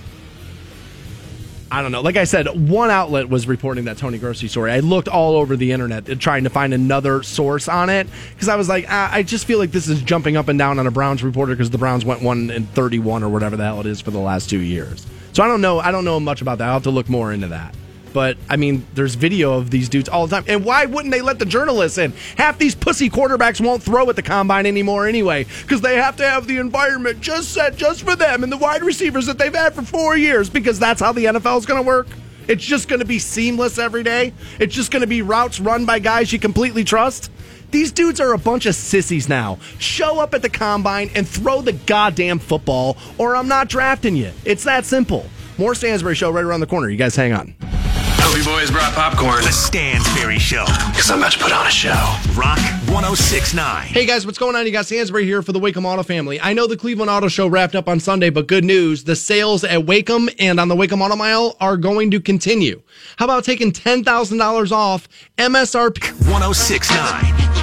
I 1.72 1.82
don't 1.82 1.92
know. 1.92 2.02
Like 2.02 2.18
I 2.18 2.26
said, 2.26 2.70
one 2.70 2.92
outlet 2.92 3.30
was 3.30 3.48
reporting 3.48 3.86
that 3.86 3.98
Tony 3.98 4.20
Grossi 4.20 4.48
story. 4.48 4.72
I 4.72 4.82
looked 4.82 5.08
all 5.08 5.36
over 5.36 5.56
the 5.56 5.72
internet 5.72 6.20
trying 6.20 6.44
to 6.44 6.52
find 6.52 6.72
another 6.72 7.24
source 7.24 7.68
on 7.68 7.90
it 7.90 8.08
because 8.34 8.48
I 8.48 8.56
was 8.58 8.70
like, 8.70 8.86
I 8.88 9.24
just 9.24 9.46
feel 9.46 9.58
like 9.58 9.72
this 9.72 9.88
is 9.88 10.02
jumping 10.04 10.38
up 10.38 10.50
and 10.50 10.60
down 10.60 10.78
on 10.78 10.86
a 10.86 10.92
Browns 10.92 11.24
reporter 11.24 11.54
because 11.54 11.72
the 11.72 11.80
Browns 11.80 12.06
went 12.06 12.22
one 12.22 12.52
and 12.52 12.70
thirty-one 12.70 13.24
or 13.24 13.30
whatever 13.30 13.58
the 13.58 13.64
hell 13.64 13.80
it 13.80 13.88
is 13.88 14.02
for 14.02 14.12
the 14.12 14.20
last 14.20 14.52
two 14.52 14.60
years. 14.60 15.08
So 15.32 15.42
I 15.42 15.48
don't 15.48 15.62
know. 15.62 15.80
I 15.80 15.92
don't 15.92 16.06
know 16.06 16.20
much 16.20 16.42
about 16.44 16.60
that. 16.60 16.68
I'll 16.68 16.74
have 16.74 16.84
to 16.84 16.92
look 16.92 17.10
more 17.10 17.34
into 17.34 17.48
that. 17.48 17.74
But 18.14 18.38
I 18.50 18.56
mean, 18.56 18.86
there's 18.94 19.16
video 19.16 19.54
of 19.54 19.72
these 19.72 19.90
dudes 19.90 20.08
all 20.08 20.28
the 20.28 20.36
time. 20.36 20.46
And 20.48 20.64
why 20.64 20.86
wouldn't 20.86 21.12
they 21.12 21.22
let 21.22 21.40
the 21.40 21.46
journalists 21.46 21.98
in? 21.98 22.14
Half 22.38 22.60
these 22.60 22.76
pussy 22.76 23.10
quarterbacks 23.10 23.60
won't 23.60 23.84
throw 23.84 24.10
at 24.10 24.16
the 24.16 24.22
combine 24.22 24.66
anymore 24.66 25.08
anyway, 25.08 25.46
because 25.64 25.82
they 25.82 25.98
have 25.98 26.16
to 26.18 26.28
have 26.28 26.48
the 26.48 26.58
environment 26.58 27.20
just 27.22 27.54
set 27.54 27.76
just 27.76 28.04
for 28.04 28.16
them 28.16 28.44
and 28.44 28.52
the 28.52 28.58
wide 28.58 28.84
receivers 28.84 29.26
that 29.26 29.38
they've 29.38 29.54
had 29.54 29.74
for 29.74 29.82
four 29.82 30.16
years, 30.16 30.50
because 30.50 30.80
that's 30.80 31.02
how 31.02 31.12
the 31.12 31.26
NFL 31.26 31.58
is 31.58 31.66
going 31.66 31.82
to 31.82 31.88
work. 31.88 32.08
It's 32.48 32.64
just 32.64 32.90
going 32.90 33.00
to 33.00 33.06
be 33.06 33.20
seamless 33.20 33.78
every 33.78 34.04
day. 34.04 34.34
It's 34.60 34.76
just 34.76 34.92
going 34.92 35.02
to 35.02 35.08
be 35.08 35.22
routes 35.22 35.60
run 35.60 35.86
by 35.86 36.00
guys 36.00 36.32
you 36.32 36.40
completely 36.40 36.84
trust. 36.84 37.32
These 37.72 37.92
dudes 37.92 38.20
are 38.20 38.34
a 38.34 38.38
bunch 38.38 38.68
of 38.68 38.76
sissies 38.76 39.28
now. 39.28 39.58
Show 39.80 40.20
up 40.20 40.36
at 40.36 40.44
the 40.44 40.50
combine 40.50 41.10
and 41.16 41.28
throw 41.28 41.62
the 41.62 41.74
goddamn 41.74 42.38
football, 42.40 42.98
or 43.18 43.36
I'm 43.36 43.48
not 43.48 43.70
drafting 43.70 44.16
you. 44.16 44.32
It's 44.46 44.64
that 44.66 44.86
simple. 44.86 45.26
More 45.58 45.74
Stansbury 45.74 46.16
Show 46.16 46.30
right 46.30 46.44
around 46.44 46.60
the 46.60 46.68
corner. 46.68 46.90
You 46.90 46.98
guys 46.98 47.16
hang 47.16 47.34
on. 47.34 47.56
Hope 48.34 48.46
boys 48.46 48.72
brought 48.72 48.94
popcorn. 48.94 49.44
The 49.44 49.52
Stansbury 49.52 50.40
Show. 50.40 50.66
Because 50.88 51.12
I'm 51.12 51.20
about 51.20 51.34
to 51.34 51.38
put 51.40 51.52
on 51.52 51.68
a 51.68 51.70
show. 51.70 52.18
Rock 52.34 52.58
1069. 52.90 53.86
Hey 53.86 54.08
guys, 54.08 54.26
what's 54.26 54.40
going 54.40 54.56
on? 54.56 54.66
You 54.66 54.72
got 54.72 54.88
Stansbury 54.88 55.24
here 55.24 55.44
for 55.44 55.52
the 55.52 55.60
Waikem 55.60 55.86
Auto 55.86 56.02
family. 56.02 56.42
I 56.42 56.54
know 56.54 56.66
the 56.66 56.76
Cleveland 56.76 57.12
Auto 57.12 57.28
Show 57.28 57.48
wrapped 57.48 57.76
up 57.76 57.88
on 57.88 58.00
Sunday, 58.00 58.32
but 58.32 58.48
good 58.48 58.64
news. 58.66 59.04
The 59.04 59.16
sales 59.16 59.64
at 59.64 59.82
Waikem 59.82 60.34
and 60.40 60.60
on 60.60 60.68
the 60.68 60.74
Waikem 60.76 61.00
Auto 61.00 61.16
Mile 61.16 61.56
are 61.62 61.78
going 61.78 62.10
to 62.10 62.20
continue. 62.20 62.82
How 63.18 63.26
about 63.26 63.44
taking 63.44 63.72
$10,000 63.72 64.72
off 64.72 65.08
MSRP? 65.38 66.04
1069. 66.28 67.60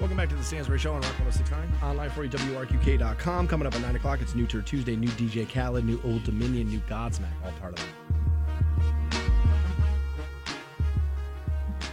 Welcome 0.00 0.16
back 0.16 0.30
to 0.30 0.34
the 0.34 0.42
Stansbury 0.42 0.80
Show 0.80 0.94
on 0.94 1.02
Rock 1.02 1.16
1069. 1.20 1.88
Online 1.88 2.10
for 2.10 2.24
you, 2.24 2.30
WRQK.com. 2.30 3.46
Coming 3.46 3.68
up 3.68 3.74
at 3.76 3.82
9 3.82 3.94
o'clock, 3.94 4.20
it's 4.20 4.34
New 4.34 4.48
Turd 4.48 4.66
Tuesday, 4.66 4.96
new 4.96 5.10
DJ 5.10 5.48
Khaled, 5.48 5.84
new 5.84 6.00
Old 6.04 6.24
Dominion, 6.24 6.66
new 6.66 6.80
Godsmack, 6.80 7.30
all 7.44 7.52
part 7.60 7.78
of 7.78 7.78
that. 7.78 8.31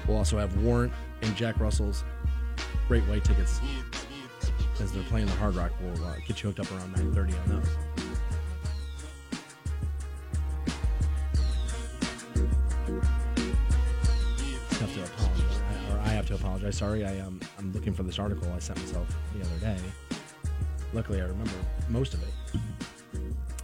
We'll 0.07 0.17
also 0.17 0.37
have 0.37 0.55
Warrant 0.57 0.91
and 1.21 1.35
Jack 1.35 1.59
Russell's 1.59 2.03
Great 2.87 3.03
White 3.03 3.23
tickets 3.23 3.59
as 4.81 4.91
they're 4.91 5.03
playing 5.03 5.27
the 5.27 5.33
Hard 5.33 5.55
Rock. 5.55 5.71
We'll 5.81 6.03
uh, 6.05 6.15
get 6.25 6.41
you 6.41 6.49
hooked 6.51 6.59
up 6.59 6.71
around 6.71 6.95
9.30 6.95 7.43
on 7.43 7.61
those. 7.61 7.69
have 14.79 14.93
to 14.93 15.03
apologize, 15.03 15.61
I- 15.69 15.93
or 15.93 15.99
I 15.99 16.09
have 16.09 16.25
to 16.27 16.35
apologize. 16.35 16.77
Sorry, 16.77 17.05
I 17.05 17.19
um, 17.19 17.39
I'm 17.57 17.71
looking 17.73 17.93
for 17.93 18.03
this 18.03 18.19
article 18.19 18.51
I 18.53 18.59
sent 18.59 18.79
myself 18.79 19.07
the 19.35 19.41
other 19.41 19.57
day. 19.59 19.77
Luckily, 20.93 21.19
I 21.21 21.25
remember 21.25 21.51
most 21.89 22.13
of 22.13 22.23
it. 22.23 22.59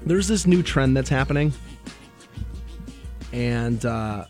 There's 0.06 0.28
this 0.28 0.46
new 0.46 0.62
trend 0.62 0.96
that's 0.96 1.10
happening, 1.10 1.54
and 3.36 3.86
uh, 3.86 4.26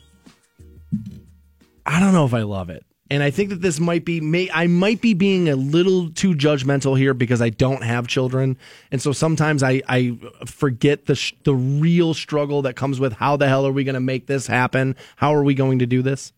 I 1.85 1.99
don't 1.99 2.13
know 2.13 2.25
if 2.25 2.33
I 2.33 2.41
love 2.41 2.69
it. 2.69 2.85
And 3.11 3.21
I 3.21 3.29
think 3.29 3.51
that 3.51 3.61
this 3.61 3.79
might 3.79 4.03
be, 4.03 4.19
may 4.19 4.49
I 4.51 4.65
might 4.65 4.99
be 4.99 5.13
being 5.13 5.47
a 5.47 5.55
little 5.55 6.09
too 6.09 6.33
judgmental 6.33 6.97
here 6.97 7.13
because 7.13 7.39
I 7.39 7.49
don't 7.49 7.83
have 7.83 8.07
children, 8.07 8.57
and 8.91 8.99
so 8.99 9.11
sometimes 9.11 9.61
I 9.61 9.83
I 9.87 10.17
forget 10.45 11.05
the 11.05 11.13
sh- 11.13 11.33
the 11.43 11.53
real 11.53 12.15
struggle 12.15 12.63
that 12.63 12.75
comes 12.75 12.99
with 12.99 13.13
how 13.13 13.37
the 13.37 13.47
hell 13.47 13.67
are 13.67 13.71
we 13.71 13.83
going 13.83 13.93
to 13.93 13.99
make 13.99 14.25
this 14.25 14.47
happen? 14.47 14.95
How 15.17 15.35
are 15.35 15.43
we 15.43 15.53
going 15.53 15.79
to 15.79 15.85
do 15.85 16.01
this? 16.01 16.33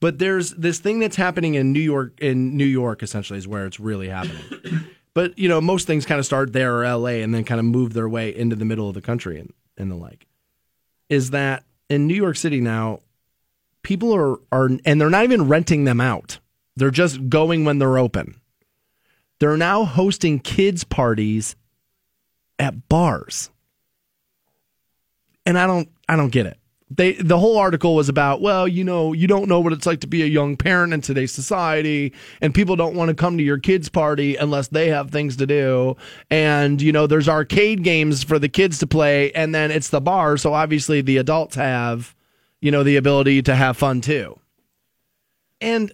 but 0.00 0.18
there's 0.18 0.52
this 0.52 0.78
thing 0.78 0.98
that's 0.98 1.16
happening 1.16 1.54
in 1.54 1.72
New 1.72 1.80
York 1.80 2.18
in 2.20 2.56
New 2.56 2.64
York 2.64 3.02
essentially 3.02 3.38
is 3.38 3.48
where 3.48 3.66
it's 3.66 3.80
really 3.80 4.08
happening. 4.08 4.42
but 5.14 5.38
you 5.38 5.48
know, 5.48 5.60
most 5.60 5.86
things 5.86 6.06
kind 6.06 6.18
of 6.18 6.26
start 6.26 6.52
there 6.52 6.78
or 6.78 6.96
LA 6.96 7.20
and 7.22 7.34
then 7.34 7.44
kind 7.44 7.58
of 7.58 7.64
move 7.64 7.94
their 7.94 8.08
way 8.08 8.34
into 8.34 8.56
the 8.56 8.64
middle 8.64 8.88
of 8.88 8.94
the 8.94 9.00
country 9.00 9.40
and, 9.40 9.52
and 9.76 9.90
the 9.90 9.96
like. 9.96 10.26
Is 11.08 11.30
that 11.30 11.64
in 11.88 12.06
New 12.06 12.14
York 12.14 12.36
City 12.36 12.60
now, 12.60 13.00
people 13.82 14.14
are 14.14 14.36
are 14.52 14.70
and 14.84 15.00
they're 15.00 15.10
not 15.10 15.24
even 15.24 15.48
renting 15.48 15.84
them 15.84 16.00
out. 16.00 16.38
They're 16.76 16.90
just 16.90 17.28
going 17.28 17.64
when 17.64 17.78
they're 17.78 17.98
open. 17.98 18.40
They're 19.40 19.56
now 19.56 19.84
hosting 19.84 20.40
kids 20.40 20.84
parties 20.84 21.56
at 22.58 22.88
bars. 22.88 23.50
And 25.46 25.58
I 25.58 25.66
don't 25.66 25.88
I 26.08 26.16
don't 26.16 26.30
get 26.30 26.46
it 26.46 26.58
they 26.90 27.12
the 27.12 27.38
whole 27.38 27.58
article 27.58 27.94
was 27.94 28.08
about 28.08 28.40
well 28.40 28.66
you 28.66 28.82
know 28.82 29.12
you 29.12 29.26
don't 29.26 29.48
know 29.48 29.60
what 29.60 29.72
it's 29.72 29.86
like 29.86 30.00
to 30.00 30.06
be 30.06 30.22
a 30.22 30.26
young 30.26 30.56
parent 30.56 30.92
in 30.92 31.00
today's 31.00 31.32
society 31.32 32.12
and 32.40 32.54
people 32.54 32.76
don't 32.76 32.94
want 32.94 33.08
to 33.08 33.14
come 33.14 33.36
to 33.36 33.44
your 33.44 33.58
kids 33.58 33.88
party 33.88 34.36
unless 34.36 34.68
they 34.68 34.88
have 34.88 35.10
things 35.10 35.36
to 35.36 35.46
do. 35.46 35.96
And 36.30 36.80
you 36.80 36.92
know 36.92 37.06
there's 37.06 37.28
arcade 37.28 37.82
games 37.82 38.22
for 38.22 38.38
the 38.38 38.48
kids 38.48 38.78
to 38.78 38.86
play 38.86 39.32
and 39.32 39.54
then 39.54 39.70
it's 39.70 39.90
the 39.90 40.00
bar 40.00 40.36
so 40.36 40.54
obviously 40.54 41.02
the 41.02 41.18
adults 41.18 41.56
have 41.56 42.14
you 42.60 42.70
know 42.70 42.82
the 42.82 42.96
ability 42.96 43.42
to 43.42 43.54
have 43.54 43.76
fun 43.76 44.00
too. 44.00 44.38
And 45.60 45.92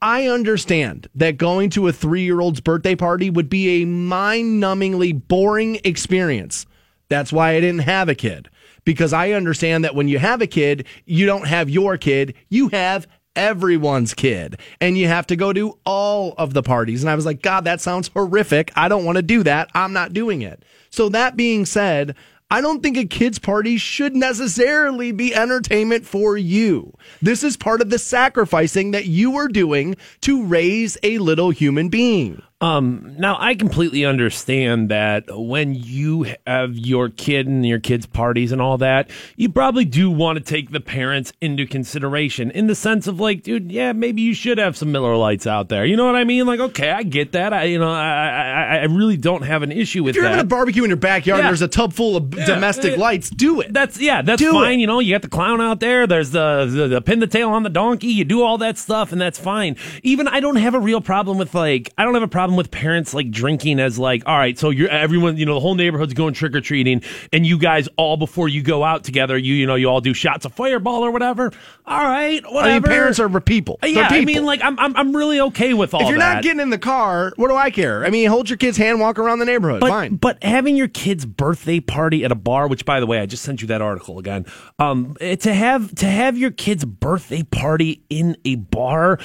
I 0.00 0.26
understand 0.26 1.08
that 1.14 1.38
going 1.38 1.70
to 1.70 1.88
a 1.88 1.92
3-year-old's 1.92 2.60
birthday 2.60 2.96
party 2.96 3.30
would 3.30 3.48
be 3.48 3.82
a 3.82 3.86
mind-numbingly 3.86 5.28
boring 5.28 5.80
experience. 5.84 6.66
That's 7.08 7.32
why 7.32 7.52
I 7.52 7.60
didn't 7.60 7.82
have 7.82 8.08
a 8.08 8.14
kid 8.16 8.48
because 8.84 9.12
I 9.12 9.32
understand 9.32 9.84
that 9.84 9.94
when 9.94 10.08
you 10.08 10.18
have 10.18 10.40
a 10.40 10.46
kid, 10.46 10.86
you 11.04 11.26
don't 11.26 11.46
have 11.46 11.70
your 11.70 11.96
kid, 11.96 12.34
you 12.48 12.68
have 12.68 13.06
everyone's 13.34 14.14
kid. 14.14 14.58
And 14.80 14.96
you 14.98 15.08
have 15.08 15.26
to 15.28 15.36
go 15.36 15.52
to 15.52 15.78
all 15.84 16.34
of 16.38 16.54
the 16.54 16.62
parties. 16.62 17.02
And 17.02 17.10
I 17.10 17.14
was 17.14 17.26
like, 17.26 17.42
God, 17.42 17.64
that 17.64 17.80
sounds 17.80 18.08
horrific. 18.08 18.70
I 18.76 18.88
don't 18.88 19.04
want 19.04 19.16
to 19.16 19.22
do 19.22 19.42
that. 19.44 19.70
I'm 19.74 19.92
not 19.92 20.12
doing 20.12 20.42
it. 20.42 20.64
So, 20.90 21.08
that 21.10 21.36
being 21.36 21.64
said, 21.64 22.14
I 22.50 22.60
don't 22.60 22.82
think 22.82 22.98
a 22.98 23.06
kid's 23.06 23.38
party 23.38 23.78
should 23.78 24.14
necessarily 24.14 25.10
be 25.10 25.34
entertainment 25.34 26.04
for 26.04 26.36
you. 26.36 26.92
This 27.22 27.42
is 27.42 27.56
part 27.56 27.80
of 27.80 27.88
the 27.88 27.98
sacrificing 27.98 28.90
that 28.90 29.06
you 29.06 29.36
are 29.36 29.48
doing 29.48 29.96
to 30.20 30.44
raise 30.44 30.98
a 31.02 31.16
little 31.16 31.48
human 31.48 31.88
being. 31.88 32.42
Um, 32.62 33.16
now 33.18 33.36
I 33.40 33.56
completely 33.56 34.04
understand 34.04 34.88
that 34.88 35.24
when 35.28 35.74
you 35.74 36.26
have 36.46 36.76
your 36.78 37.08
kid 37.08 37.48
and 37.48 37.66
your 37.66 37.80
kids' 37.80 38.06
parties 38.06 38.52
and 38.52 38.62
all 38.62 38.78
that, 38.78 39.10
you 39.36 39.48
probably 39.48 39.84
do 39.84 40.08
want 40.12 40.38
to 40.38 40.44
take 40.44 40.70
the 40.70 40.78
parents 40.78 41.32
into 41.40 41.66
consideration 41.66 42.52
in 42.52 42.68
the 42.68 42.76
sense 42.76 43.08
of 43.08 43.18
like, 43.18 43.42
dude, 43.42 43.72
yeah, 43.72 43.92
maybe 43.92 44.22
you 44.22 44.32
should 44.32 44.58
have 44.58 44.76
some 44.76 44.92
Miller 44.92 45.16
Lights 45.16 45.44
out 45.44 45.70
there. 45.70 45.84
You 45.84 45.96
know 45.96 46.06
what 46.06 46.14
I 46.14 46.22
mean? 46.22 46.46
Like, 46.46 46.60
okay, 46.60 46.90
I 46.90 47.02
get 47.02 47.32
that. 47.32 47.52
I, 47.52 47.64
you 47.64 47.80
know, 47.80 47.90
I, 47.90 48.28
I, 48.28 48.76
I 48.76 48.84
really 48.84 49.16
don't 49.16 49.42
have 49.42 49.64
an 49.64 49.72
issue 49.72 50.04
with 50.04 50.10
If 50.10 50.16
you're 50.16 50.24
that. 50.24 50.30
having 50.36 50.46
a 50.46 50.48
barbecue 50.48 50.84
in 50.84 50.90
your 50.90 50.96
backyard 50.96 51.38
Yeah. 51.40 51.46
and 51.46 51.48
there's 51.50 51.62
a 51.62 51.68
tub 51.68 51.92
full 51.92 52.16
of 52.16 52.30
domestic 52.30 52.94
Uh, 52.96 53.00
lights, 53.00 53.28
do 53.28 53.60
it. 53.60 53.72
That's 53.72 53.98
yeah, 54.00 54.22
that's 54.22 54.40
Do 54.40 54.52
fine. 54.52 54.78
it. 54.78 54.82
You 54.82 54.86
know, 54.86 55.00
you 55.00 55.12
got 55.12 55.22
the 55.22 55.28
clown 55.28 55.60
out 55.60 55.80
there. 55.80 56.06
There's 56.06 56.30
the, 56.30 56.66
the 56.70 56.86
the 56.86 57.00
pin 57.02 57.18
the 57.18 57.26
tail 57.26 57.50
on 57.50 57.64
the 57.64 57.70
donkey. 57.70 58.06
You 58.06 58.24
do 58.24 58.42
all 58.42 58.56
that 58.58 58.78
stuff, 58.78 59.10
and 59.10 59.20
that's 59.20 59.38
fine. 59.38 59.76
Even 60.04 60.28
I 60.28 60.38
don't 60.38 60.56
have 60.56 60.74
a 60.74 60.80
real 60.80 61.00
problem 61.00 61.38
with 61.38 61.54
like 61.56 61.92
I 61.98 62.04
don't 62.04 62.14
have 62.14 62.22
a 62.22 62.28
problem 62.28 62.51
with 62.56 62.70
parents 62.70 63.14
like 63.14 63.30
drinking 63.30 63.80
as 63.80 63.98
like 63.98 64.22
all 64.26 64.36
right. 64.36 64.58
So 64.58 64.70
you're 64.70 64.88
everyone 64.88 65.36
you 65.36 65.46
know 65.46 65.54
the 65.54 65.60
whole 65.60 65.74
neighborhood's 65.74 66.14
going 66.14 66.34
trick 66.34 66.54
or 66.54 66.60
treating, 66.60 67.02
and 67.32 67.46
you 67.46 67.58
guys 67.58 67.88
all 67.96 68.16
before 68.16 68.48
you 68.48 68.62
go 68.62 68.84
out 68.84 69.04
together, 69.04 69.36
you 69.36 69.54
you 69.54 69.66
know 69.66 69.74
you 69.74 69.88
all 69.88 70.00
do 70.00 70.14
shots 70.14 70.44
of 70.44 70.52
Fireball 70.52 71.04
or 71.04 71.10
whatever. 71.10 71.52
All 71.86 72.04
right, 72.04 72.42
whatever. 72.44 72.68
I 72.68 72.72
mean, 72.74 72.82
parents 72.82 73.18
are 73.18 73.28
people. 73.40 73.78
Uh, 73.82 73.86
They're 73.86 73.94
yeah. 73.94 74.08
I 74.10 74.24
mean, 74.24 74.44
like 74.44 74.62
I'm 74.62 74.78
I'm 74.78 74.96
I'm 74.96 75.16
really 75.16 75.40
okay 75.40 75.74
with 75.74 75.94
all 75.94 76.02
if 76.02 76.08
you're 76.08 76.18
that. 76.18 76.34
not 76.34 76.42
getting 76.42 76.60
in 76.60 76.70
the 76.70 76.78
car, 76.78 77.32
what 77.36 77.48
do 77.48 77.56
I 77.56 77.70
care? 77.70 78.04
I 78.04 78.10
mean, 78.10 78.28
hold 78.28 78.48
your 78.48 78.56
kid's 78.56 78.76
hand, 78.76 79.00
walk 79.00 79.18
around 79.18 79.38
the 79.38 79.44
neighborhood. 79.44 79.80
But, 79.80 79.88
Fine. 79.88 80.16
but 80.16 80.42
having 80.42 80.76
your 80.76 80.88
kid's 80.88 81.24
birthday 81.24 81.80
party 81.80 82.24
at 82.24 82.32
a 82.32 82.36
bar, 82.36 82.68
which 82.68 82.84
by 82.84 83.00
the 83.00 83.06
way, 83.06 83.18
I 83.20 83.26
just 83.26 83.42
sent 83.42 83.62
you 83.62 83.68
that 83.68 83.82
article 83.82 84.18
again. 84.18 84.46
Um, 84.78 85.16
eh, 85.20 85.36
to 85.36 85.54
have 85.54 85.94
to 85.96 86.06
have 86.06 86.38
your 86.38 86.50
kid's 86.50 86.84
birthday 86.84 87.42
party 87.42 88.04
in 88.10 88.36
a 88.44 88.56
bar, 88.56 89.18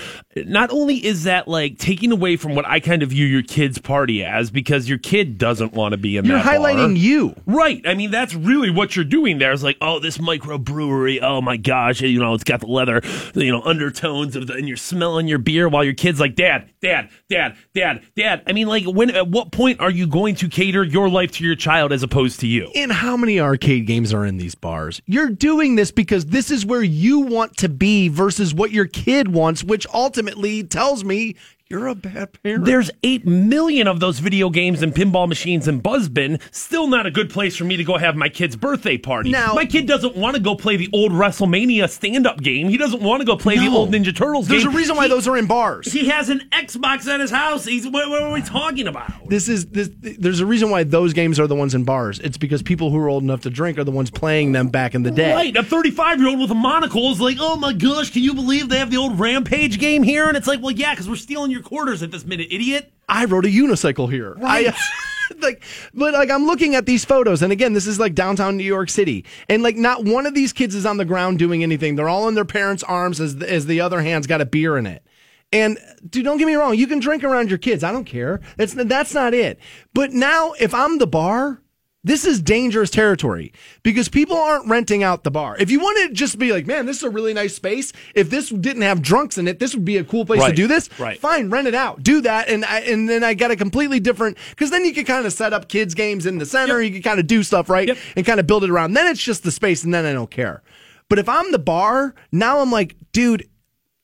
not 0.45 0.69
only 0.71 1.03
is 1.05 1.23
that 1.23 1.47
like 1.47 1.77
taking 1.77 2.11
away 2.11 2.37
from 2.37 2.55
what 2.55 2.65
I 2.65 2.79
kind 2.79 3.01
of 3.03 3.09
view 3.09 3.25
your 3.25 3.43
kid's 3.43 3.77
party 3.77 4.23
as, 4.23 4.51
because 4.51 4.87
your 4.87 4.97
kid 4.97 5.37
doesn't 5.37 5.73
want 5.73 5.93
to 5.93 5.97
be 5.97 6.17
in 6.17 6.25
You're 6.25 6.37
that 6.37 6.45
bar. 6.45 6.55
highlighting 6.55 6.97
you. 6.97 7.35
Right. 7.45 7.81
I 7.85 7.93
mean, 7.93 8.11
that's 8.11 8.35
really 8.35 8.69
what 8.69 8.95
you're 8.95 9.05
doing 9.05 9.37
there. 9.39 9.51
It's 9.51 9.63
like, 9.63 9.77
oh, 9.81 9.99
this 9.99 10.17
microbrewery. 10.17 11.19
Oh 11.21 11.41
my 11.41 11.57
gosh. 11.57 12.01
You 12.01 12.19
know, 12.19 12.33
it's 12.33 12.43
got 12.43 12.59
the 12.59 12.67
leather, 12.67 13.01
you 13.33 13.51
know, 13.51 13.61
undertones 13.63 14.35
of 14.35 14.47
the, 14.47 14.53
and 14.53 14.67
you're 14.67 14.77
smelling 14.77 15.27
your 15.27 15.39
beer 15.39 15.67
while 15.69 15.83
your 15.83 15.93
kid's 15.93 16.19
like, 16.19 16.35
dad, 16.35 16.69
dad, 16.81 17.09
dad, 17.29 17.55
dad, 17.73 18.03
dad. 18.15 18.43
I 18.47 18.53
mean, 18.53 18.67
like, 18.67 18.85
when, 18.85 19.09
at 19.11 19.27
what 19.27 19.51
point 19.51 19.79
are 19.79 19.91
you 19.91 20.07
going 20.07 20.35
to 20.35 20.49
cater 20.49 20.83
your 20.83 21.09
life 21.09 21.31
to 21.33 21.45
your 21.45 21.55
child 21.55 21.91
as 21.91 22.03
opposed 22.03 22.39
to 22.41 22.47
you? 22.47 22.71
And 22.75 22.91
how 22.91 23.17
many 23.17 23.39
arcade 23.39 23.87
games 23.87 24.13
are 24.13 24.25
in 24.25 24.37
these 24.37 24.55
bars? 24.55 25.01
You're 25.05 25.29
doing 25.29 25.75
this 25.75 25.91
because 25.91 26.25
this 26.27 26.51
is 26.51 26.65
where 26.65 26.83
you 26.83 27.19
want 27.21 27.57
to 27.57 27.69
be 27.69 28.09
versus 28.09 28.53
what 28.53 28.71
your 28.71 28.85
kid 28.85 29.33
wants, 29.33 29.63
which 29.63 29.87
ultimately 29.93 30.26
tells 30.63 31.03
me 31.03 31.35
you're 31.69 31.87
a 31.87 31.95
bad 31.95 32.41
parent. 32.43 32.65
There's 32.65 32.89
8 33.03 33.25
million 33.25 33.87
of 33.87 33.99
those 33.99 34.19
video 34.19 34.49
games 34.49 34.81
and 34.81 34.93
pinball 34.93 35.27
machines 35.27 35.67
in 35.67 35.81
Buzzbin. 35.81 36.41
Still 36.51 36.87
not 36.87 37.05
a 37.05 37.11
good 37.11 37.29
place 37.29 37.55
for 37.57 37.65
me 37.65 37.75
to 37.77 37.83
go 37.83 37.97
have 37.97 38.15
my 38.15 38.29
kid's 38.29 38.55
birthday 38.55 38.97
party. 38.97 39.31
Now- 39.31 39.53
my 39.53 39.65
kid 39.65 39.85
doesn't 39.85 40.15
want 40.15 40.35
to 40.35 40.41
go 40.41 40.55
play 40.55 40.77
the 40.77 40.89
old 40.93 41.11
WrestleMania 41.11 41.89
stand 41.89 42.25
up 42.25 42.39
game. 42.41 42.69
He 42.69 42.77
doesn't 42.77 43.01
want 43.01 43.21
to 43.21 43.25
go 43.25 43.35
play 43.35 43.57
the 43.57 43.67
old 43.67 43.91
Ninja 43.91 44.15
Turtles 44.15 44.47
There's 44.47 44.63
game. 44.63 44.73
a 44.73 44.75
reason 44.75 44.95
why 44.95 45.03
He- 45.07 45.09
those 45.09 45.27
are 45.27 45.35
in 45.37 45.45
bars. 45.47 45.91
He 45.91 46.07
has 46.07 46.29
an 46.29 46.43
Xbox 46.51 47.07
at 47.07 47.19
his 47.19 47.31
house. 47.31 47.65
He's 47.65 47.85
what, 47.87 48.09
what 48.09 48.21
are 48.23 48.31
we 48.33 48.41
talking 48.41 48.87
about? 48.87 49.11
This 49.29 49.49
is 49.49 49.65
this. 49.67 49.89
There's 49.99 50.39
a 50.39 50.45
reason 50.45 50.69
why 50.69 50.83
those 50.83 51.13
games 51.13 51.39
are 51.39 51.47
the 51.47 51.55
ones 51.55 51.75
in 51.75 51.83
bars. 51.83 52.19
It's 52.19 52.37
because 52.37 52.61
people 52.63 52.91
who 52.91 52.97
are 52.97 53.09
old 53.09 53.23
enough 53.23 53.41
to 53.41 53.49
drink 53.49 53.77
are 53.77 53.83
the 53.83 53.91
ones 53.91 54.09
playing 54.09 54.53
them 54.53 54.69
back 54.69 54.95
in 54.95 55.03
the 55.03 55.11
day. 55.11 55.33
Right, 55.33 55.55
a 55.55 55.63
35 55.63 56.19
year 56.19 56.29
old 56.29 56.39
with 56.39 56.51
a 56.51 56.55
monocle 56.55 57.11
is 57.11 57.19
like, 57.19 57.37
oh 57.39 57.55
my 57.57 57.73
gosh, 57.73 58.11
can 58.11 58.23
you 58.23 58.33
believe 58.33 58.69
they 58.69 58.77
have 58.79 58.89
the 58.91 58.97
old 58.97 59.19
Rampage 59.19 59.79
game 59.79 60.03
here? 60.03 60.27
And 60.27 60.37
it's 60.37 60.47
like, 60.47 60.61
well, 60.61 60.71
yeah, 60.71 60.91
because 60.93 61.09
we're 61.09 61.15
stealing 61.15 61.51
your 61.51 61.56
quarters 61.61 62.03
at 62.03 62.11
this 62.11 62.25
minute, 62.25 62.47
idiot. 62.51 62.91
I 63.09 63.25
rode 63.25 63.45
a 63.45 63.49
unicycle 63.49 64.11
here. 64.11 64.33
Right. 64.33 64.67
I, 64.67 64.77
like, 65.39 65.63
but 65.93 66.13
like 66.13 66.29
I'm 66.29 66.45
looking 66.45 66.75
at 66.75 66.85
these 66.85 67.05
photos, 67.05 67.41
and 67.41 67.51
again, 67.51 67.73
this 67.73 67.87
is 67.87 67.99
like 67.99 68.15
downtown 68.15 68.57
New 68.57 68.63
York 68.63 68.89
City, 68.89 69.25
and 69.49 69.63
like 69.63 69.75
not 69.75 70.03
one 70.03 70.25
of 70.25 70.33
these 70.33 70.53
kids 70.53 70.75
is 70.75 70.85
on 70.85 70.97
the 70.97 71.05
ground 71.05 71.39
doing 71.39 71.63
anything. 71.63 71.95
They're 71.95 72.09
all 72.09 72.27
in 72.27 72.35
their 72.35 72.45
parents' 72.45 72.83
arms 72.83 73.19
as 73.19 73.41
as 73.41 73.65
the 73.65 73.81
other 73.81 74.01
hand's 74.01 74.27
got 74.27 74.41
a 74.41 74.45
beer 74.45 74.77
in 74.77 74.85
it. 74.85 75.03
And 75.51 75.77
dude, 76.09 76.25
don't 76.25 76.37
get 76.37 76.47
me 76.47 76.55
wrong, 76.55 76.75
you 76.75 76.87
can 76.87 76.99
drink 76.99 77.23
around 77.23 77.49
your 77.49 77.57
kids. 77.57 77.83
I 77.83 77.91
don't 77.91 78.05
care. 78.05 78.41
That's 78.57 78.73
that's 78.73 79.13
not 79.13 79.33
it. 79.33 79.59
But 79.93 80.11
now, 80.11 80.53
if 80.59 80.73
I'm 80.73 80.97
the 80.97 81.07
bar. 81.07 81.61
This 82.07 82.25
is 82.25 82.41
dangerous 82.41 82.89
territory 82.89 83.51
because 83.83 84.07
people 84.07 84.37
aren't 84.37 84.67
renting 84.69 85.03
out 85.03 85.23
the 85.25 85.29
bar. 85.31 85.57
If 85.59 85.69
you 85.69 85.79
want 85.79 86.07
to 86.07 86.13
just 86.13 86.39
be 86.39 86.53
like, 86.53 86.65
man, 86.65 86.85
this 86.85 86.97
is 86.97 87.03
a 87.03 87.09
really 87.09 87.33
nice 87.33 87.53
space. 87.53 87.91
If 88.15 88.29
this 88.29 88.49
didn't 88.49 88.83
have 88.83 89.01
drunks 89.01 89.37
in 89.37 89.47
it, 89.47 89.59
this 89.59 89.75
would 89.75 89.83
be 89.83 89.97
a 89.97 90.03
cool 90.03 90.25
place 90.25 90.41
to 90.43 90.53
do 90.53 90.67
this. 90.67 90.89
Right. 90.97 91.19
Fine, 91.19 91.49
rent 91.49 91.67
it 91.67 91.75
out. 91.75 92.01
Do 92.03 92.21
that, 92.21 92.47
and 92.47 92.63
I, 92.63 92.79
and 92.79 93.09
then 93.09 93.23
I 93.23 93.33
got 93.33 93.51
a 93.51 93.55
completely 93.57 93.99
different 93.99 94.37
because 94.51 94.71
then 94.71 94.85
you 94.85 94.93
can 94.93 95.03
kind 95.05 95.25
of 95.25 95.33
set 95.33 95.51
up 95.51 95.67
kids 95.67 95.93
games 95.93 96.25
in 96.25 96.37
the 96.37 96.45
center. 96.45 96.81
You 96.81 96.91
can 96.91 97.01
kind 97.01 97.19
of 97.19 97.27
do 97.27 97.43
stuff 97.43 97.69
right 97.69 97.87
Yep. 97.89 97.97
and 98.15 98.25
kind 98.25 98.39
of 98.39 98.47
build 98.47 98.63
it 98.63 98.69
around. 98.69 98.93
Then 98.93 99.07
it's 99.07 99.21
just 99.21 99.43
the 99.43 99.51
space, 99.51 99.83
and 99.83 99.93
then 99.93 100.05
I 100.05 100.13
don't 100.13 100.31
care. 100.31 100.63
But 101.09 101.19
if 101.19 101.27
I'm 101.27 101.51
the 101.51 101.59
bar, 101.59 102.15
now 102.31 102.59
I'm 102.59 102.71
like, 102.71 102.95
dude, 103.11 103.49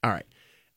all 0.03 0.11
right. 0.11 0.25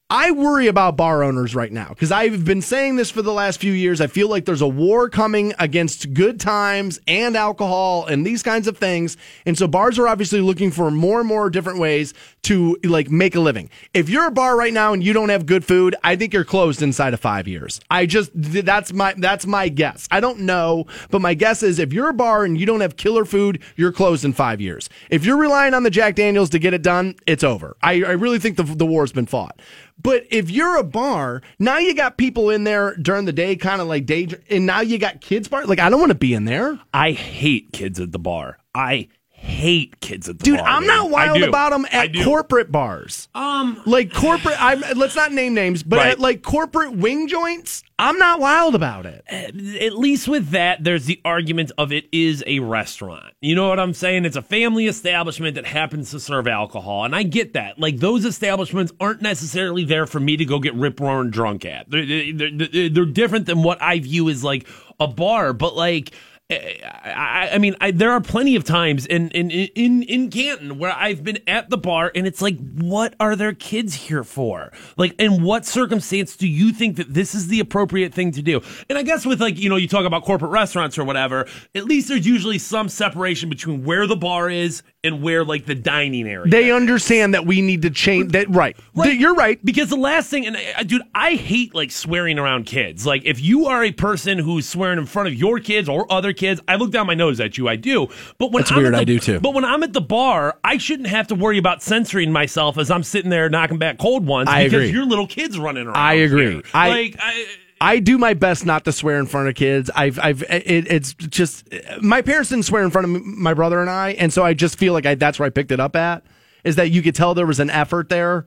I 0.09 0.31
worry 0.31 0.69
about 0.69 0.97
bar 0.97 1.25
owners 1.25 1.57
right 1.57 1.73
now 1.73 1.89
because 1.89 2.13
I've 2.13 2.45
been 2.45 2.63
saying 2.63 2.95
this 2.95 3.11
for 3.11 3.23
the 3.23 3.33
last 3.33 3.59
few 3.59 3.73
years. 3.73 4.01
I 4.01 4.07
feel 4.07 4.29
like 4.29 4.45
there's 4.45 4.61
a 4.61 4.69
war 4.69 5.09
coming 5.09 5.53
against 5.59 6.15
good 6.15 6.39
times 6.39 7.01
and 7.09 7.37
alcohol 7.37 8.07
and 8.07 8.25
these 8.25 8.41
kinds 8.41 8.69
of 8.69 8.79
things. 8.79 9.17
And 9.47 9.59
so 9.59 9.67
bars 9.67 9.99
are 9.99 10.07
obviously 10.07 10.41
looking 10.41 10.71
for 10.71 10.93
more 10.93 11.19
and 11.19 11.29
more 11.29 11.51
different 11.51 11.81
ways 11.81 12.15
to 12.43 12.79
like 12.85 13.11
make 13.11 13.35
a 13.35 13.41
living. 13.41 13.69
If 13.95 14.09
you're 14.09 14.29
a 14.29 14.31
bar 14.31 14.57
right 14.57 14.73
now 14.73 14.93
and 14.93 15.03
you 15.03 15.13
don't 15.13 15.31
have 15.31 15.45
good 15.45 15.65
food, 15.65 15.97
I 16.05 16.15
think 16.15 16.33
you're 16.33 16.45
closed 16.45 16.83
inside 16.83 17.13
of 17.13 17.19
5 17.19 17.49
years. 17.49 17.81
I 17.91 18.07
just 18.07 18.31
that's 18.33 18.93
my 18.93 19.13
that's 19.19 19.45
my 19.45 19.69
guess. 19.69 20.07
I 20.13 20.21
don't 20.21 20.43
know, 20.43 20.87
but 21.11 21.21
my 21.21 21.35
guess 21.35 21.65
is 21.65 21.81
if 21.81 21.93
you're 21.93 22.11
a 22.11 22.15
bar 22.15 22.45
and 22.45 22.57
you 22.61 22.65
don't 22.65 22.81
have 22.81 22.97
killer 22.97 23.25
food, 23.25 23.61
you're 23.75 23.91
closed 23.91 24.25
in 24.25 24.35
5 24.35 24.61
years. 24.61 24.89
If 25.11 25.25
you're 25.25 25.37
relying 25.37 25.75
on 25.75 25.83
the 25.83 25.91
Jack 25.91 26.15
Daniels 26.15 26.51
to 26.51 26.61
get 26.61 26.75
it 26.75 26.83
done, 26.83 27.17
it's 27.27 27.43
over. 27.43 27.77
I, 27.83 28.05
I 28.05 28.13
really 28.13 28.39
think 28.39 28.57
the 28.57 28.63
the 28.63 28.87
war's 28.87 29.11
been 29.11 29.27
fought. 29.27 29.61
But 30.01 30.25
if 30.31 30.51
you're 30.51 30.77
a 30.77 30.85
bar, 30.85 31.43
now 31.59 31.79
you 31.79 31.95
got 31.95 32.17
people 32.17 32.51
in 32.51 32.65
there 32.65 32.95
during 32.97 33.25
the 33.25 33.33
day, 33.33 33.57
kind 33.57 33.81
of 33.81 33.89
like 33.89 34.07
day, 34.07 34.29
and 34.51 34.67
now 34.67 34.81
you 34.81 34.99
got 34.99 35.21
kids 35.21 35.49
bar. 35.49 35.65
Like 35.65 35.79
I 35.79 35.89
don't 35.91 36.01
want 36.01 36.11
to 36.11 36.19
be 36.19 36.35
in 36.35 36.45
there, 36.45 36.79
I 36.93 37.13
hate 37.13 37.73
kids 37.73 37.99
at 37.99 38.13
the 38.13 38.19
bar. 38.19 38.59
I 38.75 39.09
hate 39.47 40.01
kids 40.01 40.29
at 40.29 40.39
the 40.39 40.45
dude. 40.45 40.59
bar. 40.59 40.67
I'm 40.69 40.87
not 40.87 41.09
wild 41.11 41.43
about 41.43 41.71
them 41.71 41.87
at 41.93 42.13
corporate 42.25 42.71
bars. 42.73 43.29
Um, 43.35 43.81
Like 43.87 44.13
corporate, 44.13 44.57
I'm, 44.61 44.81
let's 44.97 45.15
not 45.17 45.33
name 45.33 45.55
names, 45.55 45.83
but 45.83 45.97
Right. 45.99 46.09
at 46.09 46.19
like 46.21 46.43
corporate 46.43 46.97
wing 46.97 47.29
joints, 47.29 47.83
I'm 47.99 48.19
not 48.19 48.41
wild 48.41 48.75
about 48.75 49.07
it. 49.07 49.25
at 49.29 49.95
least 49.97 50.29
with 50.29 50.51
that, 50.51 50.85
there's 50.85 51.07
the 51.07 51.21
argument 51.25 51.73
of 51.79 51.93
it 51.93 52.07
is 52.13 52.43
a 52.47 52.59
restaurant. 52.59 53.33
You 53.41 53.55
know 53.55 53.69
what 53.69 53.81
I'm 53.81 53.95
saying? 53.95 54.25
It's 54.27 54.37
a 54.37 54.43
family 54.43 54.87
establishment 54.87 55.55
that 55.55 55.65
happens 55.67 56.11
to 56.11 56.21
serve 56.21 56.47
alcohol, 56.47 57.05
and 57.05 57.15
I 57.15 57.23
get 57.23 57.55
that. 57.55 57.79
Like 57.79 57.99
those 57.99 58.25
establishments 58.25 58.93
aren't 59.01 59.23
necessarily 59.23 59.85
there 59.85 60.07
for 60.07 60.21
me 60.21 60.37
to 60.37 60.45
go 60.45 60.59
get 60.59 60.75
rip 60.75 61.01
roaring 61.01 61.31
drunk 61.31 61.65
at. 61.65 61.89
They're, 61.91 62.05
they're, 62.35 62.89
they're 62.91 63.07
different 63.07 63.47
than 63.47 63.63
what 63.63 63.81
I 63.81 64.01
view 64.01 64.29
as 64.29 64.45
like 64.45 64.69
a 65.01 65.07
bar, 65.09 65.53
but 65.53 65.75
like. 65.77 66.13
I, 66.49 67.51
I 67.55 67.59
mean, 67.59 67.75
I, 67.81 67.91
there 67.91 68.13
are 68.13 68.21
plenty 68.21 68.55
of 68.55 68.63
times 68.63 69.05
in, 69.05 69.31
in 69.31 69.51
in 69.51 70.03
in 70.05 70.31
Canton 70.31 70.79
where 70.79 70.93
I've 70.93 71.25
been 71.25 71.41
at 71.49 71.71
the 71.71 71.77
bar 71.77 72.13
and 72.15 72.25
it's 72.25 72.41
like, 72.41 72.57
what 72.75 73.15
are 73.19 73.35
their 73.35 73.53
kids 73.53 73.95
here 73.95 74.23
for? 74.23 74.73
Like, 74.97 75.15
in 75.21 75.43
what 75.43 75.67
circumstance 75.67 76.37
do 76.37 76.47
you 76.47 76.73
think 76.73 76.97
that 76.99 77.13
this 77.13 77.35
is 77.35 77.49
the 77.49 77.59
appropriate 77.59 78.15
thing 78.15 78.31
to 78.33 78.43
do? 78.43 78.61
And 78.89 78.97
I 78.97 79.03
guess 79.03 79.27
with 79.27 79.41
like, 79.41 79.59
you 79.59 79.69
know, 79.69 79.75
you 79.77 79.89
talk 79.89 80.07
about 80.07 80.25
corporate 80.25 80.53
restaurants 80.53 80.97
or 80.99 81.05
whatever, 81.05 81.49
at 81.75 81.85
least 81.85 82.09
there's 82.09 82.27
usually 82.27 82.59
some 82.59 82.89
separation 82.89 83.49
between 83.49 83.85
where 83.85 84.07
the 84.07 84.17
bar 84.17 84.49
is 84.49 84.85
and 85.03 85.23
where 85.23 85.45
like 85.45 85.67
the 85.67 85.75
dining 85.75 86.29
area. 86.29 86.49
They 86.49 86.71
understand 86.71 87.35
that 87.35 87.45
we 87.45 87.61
need 87.61 87.83
to 87.83 87.91
change 87.91 88.33
that. 88.33 88.49
Right, 88.51 88.77
Right. 88.95 89.19
you're 89.19 89.35
right. 89.35 89.65
Because 89.65 89.89
the 89.91 89.97
last 89.97 90.31
thing, 90.31 90.47
and 90.47 90.57
uh, 90.57 90.85
dude, 90.85 91.03
I 91.13 91.35
hate 91.35 91.75
like 91.75 91.91
swearing 91.91 92.39
around 92.39 92.67
kids. 92.67 93.05
Like, 93.05 93.23
if 93.25 93.41
you 93.41 93.67
are 93.67 93.83
a 93.83 93.91
person 93.93 94.39
who's 94.39 94.69
swearing 94.69 94.99
in 94.99 95.07
front 95.07 95.27
of 95.29 95.35
your 95.35 95.59
kids 95.59 95.89
or 95.89 96.11
other 96.13 96.33
kids, 96.37 96.61
I 96.69 96.77
look 96.77 96.91
down 96.91 97.07
my 97.07 97.15
nose 97.15 97.41
at 97.41 97.59
you. 97.59 97.69
I 97.69 97.77
do. 97.77 98.09
But 98.39 98.53
when 98.53 98.63
That's 98.63 98.73
I'm 98.73 98.79
weird, 98.79 98.95
at 98.95 98.99
the- 98.99 99.01
I 99.03 99.05
do 99.05 99.19
too. 99.19 99.41
But 99.41 99.55
when 99.55 99.65
I'm 99.65 99.83
at 99.83 99.93
the 99.93 100.01
bar, 100.01 100.59
I 100.65 100.79
shouldn't 100.79 101.09
have 101.09 101.27
to 101.29 101.35
worry 101.35 101.59
about 101.59 101.83
censoring 101.83 102.33
myself 102.33 102.79
as 102.79 102.91
I'm 102.91 103.03
sitting 103.03 103.31
there 103.31 103.49
knocking 103.49 103.79
back 103.79 103.99
cold 103.99 104.27
ones 104.27 104.49
I 104.49 104.65
because 104.65 104.85
agree. 104.85 104.91
your 104.91 105.05
little 105.07 105.27
kids 105.27 105.59
running 105.59 105.87
around. 105.87 105.97
I 105.97 106.15
agree. 106.15 106.53
here. 106.53 106.63
I- 106.75 106.89
like, 106.89 107.17
I. 107.19 107.47
I 107.79 107.99
do 107.99 108.17
my 108.17 108.33
best 108.33 108.65
not 108.65 108.87
to 108.87 108.93
swear 108.93 109.19
in 109.19 109.27
front 109.27 109.49
of 109.51 109.55
kids. 109.55 109.91
I've, 109.95 110.19
I've, 110.19 110.43
it, 110.45 110.91
it's 110.91 111.13
just 111.13 111.69
my 112.01 112.23
parents 112.23 112.49
didn't 112.49 112.65
swear 112.65 112.83
in 112.83 112.91
front 112.91 113.05
of 113.15 113.23
my 113.23 113.53
brother 113.53 113.83
and 113.83 113.91
I, 113.91 114.13
and 114.13 114.33
so 114.33 114.43
I 114.43 114.55
just 114.55 114.79
feel 114.79 114.95
like 114.95 115.05
I, 115.05 115.15
that's 115.15 115.39
where 115.39 115.47
I 115.47 115.51
picked 115.51 115.71
it 115.73 115.79
up 115.79 115.95
at. 115.95 116.25
Is 116.65 116.77
that 116.77 116.91
you 116.91 117.03
could 117.03 117.15
tell 117.15 117.35
there 117.35 117.45
was 117.45 117.61
an 117.61 117.69
effort 117.69 118.09
there. 118.09 118.47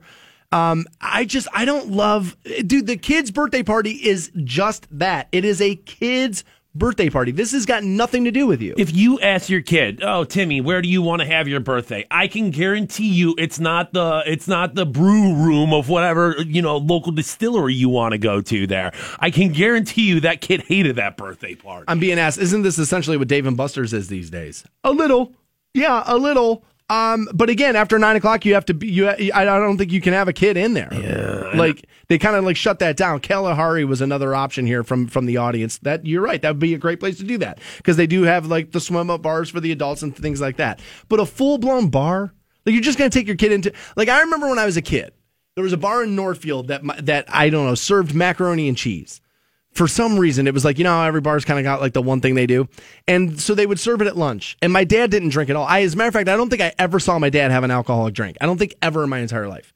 Um, 0.50 0.84
I 1.00 1.26
just 1.26 1.46
I 1.54 1.64
don't 1.64 1.90
love, 1.92 2.36
dude. 2.66 2.88
The 2.88 2.96
kid's 2.96 3.30
birthday 3.30 3.62
party 3.62 3.92
is 3.92 4.32
just 4.42 4.88
that. 4.98 5.28
It 5.30 5.44
is 5.44 5.60
a 5.60 5.76
kid's 5.76 6.42
birthday 6.74 7.10
party. 7.10 7.32
This 7.32 7.52
has 7.52 7.66
got 7.66 7.84
nothing 7.84 8.24
to 8.24 8.30
do 8.30 8.46
with 8.46 8.62
you. 8.62 8.74
If 8.78 8.94
you 8.94 9.20
ask 9.20 9.48
your 9.48 9.60
kid, 9.60 10.00
"Oh, 10.02 10.24
Timmy, 10.24 10.60
where 10.60 10.80
do 10.82 10.88
you 10.88 11.02
want 11.02 11.20
to 11.20 11.26
have 11.26 11.48
your 11.48 11.60
birthday?" 11.60 12.06
I 12.10 12.28
can 12.28 12.50
guarantee 12.50 13.08
you 13.08 13.34
it's 13.38 13.58
not 13.58 13.92
the 13.92 14.22
it's 14.26 14.48
not 14.48 14.74
the 14.74 14.86
brew 14.86 15.34
room 15.34 15.72
of 15.72 15.88
whatever, 15.88 16.36
you 16.46 16.62
know, 16.62 16.76
local 16.76 17.12
distillery 17.12 17.74
you 17.74 17.88
want 17.88 18.12
to 18.12 18.18
go 18.18 18.40
to 18.40 18.66
there. 18.66 18.92
I 19.18 19.30
can 19.30 19.52
guarantee 19.52 20.02
you 20.02 20.20
that 20.20 20.40
kid 20.40 20.62
hated 20.62 20.96
that 20.96 21.16
birthday 21.16 21.54
party. 21.54 21.84
I'm 21.88 21.98
being 21.98 22.18
asked, 22.18 22.38
isn't 22.38 22.62
this 22.62 22.78
essentially 22.78 23.16
what 23.16 23.28
Dave 23.28 23.46
and 23.46 23.56
Buster's 23.56 23.92
is 23.92 24.08
these 24.08 24.30
days? 24.30 24.64
A 24.84 24.92
little. 24.92 25.32
Yeah, 25.74 26.02
a 26.06 26.16
little. 26.16 26.64
Um, 26.90 27.28
but 27.32 27.48
again, 27.48 27.76
after 27.76 28.00
nine 28.00 28.16
o'clock, 28.16 28.44
you 28.44 28.54
have 28.54 28.64
to 28.66 28.74
be. 28.74 28.88
You, 28.88 29.08
I 29.08 29.44
don't 29.44 29.78
think 29.78 29.92
you 29.92 30.00
can 30.00 30.12
have 30.12 30.26
a 30.26 30.32
kid 30.32 30.56
in 30.56 30.74
there. 30.74 30.92
Yeah, 30.92 31.56
like 31.56 31.86
they 32.08 32.18
kind 32.18 32.34
of 32.34 32.42
like 32.44 32.56
shut 32.56 32.80
that 32.80 32.96
down. 32.96 33.20
Kalahari 33.20 33.84
was 33.84 34.00
another 34.00 34.34
option 34.34 34.66
here 34.66 34.82
from 34.82 35.06
from 35.06 35.26
the 35.26 35.36
audience. 35.36 35.78
That 35.78 36.04
you're 36.04 36.20
right. 36.20 36.42
That 36.42 36.50
would 36.50 36.58
be 36.58 36.74
a 36.74 36.78
great 36.78 36.98
place 36.98 37.18
to 37.18 37.24
do 37.24 37.38
that 37.38 37.60
because 37.76 37.96
they 37.96 38.08
do 38.08 38.24
have 38.24 38.46
like 38.46 38.72
the 38.72 38.80
swim 38.80 39.08
up 39.08 39.22
bars 39.22 39.48
for 39.48 39.60
the 39.60 39.70
adults 39.70 40.02
and 40.02 40.16
things 40.16 40.40
like 40.40 40.56
that. 40.56 40.80
But 41.08 41.20
a 41.20 41.26
full 41.26 41.58
blown 41.58 41.90
bar, 41.90 42.34
like 42.66 42.72
you're 42.72 42.82
just 42.82 42.98
gonna 42.98 43.08
take 43.08 43.28
your 43.28 43.36
kid 43.36 43.52
into. 43.52 43.72
Like 43.94 44.08
I 44.08 44.22
remember 44.22 44.48
when 44.48 44.58
I 44.58 44.66
was 44.66 44.76
a 44.76 44.82
kid, 44.82 45.12
there 45.54 45.62
was 45.62 45.72
a 45.72 45.78
bar 45.78 46.02
in 46.02 46.16
Northfield 46.16 46.66
that 46.68 46.82
that 47.06 47.32
I 47.32 47.50
don't 47.50 47.66
know 47.66 47.76
served 47.76 48.16
macaroni 48.16 48.66
and 48.66 48.76
cheese 48.76 49.20
for 49.72 49.86
some 49.86 50.18
reason 50.18 50.46
it 50.46 50.54
was 50.54 50.64
like 50.64 50.78
you 50.78 50.84
know 50.84 51.02
every 51.02 51.20
bar's 51.20 51.44
kind 51.44 51.58
of 51.58 51.64
got 51.64 51.80
like 51.80 51.92
the 51.92 52.02
one 52.02 52.20
thing 52.20 52.34
they 52.34 52.46
do? 52.46 52.68
And 53.06 53.40
so 53.40 53.54
they 53.54 53.66
would 53.66 53.80
serve 53.80 54.00
it 54.00 54.06
at 54.06 54.16
lunch. 54.16 54.56
And 54.62 54.72
my 54.72 54.84
dad 54.84 55.10
didn't 55.10 55.30
drink 55.30 55.50
at 55.50 55.56
all. 55.56 55.66
I 55.66 55.82
as 55.82 55.94
a 55.94 55.96
matter 55.96 56.08
of 56.08 56.14
fact 56.14 56.28
i 56.28 56.36
don't 56.36 56.50
think 56.50 56.62
i 56.62 56.72
ever 56.78 56.98
saw 57.00 57.18
my 57.18 57.30
dad 57.30 57.50
have 57.50 57.64
an 57.64 57.70
alcoholic 57.70 58.14
drink. 58.14 58.36
I 58.40 58.46
don't 58.46 58.58
think 58.58 58.74
ever 58.82 59.04
in 59.04 59.10
my 59.10 59.18
entire 59.18 59.48
life. 59.48 59.72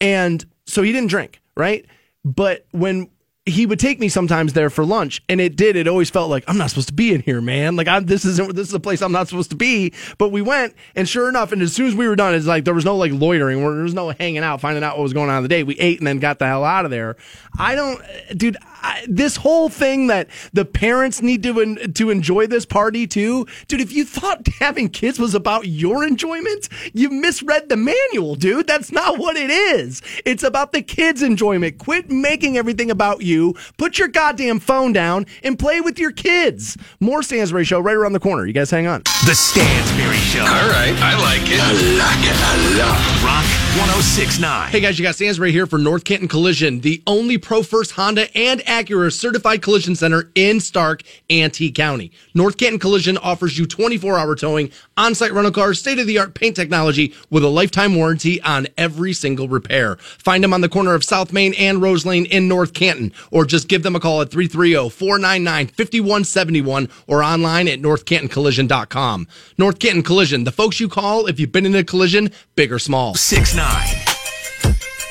And 0.00 0.44
so 0.66 0.82
he 0.82 0.92
didn't 0.92 1.10
drink 1.10 1.40
right? 1.56 1.86
But 2.24 2.66
when 2.72 3.10
he 3.46 3.66
would 3.66 3.78
take 3.78 4.00
me 4.00 4.08
sometimes 4.08 4.54
there 4.54 4.70
for 4.70 4.86
lunch, 4.86 5.22
and 5.28 5.38
it 5.38 5.54
did. 5.54 5.76
It 5.76 5.86
always 5.86 6.08
felt 6.08 6.30
like 6.30 6.44
I'm 6.48 6.56
not 6.56 6.70
supposed 6.70 6.88
to 6.88 6.94
be 6.94 7.12
in 7.12 7.20
here, 7.20 7.42
man. 7.42 7.76
Like 7.76 7.88
I'm, 7.88 8.06
this 8.06 8.24
isn't 8.24 8.56
this 8.56 8.68
is 8.68 8.74
a 8.74 8.80
place 8.80 9.02
I'm 9.02 9.12
not 9.12 9.28
supposed 9.28 9.50
to 9.50 9.56
be. 9.56 9.92
But 10.16 10.30
we 10.30 10.40
went, 10.40 10.74
and 10.96 11.06
sure 11.06 11.28
enough, 11.28 11.52
and 11.52 11.60
as 11.60 11.74
soon 11.74 11.86
as 11.86 11.94
we 11.94 12.08
were 12.08 12.16
done, 12.16 12.34
it's 12.34 12.46
like 12.46 12.64
there 12.64 12.72
was 12.72 12.86
no 12.86 12.96
like 12.96 13.12
loitering, 13.12 13.60
there 13.60 13.82
was 13.82 13.92
no 13.92 14.10
hanging 14.10 14.42
out, 14.42 14.62
finding 14.62 14.82
out 14.82 14.96
what 14.96 15.02
was 15.02 15.12
going 15.12 15.28
on 15.28 15.38
in 15.38 15.42
the 15.42 15.48
day. 15.50 15.62
We 15.62 15.78
ate 15.78 15.98
and 15.98 16.06
then 16.06 16.20
got 16.20 16.38
the 16.38 16.46
hell 16.46 16.64
out 16.64 16.86
of 16.86 16.90
there. 16.90 17.16
I 17.58 17.74
don't, 17.74 18.02
dude. 18.34 18.56
I, 18.82 19.04
this 19.08 19.36
whole 19.36 19.68
thing 19.68 20.06
that 20.08 20.28
the 20.52 20.64
parents 20.64 21.20
need 21.20 21.42
to 21.42 21.76
to 21.88 22.10
enjoy 22.10 22.46
this 22.46 22.64
party 22.64 23.06
too, 23.06 23.46
dude. 23.68 23.82
If 23.82 23.92
you 23.92 24.06
thought 24.06 24.46
having 24.58 24.88
kids 24.88 25.18
was 25.18 25.34
about 25.34 25.68
your 25.68 26.06
enjoyment, 26.06 26.70
you 26.94 27.10
misread 27.10 27.68
the 27.68 27.76
manual, 27.76 28.36
dude. 28.36 28.66
That's 28.66 28.90
not 28.90 29.18
what 29.18 29.36
it 29.36 29.50
is. 29.50 30.00
It's 30.24 30.42
about 30.42 30.72
the 30.72 30.80
kids' 30.80 31.20
enjoyment. 31.20 31.76
Quit 31.76 32.10
making 32.10 32.56
everything 32.56 32.90
about 32.90 33.20
you. 33.20 33.33
Put 33.76 33.98
your 33.98 34.08
goddamn 34.08 34.60
phone 34.60 34.92
down 34.92 35.26
and 35.42 35.58
play 35.58 35.80
with 35.80 35.98
your 35.98 36.12
kids. 36.12 36.76
More 37.00 37.22
Stansbury 37.22 37.64
Show 37.64 37.80
right 37.80 37.96
around 37.96 38.12
the 38.12 38.20
corner. 38.20 38.46
You 38.46 38.52
guys 38.52 38.70
hang 38.70 38.86
on. 38.86 39.02
The 39.26 39.34
Stansbury 39.34 40.16
Show. 40.16 40.40
All 40.40 40.46
right, 40.46 40.94
I 41.00 41.18
like 41.20 41.50
it. 41.50 41.60
I 41.60 41.72
like 41.98 42.24
it. 42.24 42.36
I 42.38 42.54
love 42.78 43.22
it. 43.22 43.24
Rock 43.24 43.63
1069. 43.76 44.70
Hey 44.70 44.78
guys, 44.78 45.00
you 45.00 45.02
got 45.02 45.16
Stansbury 45.16 45.50
here 45.50 45.66
for 45.66 45.78
North 45.78 46.04
Canton 46.04 46.28
Collision, 46.28 46.78
the 46.78 47.02
only 47.08 47.38
Pro 47.38 47.64
First 47.64 47.90
Honda 47.90 48.28
and 48.38 48.60
Acura 48.60 49.12
certified 49.12 49.62
collision 49.62 49.96
center 49.96 50.30
in 50.36 50.60
Stark 50.60 51.02
T 51.28 51.72
County. 51.72 52.12
North 52.34 52.56
Canton 52.56 52.78
Collision 52.78 53.18
offers 53.18 53.58
you 53.58 53.66
24 53.66 54.16
hour 54.16 54.36
towing, 54.36 54.70
on 54.96 55.16
site 55.16 55.32
rental 55.32 55.50
cars, 55.50 55.80
state 55.80 55.98
of 55.98 56.06
the 56.06 56.18
art 56.18 56.34
paint 56.34 56.54
technology 56.54 57.12
with 57.30 57.42
a 57.42 57.48
lifetime 57.48 57.96
warranty 57.96 58.40
on 58.42 58.68
every 58.78 59.12
single 59.12 59.48
repair. 59.48 59.96
Find 59.96 60.44
them 60.44 60.52
on 60.52 60.60
the 60.60 60.68
corner 60.68 60.94
of 60.94 61.02
South 61.02 61.32
Main 61.32 61.52
and 61.54 61.82
Rose 61.82 62.06
Lane 62.06 62.26
in 62.26 62.46
North 62.46 62.74
Canton, 62.74 63.12
or 63.32 63.44
just 63.44 63.66
give 63.66 63.82
them 63.82 63.96
a 63.96 64.00
call 64.00 64.20
at 64.20 64.30
330 64.30 64.88
499 64.90 65.66
5171 65.66 66.88
or 67.08 67.24
online 67.24 67.66
at 67.66 67.80
northcantoncollision.com. 67.80 69.26
North 69.58 69.80
Canton 69.80 70.04
Collision, 70.04 70.44
the 70.44 70.52
folks 70.52 70.78
you 70.78 70.88
call 70.88 71.26
if 71.26 71.40
you've 71.40 71.50
been 71.50 71.66
in 71.66 71.74
a 71.74 71.82
collision, 71.82 72.30
big 72.54 72.72
or 72.72 72.78
small. 72.78 73.16
6 73.16 73.56
9. 73.56 73.63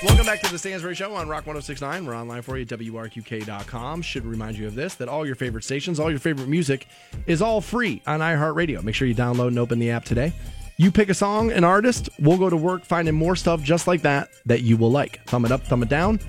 Welcome 0.03 0.25
back 0.25 0.41
to 0.41 0.51
the 0.51 0.59
Stansbury 0.59 0.95
Show 0.95 1.15
on 1.15 1.29
Rock 1.29 1.47
1069. 1.47 2.05
We're 2.05 2.13
online 2.13 2.41
for 2.41 2.57
you 2.57 2.63
at 2.63 2.67
WRQK.com. 2.67 4.01
Should 4.01 4.25
remind 4.25 4.57
you 4.57 4.67
of 4.67 4.75
this 4.75 4.95
that 4.95 5.07
all 5.07 5.25
your 5.25 5.35
favorite 5.35 5.63
stations, 5.63 5.97
all 5.97 6.09
your 6.09 6.19
favorite 6.19 6.49
music 6.49 6.87
is 7.25 7.41
all 7.41 7.61
free 7.61 8.01
on 8.05 8.19
iHeartRadio. 8.19 8.83
Make 8.83 8.95
sure 8.95 9.07
you 9.07 9.15
download 9.15 9.47
and 9.47 9.59
open 9.59 9.79
the 9.79 9.91
app 9.91 10.03
today. 10.03 10.33
You 10.75 10.91
pick 10.91 11.07
a 11.07 11.13
song, 11.13 11.53
an 11.53 11.63
artist, 11.63 12.09
we'll 12.19 12.37
go 12.37 12.49
to 12.49 12.57
work 12.57 12.83
finding 12.83 13.15
more 13.15 13.37
stuff 13.37 13.61
just 13.63 13.87
like 13.87 14.01
that 14.01 14.29
that 14.45 14.61
you 14.61 14.75
will 14.75 14.91
like. 14.91 15.25
Thumb 15.25 15.45
it 15.45 15.51
up, 15.53 15.63
thumb 15.63 15.83
it 15.83 15.89
down. 15.89 16.19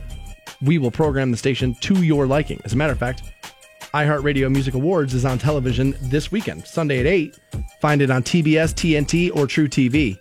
We 0.62 0.78
will 0.78 0.92
program 0.92 1.32
the 1.32 1.36
station 1.36 1.74
to 1.80 2.02
your 2.04 2.28
liking. 2.28 2.60
As 2.64 2.74
a 2.74 2.76
matter 2.76 2.92
of 2.92 2.98
fact, 3.00 3.22
iHeartRadio 3.92 4.52
Music 4.52 4.74
Awards 4.74 5.14
is 5.14 5.24
on 5.24 5.38
television 5.38 5.96
this 6.00 6.30
weekend, 6.30 6.64
Sunday 6.64 7.00
at 7.00 7.06
8. 7.06 7.38
Find 7.80 8.02
it 8.02 8.10
on 8.10 8.22
TBS, 8.22 8.72
TNT, 8.74 9.34
or 9.34 9.46
True 9.46 9.68
TV. 9.68 10.18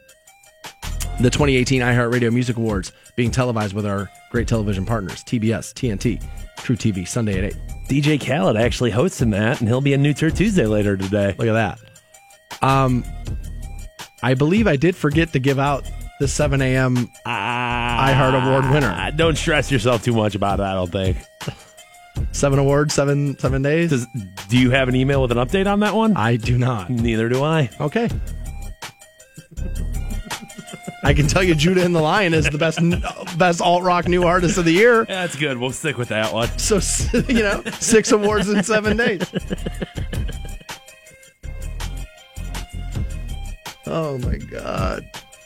The 1.19 1.29
2018 1.29 1.81
iHeartRadio 1.81 2.33
Music 2.33 2.57
Awards 2.57 2.91
being 3.15 3.31
televised 3.31 3.73
with 3.73 3.85
our 3.85 4.09
great 4.31 4.47
television 4.47 4.85
partners, 4.85 5.23
TBS, 5.23 5.73
TNT, 5.73 6.21
True 6.57 6.75
TV, 6.75 7.07
Sunday 7.07 7.37
at 7.37 7.43
8. 7.45 7.55
DJ 7.87 8.19
Khaled 8.19 8.57
actually 8.57 8.89
hosts 8.91 9.19
hosting 9.19 9.29
that, 9.31 9.59
and 9.59 9.69
he'll 9.69 9.79
be 9.81 9.93
in 9.93 10.01
New 10.01 10.13
Turd 10.13 10.35
Tuesday 10.35 10.65
later 10.65 10.97
today. 10.97 11.35
Look 11.37 11.47
at 11.47 11.53
that. 11.53 11.79
Um, 12.61 13.03
I 14.21 14.33
believe 14.33 14.67
I 14.67 14.75
did 14.75 14.95
forget 14.95 15.31
to 15.33 15.39
give 15.39 15.59
out 15.59 15.89
the 16.19 16.27
7 16.27 16.61
a.m. 16.61 17.07
iHeart 17.25 18.43
Award 18.43 18.71
winner. 18.73 18.93
Ah, 18.95 19.11
Don't 19.11 19.37
stress 19.37 19.71
yourself 19.71 20.03
too 20.03 20.13
much 20.13 20.35
about 20.35 20.59
it, 20.59 20.63
I 20.63 20.73
don't 20.73 20.91
think. 20.91 21.17
Seven 22.31 22.57
awards, 22.59 22.93
seven 22.93 23.37
seven 23.39 23.61
days. 23.61 23.89
Does, 23.91 24.07
do 24.49 24.57
you 24.57 24.71
have 24.71 24.87
an 24.87 24.95
email 24.95 25.21
with 25.21 25.31
an 25.31 25.37
update 25.37 25.71
on 25.71 25.79
that 25.81 25.93
one? 25.93 26.15
I 26.17 26.35
do 26.37 26.57
not. 26.57 26.89
Neither 26.89 27.27
do 27.29 27.43
I. 27.43 27.69
Okay. 27.79 28.09
I 31.03 31.13
can 31.13 31.27
tell 31.27 31.43
you, 31.43 31.53
Judah 31.53 31.83
and 31.83 31.93
the 31.93 32.01
Lion 32.01 32.33
is 32.33 32.49
the 32.49 32.57
best 32.57 32.79
best 33.37 33.61
alt 33.61 33.83
rock 33.83 34.07
new 34.07 34.23
artist 34.23 34.57
of 34.57 34.65
the 34.65 34.71
year. 34.71 35.03
That's 35.05 35.35
good. 35.35 35.57
We'll 35.57 35.71
stick 35.71 35.97
with 35.97 36.09
that 36.09 36.33
one. 36.33 36.47
So 36.57 36.79
you 37.27 37.43
know, 37.43 37.61
six 37.79 38.11
awards 38.11 38.49
in 38.49 38.63
seven 38.63 38.95
days. 38.97 39.21
Oh 43.85 44.17
my 44.19 44.37
god! 44.37 45.05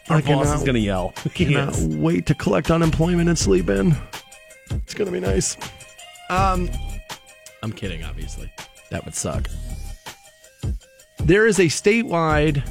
Our 0.10 0.18
I 0.18 0.22
boss 0.22 0.24
cannot- 0.28 0.55
is 0.58 0.62
going 0.64 0.76
to 0.76 0.80
yell. 0.80 1.14
He 1.34 1.45
cannot 1.45 1.70
is. 1.76 1.88
wait 1.97 2.26
to 2.28 2.36
collect 2.36 2.70
unemployment 2.72 3.28
and 3.30 3.38
sleep 3.38 3.70
in. 3.70 3.95
It's 4.70 4.93
gonna 4.93 5.12
be 5.12 5.20
nice. 5.20 5.58
Um, 6.30 6.70
I'm 7.64 7.72
kidding. 7.72 8.03
Obviously, 8.03 8.51
that 8.91 9.03
would 9.05 9.16
suck. 9.16 9.49
There 11.20 11.47
is 11.47 11.60
a 11.60 11.64
statewide 11.64 12.64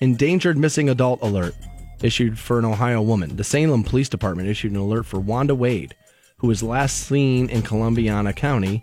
endangered 0.00 0.56
missing 0.56 0.88
adult 0.90 1.20
alert 1.22 1.54
issued 2.02 2.38
for 2.38 2.58
an 2.58 2.64
Ohio 2.64 3.02
woman. 3.02 3.36
The 3.36 3.44
Salem 3.44 3.82
Police 3.82 4.08
Department 4.08 4.48
issued 4.48 4.72
an 4.72 4.78
alert 4.78 5.06
for 5.06 5.20
Wanda 5.20 5.54
Wade, 5.54 5.94
who 6.38 6.46
was 6.48 6.62
last 6.62 7.06
seen 7.06 7.48
in 7.48 7.62
Columbiana 7.62 8.32
County. 8.32 8.82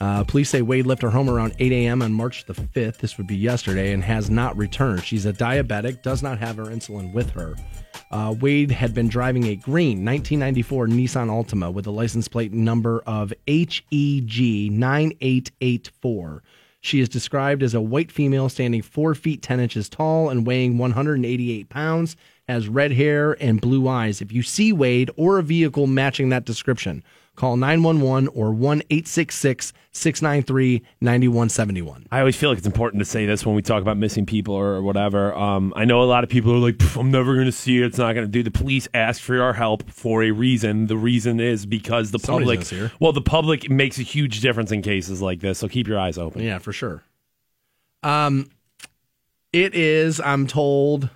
Uh, 0.00 0.22
police 0.24 0.50
say 0.50 0.62
Wade 0.62 0.86
left 0.86 1.02
her 1.02 1.10
home 1.10 1.28
around 1.28 1.54
8 1.58 1.72
a.m. 1.72 2.02
on 2.02 2.12
March 2.12 2.44
the 2.44 2.54
5th. 2.54 2.98
This 2.98 3.18
would 3.18 3.26
be 3.26 3.36
yesterday, 3.36 3.92
and 3.92 4.04
has 4.04 4.30
not 4.30 4.56
returned. 4.56 5.04
She's 5.04 5.26
a 5.26 5.32
diabetic, 5.32 6.02
does 6.02 6.22
not 6.22 6.38
have 6.38 6.56
her 6.56 6.66
insulin 6.66 7.12
with 7.12 7.30
her. 7.30 7.56
Uh, 8.10 8.34
Wade 8.40 8.70
had 8.70 8.94
been 8.94 9.08
driving 9.08 9.44
a 9.44 9.56
green 9.56 10.04
1994 10.04 10.86
Nissan 10.86 11.28
Altima 11.28 11.72
with 11.72 11.86
a 11.86 11.90
license 11.90 12.28
plate 12.28 12.52
number 12.52 13.00
of 13.06 13.32
HEG 13.46 14.70
9884. 14.70 16.42
She 16.80 17.00
is 17.00 17.08
described 17.08 17.62
as 17.62 17.74
a 17.74 17.80
white 17.80 18.12
female 18.12 18.48
standing 18.48 18.82
4 18.82 19.14
feet 19.14 19.42
10 19.42 19.60
inches 19.60 19.88
tall 19.88 20.30
and 20.30 20.46
weighing 20.46 20.78
188 20.78 21.68
pounds, 21.68 22.16
has 22.46 22.68
red 22.68 22.92
hair 22.92 23.36
and 23.42 23.60
blue 23.60 23.88
eyes. 23.88 24.22
If 24.22 24.32
you 24.32 24.42
see 24.42 24.72
Wade 24.72 25.10
or 25.16 25.38
a 25.38 25.42
vehicle 25.42 25.86
matching 25.86 26.28
that 26.30 26.44
description, 26.44 27.02
call 27.38 27.56
911 27.56 28.28
or 28.34 28.52
1 28.52 28.82
866 28.90 29.72
693 29.92 30.82
9171. 31.00 32.06
I 32.10 32.18
always 32.18 32.36
feel 32.36 32.50
like 32.50 32.58
it's 32.58 32.66
important 32.66 33.00
to 33.00 33.04
say 33.04 33.26
this 33.26 33.46
when 33.46 33.54
we 33.54 33.62
talk 33.62 33.80
about 33.80 33.96
missing 33.96 34.26
people 34.26 34.54
or 34.54 34.82
whatever. 34.82 35.34
Um, 35.34 35.72
I 35.76 35.84
know 35.84 36.02
a 36.02 36.04
lot 36.04 36.24
of 36.24 36.30
people 36.30 36.52
are 36.52 36.58
like, 36.58 36.76
I'm 36.96 37.10
never 37.10 37.34
going 37.34 37.46
to 37.46 37.52
see 37.52 37.78
it. 37.78 37.86
It's 37.86 37.98
not 37.98 38.12
going 38.14 38.26
to 38.26 38.30
do. 38.30 38.42
The 38.42 38.50
police 38.50 38.88
ask 38.92 39.22
for 39.22 39.40
our 39.40 39.52
help 39.52 39.88
for 39.90 40.22
a 40.22 40.30
reason. 40.32 40.88
The 40.88 40.96
reason 40.96 41.40
is 41.40 41.64
because 41.64 42.10
the 42.10 42.18
Somebody's 42.18 42.44
public, 42.44 42.58
gonna 42.58 42.64
see 42.66 42.78
her. 42.78 42.92
well, 43.00 43.12
the 43.12 43.22
public 43.22 43.70
makes 43.70 43.98
a 43.98 44.02
huge 44.02 44.40
difference 44.40 44.72
in 44.72 44.82
cases 44.82 45.22
like 45.22 45.40
this. 45.40 45.58
So 45.58 45.68
keep 45.68 45.86
your 45.86 45.98
eyes 45.98 46.18
open. 46.18 46.42
Yeah, 46.42 46.58
for 46.58 46.72
sure. 46.72 47.02
Um, 48.02 48.50
it 49.52 49.74
is. 49.74 50.20
I'm 50.20 50.46
told. 50.46 51.08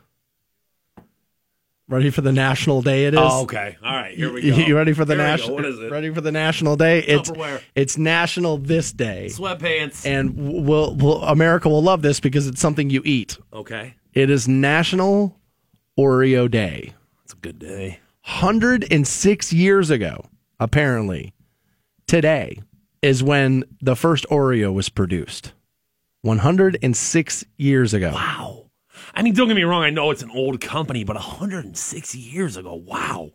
Ready 1.88 2.10
for 2.10 2.20
the 2.22 2.32
national 2.32 2.80
day? 2.80 3.06
It 3.06 3.14
is. 3.14 3.20
Oh, 3.22 3.42
okay. 3.42 3.76
All 3.84 3.92
right. 3.92 4.16
Here 4.16 4.32
we 4.32 4.40
go. 4.40 4.56
You 4.56 4.76
ready 4.76 4.92
for 4.92 5.04
the 5.04 5.14
Here 5.14 5.22
we 5.22 5.26
go. 5.26 5.30
national? 5.30 5.54
What 5.56 5.64
is 5.66 5.78
it? 5.80 5.90
Ready 5.90 6.14
for 6.14 6.20
the 6.20 6.32
national 6.32 6.76
day? 6.76 7.00
It's 7.00 7.30
Tupperware. 7.30 7.60
it's 7.74 7.98
National 7.98 8.56
This 8.56 8.92
Day, 8.92 9.28
Sweatpants. 9.30 10.06
and 10.06 10.64
we'll, 10.64 10.94
we'll 10.94 11.22
America 11.24 11.68
will 11.68 11.82
love 11.82 12.00
this 12.02 12.20
because 12.20 12.46
it's 12.46 12.60
something 12.60 12.88
you 12.88 13.02
eat. 13.04 13.36
okay. 13.52 13.94
It 14.14 14.30
is 14.30 14.46
National 14.46 15.38
Oreo 15.98 16.50
Day. 16.50 16.92
It's 17.24 17.32
a 17.32 17.36
good 17.36 17.58
day. 17.58 17.98
106 18.24 19.52
years 19.52 19.90
ago, 19.90 20.24
apparently, 20.60 21.32
today, 22.06 22.60
is 23.02 23.22
when 23.22 23.64
the 23.80 23.96
first 23.96 24.24
Oreo 24.30 24.72
was 24.72 24.88
produced. 24.88 25.52
106 26.22 27.44
years 27.56 27.92
ago. 27.94 28.12
Wow. 28.14 28.61
I 29.14 29.22
mean, 29.22 29.34
don't 29.34 29.48
get 29.48 29.54
me 29.54 29.64
wrong. 29.64 29.82
I 29.82 29.90
know 29.90 30.10
it's 30.10 30.22
an 30.22 30.30
old 30.30 30.60
company, 30.60 31.04
but 31.04 31.16
160 31.16 32.18
years 32.18 32.56
ago. 32.56 32.74
Wow. 32.74 33.32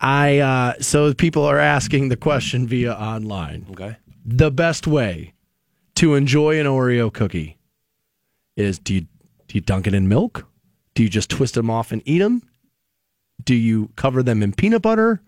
I 0.00 0.38
uh, 0.38 0.74
so 0.80 1.12
people 1.14 1.44
are 1.44 1.58
asking 1.58 2.08
the 2.08 2.16
question 2.16 2.66
via 2.66 2.92
online. 2.92 3.66
Okay. 3.70 3.96
The 4.24 4.50
best 4.50 4.86
way 4.86 5.34
to 5.96 6.14
enjoy 6.14 6.60
an 6.60 6.66
Oreo 6.66 7.12
cookie 7.12 7.58
is 8.56 8.78
do 8.78 8.94
you 8.94 9.00
do 9.00 9.54
you 9.54 9.60
dunk 9.60 9.86
it 9.86 9.94
in 9.94 10.08
milk? 10.08 10.46
Do 10.94 11.02
you 11.02 11.08
just 11.08 11.30
twist 11.30 11.54
them 11.54 11.70
off 11.70 11.90
and 11.90 12.02
eat 12.04 12.18
them? 12.18 12.42
Do 13.42 13.54
you 13.54 13.90
cover 13.96 14.22
them 14.22 14.42
in 14.42 14.52
peanut 14.52 14.82
butter? 14.82 15.20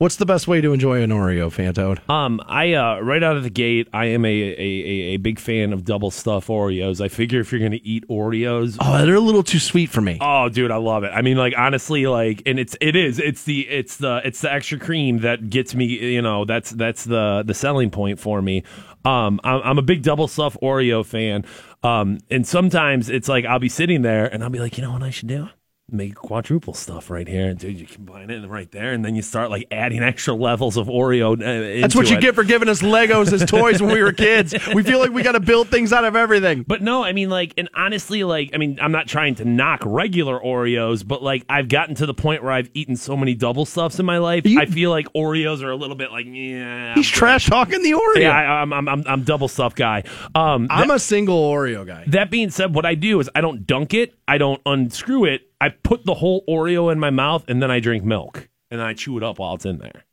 What's 0.00 0.16
the 0.16 0.24
best 0.24 0.48
way 0.48 0.62
to 0.62 0.72
enjoy 0.72 1.02
an 1.02 1.10
Oreo, 1.10 1.50
Fantone? 1.50 2.08
Um, 2.08 2.40
I 2.46 2.72
uh, 2.72 3.00
right 3.00 3.22
out 3.22 3.36
of 3.36 3.42
the 3.42 3.50
gate, 3.50 3.86
I 3.92 4.06
am 4.06 4.24
a, 4.24 4.28
a, 4.28 4.54
a, 4.56 4.56
a 4.56 5.16
big 5.18 5.38
fan 5.38 5.74
of 5.74 5.84
double 5.84 6.10
stuff 6.10 6.46
Oreos. 6.46 7.02
I 7.02 7.08
figure 7.08 7.38
if 7.40 7.52
you're 7.52 7.58
going 7.58 7.72
to 7.72 7.86
eat 7.86 8.08
Oreos, 8.08 8.78
Oh, 8.80 9.04
they're 9.04 9.16
a 9.16 9.20
little 9.20 9.42
too 9.42 9.58
sweet 9.58 9.90
for 9.90 10.00
me. 10.00 10.16
Oh, 10.18 10.48
dude, 10.48 10.70
I 10.70 10.78
love 10.78 11.04
it. 11.04 11.10
I 11.14 11.20
mean, 11.20 11.36
like 11.36 11.52
honestly, 11.54 12.06
like, 12.06 12.42
and 12.46 12.58
it's 12.58 12.74
it 12.80 12.96
is 12.96 13.18
it's 13.18 13.44
the 13.44 13.68
it's 13.68 13.98
the 13.98 14.22
it's 14.24 14.40
the 14.40 14.50
extra 14.50 14.78
cream 14.78 15.18
that 15.18 15.50
gets 15.50 15.74
me. 15.74 15.84
You 15.84 16.22
know, 16.22 16.46
that's 16.46 16.70
that's 16.70 17.04
the 17.04 17.42
the 17.44 17.52
selling 17.52 17.90
point 17.90 18.18
for 18.18 18.40
me. 18.40 18.62
Um, 19.04 19.38
I'm, 19.44 19.60
I'm 19.62 19.78
a 19.78 19.82
big 19.82 20.02
double 20.02 20.28
stuff 20.28 20.56
Oreo 20.62 21.04
fan. 21.04 21.44
Um, 21.82 22.20
and 22.30 22.46
sometimes 22.46 23.10
it's 23.10 23.28
like 23.28 23.44
I'll 23.44 23.58
be 23.58 23.68
sitting 23.68 24.00
there 24.00 24.24
and 24.32 24.42
I'll 24.42 24.48
be 24.48 24.60
like, 24.60 24.78
you 24.78 24.82
know 24.82 24.92
what 24.92 25.02
I 25.02 25.10
should 25.10 25.28
do? 25.28 25.50
Make 25.92 26.14
quadruple 26.14 26.74
stuff 26.74 27.10
right 27.10 27.26
here, 27.26 27.48
and 27.48 27.58
dude, 27.58 27.78
you 27.80 27.86
combine 27.86 28.30
it 28.30 28.46
right 28.48 28.70
there, 28.70 28.92
and 28.92 29.04
then 29.04 29.14
you 29.14 29.22
start 29.22 29.50
like 29.50 29.66
adding 29.70 30.02
extra 30.02 30.34
levels 30.34 30.76
of 30.76 30.86
Oreo. 30.86 31.32
Uh, 31.34 31.80
That's 31.80 31.94
what 31.96 32.08
you 32.10 32.16
it. 32.16 32.20
get 32.20 32.34
for 32.34 32.44
giving 32.44 32.68
us 32.68 32.80
Legos 32.82 33.32
as 33.32 33.44
toys 33.44 33.82
when 33.82 33.92
we 33.92 34.02
were 34.02 34.12
kids. 34.14 34.54
We 34.74 34.82
feel 34.82 34.98
like 35.00 35.10
we 35.10 35.22
got 35.22 35.32
to 35.32 35.40
build 35.40 35.68
things 35.68 35.92
out 35.92 36.04
of 36.04 36.14
everything. 36.16 36.62
But 36.66 36.80
no, 36.82 37.02
I 37.02 37.12
mean, 37.12 37.28
like, 37.30 37.54
and 37.58 37.68
honestly, 37.74 38.22
like, 38.24 38.50
I 38.54 38.58
mean, 38.58 38.78
I'm 38.80 38.92
not 38.92 39.08
trying 39.08 39.34
to 39.36 39.44
knock 39.44 39.80
regular 39.84 40.38
Oreos, 40.38 41.06
but 41.06 41.22
like, 41.22 41.44
I've 41.48 41.68
gotten 41.68 41.94
to 41.96 42.06
the 42.06 42.14
point 42.14 42.42
where 42.42 42.52
I've 42.52 42.70
eaten 42.74 42.94
so 42.96 43.16
many 43.16 43.34
double 43.34 43.64
stuffs 43.66 43.98
in 43.98 44.06
my 44.06 44.18
life. 44.18 44.46
You- 44.46 44.60
I 44.60 44.66
feel 44.66 44.90
like 44.90 45.12
Oreos 45.14 45.62
are 45.62 45.70
a 45.70 45.76
little 45.76 45.96
bit 45.96 46.12
like, 46.12 46.26
yeah. 46.28 46.94
He's 46.94 47.08
trash 47.08 47.46
talking 47.46 47.82
the 47.82 47.92
Oreo. 47.92 48.20
Yeah, 48.20 48.30
I, 48.36 48.62
I'm, 48.62 48.72
I'm, 48.72 48.88
I'm, 48.88 49.04
I'm 49.06 49.22
double 49.24 49.48
stuff 49.48 49.74
guy. 49.74 50.04
Um, 50.34 50.68
I'm 50.70 50.88
that, 50.88 50.94
a 50.96 50.98
single 51.00 51.50
Oreo 51.50 51.86
guy. 51.86 52.04
that 52.08 52.30
being 52.30 52.50
said, 52.50 52.74
what 52.74 52.86
I 52.86 52.94
do 52.94 53.18
is 53.20 53.28
I 53.34 53.40
don't 53.40 53.66
dunk 53.66 53.94
it, 53.94 54.14
I 54.28 54.38
don't 54.38 54.60
unscrew 54.66 55.24
it. 55.24 55.49
I 55.60 55.68
put 55.70 56.04
the 56.04 56.14
whole 56.14 56.44
Oreo 56.48 56.90
in 56.90 56.98
my 56.98 57.10
mouth, 57.10 57.44
and 57.48 57.62
then 57.62 57.70
I 57.70 57.80
drink 57.80 58.04
milk, 58.04 58.48
and 58.70 58.80
I 58.80 58.94
chew 58.94 59.16
it 59.18 59.22
up 59.22 59.38
while 59.38 59.54
it's 59.54 59.66
in 59.66 59.78
there. 59.78 60.04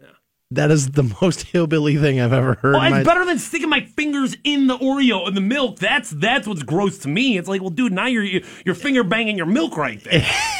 Yeah. 0.00 0.06
That 0.52 0.70
is 0.70 0.92
the 0.92 1.14
most 1.22 1.42
hillbilly 1.42 1.96
thing 1.96 2.20
I've 2.20 2.32
ever 2.32 2.54
heard. 2.54 2.74
Oh, 2.74 2.78
well, 2.78 2.84
it's 2.84 2.90
my- 2.92 3.02
better 3.02 3.24
than 3.24 3.38
sticking 3.38 3.68
my 3.68 3.80
fingers 3.82 4.36
in 4.44 4.66
the 4.66 4.78
Oreo 4.78 5.26
and 5.26 5.36
the 5.36 5.40
milk. 5.42 5.78
That's 5.78 6.10
that's 6.10 6.46
what's 6.48 6.62
gross 6.62 6.98
to 6.98 7.08
me. 7.08 7.36
It's 7.38 7.48
like, 7.48 7.60
well, 7.60 7.70
dude, 7.70 7.92
now 7.92 8.06
you're 8.06 8.40
you're 8.64 8.74
finger 8.74 9.04
banging 9.04 9.36
your 9.36 9.46
milk 9.46 9.76
right 9.76 10.02
there. 10.04 10.26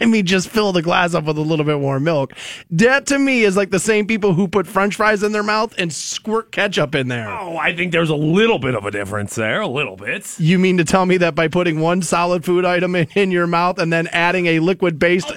I 0.00 0.06
mean, 0.06 0.26
just 0.26 0.48
fill 0.48 0.72
the 0.72 0.82
glass 0.82 1.14
up 1.14 1.24
with 1.24 1.38
a 1.38 1.42
little 1.42 1.64
bit 1.64 1.78
more 1.78 2.00
milk. 2.00 2.32
That 2.70 3.06
to 3.06 3.18
me 3.18 3.42
is 3.42 3.56
like 3.56 3.70
the 3.70 3.78
same 3.78 4.06
people 4.06 4.34
who 4.34 4.48
put 4.48 4.66
French 4.66 4.96
fries 4.96 5.22
in 5.22 5.32
their 5.32 5.42
mouth 5.42 5.74
and 5.78 5.92
squirt 5.92 6.52
ketchup 6.52 6.94
in 6.94 7.08
there. 7.08 7.30
Oh, 7.30 7.56
I 7.56 7.74
think 7.74 7.92
there's 7.92 8.10
a 8.10 8.16
little 8.16 8.58
bit 8.58 8.74
of 8.74 8.84
a 8.84 8.90
difference 8.90 9.34
there, 9.34 9.60
a 9.60 9.68
little 9.68 9.96
bit. 9.96 10.38
You 10.38 10.58
mean 10.58 10.78
to 10.78 10.84
tell 10.84 11.06
me 11.06 11.16
that 11.18 11.34
by 11.34 11.48
putting 11.48 11.80
one 11.80 12.02
solid 12.02 12.44
food 12.44 12.64
item 12.64 12.96
in, 12.96 13.06
in 13.14 13.30
your 13.30 13.46
mouth 13.46 13.78
and 13.78 13.92
then 13.92 14.08
adding 14.08 14.46
a 14.46 14.58
liquid 14.60 14.98
based 14.98 15.30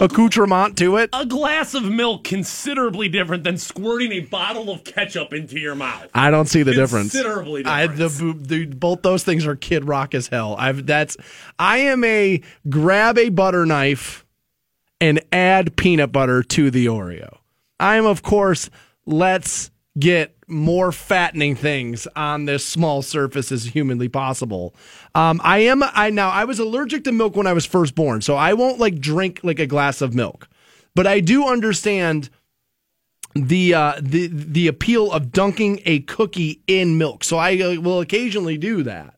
accoutrement 0.00 0.76
to 0.78 0.96
it? 0.96 1.10
A 1.12 1.26
glass 1.26 1.74
of 1.74 1.84
milk 1.84 2.24
considerably 2.24 3.08
different 3.08 3.44
than 3.44 3.56
squirting 3.58 4.12
a 4.12 4.20
bottle 4.20 4.70
of 4.70 4.84
ketchup 4.84 5.32
into 5.32 5.58
your 5.58 5.74
mouth. 5.74 6.08
I 6.14 6.30
don't 6.30 6.46
see 6.46 6.62
the 6.62 6.74
difference. 6.74 7.12
Considerably 7.12 7.62
different. 7.62 7.92
I, 7.92 7.94
the, 7.94 8.36
the, 8.38 8.66
both 8.66 9.02
those 9.02 9.24
things 9.24 9.46
are 9.46 9.56
kid 9.56 9.84
rock 9.84 10.14
as 10.14 10.28
hell. 10.28 10.56
I've 10.58 10.86
that's 10.86 11.16
I 11.62 11.76
am 11.76 12.02
a 12.02 12.42
grab 12.68 13.16
a 13.16 13.28
butter 13.28 13.64
knife 13.64 14.26
and 15.00 15.20
add 15.30 15.76
peanut 15.76 16.10
butter 16.10 16.42
to 16.42 16.72
the 16.72 16.86
Oreo. 16.86 17.38
I 17.78 17.94
am 17.94 18.04
of 18.04 18.24
course 18.24 18.68
let's 19.06 19.70
get 19.96 20.34
more 20.48 20.90
fattening 20.90 21.54
things 21.54 22.08
on 22.16 22.46
this 22.46 22.66
small 22.66 23.00
surface 23.00 23.52
as 23.52 23.64
humanly 23.64 24.08
possible. 24.08 24.74
Um, 25.14 25.40
I 25.44 25.58
am 25.58 25.84
I 25.84 26.10
now 26.10 26.30
I 26.30 26.46
was 26.46 26.58
allergic 26.58 27.04
to 27.04 27.12
milk 27.12 27.36
when 27.36 27.46
I 27.46 27.52
was 27.52 27.64
first 27.64 27.94
born, 27.94 28.22
so 28.22 28.34
I 28.34 28.54
won't 28.54 28.80
like 28.80 28.98
drink 28.98 29.38
like 29.44 29.60
a 29.60 29.66
glass 29.66 30.02
of 30.02 30.16
milk. 30.16 30.48
But 30.96 31.06
I 31.06 31.20
do 31.20 31.46
understand 31.46 32.28
the 33.36 33.72
uh, 33.72 34.00
the 34.02 34.26
the 34.26 34.66
appeal 34.66 35.12
of 35.12 35.30
dunking 35.30 35.80
a 35.84 36.00
cookie 36.00 36.60
in 36.66 36.98
milk. 36.98 37.22
So 37.22 37.36
I 37.36 37.56
uh, 37.60 37.80
will 37.80 38.00
occasionally 38.00 38.58
do 38.58 38.82
that. 38.82 39.14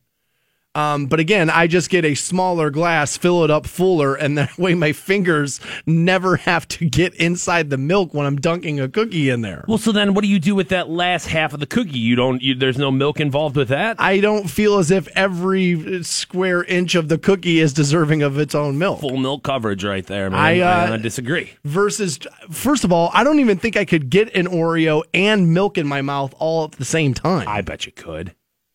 Um, 0.75 1.07
but 1.07 1.21
again, 1.21 1.51
I 1.51 1.67
just 1.67 1.89
get 1.89 2.05
a 2.05 2.15
smaller 2.15 2.71
glass, 2.71 3.17
fill 3.17 3.45
it 3.45 3.51
up 3.51 3.67
fuller, 3.67 4.15
and 4.15 4.37
that 4.39 4.59
way 4.59 4.75
my 4.75 4.93
fingers 4.93 5.61
never 5.87 6.37
have 6.37 6.67
to 6.69 6.89
get 6.89 7.15
inside 7.15 7.71
the 7.71 7.79
milk 7.79 8.13
when 8.13 8.27
I'm 8.27 8.37
dunking 8.37 8.81
a 8.81 8.89
cookie 8.89 9.31
in 9.31 9.43
there. 9.43 9.65
Well, 9.69 9.79
so 9.79 9.93
then 9.93 10.15
what 10.15 10.23
do 10.23 10.29
you 10.29 10.41
do 10.41 10.55
with 10.55 10.71
that 10.71 10.89
last 10.89 11.29
half 11.29 11.55
of 11.55 11.61
the 11.61 11.67
cookie? 11.67 11.99
You 11.99 12.17
don't. 12.17 12.43
You, 12.43 12.55
there's 12.55 12.79
no 12.79 12.91
milk 12.91 13.21
involved 13.21 13.57
with 13.57 13.69
that. 13.69 14.01
I 14.01 14.19
don't 14.21 14.49
feel 14.51 14.79
as 14.79 14.91
if 14.91 15.07
every 15.17 16.03
square 16.03 16.65
inch 16.65 16.95
of 16.95 17.09
the 17.09 17.19
cookie 17.19 17.61
is 17.61 17.73
deserving 17.73 18.23
of 18.23 18.39
its 18.39 18.55
own 18.55 18.79
milk. 18.79 19.01
Full 19.01 19.17
milk 19.17 19.45
coverage 19.45 19.85
right 19.85 20.07
there, 20.07 20.31
man. 20.31 20.41
I, 20.41 20.61
uh, 20.61 20.95
I 20.95 20.97
disagree. 20.97 21.53
Versus, 21.65 22.19
first 22.51 22.85
of 22.85 22.93
all, 22.93 23.11
I 23.13 23.23
don't 23.25 23.41
even 23.41 23.59
think 23.59 23.77
I 23.77 23.85
could 23.85 24.11
get 24.11 24.35
an 24.35 24.47
Oreo 24.47 25.03
and 25.13 25.53
milk 25.55 25.79
in 25.79 25.87
my 25.87 26.03
mouth 26.03 26.35
all 26.39 26.65
at 26.65 26.73
the 26.73 26.85
same 26.85 27.15
time. 27.15 27.47
I 27.49 27.61
bet 27.61 27.87
you 27.87 27.93
could. 27.93 28.35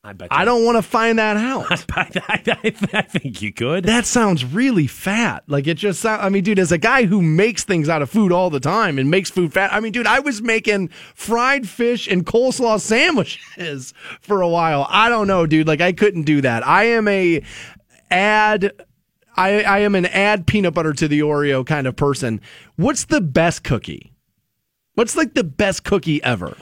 I 0.10 0.14
bet. 0.14 0.30
I 0.32 0.43
don't 0.43 0.66
want 0.66 0.76
to 0.78 0.82
find 0.82 1.20
that 1.20 1.38
out. 1.38 1.68
I, 1.95 2.10
I, 2.47 2.76
I 2.93 3.01
think 3.03 3.43
you 3.43 3.53
could. 3.53 3.84
That 3.84 4.07
sounds 4.07 4.43
really 4.43 4.88
fat. 4.88 5.43
Like 5.45 5.68
it 5.68 5.76
just 5.76 5.99
sounds. 5.99 6.24
I 6.24 6.30
mean, 6.30 6.43
dude, 6.43 6.57
as 6.57 6.72
a 6.72 6.80
guy 6.80 7.05
who 7.05 7.22
makes 7.22 7.64
things 7.64 7.88
out 7.88 8.01
of 8.01 8.10
food 8.10 8.32
all 8.32 8.49
the 8.49 8.60
time 8.60 8.97
and 8.97 9.12
makes 9.12 9.30
food 9.30 9.53
fat. 9.53 9.72
I 9.72 9.80
mean, 9.80 9.91
dude, 9.91 10.07
I 10.07 10.20
was 10.20 10.41
making 10.41 10.88
fried 11.14 11.70
fish 11.70 12.07
and 12.07 12.26
coleslaw 12.26 12.82
sandwiches 12.82 13.93
for 14.22 14.41
a 14.41 14.49
while. 14.49 14.88
I 14.89 15.10
don't 15.10 15.28
know, 15.28 15.45
dude. 15.45 15.68
Like 15.68 15.82
I 15.82 15.91
couldn't 15.91 16.24
do 16.24 16.41
that. 16.41 16.66
I 16.66 16.86
am 16.86 17.07
a 17.07 17.43
add. 18.10 18.72
I, 19.38 19.62
I 19.62 19.80
am 19.80 19.93
an 19.93 20.07
add 20.07 20.47
peanut 20.47 20.74
butter 20.74 20.91
to 20.93 21.07
the 21.07 21.20
Oreo 21.20 21.64
kind 21.64 21.86
of 21.86 21.95
person. 21.95 22.41
What's 22.78 23.05
the 23.05 23.22
best 23.22 23.64
cookie? 23.64 24.12
What's 24.95 25.16
like 25.16 25.36
the 25.36 25.43
best 25.43 25.84
cookie 25.84 26.22
ever? 26.24 26.57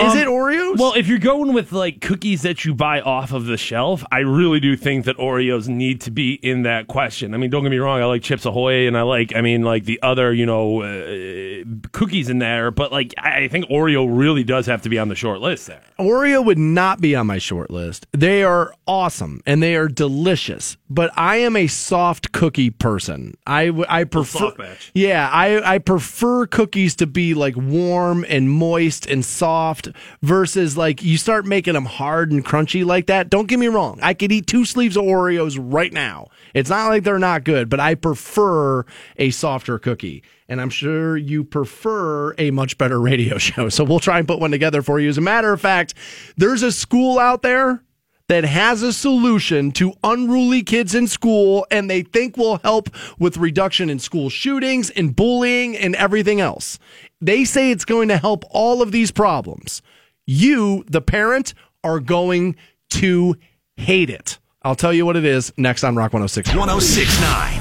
Is 0.00 0.12
Um, 0.12 0.18
it 0.18 0.26
Oreos? 0.26 0.78
Well, 0.78 0.94
if 0.94 1.08
you're 1.08 1.18
going 1.18 1.52
with 1.52 1.72
like 1.72 2.00
cookies 2.00 2.42
that 2.42 2.64
you 2.64 2.74
buy 2.74 3.00
off 3.00 3.32
of 3.32 3.46
the 3.46 3.56
shelf, 3.56 4.04
I 4.10 4.18
really 4.20 4.60
do 4.60 4.76
think 4.76 5.04
that 5.04 5.16
Oreos 5.18 5.68
need 5.68 6.00
to 6.02 6.10
be 6.10 6.34
in 6.34 6.62
that 6.62 6.86
question. 6.86 7.34
I 7.34 7.36
mean, 7.36 7.50
don't 7.50 7.62
get 7.62 7.70
me 7.70 7.78
wrong, 7.78 8.00
I 8.00 8.04
like 8.06 8.22
Chips 8.22 8.46
Ahoy 8.46 8.86
and 8.86 8.96
I 8.96 9.02
like, 9.02 9.34
I 9.34 9.40
mean, 9.40 9.62
like 9.62 9.84
the 9.84 10.00
other, 10.02 10.32
you 10.32 10.46
know, 10.46 10.82
uh, 10.82 11.64
cookies 11.92 12.28
in 12.28 12.38
there, 12.38 12.70
but 12.70 12.92
like 12.92 13.14
I 13.18 13.40
I 13.44 13.48
think 13.48 13.66
Oreo 13.66 14.06
really 14.10 14.44
does 14.44 14.66
have 14.66 14.82
to 14.82 14.88
be 14.88 14.98
on 14.98 15.08
the 15.08 15.14
short 15.14 15.40
list 15.40 15.66
there. 15.66 15.82
Oreo 15.98 16.44
would 16.44 16.58
not 16.58 17.00
be 17.00 17.14
on 17.14 17.26
my 17.26 17.38
short 17.38 17.70
list. 17.70 18.06
They 18.12 18.42
are 18.42 18.72
awesome 18.86 19.40
and 19.46 19.62
they 19.62 19.76
are 19.76 19.88
delicious, 19.88 20.76
but 20.90 21.12
I 21.16 21.36
am 21.36 21.56
a 21.56 21.68
soft 21.68 22.32
cookie 22.32 22.70
person. 22.70 23.34
I 23.46 23.70
I 23.88 24.04
prefer. 24.04 24.52
Yeah, 24.92 25.30
I 25.32 25.74
I 25.74 25.78
prefer 25.78 26.46
cookies 26.46 26.96
to 26.96 27.06
be 27.06 27.32
like 27.32 27.56
warm 27.56 28.26
and 28.28 28.50
moist 28.50 29.06
and 29.06 29.24
soft 29.24 29.88
versus 30.20 30.76
like 30.76 31.02
you 31.02 31.16
start 31.16 31.46
making 31.46 31.74
them 31.74 31.84
hard 31.84 32.32
and 32.32 32.44
crunchy 32.44 32.84
like 32.84 33.06
that. 33.06 33.30
Don't 33.30 33.46
get 33.46 33.60
me 33.60 33.68
wrong. 33.68 34.00
I 34.02 34.14
could 34.14 34.32
eat 34.32 34.48
two 34.48 34.64
sleeves 34.64 34.96
of 34.96 35.04
Oreos 35.04 35.56
right 35.60 35.92
now. 35.92 36.28
It's 36.52 36.68
not 36.68 36.88
like 36.88 37.04
they're 37.04 37.20
not 37.20 37.44
good, 37.44 37.68
but 37.68 37.78
I 37.78 37.94
prefer 37.94 38.84
a 39.16 39.30
softer 39.30 39.78
cookie. 39.78 40.24
And 40.48 40.60
I'm 40.60 40.70
sure 40.70 41.16
you 41.16 41.44
prefer 41.44 42.34
a 42.36 42.50
much 42.50 42.76
better 42.76 43.00
radio 43.00 43.38
show. 43.38 43.68
So 43.68 43.84
we'll 43.84 44.00
try 44.00 44.18
and 44.18 44.26
put 44.26 44.40
one 44.40 44.50
together 44.50 44.82
for 44.82 44.98
you. 44.98 45.08
As 45.08 45.18
a 45.18 45.22
matter 45.22 45.52
of 45.52 45.60
fact, 45.60 45.94
there's 46.36 46.64
a 46.64 46.72
school 46.72 47.20
out 47.20 47.42
there 47.42 47.84
that 48.30 48.44
has 48.44 48.80
a 48.84 48.92
solution 48.92 49.72
to 49.72 49.92
unruly 50.04 50.62
kids 50.62 50.94
in 50.94 51.08
school 51.08 51.66
and 51.68 51.90
they 51.90 52.02
think 52.02 52.36
will 52.36 52.58
help 52.58 52.88
with 53.18 53.36
reduction 53.36 53.90
in 53.90 53.98
school 53.98 54.30
shootings 54.30 54.88
and 54.90 55.16
bullying 55.16 55.76
and 55.76 55.96
everything 55.96 56.40
else. 56.40 56.78
They 57.20 57.44
say 57.44 57.72
it's 57.72 57.84
going 57.84 58.06
to 58.06 58.18
help 58.18 58.44
all 58.50 58.82
of 58.82 58.92
these 58.92 59.10
problems. 59.10 59.82
You, 60.28 60.84
the 60.86 61.00
parent, 61.00 61.54
are 61.82 61.98
going 61.98 62.54
to 62.90 63.34
hate 63.74 64.10
it. 64.10 64.38
I'll 64.62 64.76
tell 64.76 64.92
you 64.92 65.04
what 65.04 65.16
it 65.16 65.24
is 65.24 65.52
next 65.56 65.82
on 65.82 65.96
Rock 65.96 66.12
106. 66.12 66.54
1069. 66.54 67.60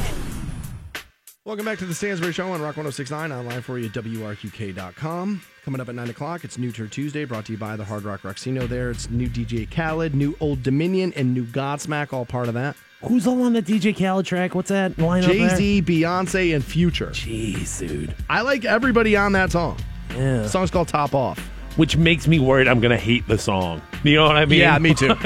Welcome 1.45 1.65
back 1.65 1.79
to 1.79 1.87
the 1.87 1.95
Stansbury 1.95 2.31
Show 2.31 2.45
on 2.45 2.61
Rock 2.61 2.77
1069, 2.77 3.31
online 3.31 3.61
for 3.63 3.79
you 3.79 3.87
at 3.87 3.93
WRQK.com. 3.93 5.41
Coming 5.65 5.81
up 5.81 5.89
at 5.89 5.95
9 5.95 6.09
o'clock, 6.09 6.43
it's 6.45 6.57
New 6.57 6.71
Turd 6.71 6.91
Tuesday, 6.91 7.25
brought 7.25 7.45
to 7.45 7.51
you 7.51 7.57
by 7.57 7.75
the 7.75 7.83
Hard 7.83 8.03
Rock 8.03 8.21
Rocksino 8.21 8.67
there. 8.67 8.91
It's 8.91 9.09
new 9.09 9.27
DJ 9.27 9.69
Khaled, 9.69 10.15
new 10.15 10.35
Old 10.39 10.63
Dominion, 10.63 11.11
and 11.15 11.33
new 11.33 11.43
Godsmack, 11.45 12.13
all 12.13 12.25
part 12.25 12.47
of 12.47 12.53
that. 12.53 12.77
Who's 13.03 13.27
all 13.27 13.43
on 13.43 13.53
the 13.53 13.61
DJ 13.61 13.95
Khaled 13.97 14.25
track? 14.25 14.55
What's 14.55 14.69
that 14.69 14.93
lineup 14.93 15.25
Jay 15.25 15.47
Z, 15.49 15.81
Beyonce, 15.83 16.55
and 16.55 16.63
Future. 16.63 17.09
Jeez, 17.09 17.79
dude. 17.79 18.15
I 18.29 18.41
like 18.41 18.63
everybody 18.65 19.15
on 19.17 19.33
that 19.33 19.51
song. 19.51 19.77
Yeah. 20.11 20.43
The 20.43 20.49
song's 20.49 20.71
called 20.71 20.87
Top 20.87 21.13
Off. 21.13 21.39
Which 21.75 21.95
makes 21.97 22.27
me 22.27 22.39
worried 22.39 22.67
I'm 22.67 22.79
gonna 22.79 22.97
hate 22.97 23.27
the 23.27 23.37
song. 23.37 23.81
You 24.03 24.15
know 24.15 24.25
what 24.27 24.37
I 24.37 24.45
mean? 24.45 24.59
Yeah, 24.59 24.79
me 24.79 24.93
too. 24.93 25.15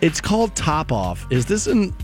It's 0.00 0.20
called 0.20 0.54
Top 0.56 0.90
Off. 0.90 1.26
Is 1.30 1.46
this 1.46 1.66
an 1.66 1.94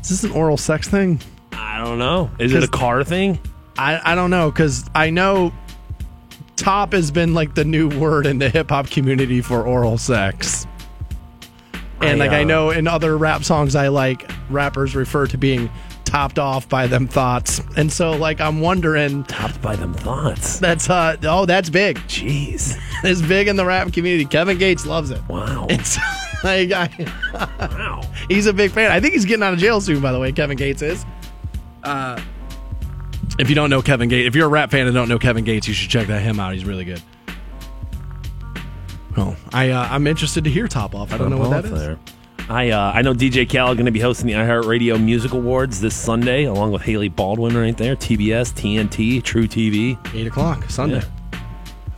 is 0.00 0.08
this 0.08 0.24
an 0.24 0.32
oral 0.32 0.56
sex 0.56 0.88
thing? 0.88 1.20
I 1.52 1.78
don't 1.78 1.98
know. 1.98 2.30
Is 2.38 2.52
it 2.52 2.64
a 2.64 2.68
car 2.68 3.04
thing? 3.04 3.38
I, 3.76 4.12
I 4.12 4.14
don't 4.14 4.30
know 4.30 4.50
because 4.50 4.88
I 4.94 5.10
know 5.10 5.52
top 6.56 6.92
has 6.92 7.10
been 7.10 7.34
like 7.34 7.54
the 7.54 7.64
new 7.64 7.88
word 7.88 8.26
in 8.26 8.38
the 8.38 8.48
hip 8.48 8.70
hop 8.70 8.88
community 8.90 9.40
for 9.40 9.62
oral 9.66 9.98
sex. 9.98 10.66
And 12.00 12.20
I, 12.20 12.26
like 12.26 12.32
I 12.32 12.42
uh, 12.42 12.44
know 12.44 12.70
in 12.70 12.86
other 12.88 13.16
rap 13.16 13.44
songs 13.44 13.76
I 13.76 13.88
like, 13.88 14.30
rappers 14.50 14.96
refer 14.96 15.26
to 15.28 15.38
being 15.38 15.70
topped 16.04 16.38
off 16.38 16.68
by 16.68 16.86
them 16.86 17.08
thoughts. 17.08 17.60
And 17.76 17.90
so 17.90 18.12
like 18.12 18.40
I'm 18.40 18.60
wondering 18.60 19.24
Topped 19.24 19.62
by 19.62 19.76
them 19.76 19.94
thoughts. 19.94 20.58
that's 20.58 20.90
uh 20.90 21.16
oh 21.22 21.46
that's 21.46 21.70
big. 21.70 21.96
Jeez. 22.00 22.78
It's 23.04 23.20
big 23.20 23.48
in 23.48 23.56
the 23.56 23.64
rap 23.64 23.92
community. 23.92 24.24
Kevin 24.24 24.58
Gates 24.58 24.86
loves 24.86 25.10
it. 25.10 25.20
Wow. 25.28 25.66
It's 25.70 25.98
like 26.44 26.70
I, 26.70 26.88
wow. 27.58 28.02
he's 28.28 28.46
a 28.46 28.52
big 28.52 28.70
fan. 28.70 28.92
I 28.92 29.00
think 29.00 29.14
he's 29.14 29.24
getting 29.24 29.42
out 29.42 29.52
of 29.54 29.58
jail 29.58 29.80
soon, 29.80 30.00
by 30.00 30.12
the 30.12 30.20
way. 30.20 30.30
Kevin 30.30 30.56
Gates 30.56 30.82
is. 30.82 31.04
Uh, 31.82 32.20
if 33.38 33.48
you 33.48 33.54
don't 33.54 33.70
know 33.70 33.82
Kevin 33.82 34.08
Gates, 34.08 34.26
if 34.26 34.34
you're 34.34 34.46
a 34.46 34.50
rap 34.50 34.70
fan 34.70 34.86
and 34.86 34.94
don't 34.94 35.08
know 35.08 35.18
Kevin 35.18 35.44
Gates, 35.44 35.68
you 35.68 35.74
should 35.74 35.90
check 35.90 36.06
that 36.08 36.22
him 36.22 36.38
out. 36.38 36.52
He's 36.52 36.64
really 36.64 36.84
good. 36.84 37.02
Oh, 39.16 39.36
I 39.52 39.70
uh, 39.70 39.88
I'm 39.90 40.06
interested 40.06 40.44
to 40.44 40.50
hear 40.50 40.68
Top 40.68 40.94
Off. 40.94 41.12
I 41.12 41.18
don't 41.18 41.30
know 41.30 41.36
what 41.38 41.50
that 41.50 41.64
is. 41.66 41.98
I 42.48 42.70
uh, 42.70 42.92
I 42.94 43.02
know 43.02 43.14
DJ 43.14 43.50
Khaled 43.50 43.76
going 43.76 43.86
to 43.86 43.92
be 43.92 44.00
hosting 44.00 44.26
the 44.26 44.32
iHeartRadio 44.34 45.02
Music 45.02 45.32
Awards 45.32 45.80
this 45.80 45.94
Sunday, 45.94 46.44
along 46.44 46.72
with 46.72 46.82
Hailey 46.82 47.08
Baldwin 47.08 47.56
right 47.56 47.76
there. 47.76 47.94
TBS, 47.94 48.52
TNT, 48.52 49.22
True 49.22 49.46
TV. 49.46 49.98
Eight 50.14 50.26
o'clock 50.26 50.68
Sunday. 50.68 51.02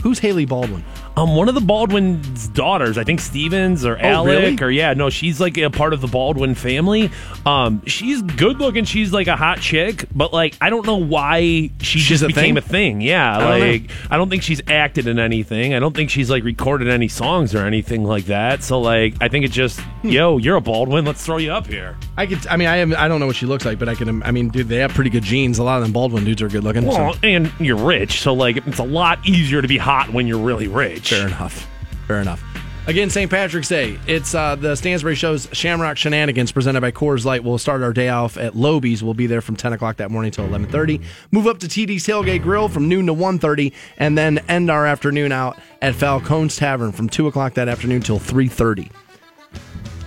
Who's 0.03 0.19
Hailey 0.19 0.45
Baldwin? 0.45 0.85
Um, 1.17 1.37
one 1.37 1.49
of 1.49 1.55
the 1.55 1.61
Baldwin's 1.61 2.49
daughters, 2.49 2.99
I 2.99 3.05
think 3.05 3.21
Stevens 3.21 3.85
or 3.85 3.97
Alec, 3.99 4.37
Oh, 4.37 4.41
really? 4.41 4.59
or 4.63 4.71
yeah, 4.71 4.95
no, 4.95 5.11
she's 5.11 5.41
like 5.41 5.57
a 5.59 5.71
part 5.71 5.93
of 5.93 6.01
the 6.01 6.09
Baldwin 6.09 6.57
family. 6.57 7.09
Um, 7.47 7.83
she's 7.87 8.21
good 8.23 8.59
looking. 8.59 8.85
She's 8.85 9.13
like 9.13 9.29
a 9.29 9.37
hot 9.37 9.61
chick, 9.61 10.07
but 10.15 10.33
like 10.33 10.57
I 10.61 10.71
don't 10.71 10.85
know 10.87 10.97
why 10.97 11.41
she 11.81 11.99
She's 12.01 12.05
just 12.09 12.25
a 12.25 12.27
became 12.27 12.55
thing? 12.55 12.59
a 12.59 12.61
thing. 12.61 13.01
Yeah, 13.01 13.39
don't 13.39 13.61
like 13.61 13.91
I 14.11 14.17
don't 14.17 14.29
think 14.29 14.43
she's 14.43 14.61
acted 14.67 15.07
in 15.07 15.19
anything. 15.21 15.73
I 15.75 15.79
don't 15.79 15.95
think 15.95 16.11
she's 16.11 16.31
like 16.31 16.43
recorded 16.43 16.89
any 16.89 17.07
songs 17.09 17.55
or 17.55 17.65
anything 17.65 18.05
like 18.05 18.25
that. 18.25 18.63
So 18.65 18.81
like 18.81 19.15
I 19.21 19.29
think 19.29 19.45
it's 19.45 19.55
just 19.55 19.79
Hmm. 19.81 20.09
yo, 20.09 20.39
you're 20.39 20.57
a 20.57 20.61
Baldwin. 20.61 21.05
Let's 21.05 21.25
throw 21.25 21.37
you 21.37 21.53
up 21.53 21.67
here. 21.69 21.97
I 22.17 22.27
could. 22.27 22.45
I 22.49 22.57
mean, 22.57 22.67
I 22.69 22.79
am. 22.79 22.93
I 22.95 23.07
don't 23.07 23.21
know 23.21 23.27
what 23.27 23.37
she 23.37 23.47
looks 23.47 23.65
like, 23.65 23.79
but 23.79 23.89
I 23.89 23.95
can. 23.95 24.23
I 24.25 24.33
mean, 24.33 24.49
dude, 24.49 24.69
they 24.69 24.79
have 24.79 24.93
pretty 24.93 25.11
good 25.11 25.23
genes. 25.23 25.59
A 25.59 25.63
lot 25.63 25.77
of 25.77 25.83
them 25.85 25.93
Baldwin 25.93 26.25
dudes 26.25 26.43
are 26.43 26.49
good 26.49 26.65
looking. 26.65 26.83
so- 26.83 26.89
Well, 26.89 27.17
and 27.23 27.53
you're 27.61 27.77
rich, 27.77 28.21
so 28.21 28.35
like 28.35 28.57
it's 28.67 28.79
a 28.81 28.85
lot 28.85 29.21
easier 29.25 29.63
to 29.63 29.69
be 29.69 29.79
hot 29.79 30.13
when 30.13 30.27
you're 30.27 30.39
really 30.39 30.67
rich. 30.67 31.04
Fair 31.05 31.27
enough. 31.27 31.69
Fair 32.07 32.21
enough. 32.21 32.43
Again, 32.87 33.09
St. 33.09 33.31
Patrick's 33.31 33.69
Day. 33.69 33.99
It's 34.07 34.35
uh, 34.35 34.57
the 34.57 34.77
Stansbury 34.77 35.15
Show's 35.15 35.49
Shamrock 35.53 35.97
Shenanigans 35.97 36.53
presented 36.53 36.83
by 36.83 36.91
Coors 36.91 37.25
Light. 37.25 37.43
We'll 37.43 37.57
start 37.57 37.83
our 37.83 37.95
day 37.95 38.11
off 38.11 38.37
at 38.37 38.53
Lobies. 38.53 39.01
We'll 39.01 39.15
be 39.15 39.27
there 39.27 39.41
from 39.41 39.57
10 39.57 39.73
o'clock 39.73 39.97
that 39.97 40.11
morning 40.11 40.31
till 40.31 40.47
11.30. 40.47 41.03
Move 41.31 41.47
up 41.47 41.61
to 41.61 41.67
TD's 41.67 42.07
Tailgate 42.07 42.43
Grill 42.43 42.69
from 42.69 42.87
noon 42.87 43.07
to 43.07 43.15
1.30, 43.15 43.73
and 43.97 44.19
then 44.19 44.39
end 44.49 44.71
our 44.71 44.85
afternoon 44.85 45.33
out 45.33 45.59
at 45.81 45.95
Falcone's 45.95 46.57
Tavern 46.57 46.93
from 46.93 47.09
2 47.09 47.27
o'clock 47.27 47.55
that 47.55 47.69
afternoon 47.69 48.03
till 48.03 48.19
3.30. 48.19 48.91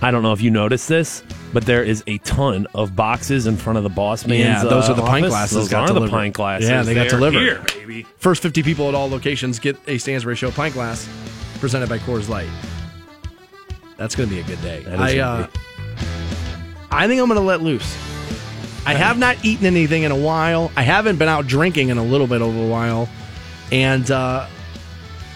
I 0.02 0.12
don't 0.12 0.22
know 0.22 0.34
if 0.34 0.42
you 0.42 0.52
noticed 0.52 0.88
this, 0.88 1.24
but 1.54 1.66
there 1.66 1.84
is 1.84 2.04
a 2.06 2.20
ton 2.20 2.68
of 2.76 2.96
boxes 2.96 3.48
in 3.48 3.58
front 3.58 3.78
of 3.78 3.84
the 3.84 3.90
boss 3.90 4.28
man's. 4.28 4.64
Yeah, 4.64 4.70
those 4.70 4.90
uh, 4.90 4.92
are 4.92 4.96
the 4.96 5.02
pint 5.02 5.26
office. 5.26 5.32
glasses 5.32 5.58
Those 5.58 5.70
got 5.70 5.90
are 5.90 6.00
the 6.00 6.08
pint 6.08 6.36
glasses. 6.36 6.70
Yeah, 6.70 6.84
they 6.84 6.94
got 6.94 7.10
They're 7.10 7.20
delivered. 7.20 7.40
Here, 7.40 7.64
baby. 7.74 8.04
First 8.18 8.44
50 8.44 8.62
people 8.62 8.88
at 8.90 8.96
all 8.96 9.10
locations 9.10 9.58
get 9.58 9.76
a 9.88 9.98
Stansbury 9.98 10.36
Show 10.36 10.52
pint 10.52 10.76
glass 10.76 11.10
presented 11.60 11.90
by 11.90 11.98
Coors 11.98 12.30
Light. 12.30 12.50
That's 13.98 14.16
going 14.16 14.30
to 14.30 14.36
be 14.36 14.42
a 14.42 14.44
good 14.44 14.62
day. 14.62 14.86
I, 14.88 15.18
uh, 15.18 15.48
I 16.92 17.08
think 17.08 17.20
I'm 17.20 17.28
going 17.28 17.40
to 17.40 17.46
let 17.46 17.62
loose. 17.62 17.96
I 18.86 18.94
have 18.94 19.18
not 19.18 19.44
eaten 19.44 19.66
anything 19.66 20.04
in 20.04 20.12
a 20.12 20.18
while. 20.18 20.72
I 20.78 20.84
haven't 20.84 21.18
been 21.18 21.28
out 21.28 21.48
drinking 21.48 21.90
in 21.90 21.98
a 21.98 22.04
little 22.04 22.28
bit 22.28 22.42
over 22.42 22.64
a 22.64 22.68
while, 22.68 23.10
and 23.72 24.10
uh, 24.10 24.48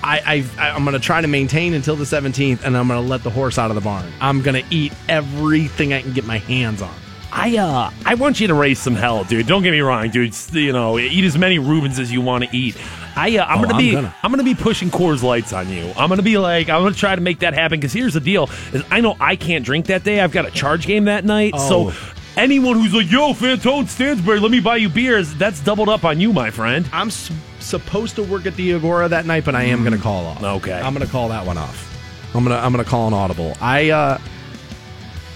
I, 0.04 0.46
I 0.58 0.70
I'm 0.72 0.84
going 0.84 0.94
to 0.94 1.00
try 1.00 1.22
to 1.22 1.28
maintain 1.28 1.74
until 1.74 1.96
the 1.96 2.06
17th, 2.06 2.64
and 2.64 2.76
I'm 2.78 2.88
going 2.88 3.02
to 3.02 3.08
let 3.08 3.24
the 3.24 3.30
horse 3.30 3.58
out 3.58 3.70
of 3.72 3.76
the 3.76 3.82
barn. 3.82 4.12
I'm 4.20 4.42
going 4.42 4.62
to 4.64 4.76
eat 4.76 4.94
everything 5.10 5.94
I 5.94 6.02
can 6.02 6.14
get 6.14 6.26
my 6.26 6.38
hands 6.40 6.82
on. 6.82 6.94
I 7.34 7.56
uh, 7.58 7.92
I 8.06 8.16
want 8.16 8.42
you 8.42 8.48
to 8.48 8.54
raise 8.54 8.78
some 8.78 8.94
hell, 8.96 9.24
dude. 9.24 9.48
Don't 9.48 9.64
get 9.64 9.72
me 9.72 9.80
wrong, 9.80 10.10
dude. 10.10 10.36
You 10.54 10.74
know, 10.74 11.00
eat 11.00 11.24
as 11.24 11.38
many 11.38 11.60
Reubens 11.60 11.98
as 11.98 12.12
you 12.12 12.20
want 12.20 12.44
to 12.44 12.54
eat. 12.56 12.76
I 13.16 13.38
uh, 13.38 13.46
I'm 13.46 13.60
Oh, 13.60 13.62
gonna 13.64 13.74
I'm 13.76 13.80
be 13.80 13.92
gonna. 13.94 14.16
I'm 14.22 14.32
gonna 14.32 14.44
be 14.44 14.54
pushing 14.54 14.90
Coors 14.90 15.24
Lights 15.24 15.54
on 15.54 15.70
you. 15.70 15.94
I'm 15.96 16.10
gonna 16.10 16.24
be 16.24 16.38
like 16.38 16.68
I'm 16.68 16.82
gonna 16.84 16.94
try 16.94 17.16
to 17.16 17.22
make 17.22 17.40
that 17.40 17.54
happen 17.54 17.80
because 17.80 17.94
here's 17.94 18.16
the 18.16 18.20
deal: 18.20 18.50
is 18.74 18.84
I 18.92 19.00
know 19.00 19.16
I 19.18 19.38
can't 19.38 19.64
drink 19.64 19.86
that 19.86 20.04
day. 20.04 20.20
I've 20.20 20.34
got 20.34 20.46
a 20.46 20.52
charge 20.52 20.86
game 20.88 21.06
that 21.06 21.24
night, 21.24 21.54
Oh. 21.56 21.92
so. 21.92 21.98
Anyone 22.38 22.80
who's 22.80 22.94
like, 22.94 23.12
yo, 23.12 23.34
Fantone 23.34 23.90
Stansbury, 23.90 24.40
let 24.40 24.52
me 24.52 24.62
buy 24.62 24.78
you 24.78 24.88
beers, 24.88 25.34
that's 25.36 25.60
doubled 25.60 25.90
up 25.90 26.06
on 26.06 26.22
you, 26.22 26.32
my 26.32 26.50
friend. 26.50 26.90
I'm 26.94 27.08
s- 27.10 27.30
supposed 27.62 28.16
to 28.16 28.24
work 28.24 28.46
at 28.46 28.56
the 28.56 28.74
Agora 28.74 29.08
that 29.08 29.26
night, 29.26 29.46
but 29.46 29.56
I 29.56 29.64
am 29.64 29.84
going 29.84 29.96
to 29.96 30.02
call 30.02 30.26
off. 30.26 30.44
Okay. 30.44 30.74
I'm 30.74 30.94
going 30.94 31.06
to 31.06 31.12
call 31.12 31.30
that 31.30 31.46
one 31.46 31.58
off. 31.58 31.88
I'm 32.36 32.44
going 32.44 32.56
to 32.56 32.64
I'm 32.64 32.72
going 32.72 32.84
to 32.84 32.90
call 32.90 33.08
an 33.08 33.14
audible. 33.14 33.56
I 33.62 33.90
uh 33.90 34.18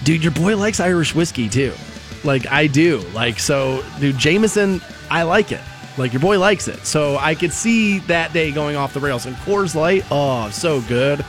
dude, 0.04 0.24
your 0.24 0.32
boy 0.32 0.56
likes 0.58 0.80
Irish 0.80 1.14
whiskey 1.14 1.50
too. 1.50 1.74
Like 2.24 2.48
I 2.48 2.68
do. 2.68 3.00
Like 3.14 3.40
so 3.40 3.84
dude, 4.00 4.18
Jameson, 4.18 4.82
I 5.10 5.24
like 5.24 5.52
it. 5.52 5.62
Like 5.98 6.14
your 6.14 6.22
boy 6.22 6.40
likes 6.40 6.68
it. 6.68 6.86
So 6.86 7.18
I 7.18 7.36
could 7.36 7.54
see 7.54 8.00
that 8.00 8.34
day 8.34 8.52
going 8.52 8.76
off 8.76 8.94
the 8.94 9.00
rails. 9.00 9.26
And 9.26 9.36
Coors 9.38 9.76
Light, 9.76 10.06
oh, 10.12 10.50
so 10.50 10.82
good. 10.82 11.24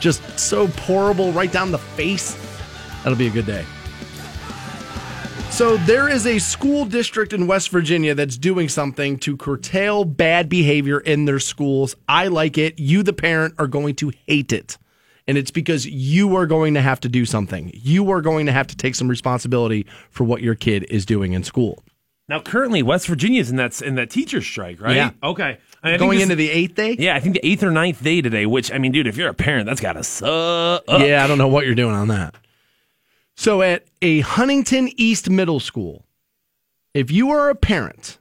Just 0.00 0.38
so 0.38 0.68
pourable 0.68 1.34
right 1.34 1.50
down 1.50 1.70
the 1.70 1.78
face. 1.78 2.34
That'll 3.02 3.18
be 3.18 3.28
a 3.28 3.30
good 3.30 3.46
day. 3.46 3.64
So 5.56 5.78
there 5.78 6.06
is 6.06 6.26
a 6.26 6.38
school 6.38 6.84
district 6.84 7.32
in 7.32 7.46
West 7.46 7.70
Virginia 7.70 8.14
that's 8.14 8.36
doing 8.36 8.68
something 8.68 9.18
to 9.20 9.38
curtail 9.38 10.04
bad 10.04 10.50
behavior 10.50 11.00
in 11.00 11.24
their 11.24 11.38
schools. 11.40 11.96
I 12.06 12.26
like 12.26 12.58
it. 12.58 12.78
You, 12.78 13.02
the 13.02 13.14
parent, 13.14 13.54
are 13.58 13.66
going 13.66 13.94
to 13.96 14.12
hate 14.26 14.52
it. 14.52 14.76
And 15.26 15.38
it's 15.38 15.50
because 15.50 15.86
you 15.86 16.36
are 16.36 16.44
going 16.46 16.74
to 16.74 16.82
have 16.82 17.00
to 17.00 17.08
do 17.08 17.24
something. 17.24 17.70
You 17.72 18.10
are 18.10 18.20
going 18.20 18.44
to 18.44 18.52
have 18.52 18.66
to 18.66 18.76
take 18.76 18.94
some 18.94 19.08
responsibility 19.08 19.86
for 20.10 20.24
what 20.24 20.42
your 20.42 20.54
kid 20.54 20.84
is 20.90 21.06
doing 21.06 21.32
in 21.32 21.42
school. 21.42 21.82
Now, 22.28 22.38
currently, 22.40 22.82
West 22.82 23.06
Virginia's 23.06 23.48
in 23.48 23.56
that 23.56 23.80
in 23.80 23.94
that 23.94 24.10
teacher 24.10 24.42
strike, 24.42 24.78
right? 24.78 24.96
Yeah. 24.96 25.10
Okay. 25.22 25.56
I 25.82 25.96
Going 25.96 26.18
this- 26.18 26.24
into 26.24 26.36
the 26.36 26.50
eighth 26.50 26.74
day? 26.74 26.96
yeah, 26.98 27.16
I 27.16 27.20
think 27.20 27.34
the 27.36 27.46
eighth 27.46 27.62
or 27.62 27.70
ninth 27.70 28.02
day 28.02 28.20
today. 28.20 28.44
Which 28.44 28.70
I 28.70 28.76
mean, 28.76 28.92
dude, 28.92 29.06
if 29.06 29.16
you're 29.16 29.30
a 29.30 29.34
parent, 29.34 29.64
that's 29.66 29.80
gotta 29.80 30.04
suck. 30.04 30.82
Yeah, 30.86 31.24
I 31.24 31.26
don't 31.28 31.38
know 31.38 31.48
what 31.48 31.64
you're 31.64 31.74
doing 31.74 31.94
on 31.94 32.08
that. 32.08 32.34
So 33.36 33.62
at 33.62 33.84
a 34.00 34.20
Huntington 34.20 34.90
East 34.96 35.28
Middle 35.30 35.60
School, 35.60 36.04
if 36.94 37.10
you 37.10 37.30
are 37.30 37.50
a 37.50 37.54
parent, 37.54 38.18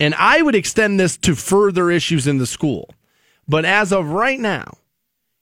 and 0.00 0.14
I 0.16 0.42
would 0.42 0.56
extend 0.56 0.98
this 0.98 1.16
to 1.18 1.34
further 1.36 1.90
issues 1.90 2.26
in 2.26 2.38
the 2.38 2.46
school, 2.46 2.90
but 3.48 3.64
as 3.64 3.92
of 3.92 4.08
right 4.08 4.38
now, 4.38 4.78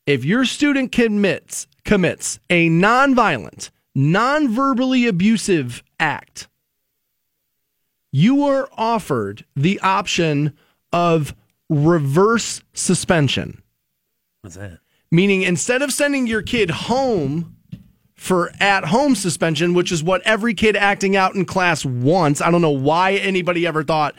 if 0.06 0.24
your 0.24 0.44
student 0.44 0.92
commits 0.92 1.66
commits 1.84 2.38
a 2.50 2.68
nonviolent, 2.68 3.70
non-verbally 3.94 5.06
abusive 5.06 5.82
act, 5.98 6.48
you 8.12 8.44
are 8.44 8.68
offered 8.76 9.44
the 9.56 9.80
option 9.80 10.56
of 10.92 11.34
reverse 11.70 12.62
suspension 12.74 13.62
What's 14.42 14.56
that? 14.56 14.78
meaning 15.10 15.42
instead 15.42 15.80
of 15.80 15.92
sending 15.92 16.26
your 16.26 16.42
kid 16.42 16.70
home 16.70 17.56
for 18.24 18.50
at 18.58 18.86
home 18.86 19.14
suspension, 19.14 19.74
which 19.74 19.92
is 19.92 20.02
what 20.02 20.22
every 20.22 20.54
kid 20.54 20.76
acting 20.76 21.14
out 21.14 21.34
in 21.34 21.44
class 21.44 21.84
wants, 21.84 22.40
I 22.40 22.50
don't 22.50 22.62
know 22.62 22.70
why 22.70 23.12
anybody 23.12 23.66
ever 23.66 23.84
thought 23.84 24.14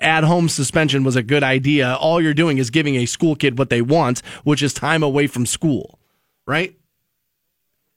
at 0.00 0.24
home 0.24 0.48
suspension 0.48 1.04
was 1.04 1.14
a 1.14 1.22
good 1.22 1.44
idea. 1.44 1.94
All 1.94 2.20
you're 2.20 2.34
doing 2.34 2.58
is 2.58 2.70
giving 2.70 2.96
a 2.96 3.06
school 3.06 3.36
kid 3.36 3.56
what 3.56 3.70
they 3.70 3.80
want, 3.80 4.22
which 4.42 4.60
is 4.60 4.74
time 4.74 5.04
away 5.04 5.28
from 5.28 5.46
school, 5.46 6.00
right? 6.48 6.74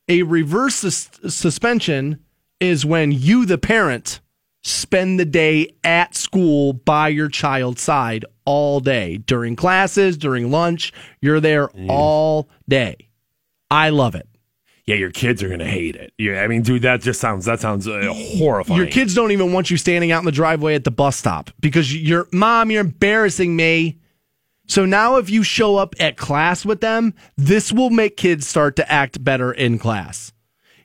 A 0.08 0.22
reverse 0.22 0.76
sus- 0.76 1.10
suspension 1.28 2.24
is 2.60 2.86
when 2.86 3.12
you, 3.12 3.48
the 3.48 3.58
parent, 3.58 4.20
spend 4.62 5.20
the 5.20 5.26
day 5.26 5.76
at 5.84 6.14
school 6.14 6.74
by 6.74 7.08
your 7.08 7.30
child's 7.30 7.82
side 7.82 8.26
all 8.46 8.80
day 8.80 9.18
during 9.18 9.56
classes, 9.56 10.20
during 10.20 10.52
lunch. 10.52 10.94
You're 11.20 11.40
there 11.40 11.70
all 11.90 12.48
day. 12.70 13.10
I 13.72 13.90
love 13.90 14.14
it. 14.14 14.28
Yeah, 14.88 14.96
your 14.96 15.12
kids 15.12 15.44
are 15.44 15.50
gonna 15.50 15.68
hate 15.68 15.98
it. 15.98 16.14
Yeah, 16.18 16.42
I 16.42 16.48
mean, 16.48 16.62
dude, 16.62 16.84
that 16.84 17.02
just 17.02 17.20
sounds 17.20 17.44
that 17.46 17.60
sounds 17.60 17.88
uh, 17.88 18.10
horrifying. 18.40 18.80
Your 18.80 18.88
kids 18.88 19.14
don't 19.14 19.32
even 19.32 19.52
want 19.52 19.70
you 19.70 19.76
standing 19.76 20.14
out 20.14 20.20
in 20.20 20.26
the 20.26 20.32
driveway 20.32 20.76
at 20.76 20.86
the 20.86 20.92
bus 20.92 21.18
stop 21.18 21.52
because 21.60 21.94
you're, 21.94 22.28
mom, 22.32 22.72
you're 22.72 22.82
embarrassing 22.82 23.56
me. 23.56 24.00
So 24.68 24.86
now 24.86 25.18
if 25.18 25.30
you 25.30 25.44
show 25.44 25.76
up 25.76 25.94
at 26.00 26.16
class 26.16 26.66
with 26.66 26.80
them, 26.80 27.14
this 27.36 27.72
will 27.72 27.90
make 27.90 28.16
kids 28.16 28.48
start 28.48 28.78
to 28.78 28.90
act 28.92 29.22
better 29.24 29.52
in 29.52 29.78
class. 29.78 30.32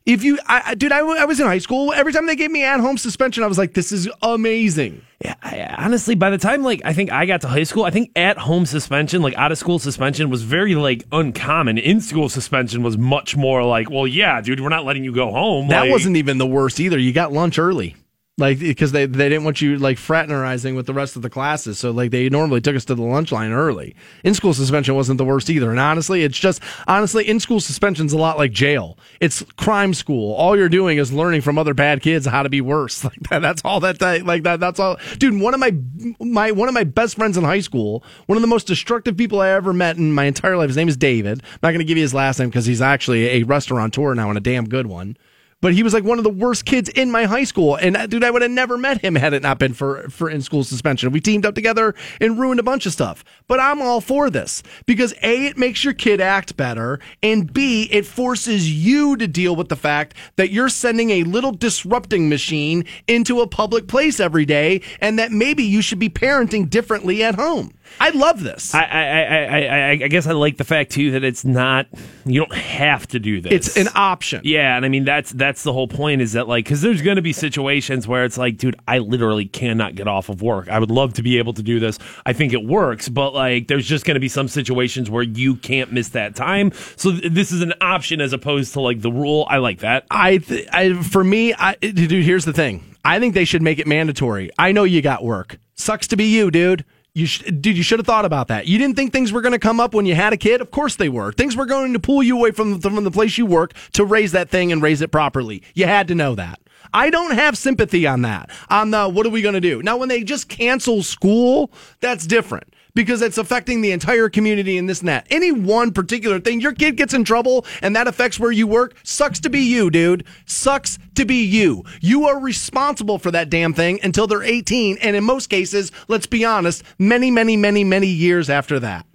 If 0.05 0.25
you, 0.25 0.39
I, 0.47 0.63
I- 0.67 0.75
dude, 0.75 0.91
I, 0.93 0.99
I 0.99 1.25
was 1.27 1.39
in 1.39 1.47
high 1.47 1.59
school. 1.59 1.93
Every 1.93 2.13
time 2.13 2.27
they 2.27 2.35
gave 2.37 2.51
me 2.51 2.65
at 2.65 2.81
home 2.81 2.99
suspension, 2.99 3.45
I 3.45 3.47
was 3.47 3.59
like, 3.59 3.75
this 3.75 3.93
is 3.93 4.09
amazing. 4.21 5.03
Yeah, 5.25 5.35
I, 5.43 5.61
honestly, 5.79 6.17
by 6.17 6.31
the 6.31 6.39
time 6.39 6.65
like 6.65 6.83
I 6.85 6.93
think 6.93 7.13
I 7.13 7.27
got 7.27 7.43
to 7.43 7.49
high 7.49 7.63
school, 7.63 7.85
I 7.85 7.91
think 7.91 8.11
at 8.17 8.37
home 8.39 8.67
suspension, 8.67 9.23
like 9.23 9.35
out 9.37 9.53
of 9.53 9.59
school 9.59 9.79
suspension, 9.79 10.29
was 10.31 10.43
very 10.43 10.75
like 10.75 11.05
uncommon. 11.13 11.79
In 11.79 12.01
school 12.01 12.29
suspension 12.29 12.83
was 12.83 12.99
much 12.99 13.37
more 13.37 13.63
like, 13.65 13.89
well, 13.91 14.07
yeah, 14.09 14.41
dude, 14.41 14.59
we're 14.61 14.69
not 14.69 14.85
letting 14.85 15.05
you 15.05 15.13
go 15.15 15.31
home. 15.31 15.69
That 15.69 15.83
Like- 15.83 15.93
wasn't 15.93 16.17
even 16.17 16.39
the 16.39 16.47
worst 16.47 16.81
either. 16.81 16.99
You 16.99 17.13
got 17.13 17.33
lunch 17.33 17.59
early. 17.59 17.95
Like 18.43 18.59
because 18.59 18.91
they, 18.91 19.07
they 19.07 19.29
didn't 19.29 19.45
want 19.45 19.61
you 19.61 19.79
like 19.79 19.99
fraternizing 19.99 20.75
with 20.75 20.87
the 20.87 20.93
rest 20.93 21.15
of 21.15 21.23
the 21.23 21.31
classes, 21.31 21.79
so 21.79 21.93
like 21.93 22.11
they 22.11 22.29
normally 22.29 22.61
took 22.61 22.75
us 22.75 22.85
to 22.87 22.97
the 22.97 23.03
lunch 23.03 23.31
line 23.31 23.53
early. 23.53 23.95
In 24.25 24.35
school 24.35 24.53
suspension 24.53 24.97
wasn't 24.97 25.19
the 25.19 25.25
worst 25.25 25.49
either, 25.49 25.71
and 25.71 25.79
honestly, 25.79 26.25
it's 26.25 26.41
just 26.41 26.61
honestly 26.89 27.29
in 27.29 27.39
school 27.39 27.61
suspension's 27.61 28.13
a 28.13 28.19
lot 28.19 28.39
like 28.39 28.51
jail. 28.51 28.99
It's 29.21 29.45
crime 29.57 29.95
school. 29.95 30.35
All 30.35 30.57
you're 30.57 30.69
doing 30.69 30.99
is 30.99 31.13
learning 31.13 31.43
from 31.43 31.57
other 31.57 31.73
bad 31.73 32.03
kids 32.03 32.27
how 32.27 32.43
to 32.43 32.49
be 32.49 32.61
worse. 32.61 33.05
Like 33.13 33.29
that, 33.31 33.43
that's 33.43 33.63
all 33.65 33.81
that 33.81 34.01
like 34.25 34.43
that. 34.43 34.59
That's 34.59 34.81
all, 34.81 34.97
dude. 35.19 35.41
One 35.41 35.55
of 35.55 35.61
my 35.61 35.73
my 36.19 36.51
one 36.51 36.67
of 36.67 36.75
my 36.75 36.83
best 36.85 37.15
friends 37.15 37.37
in 37.37 37.45
high 37.45 37.61
school, 37.61 38.03
one 38.27 38.37
of 38.37 38.43
the 38.43 38.49
most 38.49 38.67
destructive 38.67 39.17
people 39.17 39.41
I 39.41 39.51
ever 39.51 39.73
met 39.73 39.99
in 39.99 40.13
my 40.13 40.25
entire 40.25 40.57
life. 40.57 40.69
His 40.69 40.77
name 40.77 40.89
is 40.89 40.97
David. 40.97 41.43
I'm 41.45 41.59
not 41.63 41.71
going 41.71 41.79
to 41.79 41.85
give 41.85 41.97
you 41.97 42.03
his 42.03 42.15
last 42.15 42.41
name 42.41 42.49
because 42.49 42.67
he's 42.67 42.81
actually 42.81 43.29
a 43.29 43.43
restaurateur 43.45 44.15
now 44.15 44.31
and 44.31 44.39
a 44.39 44.41
damn 44.41 44.69
good 44.69 44.87
one 44.87 45.17
but 45.63 45.73
he 45.73 45.83
was 45.83 45.95
like 45.95 46.05
one 46.05 46.19
of 46.19 46.25
the 46.25 46.31
worst 46.31 46.67
kids 46.67 46.91
in 46.91 47.11
my 47.11 47.25
high 47.25 47.45
school. 47.45 47.77
And 47.77 47.97
uh, 47.97 48.07
dude, 48.07 48.25
I 48.25 48.31
would 48.31 48.43
have 48.43 48.51
never 48.51 48.77
met 48.77 49.01
him 49.01 49.15
had 49.15 49.33
it 49.33 49.43
not 49.43 49.59
been 49.59 49.73
for 49.73 50.11
for 50.11 50.29
in 50.29 50.43
school 50.43 50.65
suspension. 50.65 51.11
We 51.11 51.21
teamed 51.21 51.47
up 51.47 51.55
together 51.55 51.95
and 52.21 52.39
ruined 52.39 52.61
a 52.61 52.65
bunch 52.65 52.85
of 52.85 52.93
stuff. 52.93 53.25
But 53.47 53.61
I'm 53.61 53.81
all 53.81 54.03
for 54.03 54.29
this 54.29 54.63
because 54.85 55.15
a 55.23 55.47
it 55.47 55.57
makes 55.57 55.85
your 55.85 55.95
kid 55.95 56.21
act 56.21 56.57
better, 56.57 57.01
and 57.23 57.51
b 57.51 57.89
it 57.91 58.05
forces 58.05 58.71
you 58.71 59.17
to 59.17 59.27
deal 59.27 59.57
with 59.57 59.71
the 59.71 59.77
fact 59.77 60.15
that 60.37 60.51
you're 60.51 60.69
sending 60.69 61.11
a 61.11 61.25
little 61.25 61.53
disrupting 61.53 62.29
machine 62.29 62.85
into 63.07 63.41
a 63.41 63.47
public 63.47 63.87
place 63.87 64.21
every 64.21 64.45
day, 64.45 64.83
and 65.01 65.19
that 65.19 65.33
maybe 65.33 65.63
you 65.63 65.81
should 65.81 66.01
be 66.01 66.11
parenting 66.11 66.69
differently 66.69 67.23
at 67.23 67.37
home. 67.37 67.73
I 68.01 68.11
love 68.11 68.43
this. 68.43 68.75
I, 68.75 68.83
I, 68.83 69.03
I, 69.03 69.61
I, 69.61 69.91
I 69.91 69.97
guess 70.09 70.27
I 70.27 70.33
like 70.33 70.57
the 70.57 70.65
fact 70.65 70.91
too 70.93 71.13
that 71.13 71.25
it's 71.25 71.45
not. 71.45 71.87
You 72.25 72.41
don't 72.41 72.55
have 72.55 73.07
to 73.09 73.19
do 73.19 73.41
this. 73.41 73.53
it's 73.53 73.77
an 73.77 73.89
option. 73.95 74.43
Yeah, 74.45 74.77
and 74.77 74.85
I 74.85 74.89
mean 74.89 75.05
that's 75.05 75.31
that's 75.33 75.63
the 75.63 75.73
whole 75.73 75.89
point 75.89 76.21
is 76.21 76.33
that 76.33 76.49
like 76.49 76.65
because 76.65 76.81
there's 76.81 77.03
going 77.03 77.17
to 77.17 77.23
be 77.23 77.33
situations 77.33 78.07
where 78.09 78.25
it's 78.25 78.39
like, 78.39 78.57
dude, 78.57 78.77
I 78.89 78.99
literally 78.99 79.47
cannot 79.47 79.95
get 79.95 80.09
off 80.09 80.29
of 80.29 80.43
work. 80.43 80.69
I 80.69 80.79
would 80.79 80.91
love 80.91 81.15
to 81.15 81.23
be 81.23 81.39
able 81.39 81.53
to 81.55 81.63
do 81.63 81.81
this. 81.81 81.99
I 82.27 82.33
think 82.33 82.53
it 82.53 82.65
works, 82.65 83.09
but 83.09 83.35
like 83.35 83.69
there's 83.69 83.87
just 83.87 84.05
going 84.05 84.15
to 84.15 84.21
be 84.21 84.29
some 84.29 84.49
situations 84.49 85.11
where 85.11 85.23
you 85.23 85.57
can't 85.57 85.93
miss 85.93 86.11
that 86.11 86.35
time. 86.35 86.73
So 86.97 87.13
th- 87.13 87.33
this 87.33 87.53
is 87.53 87.63
an 87.63 87.75
option 87.81 88.21
as 88.21 88.33
opposed 88.33 88.73
to 88.75 88.81
like 88.81 89.01
the 89.01 89.13
rule. 89.13 89.47
I 89.49 89.59
like 89.59 89.81
that. 89.81 90.07
I, 90.11 90.39
th- 90.39 90.69
I 90.73 90.95
for 91.03 91.23
me, 91.25 91.55
I, 91.55 91.75
dude. 91.75 92.11
Here's 92.25 92.45
the 92.45 92.53
thing. 92.53 92.97
I 93.05 93.19
think 93.19 93.35
they 93.35 93.45
should 93.45 93.63
make 93.63 93.79
it 93.79 93.87
mandatory. 93.87 94.51
I 94.59 94.73
know 94.73 94.85
you 94.85 95.03
got 95.03 95.25
work. 95.25 95.59
Sucks 95.75 96.07
to 96.09 96.17
be 96.17 96.25
you, 96.27 96.51
dude. 96.51 96.85
You 97.15 97.27
sh- 97.27 97.43
dude, 97.43 97.77
you 97.77 97.83
should 97.83 97.99
have 97.99 98.07
thought 98.07 98.25
about 98.25 98.49
that. 98.49 98.67
You 98.67 98.79
didn't 98.79 98.97
think 98.97 99.13
things 99.13 99.33
were 99.33 99.43
going 99.43 99.53
to 99.53 99.59
come 99.59 99.81
up 99.81 99.93
when 99.93 100.07
you 100.07 100.15
had 100.15 100.33
a 100.33 100.37
kid. 100.39 100.63
Of 100.63 100.71
course 100.71 100.97
they 100.97 101.11
were. 101.11 101.33
Things 101.33 101.55
were 101.55 101.67
going 101.67 101.93
to 101.93 101.99
pull 101.99 102.23
you 102.23 102.39
away 102.39 102.53
from 102.53 102.81
the, 102.81 102.91
from 102.91 103.05
the 103.05 103.11
place 103.11 103.37
you 103.37 103.45
work 103.45 103.75
to 103.93 104.05
raise 104.05 104.33
that 104.33 104.49
thing 104.49 104.73
and 104.73 104.83
raise 104.83 105.03
it 105.03 105.11
properly. 105.13 105.63
You 105.75 105.85
had 105.87 106.09
to 106.09 106.15
know 106.15 106.35
that. 106.37 106.59
I 106.95 107.11
don't 107.11 107.35
have 107.35 107.57
sympathy 107.57 108.07
on 108.07 108.23
that. 108.23 108.51
On 108.69 108.91
the 108.91 109.09
what 109.09 109.27
are 109.27 109.31
we 109.31 109.43
going 109.43 109.55
to 109.55 109.61
do 109.61 109.83
now? 109.83 109.99
When 109.99 110.09
they 110.09 110.25
just 110.25 110.49
cancel 110.49 111.03
school, 111.03 111.71
that's 112.01 112.27
different 112.27 112.72
because 112.95 113.23
it's 113.23 113.39
affecting 113.39 113.81
the 113.81 113.93
entire 113.93 114.29
community 114.29 114.79
and 114.79 114.89
this 114.89 115.01
and 115.01 115.09
that. 115.09 115.27
Any 115.31 115.53
one 115.53 115.93
particular 115.93 116.41
thing, 116.41 116.61
your 116.61 116.73
kid 116.73 116.97
gets 116.97 117.15
in 117.15 117.25
trouble 117.25 117.65
and 117.81 117.97
that 117.97 118.09
affects 118.09 118.39
where 118.39 118.53
you 118.53 118.67
work, 118.67 118.95
sucks 119.03 119.41
to 119.41 119.51
be 119.51 119.61
you, 119.61 119.91
dude. 119.91 120.25
Sucks 120.47 120.99
to 121.15 121.25
be 121.25 121.45
you. 121.45 121.85
You 122.01 122.27
are 122.27 122.39
responsible 122.39 123.19
for 123.19 123.31
that 123.31 123.51
damn 123.51 123.75
thing 123.75 124.01
until 124.03 124.27
they're 124.27 124.43
18. 124.43 124.99
And 124.99 125.17
in 125.17 125.25
most 125.25 125.49
cases, 125.49 125.93
let's 126.09 126.27
be 126.27 126.45
honest, 126.45 126.83
many, 126.99 127.31
many, 127.31 127.57
many, 127.57 127.85
many 127.85 128.09
years 128.09 128.51
after 128.51 128.79
that. 128.81 129.07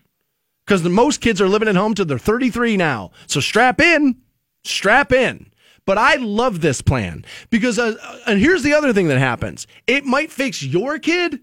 Because 0.65 0.83
most 0.83 1.21
kids 1.21 1.39
are 1.39 1.47
living 1.47 1.69
at 1.69 1.75
home 1.75 1.93
till 1.93 2.05
they're 2.05 2.17
33 2.17 2.75
now. 2.75 3.11
So 3.27 3.39
strap 3.39 3.79
in, 3.79 4.17
strap 4.63 5.13
in. 5.13 5.49
But 5.85 5.97
I 5.97 6.15
love 6.15 6.59
this 6.59 6.81
plan 6.81 7.23
because, 7.49 7.79
uh, 7.79 7.95
and 8.27 8.41
here's 8.41 8.61
the 8.61 8.73
other 8.73 8.91
thing 8.91 9.07
that 9.07 9.19
happens 9.19 9.65
it 9.87 10.03
might 10.03 10.31
fix 10.31 10.61
your 10.61 10.99
kid, 10.99 11.39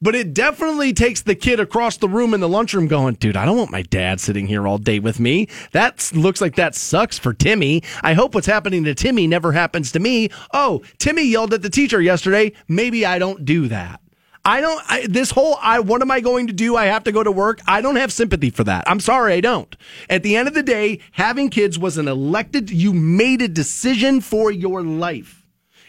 but 0.00 0.14
it 0.14 0.34
definitely 0.34 0.92
takes 0.92 1.22
the 1.22 1.34
kid 1.34 1.60
across 1.60 1.96
the 1.96 2.08
room 2.08 2.34
in 2.34 2.40
the 2.40 2.48
lunchroom 2.48 2.86
going, 2.86 3.14
dude, 3.14 3.36
I 3.36 3.44
don't 3.44 3.56
want 3.56 3.70
my 3.70 3.82
dad 3.82 4.20
sitting 4.20 4.46
here 4.46 4.66
all 4.66 4.78
day 4.78 4.98
with 4.98 5.18
me. 5.20 5.48
That 5.72 6.10
looks 6.14 6.40
like 6.40 6.56
that 6.56 6.74
sucks 6.74 7.18
for 7.18 7.32
Timmy. 7.32 7.82
I 8.02 8.14
hope 8.14 8.34
what's 8.34 8.46
happening 8.46 8.84
to 8.84 8.94
Timmy 8.94 9.26
never 9.26 9.52
happens 9.52 9.92
to 9.92 10.00
me. 10.00 10.30
Oh, 10.52 10.82
Timmy 10.98 11.24
yelled 11.24 11.54
at 11.54 11.62
the 11.62 11.70
teacher 11.70 12.00
yesterday. 12.00 12.52
Maybe 12.68 13.04
I 13.04 13.18
don't 13.18 13.44
do 13.44 13.68
that. 13.68 14.00
I 14.44 14.62
don't. 14.62 14.82
I, 14.88 15.06
this 15.06 15.30
whole 15.30 15.58
I. 15.60 15.80
What 15.80 16.00
am 16.00 16.10
I 16.10 16.20
going 16.20 16.46
to 16.46 16.54
do? 16.54 16.74
I 16.74 16.86
have 16.86 17.04
to 17.04 17.12
go 17.12 17.22
to 17.22 17.30
work. 17.30 17.60
I 17.66 17.82
don't 17.82 17.96
have 17.96 18.10
sympathy 18.12 18.48
for 18.48 18.64
that. 18.64 18.84
I'm 18.86 19.00
sorry, 19.00 19.34
I 19.34 19.40
don't. 19.40 19.76
At 20.08 20.22
the 20.22 20.36
end 20.36 20.48
of 20.48 20.54
the 20.54 20.62
day, 20.62 21.00
having 21.12 21.50
kids 21.50 21.78
was 21.78 21.98
an 21.98 22.08
elected. 22.08 22.70
You 22.70 22.94
made 22.94 23.42
a 23.42 23.48
decision 23.48 24.22
for 24.22 24.50
your 24.50 24.82
life, 24.82 25.37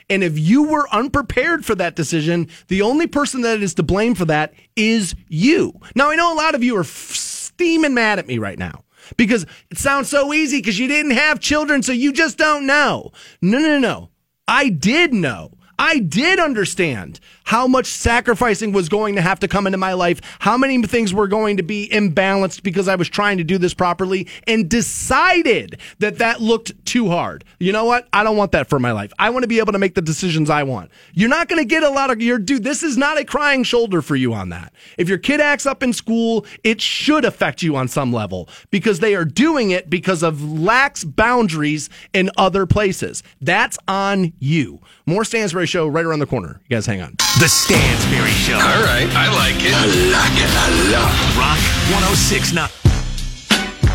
and 0.09 0.23
if 0.23 0.37
you 0.37 0.63
were 0.63 0.89
unprepared 0.89 1.65
for 1.65 1.75
that 1.75 1.95
decision, 1.95 2.49
the 2.67 2.81
only 2.81 3.07
person 3.07 3.41
that 3.41 3.61
is 3.61 3.73
to 3.75 3.83
blame 3.83 4.15
for 4.15 4.25
that 4.25 4.53
is 4.75 5.15
you. 5.27 5.73
Now, 5.95 6.09
I 6.09 6.15
know 6.15 6.33
a 6.33 6.35
lot 6.35 6.55
of 6.55 6.63
you 6.63 6.75
are 6.77 6.83
steaming 6.83 7.93
mad 7.93 8.19
at 8.19 8.27
me 8.27 8.37
right 8.37 8.57
now 8.57 8.83
because 9.17 9.45
it 9.69 9.77
sounds 9.77 10.09
so 10.09 10.33
easy 10.33 10.57
because 10.57 10.79
you 10.79 10.87
didn't 10.87 11.11
have 11.11 11.39
children, 11.39 11.83
so 11.83 11.91
you 11.91 12.11
just 12.11 12.37
don't 12.37 12.65
know. 12.65 13.11
No, 13.41 13.59
no, 13.59 13.79
no. 13.79 14.09
I 14.47 14.69
did 14.69 15.13
know. 15.13 15.51
I 15.77 15.99
did 15.99 16.39
understand 16.39 17.19
how 17.49 17.65
much 17.65 17.87
sacrificing 17.87 18.71
was 18.71 18.89
going 18.89 19.15
to 19.15 19.21
have 19.23 19.39
to 19.39 19.47
come 19.47 19.65
into 19.65 19.75
my 19.75 19.93
life, 19.93 20.21
how 20.37 20.55
many 20.55 20.79
things 20.83 21.15
were 21.15 21.27
going 21.27 21.57
to 21.57 21.63
be 21.63 21.89
imbalanced 21.91 22.61
because 22.61 22.87
I 22.87 22.93
was 22.93 23.09
trying 23.09 23.39
to 23.39 23.43
do 23.43 23.57
this 23.57 23.73
properly, 23.73 24.27
and 24.45 24.69
decided 24.69 25.79
that 25.97 26.19
that 26.19 26.41
looked 26.41 26.85
too 26.85 27.09
hard. 27.09 27.43
You 27.59 27.71
know 27.71 27.85
what? 27.85 28.07
I 28.13 28.23
don't 28.23 28.37
want 28.37 28.51
that 28.51 28.69
for 28.69 28.77
my 28.77 28.91
life. 28.91 29.11
I 29.17 29.31
want 29.31 29.45
to 29.45 29.47
be 29.47 29.57
able 29.57 29.73
to 29.73 29.79
make 29.79 29.95
the 29.95 30.01
decisions 30.03 30.51
I 30.51 30.61
want. 30.61 30.91
You're 31.13 31.27
not 31.27 31.47
going 31.47 31.59
to 31.59 31.65
get 31.65 31.81
a 31.81 31.89
lot 31.89 32.11
of 32.11 32.21
your 32.21 32.37
dude. 32.37 32.63
This 32.63 32.83
is 32.83 32.97
not 32.97 33.17
a 33.17 33.25
crying 33.25 33.63
shoulder 33.63 34.03
for 34.03 34.15
you 34.15 34.31
on 34.31 34.49
that. 34.49 34.71
If 34.99 35.09
your 35.09 35.17
kid 35.17 35.41
acts 35.41 35.65
up 35.65 35.81
in 35.81 35.91
school, 35.91 36.45
it 36.63 36.79
should 36.79 37.25
affect 37.25 37.63
you 37.63 37.75
on 37.75 37.87
some 37.87 38.13
level 38.13 38.47
because 38.69 38.99
they 38.99 39.15
are 39.15 39.25
doing 39.25 39.71
it 39.71 39.89
because 39.89 40.21
of 40.21 40.43
lax 40.43 41.03
boundaries 41.03 41.89
in 42.13 42.29
other 42.37 42.67
places. 42.67 43.23
That's 43.41 43.79
on 43.87 44.33
you. 44.37 44.81
More 45.07 45.25
Stansbury 45.25 45.65
Show 45.65 45.87
right 45.87 46.05
around 46.05 46.19
the 46.19 46.27
corner. 46.27 46.61
You 46.69 46.75
guys 46.75 46.85
hang 46.85 47.01
on. 47.01 47.15
The 47.39 47.47
Stansbury 47.47 48.31
Show. 48.31 48.55
All 48.55 48.83
right, 48.83 49.07
I 49.15 49.33
like 49.33 49.55
it. 49.63 49.73
I 49.73 49.85
like 50.11 50.35
it. 50.35 50.51
I 50.51 50.67
love 50.91 51.37
Rock 51.37 51.57
1069. 51.89 52.67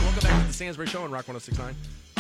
Welcome 0.03 0.23
back 0.23 0.41
to 0.41 0.47
the 0.47 0.53
Stansbury 0.55 0.87
Show 0.87 1.03
on 1.03 1.11
Rock 1.11 1.29
1069. 1.29 1.75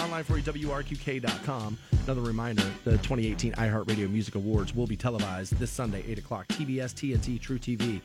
Online 0.05 0.23
for 0.23 0.37
you, 0.37 0.43
WRQK.com. 0.43 1.79
Another 2.05 2.21
reminder 2.21 2.65
the 2.85 2.99
2018 2.99 3.55
iHeartRadio 3.55 4.11
Music 4.11 4.35
Awards 4.35 4.75
will 4.75 4.87
be 4.87 4.99
televised 4.99 5.57
this 5.59 5.71
Sunday, 5.71 6.05
8 6.07 6.19
o'clock. 6.19 6.47
TBS, 6.49 6.93
TNT, 6.93 7.41
True 7.41 7.59
TV. 7.59 8.03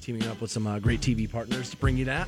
Teaming 0.00 0.26
up 0.26 0.40
with 0.40 0.50
some 0.50 0.66
uh, 0.66 0.80
great 0.80 1.00
TV 1.00 1.30
partners 1.30 1.70
to 1.70 1.76
bring 1.76 1.96
you 1.96 2.04
that. 2.06 2.26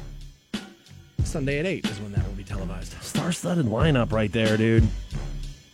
Sunday 1.24 1.58
at 1.58 1.66
8 1.66 1.84
is 1.84 1.98
when 1.98 2.12
that 2.12 2.24
will 2.24 2.34
be 2.34 2.44
televised. 2.44 2.92
Star-studded 3.02 3.66
lineup 3.66 4.12
right 4.12 4.30
there, 4.30 4.56
dude. 4.56 4.86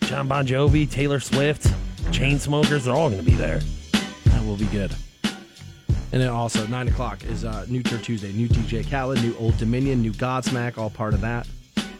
Jon 0.04 0.26
Bon 0.26 0.46
Jovi, 0.46 0.90
Taylor 0.90 1.20
Swift, 1.20 1.64
Chainsmokers, 2.12 2.84
they're 2.84 2.94
all 2.94 3.10
going 3.10 3.22
to 3.22 3.30
be 3.30 3.36
there. 3.36 3.60
Will 4.42 4.56
be 4.56 4.66
good. 4.66 4.94
And 6.12 6.20
then 6.20 6.28
also, 6.28 6.66
9 6.66 6.88
o'clock 6.88 7.24
is 7.24 7.44
uh, 7.44 7.64
New 7.68 7.82
Turd 7.82 8.02
Tuesday. 8.02 8.32
New 8.32 8.48
DJ 8.48 8.88
Khaled, 8.88 9.22
new 9.22 9.34
Old 9.38 9.56
Dominion, 9.56 10.02
new 10.02 10.12
Godsmack, 10.12 10.76
all 10.76 10.90
part 10.90 11.14
of 11.14 11.22
that. 11.22 11.46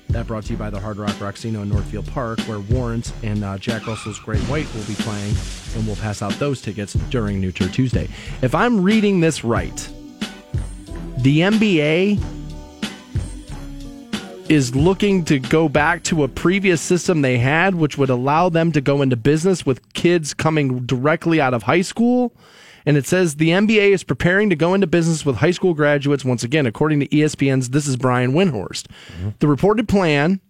That 0.08 0.26
brought 0.26 0.44
to 0.44 0.52
you 0.52 0.58
by 0.58 0.68
the 0.68 0.78
Hard 0.78 0.98
Rock 0.98 1.12
Rocksino 1.12 1.62
in 1.62 1.70
Northfield 1.70 2.06
Park, 2.08 2.38
where 2.40 2.60
Warrant 2.60 3.14
and 3.22 3.42
uh, 3.42 3.56
Jack 3.56 3.86
Russell's 3.86 4.18
Great 4.18 4.42
White 4.42 4.72
will 4.74 4.84
be 4.84 4.94
playing, 4.96 5.34
and 5.74 5.86
we'll 5.86 5.96
pass 5.96 6.20
out 6.20 6.32
those 6.34 6.60
tickets 6.60 6.92
during 7.08 7.40
New 7.40 7.52
Turd 7.52 7.72
Tuesday. 7.72 8.08
If 8.42 8.54
I'm 8.54 8.82
reading 8.82 9.20
this 9.20 9.44
right, 9.44 9.76
the 11.18 11.40
NBA 11.40 12.22
is 14.48 14.74
looking 14.74 15.24
to 15.24 15.38
go 15.38 15.68
back 15.68 16.02
to 16.04 16.24
a 16.24 16.28
previous 16.28 16.80
system 16.80 17.22
they 17.22 17.38
had, 17.38 17.74
which 17.74 17.96
would 17.96 18.10
allow 18.10 18.48
them 18.48 18.72
to 18.72 18.80
go 18.80 19.02
into 19.02 19.16
business 19.16 19.64
with 19.64 19.92
kids 19.92 20.34
coming 20.34 20.80
directly 20.80 21.40
out 21.40 21.54
of 21.54 21.62
high 21.62 21.80
school. 21.80 22.32
And 22.84 22.96
it 22.96 23.06
says 23.06 23.36
the 23.36 23.50
NBA 23.50 23.90
is 23.90 24.02
preparing 24.02 24.50
to 24.50 24.56
go 24.56 24.74
into 24.74 24.86
business 24.86 25.24
with 25.24 25.36
high 25.36 25.52
school 25.52 25.74
graduates 25.74 26.24
once 26.24 26.42
again, 26.42 26.66
according 26.66 27.00
to 27.00 27.08
ESPN's 27.08 27.70
This 27.70 27.86
is 27.86 27.96
Brian 27.96 28.32
Windhorst. 28.32 28.86
Mm-hmm. 28.88 29.30
The 29.38 29.48
reported 29.48 29.88
plan 29.88 30.40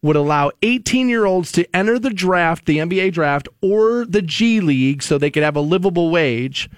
would 0.00 0.16
allow 0.16 0.50
18 0.62 1.08
year 1.08 1.26
olds 1.26 1.52
to 1.52 1.76
enter 1.76 1.98
the 1.98 2.10
draft, 2.10 2.66
the 2.66 2.78
NBA 2.78 3.12
draft, 3.12 3.48
or 3.60 4.04
the 4.04 4.22
G 4.22 4.60
League 4.60 5.02
so 5.02 5.18
they 5.18 5.30
could 5.30 5.42
have 5.42 5.56
a 5.56 5.60
livable 5.60 6.10
wage. 6.10 6.68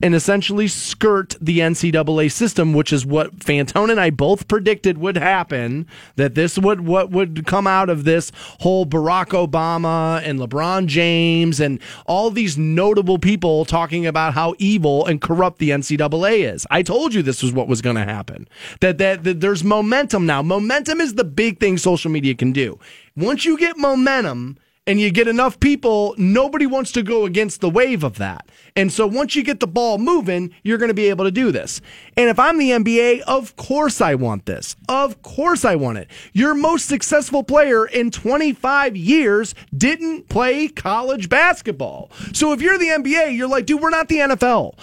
And 0.00 0.14
essentially 0.14 0.68
skirt 0.68 1.36
the 1.40 1.60
NCAA 1.60 2.30
system, 2.30 2.74
which 2.74 2.92
is 2.92 3.06
what 3.06 3.38
Fantone 3.38 3.90
and 3.90 4.00
I 4.00 4.10
both 4.10 4.48
predicted 4.48 4.98
would 4.98 5.16
happen. 5.16 5.86
That 6.16 6.34
this 6.34 6.58
would 6.58 6.82
what 6.82 7.10
would 7.10 7.46
come 7.46 7.66
out 7.66 7.88
of 7.88 8.04
this 8.04 8.32
whole 8.60 8.86
Barack 8.86 9.28
Obama 9.28 10.20
and 10.24 10.38
LeBron 10.38 10.86
James 10.86 11.60
and 11.60 11.80
all 12.06 12.30
these 12.30 12.58
notable 12.58 13.18
people 13.18 13.64
talking 13.64 14.06
about 14.06 14.34
how 14.34 14.54
evil 14.58 15.06
and 15.06 15.20
corrupt 15.20 15.58
the 15.58 15.70
NCAA 15.70 16.52
is. 16.52 16.66
I 16.70 16.82
told 16.82 17.14
you 17.14 17.22
this 17.22 17.42
was 17.42 17.52
what 17.52 17.68
was 17.68 17.80
going 17.80 17.96
to 17.96 18.04
happen. 18.04 18.48
That, 18.80 18.98
that 18.98 19.24
that 19.24 19.40
there's 19.40 19.64
momentum 19.64 20.26
now. 20.26 20.42
Momentum 20.42 21.00
is 21.00 21.14
the 21.14 21.24
big 21.24 21.58
thing 21.60 21.78
social 21.78 22.10
media 22.10 22.34
can 22.34 22.52
do. 22.52 22.78
Once 23.16 23.44
you 23.44 23.58
get 23.58 23.78
momentum 23.78 24.58
and 24.86 25.00
you 25.00 25.10
get 25.10 25.26
enough 25.26 25.58
people, 25.58 26.14
nobody 26.16 26.66
wants 26.66 26.92
to 26.92 27.02
go 27.02 27.24
against 27.24 27.60
the 27.60 27.68
wave 27.68 28.04
of 28.04 28.18
that. 28.18 28.48
And 28.76 28.92
so 28.92 29.06
once 29.06 29.34
you 29.34 29.42
get 29.42 29.58
the 29.58 29.66
ball 29.66 29.98
moving, 29.98 30.54
you're 30.62 30.78
going 30.78 30.90
to 30.90 30.94
be 30.94 31.08
able 31.08 31.24
to 31.24 31.30
do 31.30 31.50
this. 31.50 31.80
And 32.16 32.28
if 32.28 32.38
I'm 32.38 32.58
the 32.58 32.70
NBA, 32.70 33.20
of 33.22 33.56
course 33.56 34.00
I 34.00 34.14
want 34.14 34.46
this. 34.46 34.76
Of 34.88 35.22
course 35.22 35.64
I 35.64 35.74
want 35.76 35.98
it. 35.98 36.10
Your 36.32 36.54
most 36.54 36.86
successful 36.86 37.42
player 37.42 37.86
in 37.86 38.10
25 38.10 38.96
years 38.96 39.54
didn't 39.76 40.28
play 40.28 40.68
college 40.68 41.28
basketball. 41.28 42.10
So 42.32 42.52
if 42.52 42.60
you're 42.60 42.78
the 42.78 42.88
NBA, 42.88 43.36
you're 43.36 43.48
like, 43.48 43.66
dude, 43.66 43.80
we're 43.80 43.90
not 43.90 44.08
the 44.08 44.18
NFL. 44.18 44.78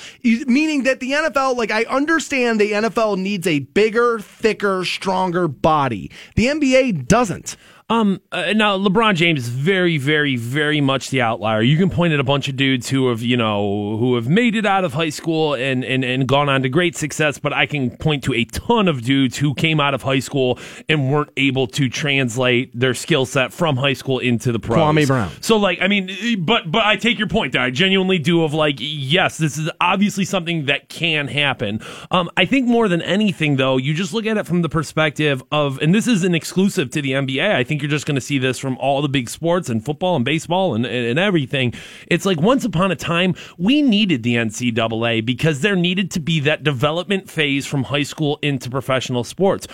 Meaning 0.47 0.83
that 0.83 0.99
the 0.99 1.11
NFL, 1.11 1.55
like, 1.55 1.71
I 1.71 1.83
understand 1.85 2.59
the 2.59 2.71
NFL 2.73 3.17
needs 3.19 3.47
a 3.47 3.59
bigger, 3.59 4.19
thicker, 4.19 4.83
stronger 4.83 5.47
body. 5.47 6.11
The 6.35 6.47
NBA 6.47 7.07
doesn't. 7.07 7.55
Um, 7.93 8.21
uh, 8.31 8.53
now 8.53 8.75
LeBron 8.75 9.13
James 9.13 9.41
is 9.41 9.49
very, 9.49 9.97
very, 9.99 10.35
very 10.35 10.81
much 10.81 11.11
the 11.11 11.21
outlier. 11.21 11.61
You 11.61 11.77
can 11.77 11.91
point 11.91 12.11
at 12.11 12.19
a 12.19 12.23
bunch 12.23 12.47
of 12.47 12.55
dudes 12.55 12.89
who 12.89 13.09
have, 13.09 13.21
you 13.21 13.37
know, 13.37 13.97
who 13.97 14.15
have 14.15 14.27
made 14.27 14.55
it 14.55 14.65
out 14.65 14.83
of 14.83 14.93
high 14.93 15.09
school 15.09 15.53
and, 15.53 15.85
and, 15.85 16.03
and 16.03 16.27
gone 16.27 16.49
on 16.49 16.63
to 16.63 16.69
great 16.69 16.95
success, 16.95 17.37
but 17.37 17.53
I 17.53 17.67
can 17.67 17.95
point 17.95 18.23
to 18.23 18.33
a 18.33 18.45
ton 18.45 18.87
of 18.87 19.03
dudes 19.03 19.37
who 19.37 19.53
came 19.53 19.79
out 19.79 19.93
of 19.93 20.01
high 20.01 20.19
school 20.19 20.57
and 20.89 21.11
weren't 21.11 21.29
able 21.37 21.67
to 21.67 21.87
translate 21.87 22.71
their 22.73 22.95
skill 22.95 23.27
set 23.27 23.53
from 23.53 23.77
high 23.77 23.93
school 23.93 24.17
into 24.17 24.51
the 24.51 24.59
pros. 24.59 24.79
Kwame 24.79 25.05
Brown. 25.05 25.31
So, 25.41 25.57
like, 25.57 25.79
I 25.79 25.87
mean, 25.87 26.43
but 26.43 26.71
but 26.71 26.83
I 26.83 26.95
take 26.95 27.19
your 27.19 27.27
point 27.27 27.53
there. 27.53 27.61
I 27.61 27.69
genuinely 27.69 28.17
do. 28.17 28.43
Of 28.43 28.55
like, 28.55 28.77
yes, 28.79 29.37
this 29.37 29.57
is 29.57 29.69
obviously 29.79 30.25
something 30.25 30.65
that 30.65 30.89
can 30.89 31.27
happen. 31.27 31.79
Um, 32.09 32.29
I 32.35 32.45
think 32.45 32.67
more 32.67 32.87
than 32.87 33.03
anything, 33.03 33.57
though, 33.57 33.77
you 33.77 33.93
just 33.93 34.13
look 34.13 34.25
at 34.25 34.37
it 34.37 34.47
from 34.47 34.63
the 34.63 34.69
perspective 34.69 35.43
of, 35.51 35.79
and 35.79 35.93
this 35.93 36.07
is 36.07 36.23
an 36.23 36.33
exclusive 36.33 36.89
to 36.89 37.01
the 37.01 37.11
NBA. 37.11 37.53
I 37.53 37.63
think 37.63 37.82
you're 37.83 37.91
just 37.91 38.07
going 38.07 38.15
to 38.15 38.21
see 38.21 38.39
this 38.39 38.57
from 38.57 38.77
all 38.77 39.01
the 39.01 39.09
big 39.09 39.29
sports 39.29 39.69
and 39.69 39.85
football 39.85 40.15
and 40.15 40.25
baseball 40.25 40.73
and, 40.73 40.85
and, 40.85 41.05
and 41.05 41.19
everything. 41.19 41.73
It's 42.07 42.25
like 42.25 42.41
once 42.41 42.65
upon 42.65 42.91
a 42.91 42.95
time, 42.95 43.35
we 43.57 43.81
needed 43.81 44.23
the 44.23 44.35
NCAA 44.35 45.23
because 45.25 45.61
there 45.61 45.75
needed 45.75 46.09
to 46.11 46.19
be 46.19 46.39
that 46.39 46.63
development 46.63 47.29
phase 47.29 47.67
from 47.67 47.83
high 47.83 48.03
school 48.03 48.39
into 48.41 48.69
professional 48.69 49.23
sports 49.23 49.67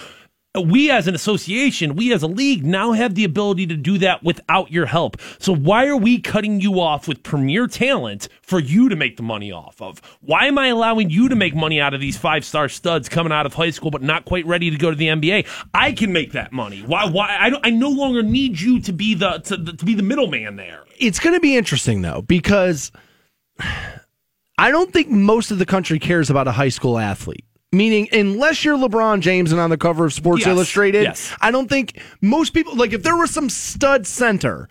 we 0.56 0.90
as 0.90 1.08
an 1.08 1.14
association, 1.14 1.96
we 1.96 2.12
as 2.12 2.24
a 2.24 2.28
league 2.28 2.66
now 2.66 2.94
have 2.94 3.14
the 3.14 3.24
ability 3.24 3.68
to 3.68 3.76
do 3.76 4.00
that 4.00 4.24
without 4.24 4.72
your 4.72 4.88
help. 4.88 5.18
So 5.38 5.54
why 5.54 5.86
are 5.86 5.96
we 5.96 6.20
cutting 6.20 6.60
you 6.60 6.80
off 6.80 7.08
with 7.08 7.22
premier 7.22 7.68
talent 7.68 8.28
for 8.42 8.60
you 8.60 8.90
to 8.90 8.96
make 8.96 9.18
the 9.18 9.24
money 9.24 9.52
off 9.52 9.80
of? 9.80 10.02
Why 10.22 10.48
am 10.48 10.58
I 10.58 10.68
allowing 10.68 11.12
you 11.12 11.30
to 11.30 11.36
make 11.36 11.54
money 11.54 11.80
out 11.80 11.94
of 11.94 12.02
these 12.02 12.18
five 12.18 12.44
star 12.44 12.68
studs 12.68 13.08
coming 13.08 13.32
out 13.32 13.46
of 13.46 13.54
high 13.54 13.70
school 13.70 13.92
but 13.92 14.02
not 14.02 14.26
quite 14.26 14.46
ready 14.48 14.72
to 14.72 14.78
go 14.78 14.90
to 14.90 14.96
the 14.96 15.08
NBA? 15.08 15.46
I 15.76 15.92
can 15.92 16.12
make 16.12 16.32
that 16.32 16.52
money. 16.52 16.82
Why? 16.82 17.06
Why? 17.06 17.28
I, 17.28 17.68
I 17.68 17.70
no 17.70 17.90
longer 17.90 18.24
need 18.24 18.60
you 18.60 18.82
to 18.82 18.92
be 18.92 19.14
the 19.14 19.38
to, 19.40 19.58
to 19.78 19.86
be 19.86 19.94
the 19.94 20.04
middleman 20.04 20.56
there. 20.56 20.84
It's 20.98 21.20
going 21.20 21.36
to 21.36 21.40
be 21.40 21.58
interesting 21.58 22.02
though 22.02 22.24
because 22.24 22.92
I 24.58 24.72
don't 24.72 24.92
think 24.92 25.10
most 25.10 25.52
of 25.52 25.60
the 25.60 25.66
country 25.66 26.00
cares 26.00 26.32
about 26.32 26.48
a 26.48 26.52
high 26.52 26.70
school 26.70 26.98
athlete. 26.98 27.46
Meaning, 27.72 28.10
unless 28.12 28.66
you're 28.66 28.78
LeBron 28.78 29.22
James 29.22 29.52
and 29.52 29.62
on 29.62 29.70
the 29.70 29.78
cover 29.78 30.06
of 30.06 30.14
Sports 30.14 30.40
Yes, 30.40 30.48
Illustrated, 30.48 31.04
yes. 31.04 31.36
I 31.40 31.52
don't 31.52 31.68
think 31.68 32.02
most 32.20 32.54
people, 32.54 32.76
like 32.76 32.94
if 32.94 33.04
there 33.04 33.16
was 33.16 33.30
some 33.30 33.50
stud 33.50 34.08
center 34.08 34.68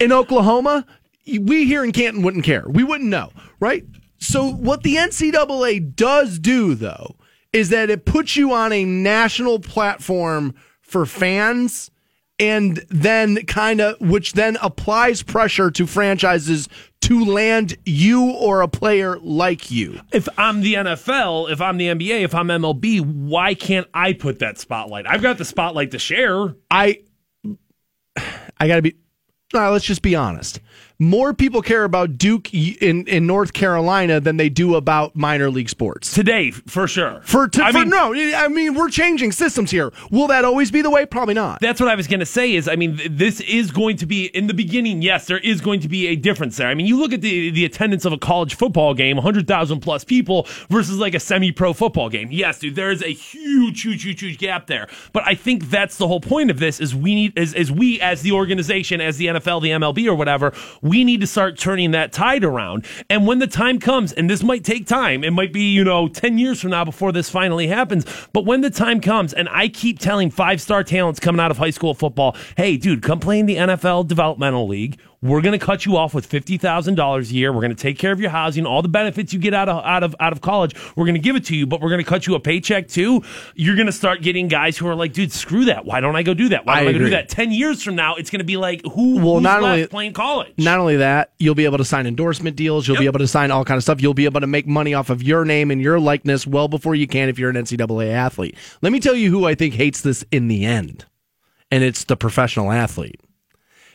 in 0.00 0.12
Oklahoma, 0.12 0.84
we 1.26 1.66
here 1.66 1.84
in 1.84 1.92
Canton 1.92 2.22
wouldn't 2.22 2.44
care. 2.44 2.64
We 2.68 2.82
wouldn't 2.82 3.08
know, 3.08 3.30
right? 3.60 3.84
So, 4.18 4.50
what 4.50 4.82
the 4.82 4.96
NCAA 4.96 5.94
does 5.94 6.40
do, 6.40 6.74
though, 6.74 7.14
is 7.52 7.68
that 7.68 7.88
it 7.88 8.04
puts 8.04 8.36
you 8.36 8.52
on 8.52 8.72
a 8.72 8.84
national 8.84 9.60
platform 9.60 10.54
for 10.80 11.06
fans 11.06 11.90
and 12.38 12.84
then 12.88 13.44
kind 13.46 13.80
of, 13.80 14.00
which 14.00 14.34
then 14.34 14.56
applies 14.62 15.22
pressure 15.22 15.70
to 15.72 15.86
franchises 15.86 16.68
to 17.00 17.24
land 17.24 17.76
you 17.84 18.30
or 18.30 18.60
a 18.60 18.68
player 18.68 19.18
like 19.20 19.70
you. 19.70 20.00
If 20.12 20.28
I'm 20.38 20.60
the 20.60 20.74
NFL, 20.74 21.50
if 21.50 21.60
I'm 21.60 21.76
the 21.76 21.88
NBA, 21.88 22.22
if 22.22 22.34
I'm 22.34 22.48
MLB, 22.48 23.00
why 23.00 23.54
can't 23.54 23.86
I 23.94 24.12
put 24.12 24.40
that 24.40 24.58
spotlight? 24.58 25.06
I've 25.08 25.22
got 25.22 25.38
the 25.38 25.44
spotlight 25.44 25.92
to 25.92 25.98
share. 25.98 26.54
I 26.70 27.00
I 28.60 28.66
got 28.66 28.76
to 28.76 28.82
be. 28.82 28.94
all 29.54 29.60
right, 29.60 29.68
let's 29.68 29.84
just 29.84 30.02
be 30.02 30.14
honest. 30.14 30.60
More 31.00 31.32
people 31.32 31.62
care 31.62 31.84
about 31.84 32.18
Duke 32.18 32.52
in, 32.52 33.06
in 33.06 33.24
North 33.24 33.52
Carolina 33.52 34.18
than 34.18 34.36
they 34.36 34.48
do 34.48 34.74
about 34.74 35.14
minor 35.14 35.48
league 35.48 35.68
sports. 35.68 36.12
Today, 36.12 36.50
for 36.50 36.88
sure. 36.88 37.20
For, 37.22 37.46
to, 37.46 37.62
I 37.62 37.70
for 37.70 37.78
mean, 37.78 37.90
no, 37.90 38.12
I 38.12 38.48
mean 38.48 38.74
we're 38.74 38.88
changing 38.88 39.30
systems 39.30 39.70
here. 39.70 39.92
Will 40.10 40.26
that 40.26 40.44
always 40.44 40.72
be 40.72 40.82
the 40.82 40.90
way? 40.90 41.06
Probably 41.06 41.34
not. 41.34 41.60
That's 41.60 41.80
what 41.80 41.88
I 41.88 41.94
was 41.94 42.08
going 42.08 42.18
to 42.18 42.26
say. 42.26 42.52
Is 42.52 42.66
I 42.66 42.74
mean, 42.74 42.96
th- 42.96 43.12
this 43.12 43.40
is 43.42 43.70
going 43.70 43.96
to 43.98 44.06
be 44.06 44.24
in 44.26 44.48
the 44.48 44.54
beginning. 44.54 45.00
Yes, 45.00 45.28
there 45.28 45.38
is 45.38 45.60
going 45.60 45.78
to 45.82 45.88
be 45.88 46.08
a 46.08 46.16
difference 46.16 46.56
there. 46.56 46.66
I 46.66 46.74
mean, 46.74 46.86
you 46.86 46.98
look 46.98 47.12
at 47.12 47.20
the 47.20 47.50
the 47.50 47.64
attendance 47.64 48.04
of 48.04 48.12
a 48.12 48.18
college 48.18 48.56
football 48.56 48.92
game, 48.92 49.18
hundred 49.18 49.46
thousand 49.46 49.78
plus 49.78 50.02
people 50.02 50.48
versus 50.68 50.98
like 50.98 51.14
a 51.14 51.20
semi 51.20 51.52
pro 51.52 51.74
football 51.74 52.08
game. 52.08 52.32
Yes, 52.32 52.58
dude, 52.58 52.74
there 52.74 52.90
is 52.90 53.04
a 53.04 53.12
huge, 53.12 53.82
huge, 53.82 54.02
huge, 54.02 54.20
huge 54.20 54.38
gap 54.38 54.66
there. 54.66 54.88
But 55.12 55.22
I 55.24 55.36
think 55.36 55.70
that's 55.70 55.96
the 55.96 56.08
whole 56.08 56.20
point 56.20 56.50
of 56.50 56.58
this. 56.58 56.80
Is 56.80 56.92
we 56.92 57.14
need, 57.14 57.38
is, 57.38 57.54
is 57.54 57.70
we 57.70 58.00
as 58.00 58.22
the 58.22 58.32
organization, 58.32 59.00
as 59.00 59.16
the 59.16 59.26
NFL, 59.26 59.62
the 59.62 59.70
MLB, 59.70 60.08
or 60.08 60.16
whatever, 60.16 60.52
we 60.88 61.04
need 61.04 61.20
to 61.20 61.26
start 61.26 61.58
turning 61.58 61.90
that 61.92 62.12
tide 62.12 62.44
around. 62.44 62.86
And 63.10 63.26
when 63.26 63.38
the 63.38 63.46
time 63.46 63.78
comes, 63.78 64.12
and 64.12 64.28
this 64.28 64.42
might 64.42 64.64
take 64.64 64.86
time, 64.86 65.24
it 65.24 65.32
might 65.32 65.52
be 65.52 65.72
you 65.72 65.84
know 65.84 66.08
ten 66.08 66.38
years 66.38 66.60
from 66.60 66.70
now 66.70 66.84
before 66.84 67.12
this 67.12 67.30
finally 67.30 67.66
happens. 67.66 68.06
But 68.32 68.44
when 68.44 68.60
the 68.60 68.70
time 68.70 69.00
comes, 69.00 69.32
and 69.32 69.48
I 69.50 69.68
keep 69.68 69.98
telling 69.98 70.30
five 70.30 70.60
star 70.60 70.82
talents 70.82 71.20
coming 71.20 71.40
out 71.40 71.50
of 71.50 71.58
high 71.58 71.70
school 71.70 71.94
football, 71.94 72.36
hey, 72.56 72.76
dude, 72.76 73.02
come 73.02 73.20
play 73.20 73.38
in 73.38 73.46
the 73.46 73.56
NFL 73.56 74.06
developmental 74.08 74.66
league. 74.66 74.98
We're 75.20 75.40
going 75.40 75.58
to 75.58 75.64
cut 75.64 75.84
you 75.84 75.96
off 75.96 76.14
with 76.14 76.26
fifty 76.26 76.58
thousand 76.58 76.94
dollars 76.94 77.32
a 77.32 77.34
year. 77.34 77.52
We're 77.52 77.60
going 77.60 77.74
to 77.74 77.82
take 77.82 77.98
care 77.98 78.12
of 78.12 78.20
your 78.20 78.30
housing, 78.30 78.66
all 78.66 78.82
the 78.82 78.88
benefits 78.88 79.32
you 79.32 79.40
get 79.40 79.52
out 79.52 79.68
of 79.68 79.84
out 79.84 80.04
of 80.04 80.14
out 80.20 80.32
of 80.32 80.40
college. 80.40 80.76
We're 80.94 81.06
going 81.06 81.16
to 81.16 81.20
give 81.20 81.34
it 81.34 81.44
to 81.46 81.56
you, 81.56 81.66
but 81.66 81.80
we're 81.80 81.88
going 81.88 82.02
to 82.02 82.08
cut 82.08 82.28
you 82.28 82.36
a 82.36 82.40
paycheck 82.40 82.86
too. 82.86 83.22
You're 83.56 83.74
going 83.74 83.86
to 83.86 83.92
start 83.92 84.22
getting 84.22 84.46
guys 84.46 84.78
who 84.78 84.86
are 84.86 84.94
like, 84.94 85.12
dude, 85.12 85.32
screw 85.32 85.64
that. 85.64 85.84
Why 85.84 85.98
don't 86.00 86.14
I 86.14 86.22
go 86.22 86.34
do 86.34 86.50
that? 86.50 86.66
Why 86.66 86.74
I 86.74 86.84
don't 86.84 86.88
I, 86.88 86.92
go 86.92 86.98
do 87.04 87.10
that? 87.10 87.28
Ten 87.28 87.50
years 87.50 87.82
from 87.82 87.96
now, 87.96 88.14
it's 88.14 88.30
going 88.30 88.38
to 88.38 88.44
be 88.44 88.56
like, 88.56 88.82
who? 88.84 89.18
Well, 89.18 89.40
not 89.40 89.62
only- 89.62 89.88
playing 89.88 90.12
college. 90.12 90.54
Not 90.56 90.78
only 90.78 90.98
that, 90.98 91.32
you'll 91.40 91.56
be 91.56 91.64
able 91.64 91.78
to 91.78 91.84
sign 91.84 92.06
endorsement 92.06 92.54
deals. 92.54 92.86
You'll 92.86 92.98
be 92.98 93.06
able 93.06 93.18
to 93.18 93.26
sign 93.28 93.50
all 93.50 93.64
kind 93.64 93.76
of 93.76 93.82
stuff. 93.82 94.00
You'll 94.00 94.14
be 94.14 94.26
able 94.26 94.40
to 94.40 94.46
make 94.46 94.68
money 94.68 94.94
off 94.94 95.10
of 95.10 95.22
your 95.22 95.44
name 95.44 95.72
and 95.72 95.80
your 95.80 95.98
likeness 95.98 96.46
well 96.46 96.68
before 96.68 96.94
you 96.94 97.08
can 97.08 97.28
if 97.28 97.38
you're 97.38 97.50
an 97.50 97.56
NCAA 97.56 98.12
athlete. 98.12 98.54
Let 98.82 98.92
me 98.92 99.00
tell 99.00 99.14
you 99.16 99.30
who 99.30 99.46
I 99.46 99.56
think 99.56 99.74
hates 99.74 100.00
this 100.00 100.24
in 100.30 100.46
the 100.46 100.64
end, 100.64 101.06
and 101.72 101.82
it's 101.82 102.04
the 102.04 102.16
professional 102.16 102.70
athlete. 102.70 103.20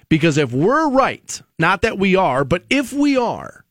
Because 0.10 0.38
if 0.38 0.52
we're 0.52 0.90
right, 0.90 1.42
not 1.58 1.82
that 1.82 1.98
we 1.98 2.16
are, 2.16 2.44
but 2.44 2.64
if 2.70 2.94
we 2.94 3.18
are, 3.18 3.64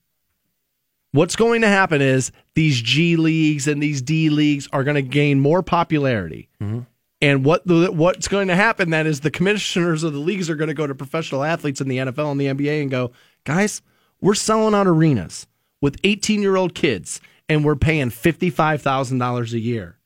what's 1.12 1.36
going 1.36 1.60
to 1.62 1.68
happen 1.68 2.00
is 2.02 2.32
these 2.54 2.80
G 2.80 3.16
leagues 3.16 3.68
and 3.68 3.82
these 3.82 4.02
D 4.02 4.30
leagues 4.30 4.68
are 4.72 4.84
going 4.84 4.96
to 4.96 5.02
gain 5.02 5.40
more 5.40 5.62
popularity. 5.62 6.48
Mm-hmm. 6.60 6.80
And 7.20 7.44
what 7.44 7.64
the, 7.66 7.92
what's 7.92 8.26
going 8.26 8.48
to 8.48 8.56
happen 8.56 8.90
then 8.90 9.06
is 9.06 9.20
the 9.20 9.30
commissioners 9.30 10.02
of 10.02 10.12
the 10.12 10.18
leagues 10.18 10.50
are 10.50 10.56
going 10.56 10.68
to 10.68 10.74
go 10.74 10.88
to 10.88 10.94
professional 10.94 11.44
athletes 11.44 11.80
in 11.80 11.88
the 11.88 11.98
NFL 11.98 12.32
and 12.32 12.40
the 12.40 12.46
NBA 12.46 12.82
and 12.82 12.90
go, 12.90 13.12
guys, 13.44 13.80
we're 14.20 14.34
selling 14.34 14.74
out 14.74 14.88
arenas 14.88 15.46
with 15.80 15.98
18 16.02 16.42
year 16.42 16.56
old 16.56 16.74
kids 16.74 17.20
and 17.48 17.64
we're 17.64 17.76
paying 17.76 18.10
$55,000 18.10 19.52
a 19.52 19.60
year. 19.60 19.98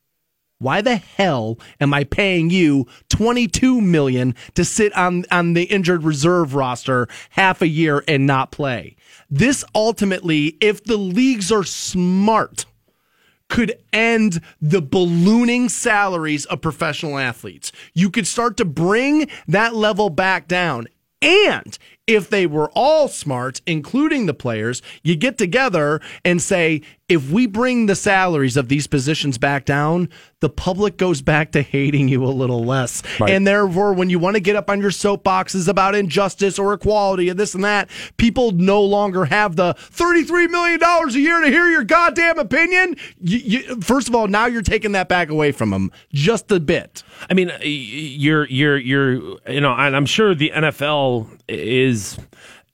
Why 0.58 0.80
the 0.80 0.96
hell 0.96 1.58
am 1.80 1.92
I 1.92 2.04
paying 2.04 2.48
you 2.48 2.86
22 3.10 3.80
million 3.80 4.34
to 4.54 4.64
sit 4.64 4.96
on 4.96 5.24
on 5.30 5.52
the 5.52 5.64
injured 5.64 6.02
reserve 6.02 6.54
roster 6.54 7.08
half 7.30 7.60
a 7.60 7.68
year 7.68 8.02
and 8.08 8.26
not 8.26 8.52
play? 8.52 8.96
This 9.28 9.64
ultimately, 9.74 10.56
if 10.60 10.82
the 10.82 10.96
leagues 10.96 11.52
are 11.52 11.64
smart, 11.64 12.64
could 13.48 13.78
end 13.92 14.40
the 14.60 14.80
ballooning 14.80 15.68
salaries 15.68 16.46
of 16.46 16.62
professional 16.62 17.18
athletes. 17.18 17.70
You 17.92 18.10
could 18.10 18.26
start 18.26 18.56
to 18.56 18.64
bring 18.64 19.28
that 19.46 19.74
level 19.74 20.10
back 20.10 20.48
down. 20.48 20.86
And 21.22 21.78
If 22.06 22.30
they 22.30 22.46
were 22.46 22.70
all 22.74 23.08
smart, 23.08 23.60
including 23.66 24.26
the 24.26 24.34
players, 24.34 24.82
you 25.02 25.16
get 25.16 25.38
together 25.38 26.00
and 26.24 26.40
say, 26.40 26.82
if 27.08 27.30
we 27.30 27.46
bring 27.46 27.86
the 27.86 27.94
salaries 27.94 28.56
of 28.56 28.68
these 28.68 28.88
positions 28.88 29.38
back 29.38 29.64
down, 29.64 30.08
the 30.40 30.48
public 30.48 30.96
goes 30.96 31.22
back 31.22 31.52
to 31.52 31.62
hating 31.62 32.08
you 32.08 32.24
a 32.24 32.26
little 32.26 32.64
less. 32.64 33.02
Right. 33.20 33.30
And 33.30 33.46
therefore, 33.46 33.92
when 33.92 34.10
you 34.10 34.18
want 34.18 34.34
to 34.34 34.40
get 34.40 34.56
up 34.56 34.68
on 34.68 34.80
your 34.80 34.90
soapboxes 34.90 35.68
about 35.68 35.94
injustice 35.94 36.58
or 36.58 36.72
equality 36.72 37.28
and 37.28 37.38
this 37.38 37.54
and 37.54 37.62
that, 37.62 37.88
people 38.16 38.50
no 38.50 38.82
longer 38.82 39.26
have 39.26 39.54
the 39.54 39.74
$33 39.74 40.50
million 40.50 40.82
a 40.82 41.10
year 41.12 41.40
to 41.40 41.46
hear 41.46 41.68
your 41.68 41.84
goddamn 41.84 42.38
opinion. 42.38 42.96
You, 43.20 43.38
you, 43.38 43.80
first 43.80 44.08
of 44.08 44.14
all, 44.14 44.26
now 44.26 44.46
you're 44.46 44.62
taking 44.62 44.92
that 44.92 45.08
back 45.08 45.28
away 45.28 45.52
from 45.52 45.70
them 45.70 45.92
just 46.12 46.50
a 46.50 46.58
bit. 46.58 47.04
I 47.30 47.34
mean, 47.34 47.52
you're 47.62 48.46
you're 48.46 48.76
you're 48.76 49.14
you 49.48 49.60
know, 49.60 49.72
and 49.72 49.94
I'm 49.94 50.06
sure 50.06 50.34
the 50.34 50.50
NFL 50.54 51.35
is 51.48 52.18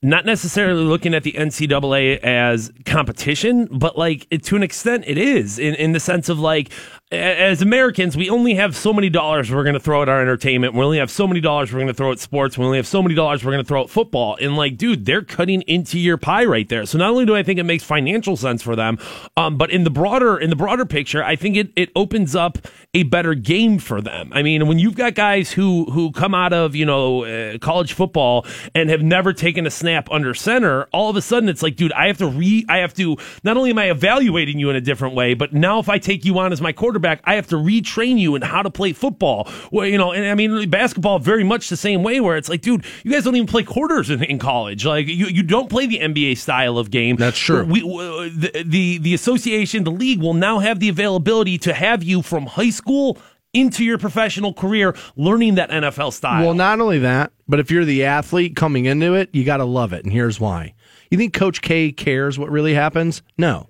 not 0.03 0.25
necessarily 0.25 0.83
looking 0.83 1.13
at 1.13 1.23
the 1.23 1.31
NCAA 1.31 2.19
as 2.19 2.71
competition, 2.85 3.69
but 3.71 3.97
like 3.97 4.27
to 4.29 4.55
an 4.55 4.63
extent 4.63 5.05
it 5.07 5.17
is 5.17 5.57
in, 5.57 5.75
in 5.75 5.93
the 5.93 5.99
sense 5.99 6.27
of 6.27 6.39
like 6.39 6.71
as 7.13 7.61
Americans, 7.61 8.17
we 8.17 8.29
only 8.29 8.55
have 8.55 8.75
so 8.75 8.91
many 8.91 9.09
dollars 9.09 9.51
we're 9.51 9.63
going 9.63 9.75
to 9.75 9.79
throw 9.79 10.01
at 10.01 10.09
our 10.09 10.21
entertainment. 10.21 10.73
We 10.73 10.83
only 10.83 10.97
have 10.97 11.11
so 11.11 11.27
many 11.27 11.39
dollars 11.39 11.71
we're 11.71 11.79
going 11.79 11.87
to 11.87 11.93
throw 11.93 12.11
at 12.11 12.19
sports. 12.19 12.57
We 12.57 12.65
only 12.65 12.77
have 12.77 12.87
so 12.87 13.03
many 13.03 13.13
dollars 13.13 13.43
we're 13.43 13.51
going 13.51 13.63
to 13.63 13.67
throw 13.67 13.83
at 13.83 13.89
football. 13.89 14.37
And 14.41 14.57
like, 14.57 14.77
dude, 14.77 15.05
they're 15.05 15.21
cutting 15.21 15.61
into 15.63 15.99
your 15.99 16.17
pie 16.17 16.45
right 16.45 16.67
there. 16.67 16.85
So 16.85 16.97
not 16.97 17.11
only 17.11 17.25
do 17.25 17.35
I 17.35 17.43
think 17.43 17.59
it 17.59 17.63
makes 17.63 17.83
financial 17.83 18.35
sense 18.35 18.63
for 18.63 18.75
them, 18.75 18.97
um, 19.37 19.57
but 19.57 19.69
in 19.69 19.83
the 19.83 19.91
broader 19.91 20.37
in 20.37 20.49
the 20.49 20.55
broader 20.55 20.85
picture, 20.85 21.23
I 21.23 21.35
think 21.35 21.55
it 21.55 21.71
it 21.75 21.91
opens 21.95 22.35
up 22.35 22.57
a 22.95 23.03
better 23.03 23.35
game 23.35 23.77
for 23.79 24.01
them. 24.01 24.31
I 24.33 24.41
mean, 24.41 24.67
when 24.67 24.79
you've 24.79 24.95
got 24.95 25.13
guys 25.13 25.51
who 25.51 25.85
who 25.91 26.11
come 26.11 26.33
out 26.33 26.53
of 26.53 26.75
you 26.75 26.85
know 26.85 27.25
uh, 27.25 27.57
college 27.59 27.93
football 27.93 28.45
and 28.73 28.89
have 28.89 29.03
never 29.03 29.33
taken 29.33 29.67
a 29.67 29.71
snap 29.71 30.09
under 30.11 30.33
center, 30.33 30.85
all 30.91 31.09
of 31.09 31.15
a 31.15 31.21
sudden 31.21 31.47
it's 31.47 31.61
like, 31.61 31.75
dude, 31.75 31.93
I 31.93 32.07
have 32.07 32.17
to 32.17 32.27
re 32.27 32.65
I 32.67 32.77
have 32.77 32.93
to 32.95 33.17
not 33.43 33.55
only 33.55 33.69
am 33.69 33.77
I 33.77 33.91
evaluating 33.91 34.57
you 34.57 34.69
in 34.69 34.75
a 34.75 34.81
different 34.81 35.15
way, 35.15 35.35
but 35.35 35.53
now 35.53 35.79
if 35.79 35.89
I 35.89 35.99
take 35.99 36.25
you 36.25 36.39
on 36.39 36.51
as 36.51 36.61
my 36.61 36.71
quarterback 36.71 37.02
quarterback, 37.03 37.21
I 37.25 37.35
have 37.35 37.47
to 37.47 37.55
retrain 37.55 38.17
you 38.17 38.35
in 38.35 38.41
how 38.41 38.61
to 38.61 38.71
play 38.71 38.93
football. 38.93 39.49
Well, 39.71 39.85
you 39.85 39.97
know, 39.97 40.11
and 40.11 40.25
I 40.25 40.35
mean, 40.35 40.69
basketball 40.69 41.19
very 41.19 41.43
much 41.43 41.69
the 41.69 41.77
same 41.77 42.03
way 42.03 42.19
where 42.19 42.37
it's 42.37 42.49
like, 42.49 42.61
dude, 42.61 42.85
you 43.03 43.11
guys 43.11 43.25
don't 43.25 43.35
even 43.35 43.47
play 43.47 43.63
quarters 43.63 44.09
in, 44.09 44.23
in 44.23 44.39
college. 44.39 44.85
Like 44.85 45.07
you, 45.07 45.27
you 45.27 45.43
don't 45.43 45.69
play 45.69 45.85
the 45.85 45.99
NBA 45.99 46.37
style 46.37 46.77
of 46.77 46.89
game. 46.89 47.17
That's 47.17 47.37
true. 47.37 47.65
We, 47.65 47.81
the, 47.81 48.63
the, 48.65 48.97
the 48.99 49.13
association, 49.13 49.83
the 49.83 49.91
league 49.91 50.21
will 50.21 50.33
now 50.33 50.59
have 50.59 50.79
the 50.79 50.89
availability 50.89 51.57
to 51.59 51.73
have 51.73 52.03
you 52.03 52.21
from 52.21 52.45
high 52.45 52.69
school 52.71 53.17
into 53.53 53.83
your 53.83 53.99
professional 53.99 54.53
career 54.53 54.95
learning 55.15 55.55
that 55.55 55.69
NFL 55.69 56.13
style. 56.13 56.43
Well, 56.43 56.55
not 56.55 56.79
only 56.79 56.99
that, 56.99 57.31
but 57.47 57.59
if 57.59 57.69
you're 57.69 57.85
the 57.85 58.05
athlete 58.05 58.55
coming 58.55 58.85
into 58.85 59.13
it, 59.13 59.29
you 59.31 59.43
got 59.43 59.57
to 59.57 59.65
love 59.65 59.93
it. 59.93 60.03
And 60.03 60.11
here's 60.11 60.39
why. 60.39 60.73
You 61.11 61.19
think 61.19 61.35
Coach 61.35 61.61
K 61.61 61.91
cares 61.91 62.39
what 62.39 62.49
really 62.49 62.73
happens? 62.73 63.21
No 63.37 63.67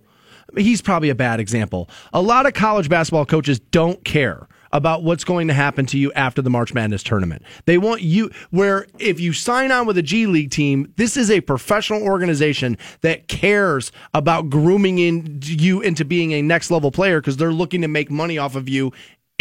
he's 0.58 0.82
probably 0.82 1.10
a 1.10 1.16
bad 1.16 1.39
example. 1.39 1.89
A 2.14 2.22
lot 2.22 2.45
of 2.45 2.54
college 2.54 2.89
basketball 2.89 3.26
coaches 3.26 3.60
don't 3.60 4.04
care 4.04 4.47
about 4.74 5.04
what's 5.04 5.24
going 5.24 5.47
to 5.47 5.54
happen 5.54 5.86
to 5.86 5.97
you 5.97 6.12
after 6.14 6.41
the 6.41 6.49
March 6.49 6.74
Madness 6.74 7.04
tournament. 7.04 7.43
They 7.66 7.78
want 7.78 8.01
you, 8.01 8.32
where 8.49 8.88
if 8.99 9.20
you 9.20 9.32
sign 9.32 9.72
on 9.72 9.86
with 9.86 9.97
a 9.97 10.01
G 10.01 10.26
League 10.26 10.49
team, 10.49 10.91
this 10.97 11.16
is 11.16 11.30
a 11.30 11.41
professional 11.41 12.01
organization 12.01 12.78
that 13.01 13.28
cares 13.28 13.91
about 14.16 14.49
grooming 14.49 14.97
in 14.97 15.39
you 15.43 15.82
into 15.82 16.04
being 16.04 16.32
a 16.34 16.41
next 16.41 16.72
level 16.72 16.91
player 16.91 17.22
because 17.22 17.38
they're 17.38 17.54
looking 17.54 17.82
to 17.82 17.88
make 17.88 18.10
money 18.10 18.38
off 18.38 18.56
of 18.56 18.68
you 18.68 18.91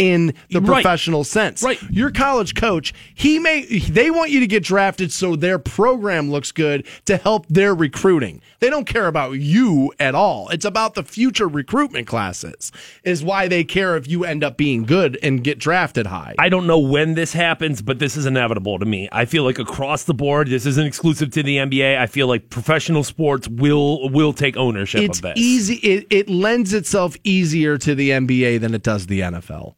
in 0.03 0.33
the 0.49 0.59
right. 0.59 0.83
professional 0.83 1.23
sense. 1.23 1.63
Right. 1.63 1.81
Your 1.89 2.11
college 2.11 2.55
coach, 2.55 2.93
he 3.13 3.39
may 3.39 3.63
they 3.63 4.11
want 4.11 4.31
you 4.31 4.41
to 4.41 4.47
get 4.47 4.63
drafted 4.63 5.11
so 5.11 5.35
their 5.35 5.57
program 5.57 6.29
looks 6.29 6.51
good 6.51 6.85
to 7.05 7.15
help 7.15 7.47
their 7.47 7.73
recruiting. 7.73 8.41
They 8.59 8.69
don't 8.69 8.85
care 8.85 9.07
about 9.07 9.33
you 9.33 9.93
at 9.99 10.13
all. 10.13 10.49
It's 10.49 10.65
about 10.65 10.95
the 10.95 11.03
future 11.03 11.47
recruitment 11.47 12.07
classes. 12.07 12.71
Is 13.03 13.23
why 13.23 13.47
they 13.47 13.63
care 13.63 13.95
if 13.95 14.07
you 14.07 14.25
end 14.25 14.43
up 14.43 14.57
being 14.57 14.83
good 14.83 15.17
and 15.23 15.43
get 15.43 15.57
drafted 15.57 16.07
high. 16.07 16.35
I 16.37 16.49
don't 16.49 16.67
know 16.67 16.79
when 16.79 17.13
this 17.13 17.31
happens, 17.31 17.81
but 17.81 17.99
this 17.99 18.17
is 18.17 18.25
inevitable 18.25 18.79
to 18.79 18.85
me. 18.85 19.07
I 19.11 19.25
feel 19.25 19.43
like 19.43 19.59
across 19.59 20.03
the 20.03 20.13
board, 20.13 20.49
this 20.49 20.65
isn't 20.65 20.85
exclusive 20.85 21.31
to 21.31 21.43
the 21.43 21.57
NBA. 21.57 21.97
I 21.97 22.07
feel 22.07 22.27
like 22.27 22.49
professional 22.49 23.03
sports 23.03 23.47
will 23.47 24.09
will 24.09 24.33
take 24.33 24.57
ownership 24.57 25.01
it's 25.01 25.19
of 25.19 25.23
this. 25.23 25.33
Easy 25.37 25.75
it, 25.75 26.07
it 26.09 26.29
lends 26.29 26.73
itself 26.73 27.15
easier 27.23 27.77
to 27.77 27.95
the 27.95 28.09
NBA 28.09 28.59
than 28.59 28.73
it 28.73 28.83
does 28.83 29.07
the 29.07 29.21
NFL. 29.21 29.75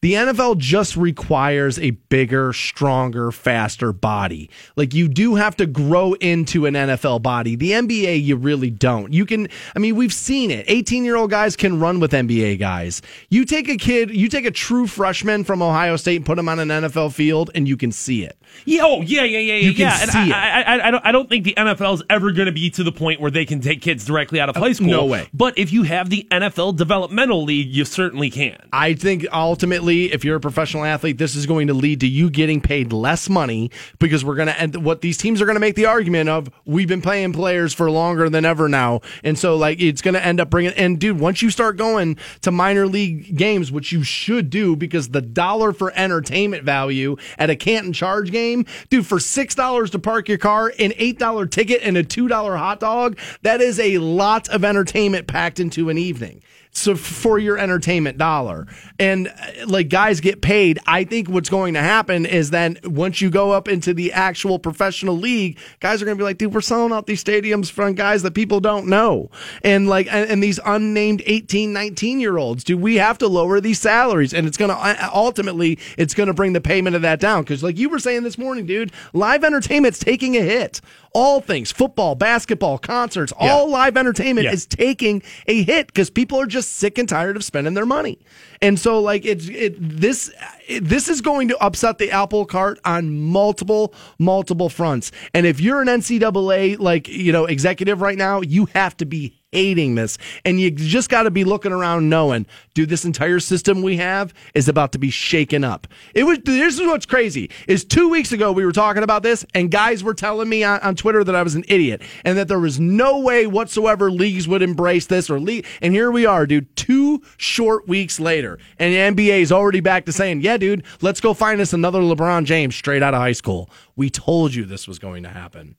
The 0.00 0.12
NFL 0.12 0.58
just 0.58 0.96
requires 0.96 1.76
a 1.80 1.90
bigger, 1.90 2.52
stronger, 2.52 3.32
faster 3.32 3.92
body. 3.92 4.48
Like 4.76 4.94
you 4.94 5.08
do 5.08 5.34
have 5.34 5.56
to 5.56 5.66
grow 5.66 6.12
into 6.12 6.66
an 6.66 6.74
NFL 6.74 7.20
body. 7.20 7.56
The 7.56 7.72
NBA, 7.72 8.22
you 8.22 8.36
really 8.36 8.70
don't. 8.70 9.12
You 9.12 9.26
can, 9.26 9.48
I 9.74 9.80
mean, 9.80 9.96
we've 9.96 10.12
seen 10.12 10.52
it. 10.52 10.66
18 10.68 11.02
year 11.02 11.16
old 11.16 11.30
guys 11.30 11.56
can 11.56 11.80
run 11.80 11.98
with 11.98 12.12
NBA 12.12 12.60
guys. 12.60 13.02
You 13.28 13.44
take 13.44 13.68
a 13.68 13.76
kid, 13.76 14.14
you 14.14 14.28
take 14.28 14.44
a 14.44 14.52
true 14.52 14.86
freshman 14.86 15.42
from 15.42 15.62
Ohio 15.62 15.96
State 15.96 16.14
and 16.14 16.24
put 16.24 16.38
him 16.38 16.48
on 16.48 16.60
an 16.60 16.68
NFL 16.68 17.12
field 17.12 17.50
and 17.56 17.66
you 17.66 17.76
can 17.76 17.90
see 17.90 18.22
it. 18.22 18.38
Yeah, 18.66 18.82
oh, 18.84 19.02
yeah, 19.02 19.24
yeah, 19.24 19.40
yeah, 19.40 19.54
yeah. 19.54 19.56
you 19.56 19.70
yeah. 19.72 19.98
Can 19.98 20.08
see 20.10 20.32
I, 20.32 20.60
I, 20.60 20.62
I, 20.62 20.86
I, 20.86 20.90
don't, 20.92 21.06
I 21.06 21.12
don't 21.12 21.28
think 21.28 21.44
the 21.44 21.54
NFL 21.54 21.94
is 21.94 22.02
ever 22.08 22.30
going 22.30 22.46
to 22.46 22.52
be 22.52 22.70
to 22.70 22.84
the 22.84 22.92
point 22.92 23.20
where 23.20 23.32
they 23.32 23.44
can 23.44 23.60
take 23.60 23.82
kids 23.82 24.04
directly 24.04 24.40
out 24.40 24.48
of 24.48 24.56
uh, 24.56 24.60
high 24.60 24.72
school. 24.72 24.86
No 24.86 25.06
way. 25.06 25.28
But 25.34 25.58
if 25.58 25.72
you 25.72 25.82
have 25.82 26.08
the 26.08 26.24
NFL 26.30 26.76
developmental 26.76 27.42
league, 27.42 27.68
you 27.68 27.84
certainly 27.84 28.30
can. 28.30 28.58
I 28.72 28.94
think 28.94 29.26
ultimately 29.32 29.87
if 29.88 30.24
you're 30.24 30.36
a 30.36 30.40
professional 30.40 30.84
athlete, 30.84 31.18
this 31.18 31.34
is 31.34 31.46
going 31.46 31.66
to 31.68 31.74
lead 31.74 32.00
to 32.00 32.06
you 32.06 32.30
getting 32.30 32.60
paid 32.60 32.92
less 32.92 33.28
money 33.28 33.70
because 33.98 34.24
we're 34.24 34.34
going 34.34 34.48
to 34.48 34.60
end 34.60 34.84
what 34.84 35.00
these 35.00 35.16
teams 35.16 35.40
are 35.40 35.46
going 35.46 35.56
to 35.56 35.60
make 35.60 35.74
the 35.74 35.86
argument 35.86 36.28
of 36.28 36.50
we've 36.64 36.88
been 36.88 37.02
paying 37.02 37.32
players 37.32 37.72
for 37.74 37.90
longer 37.90 38.28
than 38.28 38.44
ever 38.44 38.68
now. 38.68 39.00
And 39.24 39.38
so, 39.38 39.56
like, 39.56 39.80
it's 39.80 40.02
going 40.02 40.14
to 40.14 40.24
end 40.24 40.40
up 40.40 40.50
bringing, 40.50 40.72
and 40.72 40.98
dude, 40.98 41.18
once 41.18 41.42
you 41.42 41.50
start 41.50 41.76
going 41.76 42.16
to 42.42 42.50
minor 42.50 42.86
league 42.86 43.36
games, 43.36 43.72
which 43.72 43.92
you 43.92 44.02
should 44.02 44.50
do 44.50 44.76
because 44.76 45.10
the 45.10 45.22
dollar 45.22 45.72
for 45.72 45.92
entertainment 45.94 46.64
value 46.64 47.16
at 47.38 47.50
a 47.50 47.56
Canton 47.56 47.92
Charge 47.92 48.30
game, 48.30 48.66
dude, 48.90 49.06
for 49.06 49.18
$6 49.18 49.90
to 49.90 49.98
park 49.98 50.28
your 50.28 50.38
car, 50.38 50.72
an 50.78 50.90
$8 50.92 51.50
ticket, 51.50 51.82
and 51.82 51.96
a 51.96 52.04
$2 52.04 52.58
hot 52.58 52.80
dog, 52.80 53.18
that 53.42 53.60
is 53.60 53.80
a 53.80 53.98
lot 53.98 54.48
of 54.48 54.64
entertainment 54.64 55.26
packed 55.26 55.60
into 55.60 55.88
an 55.88 55.98
evening 55.98 56.42
so 56.78 56.96
for 56.96 57.38
your 57.38 57.58
entertainment 57.58 58.18
dollar. 58.18 58.66
And 58.98 59.28
uh, 59.28 59.66
like 59.66 59.88
guys 59.88 60.20
get 60.20 60.40
paid. 60.40 60.78
I 60.86 61.04
think 61.04 61.28
what's 61.28 61.48
going 61.48 61.74
to 61.74 61.80
happen 61.80 62.26
is 62.26 62.50
then 62.50 62.78
once 62.84 63.20
you 63.20 63.30
go 63.30 63.52
up 63.52 63.68
into 63.68 63.94
the 63.94 64.12
actual 64.12 64.58
professional 64.58 65.16
league, 65.16 65.58
guys 65.80 66.00
are 66.02 66.04
going 66.04 66.16
to 66.16 66.20
be 66.20 66.24
like, 66.24 66.38
dude, 66.38 66.54
we're 66.54 66.60
selling 66.60 66.92
out 66.92 67.06
these 67.06 67.22
stadiums 67.22 67.70
from 67.70 67.94
guys 67.94 68.22
that 68.22 68.34
people 68.34 68.60
don't 68.60 68.86
know. 68.86 69.30
And 69.62 69.88
like, 69.88 70.06
and, 70.12 70.30
and 70.30 70.42
these 70.42 70.60
unnamed 70.64 71.22
18, 71.26 71.72
19 71.72 72.20
year 72.20 72.38
olds, 72.38 72.64
do 72.64 72.76
we 72.76 72.96
have 72.96 73.18
to 73.18 73.28
lower 73.28 73.60
these 73.60 73.80
salaries? 73.80 74.32
And 74.32 74.46
it's 74.46 74.56
going 74.56 74.70
to 74.70 74.76
uh, 74.76 75.10
ultimately, 75.12 75.78
it's 75.96 76.14
going 76.14 76.28
to 76.28 76.34
bring 76.34 76.52
the 76.52 76.60
payment 76.60 76.96
of 76.96 77.02
that 77.02 77.20
down. 77.20 77.44
Cause 77.44 77.62
like 77.62 77.78
you 77.78 77.88
were 77.88 77.98
saying 77.98 78.22
this 78.22 78.38
morning, 78.38 78.66
dude, 78.66 78.92
live 79.12 79.44
entertainment's 79.44 79.98
taking 79.98 80.36
a 80.36 80.40
hit 80.40 80.80
all 81.18 81.40
things 81.40 81.72
football, 81.72 82.14
basketball, 82.14 82.78
concerts, 82.78 83.32
yeah. 83.40 83.50
all 83.50 83.68
live 83.68 83.96
entertainment 83.96 84.44
yeah. 84.44 84.52
is 84.52 84.66
taking 84.66 85.20
a 85.48 85.64
hit 85.64 85.88
because 85.88 86.10
people 86.10 86.40
are 86.40 86.46
just 86.46 86.76
sick 86.76 86.96
and 86.96 87.08
tired 87.08 87.36
of 87.36 87.42
spending 87.42 87.74
their 87.74 87.86
money. 87.86 88.18
And 88.62 88.78
so, 88.78 89.00
like, 89.00 89.24
it's 89.24 89.48
it, 89.48 89.76
this 89.78 90.32
this 90.80 91.08
is 91.08 91.20
going 91.20 91.48
to 91.48 91.58
upset 91.58 91.98
the 91.98 92.10
apple 92.10 92.44
cart 92.44 92.78
on 92.84 93.18
multiple 93.18 93.94
multiple 94.18 94.68
fronts. 94.68 95.10
And 95.34 95.46
if 95.46 95.60
you're 95.60 95.80
an 95.80 95.88
NCAA 95.88 96.78
like 96.78 97.08
you 97.08 97.32
know 97.32 97.46
executive 97.46 98.00
right 98.00 98.18
now, 98.18 98.40
you 98.40 98.66
have 98.74 98.96
to 98.98 99.06
be 99.06 99.38
hating 99.52 99.94
this. 99.94 100.18
And 100.44 100.60
you 100.60 100.70
just 100.70 101.08
got 101.08 101.22
to 101.22 101.30
be 101.30 101.44
looking 101.44 101.72
around 101.72 102.08
knowing, 102.08 102.46
dude, 102.74 102.90
this 102.90 103.04
entire 103.04 103.40
system 103.40 103.82
we 103.82 103.96
have 103.96 104.34
is 104.54 104.68
about 104.68 104.92
to 104.92 104.98
be 104.98 105.10
shaken 105.10 105.64
up. 105.64 105.86
It 106.14 106.24
was, 106.24 106.38
this 106.44 106.78
is 106.78 106.86
what's 106.86 107.06
crazy 107.06 107.50
is 107.66 107.84
two 107.84 108.08
weeks 108.08 108.32
ago 108.32 108.52
we 108.52 108.66
were 108.66 108.72
talking 108.72 109.02
about 109.02 109.22
this 109.22 109.46
and 109.54 109.70
guys 109.70 110.04
were 110.04 110.14
telling 110.14 110.48
me 110.48 110.64
on, 110.64 110.80
on 110.80 110.96
Twitter 110.96 111.24
that 111.24 111.34
I 111.34 111.42
was 111.42 111.54
an 111.54 111.64
idiot 111.68 112.02
and 112.24 112.36
that 112.36 112.48
there 112.48 112.58
was 112.58 112.78
no 112.78 113.20
way 113.20 113.46
whatsoever 113.46 114.10
leagues 114.10 114.46
would 114.46 114.62
embrace 114.62 115.06
this 115.06 115.30
or 115.30 115.40
league. 115.40 115.66
And 115.80 115.94
here 115.94 116.10
we 116.10 116.26
are, 116.26 116.46
dude, 116.46 116.74
two 116.76 117.22
short 117.38 117.88
weeks 117.88 118.20
later 118.20 118.58
and 118.78 119.16
the 119.16 119.24
NBA 119.24 119.40
is 119.40 119.52
already 119.52 119.80
back 119.80 120.04
to 120.06 120.12
saying, 120.12 120.42
yeah, 120.42 120.57
dude, 120.58 120.84
let's 121.00 121.20
go 121.20 121.34
find 121.34 121.60
us 121.60 121.72
another 121.72 122.00
LeBron 122.00 122.44
James 122.44 122.74
straight 122.74 123.02
out 123.02 123.14
of 123.14 123.20
high 123.20 123.32
school. 123.32 123.70
We 123.96 124.10
told 124.10 124.54
you 124.54 124.64
this 124.64 124.86
was 124.86 124.98
going 124.98 125.22
to 125.22 125.28
happen. 125.28 125.76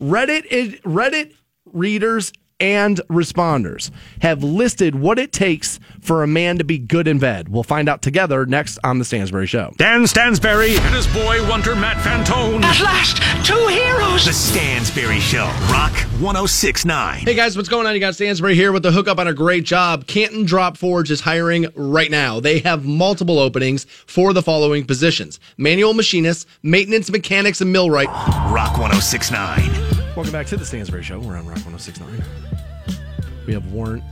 Reddit 0.00 0.46
is 0.46 0.74
Reddit 0.80 1.34
readers 1.66 2.32
and 2.64 2.98
responders 3.10 3.90
have 4.22 4.42
listed 4.42 4.94
what 4.94 5.18
it 5.18 5.32
takes 5.32 5.78
for 6.00 6.22
a 6.22 6.26
man 6.26 6.56
to 6.56 6.64
be 6.64 6.78
good 6.78 7.06
in 7.06 7.18
bed. 7.18 7.50
We'll 7.50 7.62
find 7.62 7.90
out 7.90 8.00
together 8.00 8.46
next 8.46 8.78
on 8.82 8.98
The 8.98 9.04
Stansbury 9.04 9.46
Show. 9.46 9.74
Dan 9.76 10.06
Stansbury 10.06 10.78
and 10.78 10.94
his 10.94 11.06
boy 11.08 11.46
wonder 11.46 11.76
Matt 11.76 11.98
Fantone. 11.98 12.62
At 12.62 12.80
last, 12.80 13.18
two 13.46 13.66
heroes. 13.66 14.24
The 14.24 14.32
Stansbury 14.32 15.20
Show. 15.20 15.44
Rock 15.70 15.92
1069. 16.20 17.18
Hey 17.18 17.34
guys, 17.34 17.54
what's 17.54 17.68
going 17.68 17.86
on? 17.86 17.92
You 17.92 18.00
got 18.00 18.14
Stansbury 18.14 18.54
here 18.54 18.72
with 18.72 18.82
the 18.82 18.92
hookup 18.92 19.18
on 19.18 19.28
a 19.28 19.34
great 19.34 19.64
job. 19.64 20.06
Canton 20.06 20.46
Drop 20.46 20.78
Forge 20.78 21.10
is 21.10 21.20
hiring 21.20 21.66
right 21.74 22.10
now. 22.10 22.40
They 22.40 22.60
have 22.60 22.86
multiple 22.86 23.38
openings 23.38 23.84
for 23.84 24.32
the 24.32 24.42
following 24.42 24.86
positions 24.86 25.38
manual 25.58 25.92
machinists, 25.92 26.46
maintenance 26.62 27.10
mechanics, 27.10 27.60
and 27.60 27.70
millwright. 27.70 28.08
Rock 28.08 28.78
1069. 28.78 29.94
Welcome 30.16 30.32
back 30.32 30.46
to 30.46 30.56
the 30.56 30.64
Stansbury 30.64 31.02
Show. 31.02 31.18
We're 31.18 31.36
on 31.36 31.44
Rock 31.44 31.56
1069. 31.66 32.22
We 33.46 33.52
have 33.52 33.72
Warrant 33.72 34.02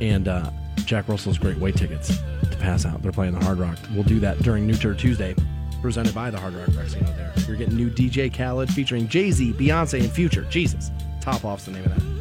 and 0.00 0.28
uh, 0.28 0.50
Jack 0.84 1.08
Russell's 1.08 1.38
Great 1.38 1.58
White 1.58 1.76
tickets 1.76 2.16
to 2.50 2.56
pass 2.58 2.84
out. 2.86 3.02
They're 3.02 3.12
playing 3.12 3.34
the 3.38 3.44
Hard 3.44 3.58
Rock. 3.58 3.78
We'll 3.94 4.04
do 4.04 4.20
that 4.20 4.38
during 4.42 4.66
New 4.66 4.74
Turd 4.74 4.98
Tuesday, 4.98 5.34
presented 5.82 6.14
by 6.14 6.30
the 6.30 6.38
Hard 6.38 6.54
Rock 6.54 6.66
Casino 6.66 7.06
there. 7.16 7.32
You're 7.46 7.56
getting 7.56 7.76
new 7.76 7.90
DJ 7.90 8.32
Khaled 8.34 8.70
featuring 8.72 9.08
Jay 9.08 9.30
Z, 9.30 9.52
Beyonce, 9.54 10.00
and 10.00 10.10
Future. 10.10 10.42
Jesus. 10.50 10.90
Top 11.20 11.44
Off's 11.44 11.64
the 11.66 11.72
name 11.72 11.84
of 11.84 11.94
that. 11.94 12.18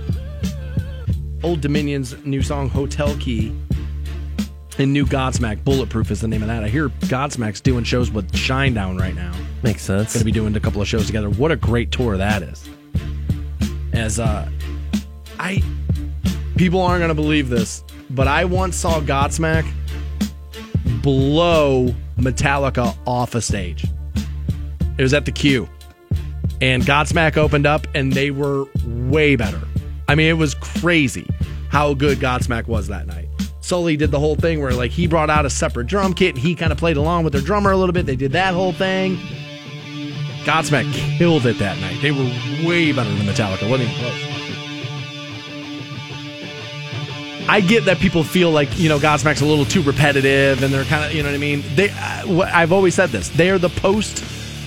Old 1.43 1.61
Dominion's 1.61 2.15
new 2.25 2.41
song, 2.41 2.69
Hotel 2.69 3.15
Key. 3.17 3.55
And 4.79 4.93
new 4.93 5.05
Godsmack, 5.05 5.63
Bulletproof 5.63 6.11
is 6.11 6.21
the 6.21 6.27
name 6.27 6.41
of 6.43 6.47
that. 6.49 6.63
I 6.63 6.67
hear 6.67 6.89
Godsmack's 6.89 7.61
doing 7.61 7.83
shows 7.83 8.11
with 8.11 8.31
Shinedown 8.31 8.99
right 8.99 9.15
now 9.15 9.33
Makes 9.63 9.81
sense. 9.81 10.13
going 10.13 10.19
to 10.19 10.25
be 10.25 10.31
doing 10.31 10.55
a 10.55 10.59
couple 10.59 10.81
of 10.81 10.87
shows 10.87 11.07
together. 11.07 11.29
What 11.31 11.51
a 11.51 11.55
great 11.55 11.91
tour 11.91 12.15
that 12.17 12.43
is. 12.43 12.67
As 13.93 14.19
uh 14.19 14.47
I 15.39 15.63
people 16.57 16.81
aren't 16.81 17.07
to 17.07 17.13
believe 17.13 17.49
this, 17.49 17.83
but 18.09 18.27
I 18.27 18.45
once 18.45 18.75
saw 18.75 18.99
Godsmack 18.99 19.69
blow 21.01 21.93
Metallica 22.17 22.97
off 23.05 23.35
a 23.35 23.41
stage. 23.41 23.85
It 24.97 25.03
was 25.03 25.13
at 25.13 25.25
the 25.25 25.31
Q. 25.31 25.69
And 26.59 26.83
Godsmack 26.83 27.37
opened 27.37 27.67
up 27.67 27.87
and 27.93 28.11
they 28.13 28.31
were 28.31 28.65
way 28.85 29.35
better. 29.35 29.61
I 30.07 30.15
mean, 30.15 30.27
it 30.27 30.37
was 30.37 30.55
crazy 30.55 31.27
how 31.69 31.93
good 31.93 32.17
Godsmack 32.17 32.65
was 32.65 32.87
that 32.87 33.05
night. 33.05 33.29
Sully 33.61 33.97
did 33.97 34.11
the 34.11 34.19
whole 34.19 34.35
thing 34.35 34.61
where 34.61 34.71
like 34.73 34.91
he 34.91 35.07
brought 35.07 35.29
out 35.29 35.45
a 35.45 35.49
separate 35.49 35.87
drum 35.87 36.13
kit 36.13 36.35
and 36.35 36.43
he 36.43 36.55
kind 36.55 36.71
of 36.71 36.77
played 36.77 36.97
along 36.97 37.25
with 37.25 37.33
their 37.33 37.41
drummer 37.41 37.71
a 37.71 37.77
little 37.77 37.93
bit. 37.93 38.05
They 38.05 38.15
did 38.15 38.31
that 38.31 38.53
whole 38.53 38.71
thing. 38.71 39.17
Godsmack 40.45 40.91
killed 41.17 41.45
it 41.45 41.59
that 41.59 41.77
night. 41.79 42.01
They 42.01 42.11
were 42.11 42.23
way 42.67 42.91
better 42.93 43.09
than 43.09 43.27
Metallica. 43.27 43.69
wasn't 43.69 43.89
even 43.89 43.95
close. 43.99 44.26
I 47.49 47.61
get 47.61 47.85
that 47.85 47.99
people 47.99 48.23
feel 48.23 48.51
like 48.51 48.77
you 48.77 48.89
know 48.89 48.99
Godsmack's 48.99 49.41
a 49.41 49.45
little 49.45 49.65
too 49.65 49.81
repetitive, 49.81 50.63
and 50.63 50.73
they're 50.73 50.83
kind 50.85 51.05
of 51.05 51.13
you 51.13 51.23
know 51.23 51.29
what 51.29 51.35
I 51.35 51.39
mean. 51.39 51.63
They, 51.75 51.89
I've 51.89 52.71
always 52.71 52.95
said 52.95 53.09
this. 53.09 53.29
They 53.29 53.49
are 53.49 53.57
the 53.57 53.69
post 53.69 54.17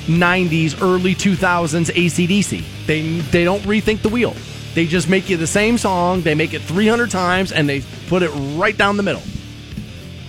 '90s, 0.07 0.81
early 0.81 1.15
2000s 1.15 1.91
ACDC. 1.91 2.87
They 2.87 3.19
they 3.19 3.45
don't 3.45 3.63
rethink 3.63 4.03
the 4.03 4.09
wheel. 4.09 4.35
They 4.75 4.87
just 4.87 5.09
make 5.09 5.29
you 5.29 5.37
the 5.37 5.47
same 5.47 5.79
song. 5.79 6.23
They 6.23 6.35
make 6.35 6.55
it 6.55 6.63
300 6.63 7.11
times, 7.11 7.53
and 7.53 7.69
they 7.69 7.83
put 8.09 8.23
it 8.23 8.31
right 8.57 8.77
down 8.77 8.97
the 8.97 9.03
middle. 9.03 9.23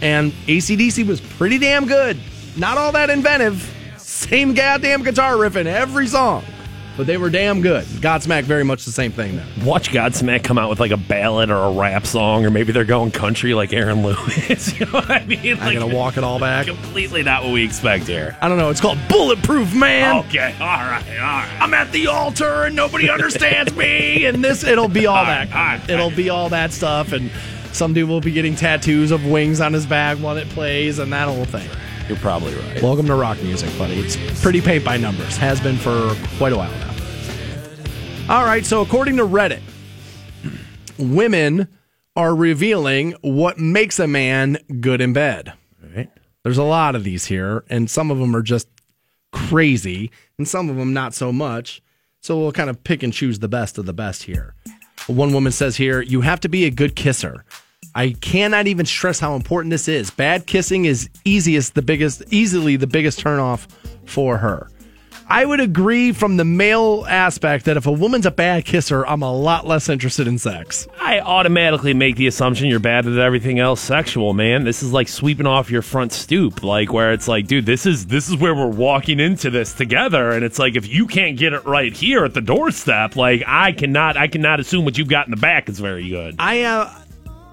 And 0.01 0.31
ACDC 0.47 1.05
was 1.05 1.21
pretty 1.21 1.59
damn 1.59 1.85
good. 1.85 2.19
Not 2.57 2.77
all 2.77 2.91
that 2.93 3.09
inventive. 3.11 3.67
Same 3.97 4.53
goddamn 4.53 5.03
guitar 5.03 5.37
riff 5.37 5.55
in 5.55 5.67
every 5.67 6.07
song. 6.07 6.43
But 7.01 7.07
they 7.07 7.17
were 7.17 7.31
damn 7.31 7.61
good. 7.61 7.83
Godsmack 7.85 8.43
very 8.43 8.63
much 8.63 8.85
the 8.85 8.91
same 8.91 9.11
thing 9.11 9.35
though. 9.35 9.65
Watch 9.65 9.89
Godsmack 9.89 10.43
come 10.43 10.59
out 10.59 10.69
with 10.69 10.79
like 10.79 10.91
a 10.91 10.97
ballad 10.97 11.49
or 11.49 11.55
a 11.55 11.71
rap 11.71 12.05
song, 12.05 12.45
or 12.45 12.51
maybe 12.51 12.73
they're 12.73 12.85
going 12.85 13.09
country 13.09 13.55
like 13.55 13.73
Aaron 13.73 14.03
Lewis. 14.03 14.79
you 14.79 14.85
know 14.85 14.91
what 14.91 15.09
I 15.09 15.25
mean? 15.25 15.57
I'm 15.59 15.73
gonna 15.73 15.95
walk 15.95 16.17
it 16.17 16.23
all 16.23 16.37
back. 16.37 16.67
Completely 16.67 17.23
not 17.23 17.43
what 17.43 17.53
we 17.53 17.63
expect 17.65 18.05
here. 18.05 18.37
I 18.39 18.47
don't 18.47 18.59
know. 18.59 18.69
It's 18.69 18.79
called 18.79 18.99
Bulletproof 19.09 19.73
Man. 19.73 20.17
Okay, 20.25 20.53
all 20.59 20.67
right, 20.67 21.03
all 21.09 21.15
right. 21.17 21.57
I'm 21.59 21.73
at 21.73 21.91
the 21.91 22.05
altar 22.05 22.65
and 22.65 22.75
nobody 22.75 23.09
understands 23.09 23.75
me. 23.75 24.25
And 24.25 24.45
this, 24.45 24.63
it'll 24.63 24.87
be 24.87 25.07
all, 25.07 25.17
All 25.17 25.25
that. 25.25 25.49
right, 25.49 25.55
all 25.55 25.77
right. 25.79 25.89
it'll 25.89 26.11
be 26.11 26.29
all 26.29 26.49
that 26.49 26.71
stuff. 26.71 27.13
And 27.13 27.31
some 27.71 27.95
dude 27.95 28.09
will 28.09 28.21
be 28.21 28.31
getting 28.31 28.55
tattoos 28.55 29.09
of 29.09 29.25
wings 29.25 29.59
on 29.59 29.73
his 29.73 29.87
back 29.87 30.19
while 30.19 30.37
it 30.37 30.49
plays, 30.49 30.99
and 30.99 31.11
that 31.13 31.27
whole 31.27 31.45
thing. 31.45 31.67
You're 32.07 32.19
probably 32.19 32.53
right. 32.53 32.83
Welcome 32.83 33.07
to 33.07 33.15
rock 33.15 33.41
music, 33.41 33.75
buddy. 33.79 33.95
It's 33.95 34.39
pretty 34.43 34.61
paint 34.61 34.85
by 34.85 34.97
numbers. 34.97 35.35
Has 35.37 35.59
been 35.59 35.77
for 35.77 36.15
quite 36.37 36.53
a 36.53 36.57
while 36.57 36.69
now. 36.69 36.90
All 38.31 38.45
right, 38.45 38.65
so 38.65 38.81
according 38.81 39.17
to 39.17 39.23
Reddit, 39.23 39.59
women 40.97 41.67
are 42.15 42.33
revealing 42.33 43.13
what 43.19 43.59
makes 43.59 43.99
a 43.99 44.07
man 44.07 44.57
good 44.79 45.01
in 45.01 45.11
bed. 45.11 45.51
Right. 45.93 46.09
There's 46.41 46.57
a 46.57 46.63
lot 46.63 46.95
of 46.95 47.03
these 47.03 47.25
here, 47.25 47.65
and 47.69 47.91
some 47.91 48.09
of 48.09 48.19
them 48.19 48.33
are 48.33 48.41
just 48.41 48.69
crazy, 49.33 50.11
and 50.37 50.47
some 50.47 50.69
of 50.69 50.77
them 50.77 50.93
not 50.93 51.13
so 51.13 51.33
much. 51.33 51.83
So 52.21 52.39
we'll 52.39 52.53
kind 52.53 52.69
of 52.69 52.81
pick 52.85 53.03
and 53.03 53.11
choose 53.11 53.39
the 53.39 53.49
best 53.49 53.77
of 53.77 53.85
the 53.85 53.91
best 53.91 54.23
here. 54.23 54.55
One 55.07 55.33
woman 55.33 55.51
says 55.51 55.75
here, 55.75 56.01
you 56.01 56.21
have 56.21 56.39
to 56.39 56.47
be 56.47 56.63
a 56.63 56.71
good 56.71 56.95
kisser. 56.95 57.43
I 57.95 58.11
cannot 58.21 58.65
even 58.65 58.85
stress 58.85 59.19
how 59.19 59.35
important 59.35 59.71
this 59.71 59.89
is. 59.89 60.09
Bad 60.09 60.47
kissing 60.47 60.85
is 60.85 61.09
easiest 61.25 61.75
the 61.75 61.81
biggest 61.81 62.23
easily 62.31 62.77
the 62.77 62.87
biggest 62.87 63.21
turnoff 63.21 63.67
for 64.05 64.37
her. 64.37 64.70
I 65.31 65.45
would 65.45 65.61
agree 65.61 66.11
from 66.11 66.35
the 66.35 66.43
male 66.43 67.05
aspect 67.07 67.63
that 67.63 67.77
if 67.77 67.85
a 67.85 67.91
woman's 67.91 68.25
a 68.25 68.31
bad 68.31 68.65
kisser, 68.65 69.07
I'm 69.07 69.21
a 69.21 69.31
lot 69.31 69.65
less 69.65 69.87
interested 69.87 70.27
in 70.27 70.37
sex. 70.37 70.89
I 70.99 71.21
automatically 71.21 71.93
make 71.93 72.17
the 72.17 72.27
assumption 72.27 72.67
you're 72.67 72.81
bad 72.81 73.07
at 73.07 73.17
everything 73.17 73.57
else 73.57 73.79
sexual, 73.79 74.33
man. 74.33 74.65
This 74.65 74.83
is 74.83 74.91
like 74.91 75.07
sweeping 75.07 75.47
off 75.47 75.71
your 75.71 75.83
front 75.83 76.11
stoop, 76.11 76.63
like 76.63 76.91
where 76.91 77.13
it's 77.13 77.29
like, 77.29 77.47
dude, 77.47 77.65
this 77.65 77.85
is 77.85 78.07
this 78.07 78.27
is 78.27 78.35
where 78.35 78.53
we're 78.53 78.67
walking 78.67 79.21
into 79.21 79.49
this 79.49 79.71
together, 79.71 80.31
and 80.31 80.43
it's 80.43 80.59
like 80.59 80.75
if 80.75 80.89
you 80.89 81.07
can't 81.07 81.37
get 81.37 81.53
it 81.53 81.63
right 81.63 81.95
here 81.95 82.25
at 82.25 82.33
the 82.33 82.41
doorstep, 82.41 83.15
like 83.15 83.41
I 83.47 83.71
cannot, 83.71 84.17
I 84.17 84.27
cannot 84.27 84.59
assume 84.59 84.83
what 84.83 84.97
you've 84.97 85.07
got 85.07 85.27
in 85.27 85.31
the 85.31 85.37
back 85.37 85.69
is 85.69 85.79
very 85.79 86.09
good. 86.09 86.35
I 86.39 86.63
uh, 86.63 86.93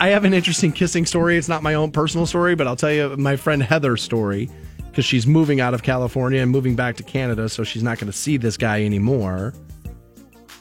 I 0.01 0.09
have 0.09 0.25
an 0.25 0.35
interesting 0.35 0.73
kissing 0.73 1.07
story. 1.07 1.37
It's 1.37 1.49
not 1.49 1.63
my 1.63 1.75
own 1.75 1.93
personal 1.93 2.27
story, 2.27 2.57
but 2.57 2.67
I'll 2.67 2.75
tell 2.75 2.93
you 2.93 3.17
my 3.17 3.37
friend 3.37 3.63
Heather's 3.63 4.03
story 4.03 4.51
because 4.99 5.07
she's 5.07 5.29
moving 5.29 5.61
out 5.61 5.75
of 5.75 5.85
California 5.85 6.43
and 6.43 6.51
moving 6.51 6.75
back 6.75 6.97
to 6.97 7.05
Canada, 7.05 7.49
so 7.49 7.63
she's 7.63 7.85
not 7.85 8.01
going 8.01 8.11
to 8.11 8.19
see 8.19 8.37
this 8.37 8.57
guy 8.57 8.83
anymore. 8.85 9.55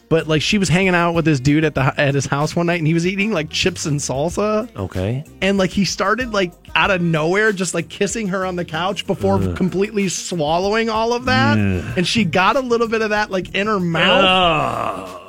But 0.09 0.27
like 0.27 0.43
she 0.43 0.59
was 0.59 0.69
hanging 0.69 0.93
out 0.93 1.13
with 1.13 1.25
this 1.25 1.39
dude 1.39 1.63
at 1.63 1.73
the 1.73 1.81
at 1.99 2.13
his 2.13 2.27
house 2.27 2.55
one 2.55 2.67
night, 2.67 2.77
and 2.77 2.85
he 2.85 2.93
was 2.93 3.07
eating 3.07 3.31
like 3.31 3.49
chips 3.49 3.87
and 3.87 3.99
salsa, 3.99 4.69
Okay. 4.75 5.25
and 5.41 5.57
like 5.57 5.71
he 5.71 5.85
started 5.85 6.33
like 6.33 6.53
out 6.75 6.91
of 6.91 7.01
nowhere, 7.01 7.51
just 7.51 7.73
like 7.73 7.89
kissing 7.89 8.27
her 8.27 8.45
on 8.45 8.57
the 8.57 8.63
couch 8.63 9.07
before 9.07 9.39
completely 9.55 10.07
swallowing 10.07 10.87
all 10.87 11.13
of 11.13 11.25
that, 11.25 11.57
and 11.57 12.07
she 12.07 12.23
got 12.23 12.55
a 12.55 12.61
little 12.61 12.87
bit 12.87 13.01
of 13.01 13.09
that 13.09 13.31
like 13.31 13.55
in 13.55 13.65
her 13.65 13.79
mouth. 13.79 15.23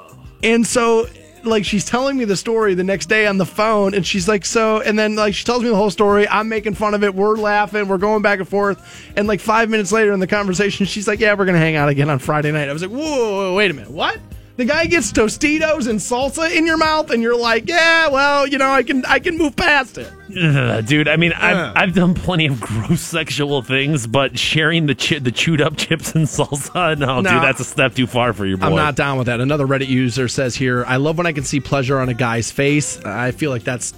And 0.45 0.67
so, 0.67 1.09
like, 1.49 1.65
she's 1.65 1.85
telling 1.85 2.17
me 2.17 2.25
the 2.25 2.37
story 2.37 2.75
the 2.75 2.85
next 2.85 3.07
day 3.07 3.27
on 3.27 3.39
the 3.39 3.47
phone, 3.47 3.95
and 3.95 4.07
she's 4.07 4.29
like, 4.29 4.45
so, 4.45 4.81
and 4.81 4.99
then, 4.99 5.17
like, 5.17 5.35
she 5.35 5.45
tells 5.45 5.63
me 5.63 5.69
the 5.69 5.77
whole 5.77 5.91
story. 5.91 6.29
I'm 6.29 6.49
making 6.49 6.75
fun 6.75 6.95
of 6.95 7.03
it. 7.03 7.15
We're 7.15 7.37
laughing. 7.37 7.89
We're 7.89 7.99
going 7.99 8.23
back 8.23 8.39
and 8.39 8.49
forth. 8.49 9.13
And, 9.17 9.27
like, 9.27 9.41
five 9.41 9.69
minutes 9.71 9.93
later 9.93 10.13
in 10.13 10.21
the 10.21 10.27
conversation, 10.27 10.87
she's 10.87 11.09
like, 11.09 11.21
yeah, 11.21 11.33
we're 11.33 11.47
to 11.47 11.61
hang 11.61 11.77
out 11.77 11.89
again 11.89 12.11
on 12.11 12.19
Friday 12.19 12.53
night. 12.53 12.69
I 12.69 12.73
was 12.73 12.83
like, 12.83 12.91
whoa, 12.91 12.99
whoa, 12.99 13.33
whoa, 13.51 13.55
wait 13.55 13.71
a 13.71 13.75
minute. 13.75 13.91
What? 13.91 14.19
The 14.59 14.65
guy 14.65 14.87
gets 14.87 15.13
Tostitos 15.13 15.87
and 15.87 16.01
salsa 16.01 16.53
in 16.53 16.67
your 16.67 16.77
mouth, 16.77 17.11
and 17.13 17.23
you're 17.23 17.37
like, 17.39 17.69
yeah, 17.69 18.09
well, 18.09 18.45
you 18.45 18.59
know, 18.59 18.69
I 18.73 18.83
can, 18.83 19.05
I 19.05 19.21
can 19.21 19.39
move 19.39 19.55
past 19.55 19.99
it. 19.99 20.13
Ugh, 20.37 20.85
dude, 20.85 21.07
I 21.07 21.17
mean. 21.17 21.33
I've, 21.33 21.77
I've 21.77 21.95
done 21.95 22.13
plenty 22.13 22.47
of 22.47 22.61
gross 22.61 23.01
sexual 23.01 23.63
things, 23.63 24.09
but 24.09 24.37
sharing 24.37 24.87
the 24.87 24.97
chi- 24.97 25.21
the 25.21 25.31
chewed 25.31 25.61
up 25.61 25.77
chips 25.77 26.13
and 26.17 26.27
salsa, 26.27 26.99
no, 26.99 27.21
No. 27.21 27.31
dude, 27.31 27.41
that's 27.45 27.61
a 27.61 27.65
step 27.65 27.95
too 27.95 28.09
far 28.09 28.33
for 28.33 28.47
your 28.47 28.57
boy. 28.59 28.67
I'm 28.67 28.75
not 28.75 28.97
down 28.97 29.17
with 29.17 29.29
that. 29.29 29.41
Another 29.41 29.65
Reddit 29.65 29.87
user 29.87 30.27
says 30.27 30.57
here, 30.57 30.85
I 30.87 30.97
love 30.97 31.19
when 31.19 31.29
I 31.29 31.33
can 31.33 31.45
see 31.45 31.61
pleasure 31.61 32.01
on 32.01 32.09
a 32.09 32.15
guy's 32.15 32.51
face. 32.51 33.01
I 33.05 33.31
feel 33.31 33.53
like 33.53 33.63
that's 33.63 33.95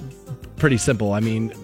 pretty 0.57 0.77
simple. 0.77 1.15
I 1.15 1.21
mean, 1.21 1.55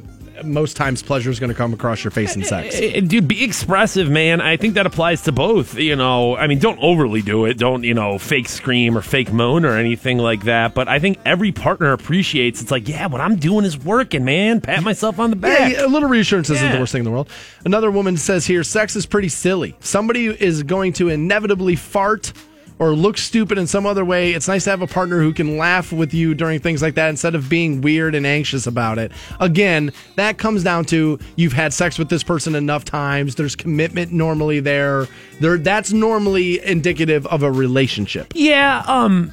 most 0.45 0.77
times 0.77 1.03
pleasure 1.03 1.31
is 1.31 1.41
going 1.41 1.49
to 1.51 1.55
come 1.55 1.73
across 1.73 2.05
your 2.05 2.11
face 2.11 2.37
in 2.37 2.45
sex. 2.45 2.75
Eh, 2.79 3.01
Dude, 3.01 3.29
be 3.29 3.45
expressive, 3.45 4.11
man. 4.11 4.41
I 4.41 4.57
think 4.57 4.75
that 4.75 4.87
applies 4.87 5.23
to 5.23 5.33
both. 5.33 5.79
You 5.79 5.97
know, 5.97 6.37
I 6.37 6.47
mean, 6.47 6.59
don't 6.59 6.79
overly 6.81 7.23
do 7.23 7.45
it. 7.47 7.59
Don't, 7.59 7.85
you 7.85 7.95
know, 7.95 8.19
fake 8.19 8.49
scream 8.49 8.97
or 8.97 9.03
fake 9.03 9.33
moan 9.33 9.65
or 9.65 9.77
anything 9.77 10.19
like 10.19 10.45
that. 10.45 10.75
But 10.75 10.89
I 10.89 10.99
think 10.99 11.19
every 11.25 11.53
partner 11.53 11.93
appreciates 11.93 12.61
it's 12.63 12.71
like, 12.71 12.89
yeah, 12.89 13.07
what 13.07 13.21
I'm 13.21 13.37
doing 13.37 13.65
is 13.65 13.79
working, 13.79 14.25
man. 14.25 14.61
Pat 14.61 14.83
myself 14.83 15.19
on 15.19 15.31
the 15.31 15.37
back. 15.37 15.73
Yeah, 15.73 15.87
a 15.87 15.89
little 15.89 16.09
reassurance 16.09 16.51
isn't 16.51 16.73
the 16.73 16.79
worst 16.79 16.93
thing 16.93 17.01
in 17.01 17.05
the 17.05 17.11
world. 17.11 17.31
Another 17.65 17.91
woman 17.91 18.17
says 18.17 18.47
here, 18.47 18.63
sex 18.63 18.97
is 18.97 19.07
pretty 19.07 19.29
silly. 19.29 19.77
Somebody 19.81 20.27
is 20.27 20.63
going 20.63 20.93
to 20.95 21.09
inevitably 21.09 21.77
fart 21.77 22.33
or 22.79 22.95
look 22.95 23.19
stupid 23.19 23.59
in 23.59 23.67
some 23.67 23.87
other 23.87 24.05
way. 24.05 24.33
It's 24.33 24.49
nice 24.49 24.65
to 24.65 24.71
have 24.71 24.83
a 24.83 24.87
partner 24.87 25.21
who 25.21 25.33
can 25.33 25.57
laugh 25.57 25.93
with 25.93 26.13
you 26.13 26.35
during 26.35 26.61
things 26.61 26.83
like 26.83 26.95
that 26.95 27.09
instead 27.09 27.35
of 27.35 27.49
being 27.49 27.81
weird 27.81 28.15
and 28.15 28.27
anxious 28.27 28.67
about 28.67 28.99
it. 28.99 29.13
Again, 29.41 29.93
that 30.17 30.39
comes 30.39 30.63
down 30.63 30.85
to 30.87 31.19
you've 31.37 31.53
had 31.53 31.73
sex 31.73 31.99
with 31.99 32.09
this 32.09 32.23
person 32.23 32.55
enough 32.55 32.85
times. 32.85 33.35
There's 33.35 33.57
commitment 33.57 34.13
normally 34.13 34.61
there. 34.61 35.07
There 35.41 35.59
that's 35.59 35.93
normally 35.93 36.65
indicative 36.65 37.27
of 37.27 37.43
a 37.43 37.51
relationship. 37.51 38.33
Yeah, 38.35 38.83
um 38.87 39.33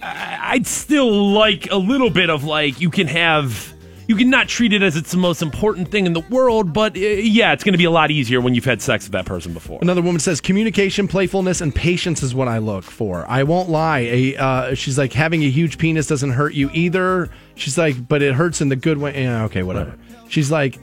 I'd 0.00 0.66
still 0.66 1.32
like 1.32 1.70
a 1.70 1.76
little 1.76 2.10
bit 2.10 2.30
of 2.30 2.44
like 2.44 2.80
you 2.80 2.90
can 2.90 3.06
have 3.08 3.74
you 4.08 4.14
can 4.14 4.30
not 4.30 4.48
treat 4.48 4.72
it 4.72 4.82
as 4.82 4.96
it's 4.96 5.10
the 5.10 5.16
most 5.16 5.42
important 5.42 5.90
thing 5.90 6.06
in 6.06 6.12
the 6.12 6.20
world, 6.20 6.72
but 6.72 6.96
uh, 6.96 7.00
yeah, 7.00 7.52
it's 7.52 7.64
going 7.64 7.72
to 7.72 7.78
be 7.78 7.84
a 7.84 7.90
lot 7.90 8.10
easier 8.10 8.40
when 8.40 8.54
you've 8.54 8.64
had 8.64 8.80
sex 8.80 9.04
with 9.04 9.12
that 9.12 9.26
person 9.26 9.52
before. 9.52 9.78
Another 9.82 10.02
woman 10.02 10.20
says 10.20 10.40
communication, 10.40 11.08
playfulness, 11.08 11.60
and 11.60 11.74
patience 11.74 12.22
is 12.22 12.34
what 12.34 12.48
I 12.48 12.58
look 12.58 12.84
for. 12.84 13.24
I 13.28 13.42
won't 13.42 13.68
lie. 13.68 14.00
A, 14.00 14.36
uh, 14.36 14.74
she's 14.74 14.96
like 14.96 15.12
having 15.12 15.42
a 15.42 15.50
huge 15.50 15.78
penis 15.78 16.06
doesn't 16.06 16.30
hurt 16.30 16.54
you 16.54 16.70
either. 16.72 17.30
She's 17.56 17.76
like, 17.76 18.06
but 18.06 18.22
it 18.22 18.34
hurts 18.34 18.60
in 18.60 18.68
the 18.68 18.76
good 18.76 18.98
way. 18.98 19.22
Yeah, 19.22 19.44
okay, 19.44 19.62
whatever. 19.62 19.96
She's 20.28 20.50
like, 20.50 20.78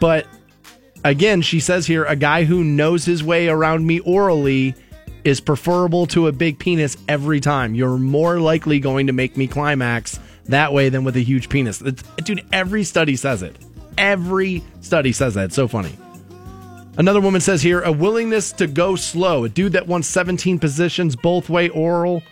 but 0.00 0.26
again, 1.04 1.42
she 1.42 1.60
says 1.60 1.86
here, 1.86 2.04
a 2.04 2.16
guy 2.16 2.44
who 2.44 2.64
knows 2.64 3.04
his 3.04 3.22
way 3.22 3.48
around 3.48 3.86
me 3.86 4.00
orally 4.00 4.74
is 5.24 5.40
preferable 5.40 6.06
to 6.06 6.28
a 6.28 6.32
big 6.32 6.58
penis 6.58 6.96
every 7.08 7.40
time. 7.40 7.74
You're 7.74 7.98
more 7.98 8.40
likely 8.40 8.78
going 8.78 9.08
to 9.08 9.12
make 9.12 9.36
me 9.36 9.46
climax 9.46 10.20
that 10.48 10.72
way 10.72 10.88
than 10.88 11.04
with 11.04 11.16
a 11.16 11.20
huge 11.20 11.48
penis. 11.48 11.80
It's, 11.80 12.02
dude, 12.18 12.44
every 12.52 12.84
study 12.84 13.16
says 13.16 13.42
it. 13.42 13.56
Every 13.98 14.62
study 14.80 15.12
says 15.12 15.34
that. 15.34 15.46
It's 15.46 15.56
so 15.56 15.68
funny. 15.68 15.96
Another 16.98 17.20
woman 17.20 17.40
says 17.40 17.62
here 17.62 17.82
a 17.82 17.92
willingness 17.92 18.52
to 18.52 18.66
go 18.66 18.96
slow. 18.96 19.44
A 19.44 19.48
dude 19.48 19.72
that 19.72 19.86
wants 19.86 20.08
17 20.08 20.58
positions, 20.58 21.14
both 21.14 21.48
way 21.48 21.68
oral, 21.68 22.22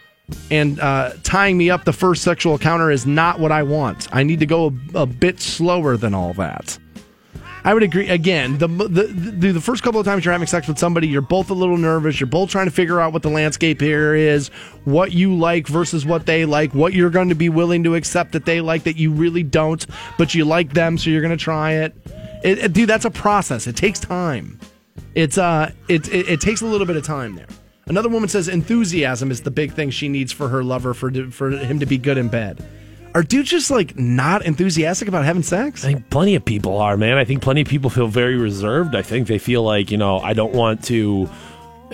and 0.51 0.81
uh, 0.81 1.12
tying 1.23 1.59
me 1.59 1.70
up 1.70 1.85
the 1.85 1.93
first 1.93 2.23
sexual 2.23 2.55
encounter 2.55 2.91
is 2.91 3.07
not 3.07 3.41
what 3.41 3.53
I 3.53 3.62
want. 3.62 4.09
I 4.15 4.23
need 4.23 4.41
to 4.41 4.47
go 4.47 4.74
a, 4.95 5.01
a 5.01 5.07
bit 5.07 5.41
slower 5.41 5.97
than 5.97 6.15
all 6.15 6.32
that. 6.35 6.78
I 7.65 7.73
would 7.73 7.82
agree. 7.82 8.09
Again, 8.11 8.59
the, 8.59 8.69
the 8.69 9.05
the 9.05 9.53
the 9.53 9.61
first 9.61 9.82
couple 9.82 9.99
of 9.99 10.05
times 10.05 10.24
you're 10.24 10.32
having 10.32 10.47
sex 10.47 10.69
with 10.69 10.78
somebody, 10.78 11.09
you're 11.09 11.23
both 11.23 11.49
a 11.49 11.55
little 11.55 11.78
nervous. 11.78 12.20
You're 12.20 12.27
both 12.27 12.51
trying 12.51 12.66
to 12.66 12.70
figure 12.70 13.01
out 13.01 13.15
what 13.15 13.23
the 13.23 13.31
landscape 13.31 13.81
here 13.81 14.15
is, 14.15 14.49
what 14.85 15.12
you 15.12 15.35
like 15.35 15.66
versus 15.66 16.05
what 16.05 16.27
they 16.27 16.45
like, 16.45 16.74
what 16.74 16.93
you're 16.93 17.09
going 17.09 17.31
to 17.31 17.35
be 17.35 17.49
willing 17.49 17.82
to 17.85 17.95
accept 17.95 18.32
that 18.32 18.45
they 18.45 18.61
like 18.61 18.82
that 18.85 18.97
you 18.97 19.11
really 19.11 19.43
don't, 19.43 19.86
but 20.19 20.35
you 20.35 20.45
like 20.45 20.74
them, 20.74 20.99
so 20.99 21.09
you're 21.09 21.23
going 21.23 21.36
to 21.36 21.43
try 21.43 21.73
it. 21.73 21.97
It, 22.43 22.59
it. 22.59 22.73
Dude, 22.74 22.89
that's 22.89 23.07
a 23.07 23.11
process. 23.11 23.66
It 23.66 23.77
takes 23.77 23.99
time. 23.99 24.61
It's 25.15 25.39
uh, 25.39 25.73
it, 25.89 26.07
it 26.12 26.28
it 26.28 26.41
takes 26.43 26.61
a 26.61 26.66
little 26.66 26.86
bit 26.86 26.97
of 26.97 27.05
time 27.05 27.35
there. 27.35 27.49
Another 27.86 28.11
woman 28.11 28.28
says 28.28 28.47
enthusiasm 28.49 29.31
is 29.31 29.41
the 29.41 29.51
big 29.51 29.73
thing 29.73 29.89
she 29.89 30.11
needs 30.11 30.32
for 30.32 30.49
her 30.49 30.62
lover 30.62 30.93
for 30.93 31.11
for 31.31 31.51
him 31.51 31.81
to 31.81 31.86
be 31.86 31.97
good 31.97 32.19
in 32.19 32.28
bed. 32.28 32.62
Are 33.15 33.23
dudes 33.23 33.49
just 33.49 33.70
like 33.70 33.97
not 33.97 34.45
enthusiastic 34.45 35.07
about 35.07 35.24
having 35.24 35.45
sex? 35.45 35.85
I 35.85 35.93
think 35.93 36.11
plenty 36.11 36.35
of 36.35 36.45
people 36.45 36.78
are, 36.78 36.97
man. 36.97 37.16
I 37.16 37.24
think 37.24 37.43
plenty 37.43 37.61
of 37.61 37.69
people 37.69 37.89
feel 37.89 38.09
very 38.09 38.36
reserved. 38.36 38.97
I 38.97 39.03
think 39.03 39.28
they 39.28 39.39
feel 39.39 39.62
like, 39.62 39.93
you 39.93 39.97
know, 39.97 40.19
I 40.19 40.32
don't 40.32 40.53
want 40.53 40.82
to, 40.86 41.31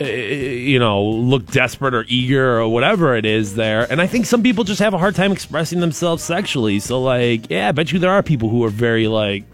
uh, 0.00 0.04
you 0.04 0.78
know, 0.78 1.04
look 1.04 1.44
desperate 1.48 1.94
or 1.94 2.06
eager 2.08 2.58
or 2.58 2.68
whatever 2.68 3.16
it 3.16 3.26
is 3.26 3.54
there. 3.54 3.86
And 3.92 4.00
I 4.00 4.06
think 4.06 4.24
some 4.24 4.42
people 4.42 4.64
just 4.64 4.80
have 4.80 4.94
a 4.94 4.98
hard 4.98 5.14
time 5.14 5.30
expressing 5.30 5.80
themselves 5.80 6.22
sexually. 6.22 6.80
So, 6.80 7.02
like, 7.02 7.50
yeah, 7.50 7.68
I 7.68 7.72
bet 7.72 7.92
you 7.92 7.98
there 7.98 8.12
are 8.12 8.22
people 8.22 8.48
who 8.48 8.64
are 8.64 8.70
very, 8.70 9.06
like, 9.06 9.44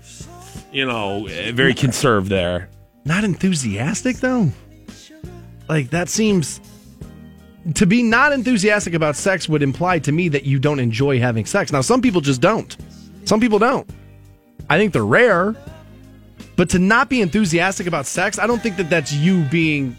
you 0.71 0.87
know, 0.87 1.27
very 1.53 1.75
conserved 1.75 2.29
there. 2.29 2.69
Not 3.05 3.25
enthusiastic, 3.25 4.19
though? 4.19 4.53
Like, 5.69 5.91
that 5.91 6.09
seems 6.09 6.61
to 7.75 7.87
be 7.87 8.03
not 8.03 8.33
enthusiastic 8.33 8.95
about 8.95 9.17
sex 9.17 9.49
would 9.49 9.63
imply 9.63 9.99
to 10.01 10.13
me 10.13 10.29
that 10.29 10.45
you 10.45 10.59
don't 10.59 10.79
enjoy 10.79 11.19
having 11.19 11.47
sex. 11.47 11.73
Now, 11.73 11.81
some 11.81 12.01
people 12.01 12.21
just 12.21 12.41
don't. 12.41 12.77
Some 13.25 13.41
people 13.41 13.59
don't. 13.59 13.89
I 14.69 14.79
think 14.79 14.93
they're 14.93 15.05
rare. 15.05 15.55
But 16.55 16.71
to 16.71 16.79
not 16.79 17.09
be 17.09 17.21
enthusiastic 17.21 17.87
about 17.87 18.07
sex, 18.07 18.39
I 18.39 18.47
don't 18.47 18.63
think 18.63 18.77
that 18.77 18.89
that's 18.89 19.13
you 19.13 19.45
being 19.45 19.97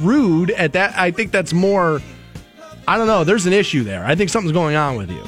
rude 0.00 0.50
at 0.52 0.72
that. 0.74 0.96
I 0.96 1.10
think 1.10 1.32
that's 1.32 1.52
more, 1.52 2.00
I 2.86 2.96
don't 2.96 3.06
know, 3.06 3.24
there's 3.24 3.46
an 3.46 3.52
issue 3.52 3.82
there. 3.82 4.04
I 4.04 4.14
think 4.14 4.30
something's 4.30 4.52
going 4.52 4.76
on 4.76 4.96
with 4.96 5.10
you. 5.10 5.24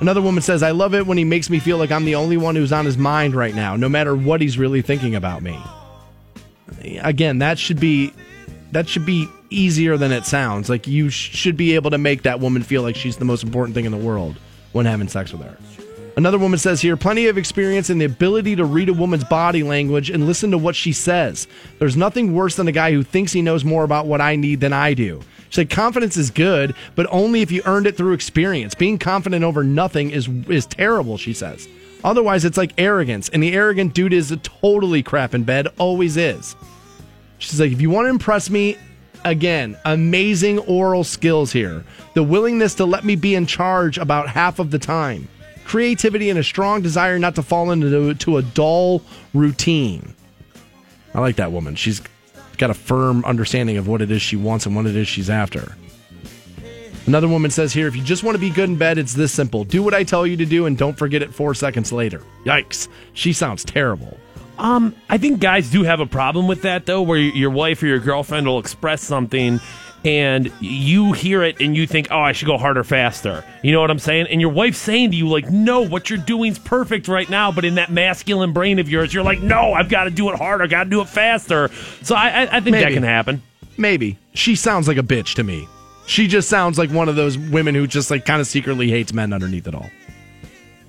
Another 0.00 0.22
woman 0.22 0.42
says, 0.42 0.62
I 0.62 0.70
love 0.70 0.94
it 0.94 1.06
when 1.06 1.18
he 1.18 1.24
makes 1.24 1.50
me 1.50 1.58
feel 1.58 1.76
like 1.76 1.90
I'm 1.90 2.04
the 2.04 2.14
only 2.14 2.36
one 2.36 2.54
who's 2.54 2.72
on 2.72 2.84
his 2.84 2.96
mind 2.96 3.34
right 3.34 3.54
now, 3.54 3.76
no 3.76 3.88
matter 3.88 4.14
what 4.14 4.40
he's 4.40 4.56
really 4.56 4.80
thinking 4.80 5.14
about 5.14 5.42
me. 5.42 5.58
Again, 7.00 7.38
that 7.38 7.58
should 7.58 7.80
be 7.80 8.12
that 8.72 8.88
should 8.88 9.06
be 9.06 9.28
easier 9.50 9.96
than 9.96 10.12
it 10.12 10.24
sounds. 10.24 10.68
Like 10.68 10.86
you 10.86 11.10
should 11.10 11.56
be 11.56 11.74
able 11.74 11.90
to 11.90 11.98
make 11.98 12.22
that 12.22 12.40
woman 12.40 12.62
feel 12.62 12.82
like 12.82 12.96
she's 12.96 13.16
the 13.16 13.24
most 13.24 13.42
important 13.42 13.74
thing 13.74 13.84
in 13.84 13.92
the 13.92 13.98
world 13.98 14.36
when 14.72 14.86
having 14.86 15.08
sex 15.08 15.32
with 15.32 15.42
her. 15.42 15.56
Another 16.16 16.38
woman 16.38 16.58
says 16.58 16.80
here, 16.80 16.96
plenty 16.96 17.28
of 17.28 17.38
experience 17.38 17.90
and 17.90 18.00
the 18.00 18.04
ability 18.04 18.56
to 18.56 18.64
read 18.64 18.88
a 18.88 18.92
woman's 18.92 19.22
body 19.22 19.62
language 19.62 20.10
and 20.10 20.26
listen 20.26 20.50
to 20.50 20.58
what 20.58 20.74
she 20.74 20.92
says. 20.92 21.46
There's 21.78 21.96
nothing 21.96 22.34
worse 22.34 22.56
than 22.56 22.66
a 22.66 22.72
guy 22.72 22.90
who 22.90 23.04
thinks 23.04 23.30
he 23.30 23.40
knows 23.40 23.64
more 23.64 23.84
about 23.84 24.08
what 24.08 24.20
I 24.20 24.34
need 24.34 24.58
than 24.58 24.72
I 24.72 24.94
do. 24.94 25.20
She 25.48 25.54
said 25.54 25.70
confidence 25.70 26.16
is 26.16 26.32
good, 26.32 26.74
but 26.96 27.06
only 27.10 27.40
if 27.40 27.52
you 27.52 27.62
earned 27.64 27.86
it 27.86 27.96
through 27.96 28.14
experience. 28.14 28.74
Being 28.74 28.98
confident 28.98 29.44
over 29.44 29.62
nothing 29.62 30.10
is 30.10 30.28
is 30.48 30.66
terrible, 30.66 31.18
she 31.18 31.32
says. 31.32 31.68
Otherwise, 32.02 32.44
it's 32.44 32.58
like 32.58 32.72
arrogance, 32.78 33.28
and 33.28 33.42
the 33.42 33.52
arrogant 33.52 33.94
dude 33.94 34.12
is 34.12 34.30
a 34.30 34.36
totally 34.38 35.02
crap 35.02 35.34
in 35.34 35.44
bed, 35.44 35.68
always 35.78 36.16
is. 36.16 36.54
She's 37.38 37.60
like, 37.60 37.72
if 37.72 37.80
you 37.80 37.90
want 37.90 38.06
to 38.06 38.10
impress 38.10 38.50
me, 38.50 38.76
again, 39.24 39.76
amazing 39.84 40.58
oral 40.60 41.04
skills 41.04 41.52
here. 41.52 41.84
The 42.14 42.22
willingness 42.22 42.74
to 42.76 42.84
let 42.84 43.04
me 43.04 43.16
be 43.16 43.34
in 43.34 43.46
charge 43.46 43.98
about 43.98 44.28
half 44.28 44.58
of 44.58 44.70
the 44.70 44.78
time. 44.78 45.28
Creativity 45.64 46.30
and 46.30 46.38
a 46.38 46.44
strong 46.44 46.82
desire 46.82 47.18
not 47.18 47.34
to 47.34 47.42
fall 47.42 47.70
into 47.70 48.14
to 48.14 48.36
a 48.38 48.42
dull 48.42 49.02
routine. 49.34 50.14
I 51.14 51.20
like 51.20 51.36
that 51.36 51.52
woman. 51.52 51.74
She's 51.74 52.02
got 52.56 52.70
a 52.70 52.74
firm 52.74 53.24
understanding 53.24 53.76
of 53.76 53.86
what 53.86 54.02
it 54.02 54.10
is 54.10 54.20
she 54.20 54.36
wants 54.36 54.66
and 54.66 54.74
what 54.74 54.86
it 54.86 54.96
is 54.96 55.06
she's 55.06 55.30
after. 55.30 55.74
Another 57.06 57.28
woman 57.28 57.50
says 57.50 57.72
here, 57.72 57.86
if 57.86 57.96
you 57.96 58.02
just 58.02 58.22
want 58.22 58.34
to 58.34 58.40
be 58.40 58.50
good 58.50 58.68
in 58.68 58.76
bed, 58.76 58.98
it's 58.98 59.14
this 59.14 59.32
simple. 59.32 59.64
Do 59.64 59.82
what 59.82 59.94
I 59.94 60.04
tell 60.04 60.26
you 60.26 60.36
to 60.36 60.44
do 60.44 60.66
and 60.66 60.76
don't 60.76 60.98
forget 60.98 61.22
it 61.22 61.32
four 61.32 61.54
seconds 61.54 61.90
later. 61.90 62.22
Yikes. 62.44 62.88
She 63.14 63.32
sounds 63.32 63.64
terrible. 63.64 64.18
Um, 64.58 64.94
I 65.08 65.18
think 65.18 65.40
guys 65.40 65.70
do 65.70 65.84
have 65.84 66.00
a 66.00 66.06
problem 66.06 66.48
with 66.48 66.62
that 66.62 66.86
though, 66.86 67.02
where 67.02 67.18
your 67.18 67.50
wife 67.50 67.82
or 67.82 67.86
your 67.86 68.00
girlfriend 68.00 68.46
will 68.46 68.58
express 68.58 69.02
something 69.02 69.60
and 70.04 70.52
you 70.60 71.12
hear 71.12 71.42
it 71.42 71.60
and 71.60 71.76
you 71.76 71.86
think, 71.86 72.08
oh, 72.10 72.20
I 72.20 72.32
should 72.32 72.46
go 72.46 72.56
harder, 72.56 72.84
faster. 72.84 73.44
You 73.62 73.72
know 73.72 73.80
what 73.80 73.90
I'm 73.90 73.98
saying? 73.98 74.26
And 74.30 74.40
your 74.40 74.50
wife's 74.50 74.78
saying 74.78 75.10
to 75.10 75.16
you, 75.16 75.28
like, 75.28 75.50
no, 75.50 75.80
what 75.82 76.08
you're 76.08 76.18
doing's 76.18 76.58
perfect 76.58 77.08
right 77.08 77.28
now. 77.28 77.52
But 77.52 77.64
in 77.64 77.76
that 77.76 77.90
masculine 77.90 78.52
brain 78.52 78.78
of 78.78 78.88
yours, 78.88 79.12
you're 79.12 79.24
like, 79.24 79.40
no, 79.40 79.72
I've 79.72 79.88
got 79.88 80.04
to 80.04 80.10
do 80.10 80.30
it 80.30 80.36
harder, 80.36 80.66
got 80.66 80.84
to 80.84 80.90
do 80.90 81.00
it 81.00 81.08
faster. 81.08 81.68
So 82.02 82.14
I, 82.14 82.28
I, 82.28 82.42
I 82.42 82.60
think 82.60 82.72
Maybe. 82.72 82.84
that 82.84 82.92
can 82.92 83.02
happen. 83.02 83.42
Maybe. 83.76 84.18
She 84.34 84.56
sounds 84.56 84.88
like 84.88 84.98
a 84.98 85.02
bitch 85.02 85.34
to 85.34 85.44
me. 85.44 85.68
She 86.06 86.26
just 86.26 86.48
sounds 86.48 86.78
like 86.78 86.90
one 86.90 87.08
of 87.08 87.16
those 87.16 87.36
women 87.36 87.74
who 87.74 87.86
just 87.86 88.10
like 88.10 88.24
kind 88.24 88.40
of 88.40 88.46
secretly 88.46 88.88
hates 88.88 89.12
men 89.12 89.32
underneath 89.32 89.66
it 89.66 89.74
all. 89.74 89.90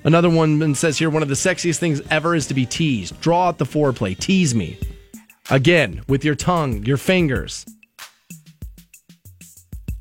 Another 0.04 0.30
one 0.30 0.76
says 0.76 0.98
here 0.98 1.10
one 1.10 1.24
of 1.24 1.30
the 1.30 1.36
sexiest 1.36 1.78
things 1.78 2.02
ever 2.10 2.36
is 2.36 2.48
to 2.48 2.54
be 2.54 2.66
teased. 2.66 3.20
Draw 3.22 3.50
out 3.50 3.58
the 3.58 3.66
foreplay. 3.66 4.18
Tease 4.18 4.56
me. 4.56 4.80
Again, 5.50 6.02
with 6.08 6.24
your 6.24 6.36
tongue, 6.36 6.86
your 6.86 6.98
fingers. 6.98 7.66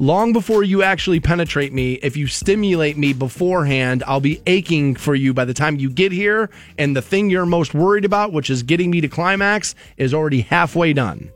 Long 0.01 0.33
before 0.33 0.62
you 0.62 0.85
actually 0.85 1.19
penetrate 1.19 1.73
me, 1.73 1.95
if 1.95 2.16
you 2.16 2.29
stimulate 2.29 2.97
me 2.97 3.12
beforehand, 3.12 4.05
I'll 4.07 4.20
be 4.20 4.41
aching 4.47 4.95
for 4.95 5.16
you 5.16 5.35
by 5.35 5.45
the 5.45 5.55
time 5.55 5.77
you 5.77 5.91
get 5.91 6.12
here. 6.12 6.51
And 6.79 6.95
the 6.95 7.03
thing 7.03 7.31
you're 7.31 7.47
most 7.47 7.75
worried 7.75 8.05
about, 8.05 8.33
which 8.33 8.49
is 8.49 8.62
getting 8.62 8.93
me 8.93 9.01
to 9.01 9.09
climax, 9.09 9.75
is 9.97 10.15
already 10.15 10.43
halfway 10.43 10.93
done. 10.93 11.33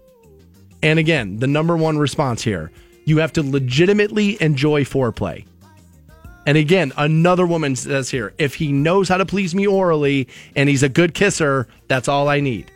And 0.81 1.01
again, 1.01 1.39
the 1.39 1.49
number 1.49 1.77
one 1.77 1.99
response 1.99 2.43
here 2.43 2.71
you 3.05 3.19
have 3.19 3.33
to 3.33 3.43
legitimately 3.43 4.41
enjoy 4.41 4.85
foreplay. 4.85 5.45
And 6.47 6.59
again, 6.59 6.93
another 6.97 7.47
woman 7.47 7.77
says 7.77 8.11
here, 8.11 8.35
if 8.39 8.55
he 8.55 8.73
knows 8.73 9.09
how 9.09 9.17
to 9.17 9.27
please 9.27 9.55
me 9.55 9.67
orally 9.67 10.29
and 10.57 10.69
he's 10.69 10.83
a 10.83 10.89
good 10.89 11.15
kisser, 11.15 11.69
that's 11.89 12.09
all 12.09 12.29
I 12.29 12.41
need. 12.41 12.71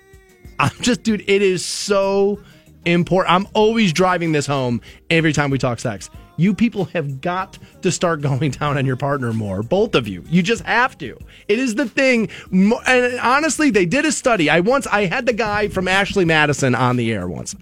I'm 0.59 0.71
just, 0.81 1.03
dude, 1.03 1.25
it 1.29 1.43
is 1.43 1.65
so 1.65 2.41
important. 2.85 3.35
I'm 3.35 3.49
always 3.55 3.93
driving 3.93 4.33
this 4.33 4.47
home 4.47 4.81
every 5.11 5.33
time 5.33 5.51
we 5.51 5.59
talk 5.59 5.81
sex. 5.81 6.11
You 6.39 6.55
people 6.55 6.85
have 6.87 7.21
got 7.21 7.59
to 7.83 7.91
start 7.91 8.21
going 8.21 8.51
down 8.53 8.79
on 8.79 8.87
your 8.87 8.97
partner 8.97 9.33
more. 9.33 9.63
Both 9.63 9.95
of 9.95 10.07
you. 10.07 10.23
You 10.29 10.43
just 10.43 10.63
have 10.63 10.97
to. 10.99 11.19
It 11.49 11.59
is 11.59 11.75
the 11.75 11.89
thing. 11.89 12.29
And 12.53 13.21
honestly, 13.21 13.71
they 13.71 13.87
did 13.87 14.05
a 14.05 14.13
study. 14.13 14.49
I 14.49 14.61
once, 14.61 14.87
I 14.87 15.07
had 15.07 15.27
the 15.27 15.33
guy 15.33 15.69
from 15.69 15.89
Ashley 15.89 16.25
Madison 16.25 16.75
on 16.75 16.97
the 16.97 17.13
air 17.13 17.27
once 17.27 17.57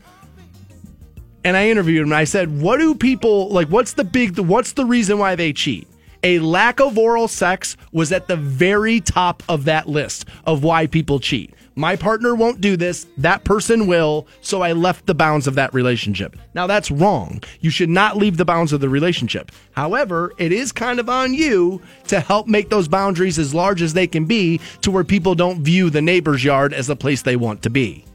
and 1.44 1.56
I 1.58 1.68
interviewed 1.68 2.00
him 2.00 2.08
and 2.08 2.14
I 2.14 2.24
said, 2.24 2.60
"What 2.60 2.78
do 2.78 2.94
people 2.94 3.50
like? 3.50 3.68
What's 3.68 3.92
the 3.92 4.02
big? 4.02 4.38
What's 4.38 4.72
the 4.72 4.86
reason 4.86 5.18
why 5.18 5.34
they 5.36 5.52
cheat?" 5.52 5.86
A 6.24 6.38
lack 6.38 6.80
of 6.80 6.96
oral 6.96 7.28
sex 7.28 7.76
was 7.92 8.10
at 8.10 8.28
the 8.28 8.36
very 8.36 8.98
top 8.98 9.42
of 9.46 9.66
that 9.66 9.86
list 9.86 10.24
of 10.46 10.64
why 10.64 10.86
people 10.86 11.20
cheat. 11.20 11.52
My 11.74 11.96
partner 11.96 12.34
won't 12.34 12.62
do 12.62 12.78
this. 12.78 13.06
That 13.18 13.44
person 13.44 13.86
will. 13.86 14.26
So 14.40 14.62
I 14.62 14.72
left 14.72 15.04
the 15.04 15.14
bounds 15.14 15.46
of 15.46 15.54
that 15.56 15.74
relationship. 15.74 16.34
Now 16.54 16.66
that's 16.66 16.90
wrong. 16.90 17.42
You 17.60 17.68
should 17.68 17.90
not 17.90 18.16
leave 18.16 18.38
the 18.38 18.46
bounds 18.46 18.72
of 18.72 18.80
the 18.80 18.88
relationship. 18.88 19.52
However, 19.72 20.32
it 20.38 20.50
is 20.50 20.72
kind 20.72 20.98
of 20.98 21.10
on 21.10 21.34
you 21.34 21.82
to 22.06 22.20
help 22.20 22.46
make 22.46 22.70
those 22.70 22.88
boundaries 22.88 23.38
as 23.38 23.52
large 23.52 23.82
as 23.82 23.92
they 23.92 24.06
can 24.06 24.24
be 24.24 24.62
to 24.80 24.90
where 24.90 25.04
people 25.04 25.34
don't 25.34 25.62
view 25.62 25.90
the 25.90 26.00
neighbor's 26.00 26.42
yard 26.42 26.72
as 26.72 26.86
the 26.86 26.96
place 26.96 27.20
they 27.20 27.36
want 27.36 27.60
to 27.64 27.70
be. 27.70 28.06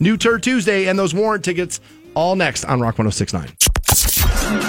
New 0.00 0.16
Turd 0.16 0.42
Tuesday 0.42 0.88
and 0.88 0.98
those 0.98 1.14
warrant 1.14 1.44
tickets 1.44 1.80
all 2.14 2.34
next 2.34 2.64
on 2.64 2.80
Rock 2.80 2.98
1069. 2.98 3.54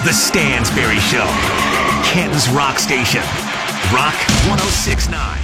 The 0.04 0.12
Stansbury 0.12 1.00
Show. 1.00 1.65
Canton's 2.12 2.48
Rock 2.48 2.78
Station. 2.78 3.20
Rock 3.92 4.14
1069. 4.48 5.38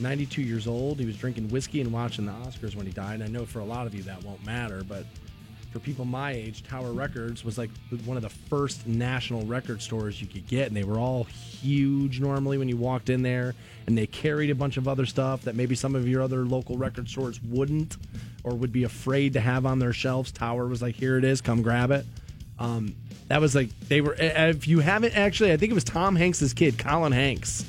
92 0.00 0.42
years 0.42 0.66
old. 0.66 0.98
He 0.98 1.06
was 1.06 1.16
drinking 1.16 1.48
whiskey 1.48 1.80
and 1.80 1.92
watching 1.92 2.26
the 2.26 2.32
Oscars 2.32 2.74
when 2.74 2.84
he 2.84 2.92
died. 2.92 3.14
And 3.14 3.22
I 3.24 3.28
know 3.28 3.46
for 3.46 3.60
a 3.60 3.64
lot 3.64 3.86
of 3.86 3.94
you 3.94 4.02
that 4.02 4.22
won't 4.22 4.44
matter, 4.44 4.84
but 4.84 5.06
for 5.72 5.78
people 5.78 6.04
my 6.04 6.32
age, 6.32 6.62
Tower 6.62 6.92
Records 6.92 7.44
was 7.44 7.56
like 7.56 7.70
one 8.04 8.16
of 8.16 8.22
the 8.22 8.28
first 8.28 8.86
national 8.86 9.46
record 9.46 9.80
stores 9.80 10.20
you 10.20 10.26
could 10.26 10.46
get, 10.46 10.68
and 10.68 10.76
they 10.76 10.84
were 10.84 10.98
all 10.98 11.24
huge 11.24 12.20
normally 12.20 12.58
when 12.58 12.68
you 12.68 12.76
walked 12.76 13.08
in 13.08 13.22
there, 13.22 13.54
and 13.86 13.96
they 13.96 14.06
carried 14.06 14.50
a 14.50 14.54
bunch 14.54 14.76
of 14.76 14.86
other 14.86 15.06
stuff 15.06 15.42
that 15.42 15.54
maybe 15.54 15.74
some 15.74 15.94
of 15.94 16.06
your 16.06 16.22
other 16.22 16.44
local 16.44 16.76
record 16.76 17.08
stores 17.08 17.40
wouldn't 17.42 17.96
or 18.42 18.54
would 18.54 18.72
be 18.72 18.84
afraid 18.84 19.32
to 19.32 19.40
have 19.40 19.64
on 19.64 19.78
their 19.78 19.92
shelves. 19.92 20.30
Tower 20.30 20.66
was 20.66 20.82
like, 20.82 20.96
here 20.96 21.16
it 21.16 21.24
is, 21.24 21.40
come 21.40 21.62
grab 21.62 21.90
it. 21.90 22.04
Um, 22.58 22.94
that 23.28 23.40
was 23.40 23.54
like 23.54 23.70
they 23.88 24.00
were. 24.00 24.14
If 24.18 24.68
you 24.68 24.80
haven't 24.80 25.16
actually, 25.16 25.52
I 25.52 25.56
think 25.56 25.70
it 25.70 25.74
was 25.74 25.84
Tom 25.84 26.16
Hanks's 26.16 26.52
kid, 26.52 26.78
Colin 26.78 27.12
Hanks 27.12 27.64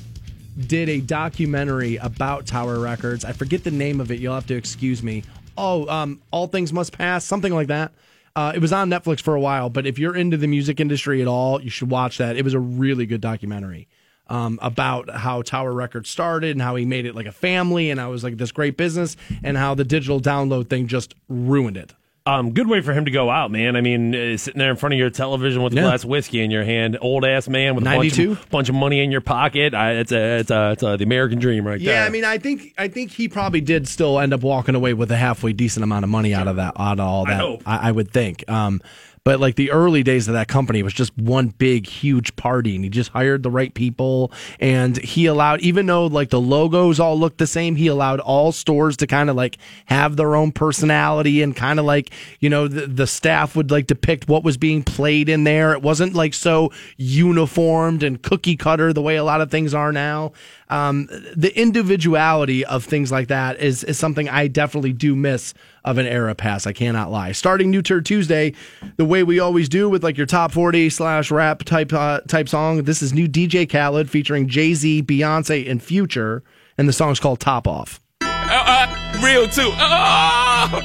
did 0.58 0.88
a 0.88 1.00
documentary 1.00 1.96
about 1.96 2.46
Tower 2.46 2.78
Records. 2.78 3.24
I 3.24 3.32
forget 3.32 3.64
the 3.64 3.70
name 3.70 4.00
of 4.00 4.10
it. 4.10 4.18
You'll 4.18 4.34
have 4.34 4.46
to 4.46 4.54
excuse 4.54 5.02
me. 5.02 5.22
Oh, 5.56 5.86
um, 5.88 6.20
All 6.30 6.46
Things 6.46 6.72
Must 6.72 6.92
Pass, 6.92 7.24
something 7.24 7.52
like 7.52 7.68
that. 7.68 7.92
Uh, 8.34 8.52
it 8.54 8.58
was 8.58 8.72
on 8.72 8.90
Netflix 8.90 9.20
for 9.20 9.34
a 9.34 9.40
while, 9.40 9.70
but 9.70 9.86
if 9.86 9.98
you're 9.98 10.14
into 10.14 10.36
the 10.36 10.46
music 10.46 10.78
industry 10.78 11.22
at 11.22 11.28
all, 11.28 11.60
you 11.62 11.70
should 11.70 11.90
watch 11.90 12.18
that. 12.18 12.36
It 12.36 12.44
was 12.44 12.52
a 12.52 12.60
really 12.60 13.06
good 13.06 13.22
documentary 13.22 13.88
um, 14.28 14.58
about 14.60 15.08
how 15.08 15.40
Tower 15.40 15.72
Records 15.72 16.10
started 16.10 16.50
and 16.50 16.60
how 16.60 16.76
he 16.76 16.84
made 16.84 17.06
it 17.06 17.14
like 17.14 17.26
a 17.26 17.32
family 17.32 17.90
and 17.90 17.98
how 17.98 18.08
it 18.08 18.12
was 18.12 18.24
like 18.24 18.36
this 18.36 18.52
great 18.52 18.76
business 18.76 19.16
and 19.42 19.56
how 19.56 19.74
the 19.74 19.84
digital 19.84 20.20
download 20.20 20.68
thing 20.68 20.86
just 20.86 21.14
ruined 21.28 21.78
it. 21.78 21.94
Um, 22.26 22.50
good 22.52 22.66
way 22.68 22.80
for 22.80 22.92
him 22.92 23.04
to 23.04 23.10
go 23.12 23.30
out, 23.30 23.50
man. 23.52 23.76
I 23.76 23.80
mean, 23.80 24.14
uh, 24.14 24.36
sitting 24.36 24.58
there 24.58 24.70
in 24.70 24.76
front 24.76 24.94
of 24.94 24.98
your 24.98 25.10
television 25.10 25.62
with 25.62 25.72
a 25.72 25.76
Yeah. 25.76 25.82
glass 25.82 26.02
of 26.02 26.10
whiskey 26.10 26.40
in 26.42 26.50
your 26.50 26.64
hand, 26.64 26.98
old 27.00 27.24
ass 27.24 27.48
man 27.48 27.74
with 27.76 27.84
a 27.84 27.86
bunch 27.86 28.18
92? 28.18 28.32
of, 28.32 28.50
bunch 28.50 28.68
of 28.68 28.74
money 28.74 29.00
in 29.00 29.12
your 29.12 29.20
pocket. 29.20 29.74
I, 29.74 29.92
it's 29.92 30.10
a, 30.10 30.38
it's 30.40 30.50
a, 30.50 30.70
it's 30.72 30.82
a, 30.82 30.96
the 30.96 31.04
American 31.04 31.38
dream 31.38 31.64
right 31.66 31.78
there. 31.82 31.94
Yeah, 31.94 32.04
I 32.04 32.08
mean, 32.08 32.24
I 32.24 32.38
think 32.38 32.74
I 32.76 32.88
think 32.88 33.12
he 33.12 33.28
probably 33.28 33.60
did 33.60 33.86
still 33.86 34.18
end 34.18 34.34
up 34.34 34.42
walking 34.42 34.74
away 34.74 34.92
with 34.92 35.10
a 35.12 35.16
halfway 35.16 35.52
decent 35.52 35.84
amount 35.84 36.02
of 36.04 36.10
money 36.10 36.34
out 36.34 36.48
of 36.48 36.56
that, 36.56 36.74
out 36.78 36.98
of 36.98 37.06
all 37.06 37.26
I 37.28 37.30
that. 37.30 37.40
hope. 37.40 37.62
I, 37.64 37.88
I 37.88 37.92
would 37.92 38.10
think. 38.10 38.42
Um, 38.50 38.80
but 39.26 39.40
like 39.40 39.56
the 39.56 39.72
early 39.72 40.04
days 40.04 40.28
of 40.28 40.34
that 40.34 40.46
company 40.46 40.84
was 40.84 40.94
just 40.94 41.18
one 41.18 41.48
big, 41.48 41.84
huge 41.84 42.36
party, 42.36 42.76
and 42.76 42.84
he 42.84 42.88
just 42.88 43.10
hired 43.10 43.42
the 43.42 43.50
right 43.50 43.74
people, 43.74 44.30
and 44.60 44.96
he 44.98 45.26
allowed, 45.26 45.60
even 45.62 45.86
though 45.86 46.06
like 46.06 46.30
the 46.30 46.40
logos 46.40 47.00
all 47.00 47.18
looked 47.18 47.38
the 47.38 47.46
same, 47.48 47.74
he 47.74 47.88
allowed 47.88 48.20
all 48.20 48.52
stores 48.52 48.96
to 48.98 49.08
kind 49.08 49.28
of 49.28 49.34
like 49.34 49.58
have 49.86 50.14
their 50.14 50.36
own 50.36 50.52
personality 50.52 51.42
and 51.42 51.56
kind 51.56 51.80
of 51.80 51.84
like 51.84 52.12
you 52.38 52.48
know 52.48 52.68
the, 52.68 52.86
the 52.86 53.06
staff 53.08 53.56
would 53.56 53.72
like 53.72 53.88
depict 53.88 54.28
what 54.28 54.44
was 54.44 54.56
being 54.56 54.84
played 54.84 55.28
in 55.28 55.42
there. 55.42 55.72
It 55.72 55.82
wasn't 55.82 56.14
like 56.14 56.32
so 56.32 56.70
uniformed 56.96 58.04
and 58.04 58.22
cookie 58.22 58.56
cutter 58.56 58.92
the 58.92 59.02
way 59.02 59.16
a 59.16 59.24
lot 59.24 59.40
of 59.40 59.50
things 59.50 59.74
are 59.74 59.90
now. 59.90 60.34
Um, 60.68 61.08
the 61.36 61.52
individuality 61.56 62.64
of 62.64 62.84
things 62.84 63.10
like 63.10 63.26
that 63.26 63.58
is 63.58 63.82
is 63.82 63.98
something 63.98 64.28
I 64.28 64.46
definitely 64.46 64.92
do 64.92 65.16
miss 65.16 65.52
of 65.86 65.98
an 65.98 66.06
era 66.06 66.34
past. 66.34 66.66
I 66.66 66.72
cannot 66.72 67.10
lie. 67.10 67.32
Starting 67.32 67.70
New 67.70 67.80
Turd 67.80 68.04
Tuesday, 68.04 68.52
the 68.96 69.04
way 69.04 69.22
we 69.22 69.40
always 69.40 69.68
do 69.68 69.88
with 69.88 70.04
like 70.04 70.16
your 70.16 70.26
top 70.26 70.52
forty 70.52 70.90
slash 70.90 71.30
rap 71.30 71.64
type 71.64 71.92
uh, 71.92 72.20
type 72.28 72.48
song. 72.48 72.82
This 72.82 73.00
is 73.00 73.14
new 73.14 73.28
DJ 73.28 73.70
Khaled 73.70 74.10
featuring 74.10 74.48
Jay 74.48 74.74
Z, 74.74 75.02
Beyonce, 75.04 75.70
and 75.70 75.82
Future, 75.82 76.42
and 76.76 76.88
the 76.88 76.92
song's 76.92 77.20
called 77.20 77.40
Top 77.40 77.66
Off. 77.66 78.00
Uh, 78.20 79.20
real 79.24 79.48
too. 79.48 79.70
Oh, 79.72 80.80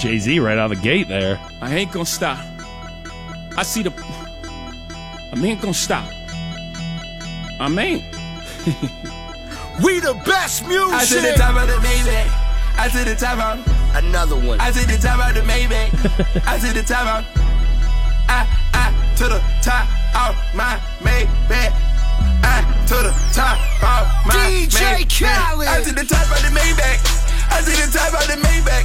Jay 0.00 0.18
Z 0.18 0.40
right 0.40 0.58
out 0.58 0.72
of 0.72 0.78
the 0.78 0.82
gate 0.82 1.08
there. 1.08 1.38
I 1.60 1.74
ain't 1.74 1.92
gonna 1.92 2.06
stop. 2.06 2.38
I 3.56 3.62
see 3.62 3.82
the. 3.82 3.92
I 3.92 5.36
ain't 5.36 5.60
gonna 5.60 5.74
stop. 5.74 6.10
I 7.60 7.68
mean. 7.68 8.02
We 9.82 9.98
the 9.98 10.14
best 10.24 10.66
music. 10.68 10.92
I 10.92 11.04
to 11.04 11.20
the 11.20 11.32
top 11.36 11.56
of 11.56 11.66
the 11.66 11.74
Maybach. 11.74 12.43
I 12.76 12.88
to 12.88 13.04
the 13.04 13.14
top 13.14 13.38
of 13.38 13.84
Another 13.94 14.36
one. 14.36 14.60
I 14.60 14.70
to 14.72 14.80
the 14.90 14.98
top 14.98 15.22
of 15.22 15.34
the 15.34 15.42
Maybach. 15.46 15.94
I 16.46 16.58
to 16.58 16.74
the 16.74 16.82
top 16.82 17.06
of 17.06 17.24
I 18.28 18.46
I 18.74 18.90
to 19.16 19.24
the 19.30 19.40
top 19.62 19.86
of 20.18 20.34
my 20.54 20.80
Maybach. 20.98 21.70
I 22.42 22.60
to 22.90 22.96
the 23.06 23.14
top 23.32 23.58
of 23.78 24.26
my 24.26 24.34
DJ 24.34 25.06
Maybach. 25.06 25.22
Khaled. 25.22 25.68
I 25.68 25.82
to 25.82 25.92
the 25.94 26.04
top 26.04 26.26
of 26.26 26.42
the 26.42 26.50
Maybach. 26.50 26.98
I 27.54 27.62
to 27.62 27.70
the 27.70 27.88
top 27.94 28.12
of 28.18 28.26
the 28.26 28.36
Maybach. 28.42 28.84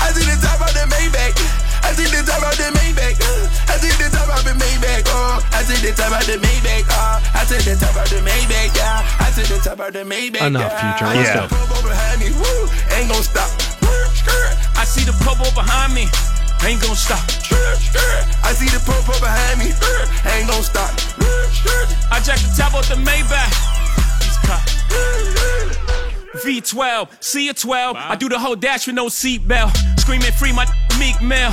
I 0.00 0.12
to 0.12 0.20
the 0.24 0.36
top 0.40 0.60
of 0.64 0.72
the 0.72 0.84
Maybach. 0.88 1.75
I 1.86 1.94
to 1.94 2.02
the 2.02 2.20
top 2.26 2.42
of 2.42 2.54
the 2.58 2.68
Maybach. 2.74 3.14
I 3.70 3.78
to 3.78 3.88
the 3.94 4.08
top 4.10 4.26
of 4.34 4.42
the 4.42 4.52
Maybach. 4.58 5.06
Oh, 5.06 5.38
I 5.54 5.62
to 5.62 5.74
the 5.78 5.92
top 5.94 6.10
of 6.18 6.26
the 6.26 6.36
Maybach. 6.42 6.84
Oh, 6.90 7.22
I 7.34 7.44
to 7.46 7.56
the 7.62 7.74
top 7.78 7.94
of 7.94 8.10
the 8.10 8.18
Maybach. 8.26 8.74
Yeah, 8.74 9.22
I 9.22 9.30
to 9.30 9.42
the 9.46 9.58
top 9.62 9.78
of 9.78 9.92
the 9.94 10.02
Maybach. 10.02 10.42
Enough. 10.46 10.74
Future. 10.74 11.06
Let's 11.14 11.30
Yeah. 11.30 11.46
go. 11.46 11.54
Purple 11.54 11.82
behind 11.86 12.18
me, 12.20 12.28
woo, 12.34 12.68
ain't 12.90 13.08
gon' 13.08 13.22
stop. 13.22 13.50
I 14.76 14.84
see 14.84 15.04
the 15.04 15.14
purple 15.22 15.50
behind 15.54 15.94
me. 15.94 16.08
Ain't 16.64 16.80
gonna 16.82 16.96
stop. 16.96 17.22
I 18.42 18.52
see 18.52 18.66
the 18.66 18.80
purple 18.82 19.14
behind 19.20 19.60
me, 19.60 19.70
ain't 20.34 20.48
gon' 20.48 20.64
stop. 20.64 20.90
I 22.10 22.18
jacked 22.18 22.42
the 22.42 22.54
top 22.56 22.74
off 22.74 22.88
the 22.88 22.96
Maybach. 22.96 23.52
He's 24.24 24.38
caught. 24.42 24.66
V12, 26.42 27.08
see 27.20 27.48
a 27.48 27.54
12. 27.54 27.96
I 27.96 28.16
do 28.16 28.28
the 28.28 28.38
whole 28.38 28.56
dash 28.56 28.86
with 28.86 28.96
no 28.96 29.06
seatbelt. 29.06 29.76
Screaming 30.00 30.32
free 30.32 30.52
my 30.52 30.66
Meek 30.98 31.20
Mill. 31.22 31.52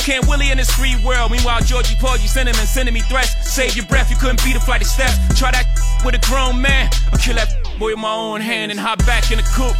Can't 0.00 0.26
Willie 0.26 0.50
in 0.50 0.56
this 0.56 0.70
free 0.70 0.96
world. 1.04 1.30
Meanwhile, 1.30 1.60
Georgie 1.60 1.94
Porgy 1.96 2.26
sending 2.26 2.56
and 2.56 2.66
sending 2.66 2.94
me 2.94 3.00
threats. 3.00 3.36
Save 3.52 3.76
your 3.76 3.86
breath, 3.86 4.10
you 4.10 4.16
couldn't 4.16 4.42
beat 4.42 4.56
a 4.56 4.60
flight 4.60 4.80
of 4.80 4.86
steps. 4.86 5.16
Try 5.38 5.50
that 5.52 5.66
with 6.04 6.14
a 6.14 6.22
grown 6.26 6.60
man. 6.60 6.90
I'll 7.12 7.18
kill 7.18 7.36
that 7.36 7.52
boy 7.78 7.92
with 7.92 7.98
my 7.98 8.12
own 8.12 8.40
hand 8.40 8.70
and 8.70 8.80
hop 8.80 8.98
back 9.04 9.30
in 9.30 9.36
the 9.36 9.44
coupe. 9.44 9.76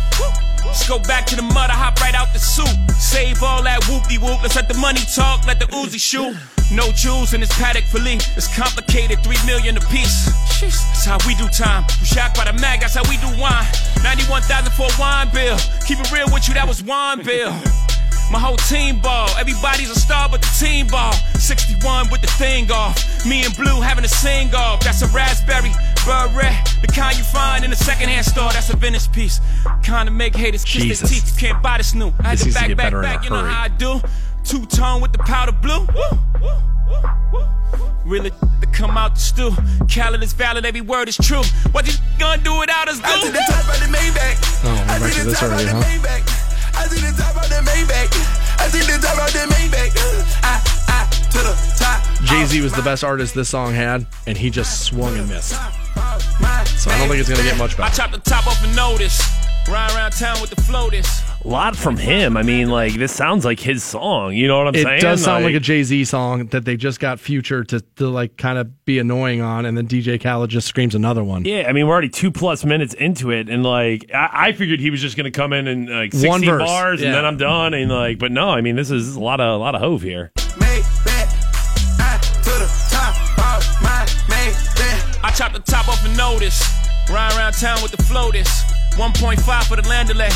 Let's 0.64 0.86
go 0.86 0.98
back 0.98 1.24
to 1.26 1.36
the 1.36 1.42
mud, 1.42 1.70
I 1.70 1.74
hop 1.74 2.00
right 2.00 2.14
out 2.14 2.32
the 2.32 2.38
soup. 2.38 2.68
Save 2.92 3.42
all 3.42 3.62
that 3.64 3.82
whoopty 3.84 4.20
whoop. 4.20 4.42
Let's 4.42 4.56
let 4.56 4.68
the 4.68 4.74
money 4.74 5.00
talk, 5.16 5.46
let 5.46 5.58
the 5.58 5.66
Uzi 5.66 5.98
shoot. 5.98 6.36
No 6.70 6.92
jewels 6.92 7.32
in 7.32 7.40
this 7.40 7.50
paddock 7.58 7.84
for 7.84 7.98
Lee. 7.98 8.20
It's 8.36 8.46
complicated, 8.54 9.24
three 9.24 9.40
million 9.46 9.76
a 9.76 9.80
piece. 9.88 10.30
That's 10.60 11.06
how 11.06 11.18
we 11.26 11.34
do 11.34 11.48
time. 11.48 11.84
You 11.98 12.06
shocked 12.06 12.36
by 12.36 12.44
the 12.44 12.52
mag, 12.60 12.80
that's 12.80 12.94
how 12.94 13.02
we 13.08 13.16
do 13.18 13.40
wine. 13.40 13.66
91,000 14.04 14.70
for 14.76 14.86
a 14.86 15.00
wine 15.00 15.32
bill. 15.32 15.56
Keep 15.88 16.00
it 16.00 16.12
real 16.12 16.28
with 16.30 16.46
you, 16.46 16.54
that 16.54 16.68
was 16.68 16.84
wine 16.84 17.24
bill. 17.24 17.56
My 18.30 18.38
whole 18.38 18.56
team 18.56 19.00
ball. 19.00 19.28
Everybody's 19.38 19.90
a 19.90 19.98
star 19.98 20.28
but 20.28 20.40
the 20.40 20.52
team 20.58 20.86
ball. 20.86 21.12
61 21.38 22.10
with 22.10 22.20
the 22.20 22.28
thing 22.28 22.70
off. 22.70 22.96
Me 23.26 23.44
and 23.44 23.54
Blue 23.56 23.80
having 23.80 24.04
a 24.04 24.08
sing 24.08 24.54
off. 24.54 24.80
That's 24.80 25.02
a 25.02 25.08
raspberry 25.08 25.70
beret. 26.06 26.54
The 26.80 26.86
kind 26.94 27.16
you 27.18 27.24
find 27.24 27.64
in 27.64 27.72
a 27.72 27.76
secondhand 27.76 28.24
store. 28.26 28.50
That's 28.52 28.70
a 28.70 28.76
Venice 28.76 29.08
piece. 29.08 29.40
Kind 29.82 30.08
of 30.08 30.14
make 30.14 30.34
haters 30.36 30.64
kiss 30.64 30.82
Jesus. 30.84 31.00
their 31.00 31.08
teeth. 31.20 31.34
You 31.42 31.48
can't 31.48 31.62
buy 31.62 31.78
this 31.78 31.94
new. 31.94 32.12
I 32.20 32.28
had 32.28 32.38
This 32.38 32.40
to 32.40 32.46
needs 32.46 32.54
to 32.56 32.60
back, 32.60 32.68
get 32.68 32.76
back, 32.76 32.86
better 32.86 32.98
in 33.00 33.04
a 33.04 33.08
back. 33.08 33.24
You 33.24 33.30
know 33.30 33.36
hurry. 33.42 33.50
how 33.52 33.62
I 33.64 33.68
do. 33.68 34.00
Two 34.44 34.64
tone 34.66 35.00
with 35.02 35.12
the 35.12 35.18
powder 35.18 35.52
blue. 35.52 35.80
Woo, 35.80 36.18
woo, 36.40 36.50
woo, 36.90 37.02
woo. 37.32 37.46
Really 38.04 38.30
to 38.30 38.66
come 38.72 38.96
out 38.96 39.14
the 39.14 39.20
stew. 39.20 39.50
Khaled 39.92 40.22
is 40.22 40.32
valid, 40.32 40.64
every 40.64 40.80
word 40.80 41.08
is 41.08 41.16
true. 41.16 41.42
What 41.72 41.86
you 41.86 41.94
gonna 42.18 42.42
do 42.42 42.58
without 42.58 42.88
us, 42.88 43.00
I 43.04 43.20
see 43.20 43.30
the 43.30 43.38
top 43.48 43.68
of 43.68 43.80
the 43.80 43.86
Maybach. 43.96 44.64
Oh, 44.64 44.72
we're 44.72 44.94
I 44.94 44.98
back 44.98 45.12
see 45.12 45.18
to 45.18 45.24
the 45.24 45.30
this 45.30 45.40
top 45.40 45.50
already, 45.50 45.64
of 45.64 45.70
the 45.70 46.08
huh? 46.08 46.49
Maybach. 46.80 46.88
I 46.88 46.88
see 46.88 47.00
the 47.00 47.12
top 47.16 47.36
of 47.36 47.48
the 47.48 47.60
Maybach. 47.70 48.10
I 48.58 48.68
see 48.68 48.80
the 48.80 48.98
top 49.00 49.18
of 49.18 49.32
the 49.32 49.44
Maybach. 49.54 49.92
I, 50.42 50.60
I, 50.88 51.10
to 51.30 51.38
the 51.38 51.54
top. 51.78 52.24
Jay 52.24 52.44
Z 52.44 52.60
was 52.62 52.72
the 52.72 52.82
best 52.82 53.04
artist 53.04 53.34
this 53.34 53.48
song 53.48 53.72
had, 53.72 54.06
and 54.26 54.36
he 54.36 54.50
just 54.50 54.84
swung 54.84 55.16
and 55.18 55.28
missed. 55.28 55.50
So 55.50 56.90
I 56.90 56.98
don't 56.98 57.08
think 57.08 57.20
it's 57.20 57.28
gonna 57.28 57.42
get 57.42 57.58
much 57.58 57.72
better. 57.72 57.82
I 57.82 57.88
better. 57.88 57.96
chopped 57.96 58.12
the 58.12 58.30
top 58.30 58.46
off 58.46 58.62
a 58.64 58.74
notice. 58.74 59.20
Ride 59.68 59.92
around 59.94 60.12
town 60.12 60.40
with 60.40 60.50
the 60.50 60.60
floaters. 60.62 61.22
A 61.42 61.48
lot 61.48 61.74
from 61.74 61.96
him. 61.96 62.36
I 62.36 62.42
mean, 62.42 62.68
like 62.68 62.92
this 62.94 63.12
sounds 63.12 63.46
like 63.46 63.58
his 63.58 63.82
song. 63.82 64.34
You 64.34 64.46
know 64.46 64.58
what 64.58 64.68
I'm 64.68 64.74
It 64.74 64.82
saying? 64.82 64.98
It 64.98 65.00
does 65.00 65.24
sound 65.24 65.42
like 65.42 65.54
a 65.54 65.60
Jay 65.60 65.82
Z 65.82 66.04
song 66.04 66.46
that 66.48 66.66
they 66.66 66.76
just 66.76 67.00
got 67.00 67.18
Future 67.18 67.64
to, 67.64 67.80
to 67.96 68.08
like 68.10 68.36
kind 68.36 68.58
of 68.58 68.84
be 68.84 68.98
annoying 68.98 69.40
on, 69.40 69.64
and 69.64 69.74
then 69.76 69.88
DJ 69.88 70.20
Khaled 70.22 70.50
just 70.50 70.68
screams 70.68 70.94
another 70.94 71.24
one. 71.24 71.46
Yeah, 71.46 71.64
I 71.66 71.72
mean 71.72 71.86
we're 71.86 71.94
already 71.94 72.10
two 72.10 72.30
plus 72.30 72.62
minutes 72.64 72.92
into 72.92 73.30
it, 73.30 73.48
and 73.48 73.62
like 73.62 74.10
I, 74.12 74.28
I 74.48 74.52
figured 74.52 74.80
he 74.80 74.90
was 74.90 75.00
just 75.00 75.16
gonna 75.16 75.30
come 75.30 75.54
in 75.54 75.66
and 75.66 75.88
like 75.88 76.12
sixty 76.12 76.28
One 76.28 76.44
verse, 76.44 76.62
bars, 76.62 77.00
yeah. 77.00 77.06
and 77.06 77.14
then 77.14 77.24
I'm 77.24 77.38
done, 77.38 77.72
and 77.72 77.90
like, 77.90 78.18
but 78.18 78.32
no, 78.32 78.50
I 78.50 78.60
mean 78.60 78.76
this 78.76 78.90
is 78.90 79.16
a 79.16 79.20
lot 79.20 79.40
of 79.40 79.54
a 79.54 79.56
lot 79.56 79.74
of 79.74 79.80
Hov 79.80 80.02
here. 80.02 80.32
I, 80.36 82.18
to 82.20 82.50
the 82.50 82.68
top 82.90 83.14
of 83.38 83.82
my 83.82 84.04
Maybach. 84.28 85.24
I 85.24 85.30
chopped 85.30 85.54
the 85.54 85.60
top 85.60 85.88
off 85.88 86.04
a 86.04 86.14
notice. 86.18 86.60
Ride 87.10 87.32
around 87.32 87.54
town 87.54 87.82
with 87.82 87.92
the 87.92 88.02
floaters. 88.02 88.48
1.5 88.96 89.64
for 89.64 89.76
the 89.76 89.82
landolay. 89.82 90.30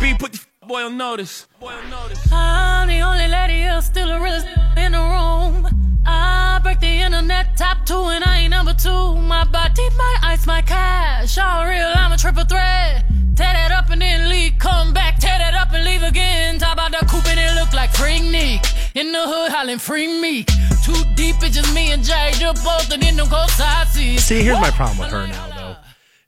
B 0.00 0.14
put 0.18 0.32
the 0.32 0.47
boy 0.68 0.84
on 0.84 0.98
notice. 0.98 1.48
Boy 1.58 1.72
on 1.72 1.90
notice. 1.90 2.20
I'm 2.30 2.88
the 2.88 3.00
only 3.00 3.26
lady 3.26 3.62
who's 3.62 3.86
still 3.86 4.10
a 4.10 4.20
realest 4.20 4.46
in 4.76 4.92
the 4.92 4.98
room. 4.98 5.66
I 6.06 6.60
break 6.62 6.78
the 6.80 6.86
internet 6.86 7.56
top 7.56 7.86
two 7.86 8.04
and 8.14 8.22
I 8.22 8.40
ain't 8.40 8.50
number 8.50 8.74
two. 8.74 9.14
My 9.16 9.44
body, 9.44 9.88
my 9.96 10.16
ice, 10.22 10.46
my 10.46 10.60
cash. 10.60 11.38
All 11.38 11.66
real, 11.66 11.90
I'm 11.94 12.12
a 12.12 12.18
triple 12.18 12.44
threat. 12.44 13.04
Tear 13.34 13.52
that 13.54 13.72
up 13.72 13.88
and 13.88 14.02
then 14.02 14.28
leave. 14.28 14.58
Come 14.58 14.92
back, 14.92 15.18
tear 15.18 15.38
that 15.38 15.54
up 15.54 15.72
and 15.72 15.84
leave 15.84 16.02
again. 16.02 16.58
Top 16.58 16.78
out 16.78 16.92
the 16.92 17.04
coupe 17.06 17.26
and 17.26 17.40
it 17.40 17.58
look 17.58 17.72
like 17.72 17.90
Freaknik. 17.90 18.62
In 18.94 19.10
the 19.10 19.22
hood, 19.22 19.50
hollering 19.50 19.78
free 19.78 20.20
me. 20.20 20.44
Too 20.84 21.02
deep, 21.16 21.36
it's 21.40 21.56
just 21.56 21.74
me 21.74 21.92
and 21.92 22.04
Jay. 22.04 22.32
You're 22.38 22.52
both 22.52 22.92
in 22.92 23.00
them 23.00 23.26
cold 23.26 23.50
side 23.50 23.88
seats. 23.88 24.24
See, 24.24 24.42
here's 24.42 24.60
my 24.60 24.70
problem 24.70 24.98
with 24.98 25.10
her 25.12 25.26
now, 25.26 25.48
though. 25.48 25.57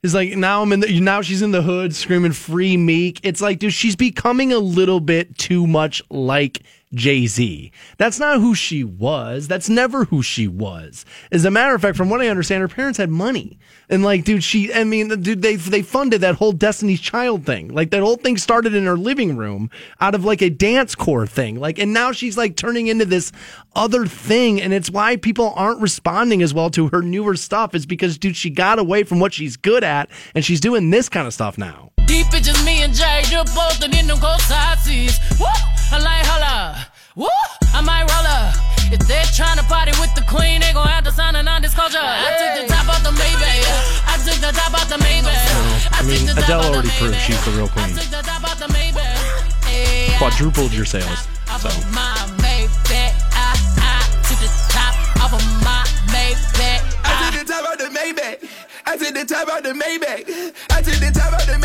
Is 0.03 0.15
like 0.15 0.35
now 0.35 0.63
I'm 0.63 0.73
in 0.73 0.79
the 0.79 0.99
now 0.99 1.21
she's 1.21 1.43
in 1.43 1.51
the 1.51 1.61
hood 1.61 1.95
screaming 1.95 2.31
"Free 2.31 2.75
Meek." 2.75 3.19
It's 3.21 3.39
like, 3.39 3.59
dude, 3.59 3.73
she's 3.73 3.95
becoming 3.95 4.51
a 4.51 4.57
little 4.57 4.99
bit 4.99 5.37
too 5.37 5.67
much 5.67 6.01
like 6.09 6.63
Jay 6.93 7.25
Z. 7.25 7.71
That's 7.97 8.19
not 8.19 8.39
who 8.39 8.53
she 8.53 8.83
was. 8.83 9.47
That's 9.47 9.69
never 9.69 10.05
who 10.05 10.21
she 10.21 10.47
was. 10.47 11.05
As 11.31 11.45
a 11.45 11.51
matter 11.51 11.73
of 11.73 11.81
fact, 11.81 11.97
from 11.97 12.09
what 12.09 12.21
I 12.21 12.27
understand, 12.27 12.61
her 12.61 12.67
parents 12.67 12.97
had 12.97 13.09
money, 13.09 13.59
and 13.89 14.03
like, 14.03 14.23
dude, 14.23 14.43
she. 14.43 14.73
I 14.73 14.83
mean, 14.83 15.07
dude, 15.21 15.41
they 15.41 15.55
they 15.55 15.81
funded 15.81 16.21
that 16.21 16.35
whole 16.35 16.51
Destiny's 16.51 17.01
Child 17.01 17.45
thing. 17.45 17.69
Like 17.69 17.91
that 17.91 18.01
whole 18.01 18.17
thing 18.17 18.37
started 18.37 18.73
in 18.73 18.85
her 18.85 18.97
living 18.97 19.37
room 19.37 19.69
out 19.99 20.15
of 20.15 20.25
like 20.25 20.41
a 20.41 20.49
dance 20.49 20.95
core 20.95 21.27
thing. 21.27 21.59
Like, 21.59 21.79
and 21.79 21.93
now 21.93 22.11
she's 22.11 22.37
like 22.37 22.55
turning 22.55 22.87
into 22.87 23.05
this 23.05 23.31
other 23.75 24.05
thing, 24.05 24.61
and 24.61 24.73
it's 24.73 24.89
why 24.89 25.15
people 25.15 25.53
aren't 25.55 25.81
responding 25.81 26.41
as 26.41 26.53
well 26.53 26.69
to 26.71 26.89
her 26.89 27.01
newer 27.01 27.35
stuff. 27.35 27.73
Is 27.73 27.85
because, 27.85 28.17
dude, 28.17 28.35
she 28.35 28.49
got 28.49 28.79
away 28.79 29.03
from 29.03 29.19
what 29.19 29.33
she's 29.33 29.57
good 29.57 29.83
at, 29.83 30.09
and 30.35 30.43
she's 30.43 30.59
doing 30.59 30.89
this 30.89 31.09
kind 31.09 31.27
of 31.27 31.33
stuff 31.33 31.57
now. 31.57 31.91
Deep, 32.05 32.27
just 32.41 32.60
me 32.81 32.85
and 32.85 32.93
Jay. 32.93 33.21
Just 33.29 33.55
posted 33.55 33.93
in 33.95 34.07
them 34.07 34.17
cold 34.17 34.41
side 34.41 34.79
seats. 34.79 35.19
Woo! 35.39 35.45
I 35.91 35.99
like 35.99 36.25
holla. 36.25 36.87
Woo! 37.15 37.27
I 37.73 37.81
might 37.81 38.05
roll 38.09 38.27
up. 38.27 38.55
If 38.91 38.99
they're 39.07 39.23
trying 39.33 39.57
to 39.57 39.63
party 39.63 39.91
with 40.01 40.13
the 40.15 40.25
queen, 40.27 40.59
they 40.61 40.73
gon' 40.73 40.87
have 40.87 41.05
to 41.05 41.11
sign 41.11 41.35
a 41.35 41.43
non-disclosure. 41.43 42.01
I 42.01 42.35
took 42.35 42.51
the 42.59 42.73
top 42.73 42.87
off 42.89 43.03
the 43.03 43.13
Maybach. 43.15 43.63
I 44.07 44.15
took 44.19 44.39
the 44.41 44.51
top 44.51 44.73
off 44.73 44.89
the 44.89 44.99
Maybach. 44.99 45.47
I 45.95 46.01
mean, 46.03 46.27
Adele 46.27 46.61
already 46.61 46.91
proved 46.99 47.15
she's 47.21 47.39
the 47.45 47.51
real 47.51 47.69
queen. 47.69 47.87
took 47.95 48.09
the 48.11 48.21
top 48.23 48.43
off 48.43 48.59
the 48.59 48.67
Maybach. 48.67 49.65
Hey, 49.65 50.17
Quadrupled 50.17 50.73
your 50.73 50.85
sales. 50.85 51.27
So. 51.61 51.69
of 51.69 51.93
my 51.93 52.15
Maybach. 52.43 53.13
I, 53.31 53.55
I 53.79 54.01
took 54.27 54.39
the 54.43 54.51
top 54.73 54.93
off 55.23 55.33
of 55.33 55.43
my 55.63 55.85
Maybach. 56.11 56.81
I 57.05 57.31
took 57.31 57.39
the 57.39 57.53
top 57.53 57.63
out 57.69 57.77
the 57.77 57.89
Maybach. 57.95 58.43
I 58.85 58.97
took 58.97 59.13
the 59.13 59.25
top 59.25 59.47
out 59.47 59.63
the 59.63 59.71
Maybach. 59.71 60.27
I 60.71 60.81
took 60.81 60.99
the 60.99 61.11
top 61.13 61.31
out 61.31 61.47
the 61.47 61.60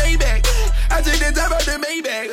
Maybach. 1.11 1.33
The 1.33 1.39
top 1.39 1.51
out 1.51 1.61
the 1.61 1.71
Maybach. 1.71 2.27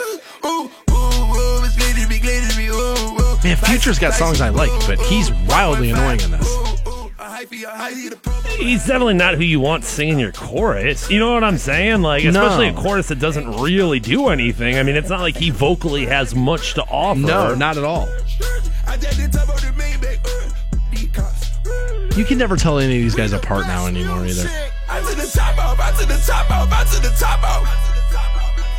Ooh, 0.44 0.70
ooh, 0.90 0.94
ooh, 0.94 1.64
it's 1.64 1.76
glittery, 1.76 2.18
glittery, 2.18 2.66
ooh, 2.68 3.20
ooh. 3.20 3.38
Man, 3.44 3.56
Future's 3.56 3.98
got 3.98 4.14
songs 4.14 4.40
I 4.40 4.48
like, 4.50 4.70
but 4.86 4.98
he's 5.00 5.30
wildly 5.48 5.90
annoying 5.90 6.20
in 6.20 6.30
this. 6.32 6.48
Ooh, 6.48 6.90
ooh, 6.90 7.10
a 7.18 7.24
hyphy, 7.24 7.62
a 7.64 7.66
hyphy, 7.76 8.10
the 8.10 8.16
pro- 8.16 8.32
He's 8.54 8.86
definitely 8.86 9.14
not 9.14 9.34
who 9.34 9.42
you 9.42 9.58
want 9.60 9.84
singing 9.84 10.18
your 10.18 10.32
chorus. 10.32 11.10
You 11.10 11.18
know 11.18 11.34
what 11.34 11.42
I'm 11.44 11.58
saying? 11.58 12.02
Like, 12.02 12.24
especially 12.24 12.70
No. 12.70 12.78
a 12.78 12.82
chorus 12.82 13.08
that 13.08 13.18
doesn't 13.18 13.60
really 13.60 13.98
do 14.00 14.28
anything. 14.28 14.78
I 14.78 14.82
mean, 14.84 14.94
it's 14.96 15.10
not 15.10 15.20
like 15.20 15.36
he 15.36 15.50
vocally 15.50 16.06
has 16.06 16.34
much 16.34 16.74
to 16.74 16.82
offer. 16.84 17.18
No, 17.20 17.54
not 17.54 17.76
at 17.76 17.84
all. 17.84 18.08
I 18.86 18.96
took 18.96 19.10
the 19.10 19.28
top 19.32 19.48
out 19.48 19.56
the 19.60 19.72
Maybach. 19.76 20.24
Uh, 20.24 20.78
these 20.92 21.08
cops. 21.10 22.16
You 22.16 22.24
can 22.24 22.38
never 22.38 22.56
tell 22.56 22.78
any 22.78 22.96
of 22.96 23.02
these 23.02 23.14
guys 23.16 23.32
apart 23.32 23.66
now 23.66 23.86
anymore 23.86 24.24
either. 24.24 24.48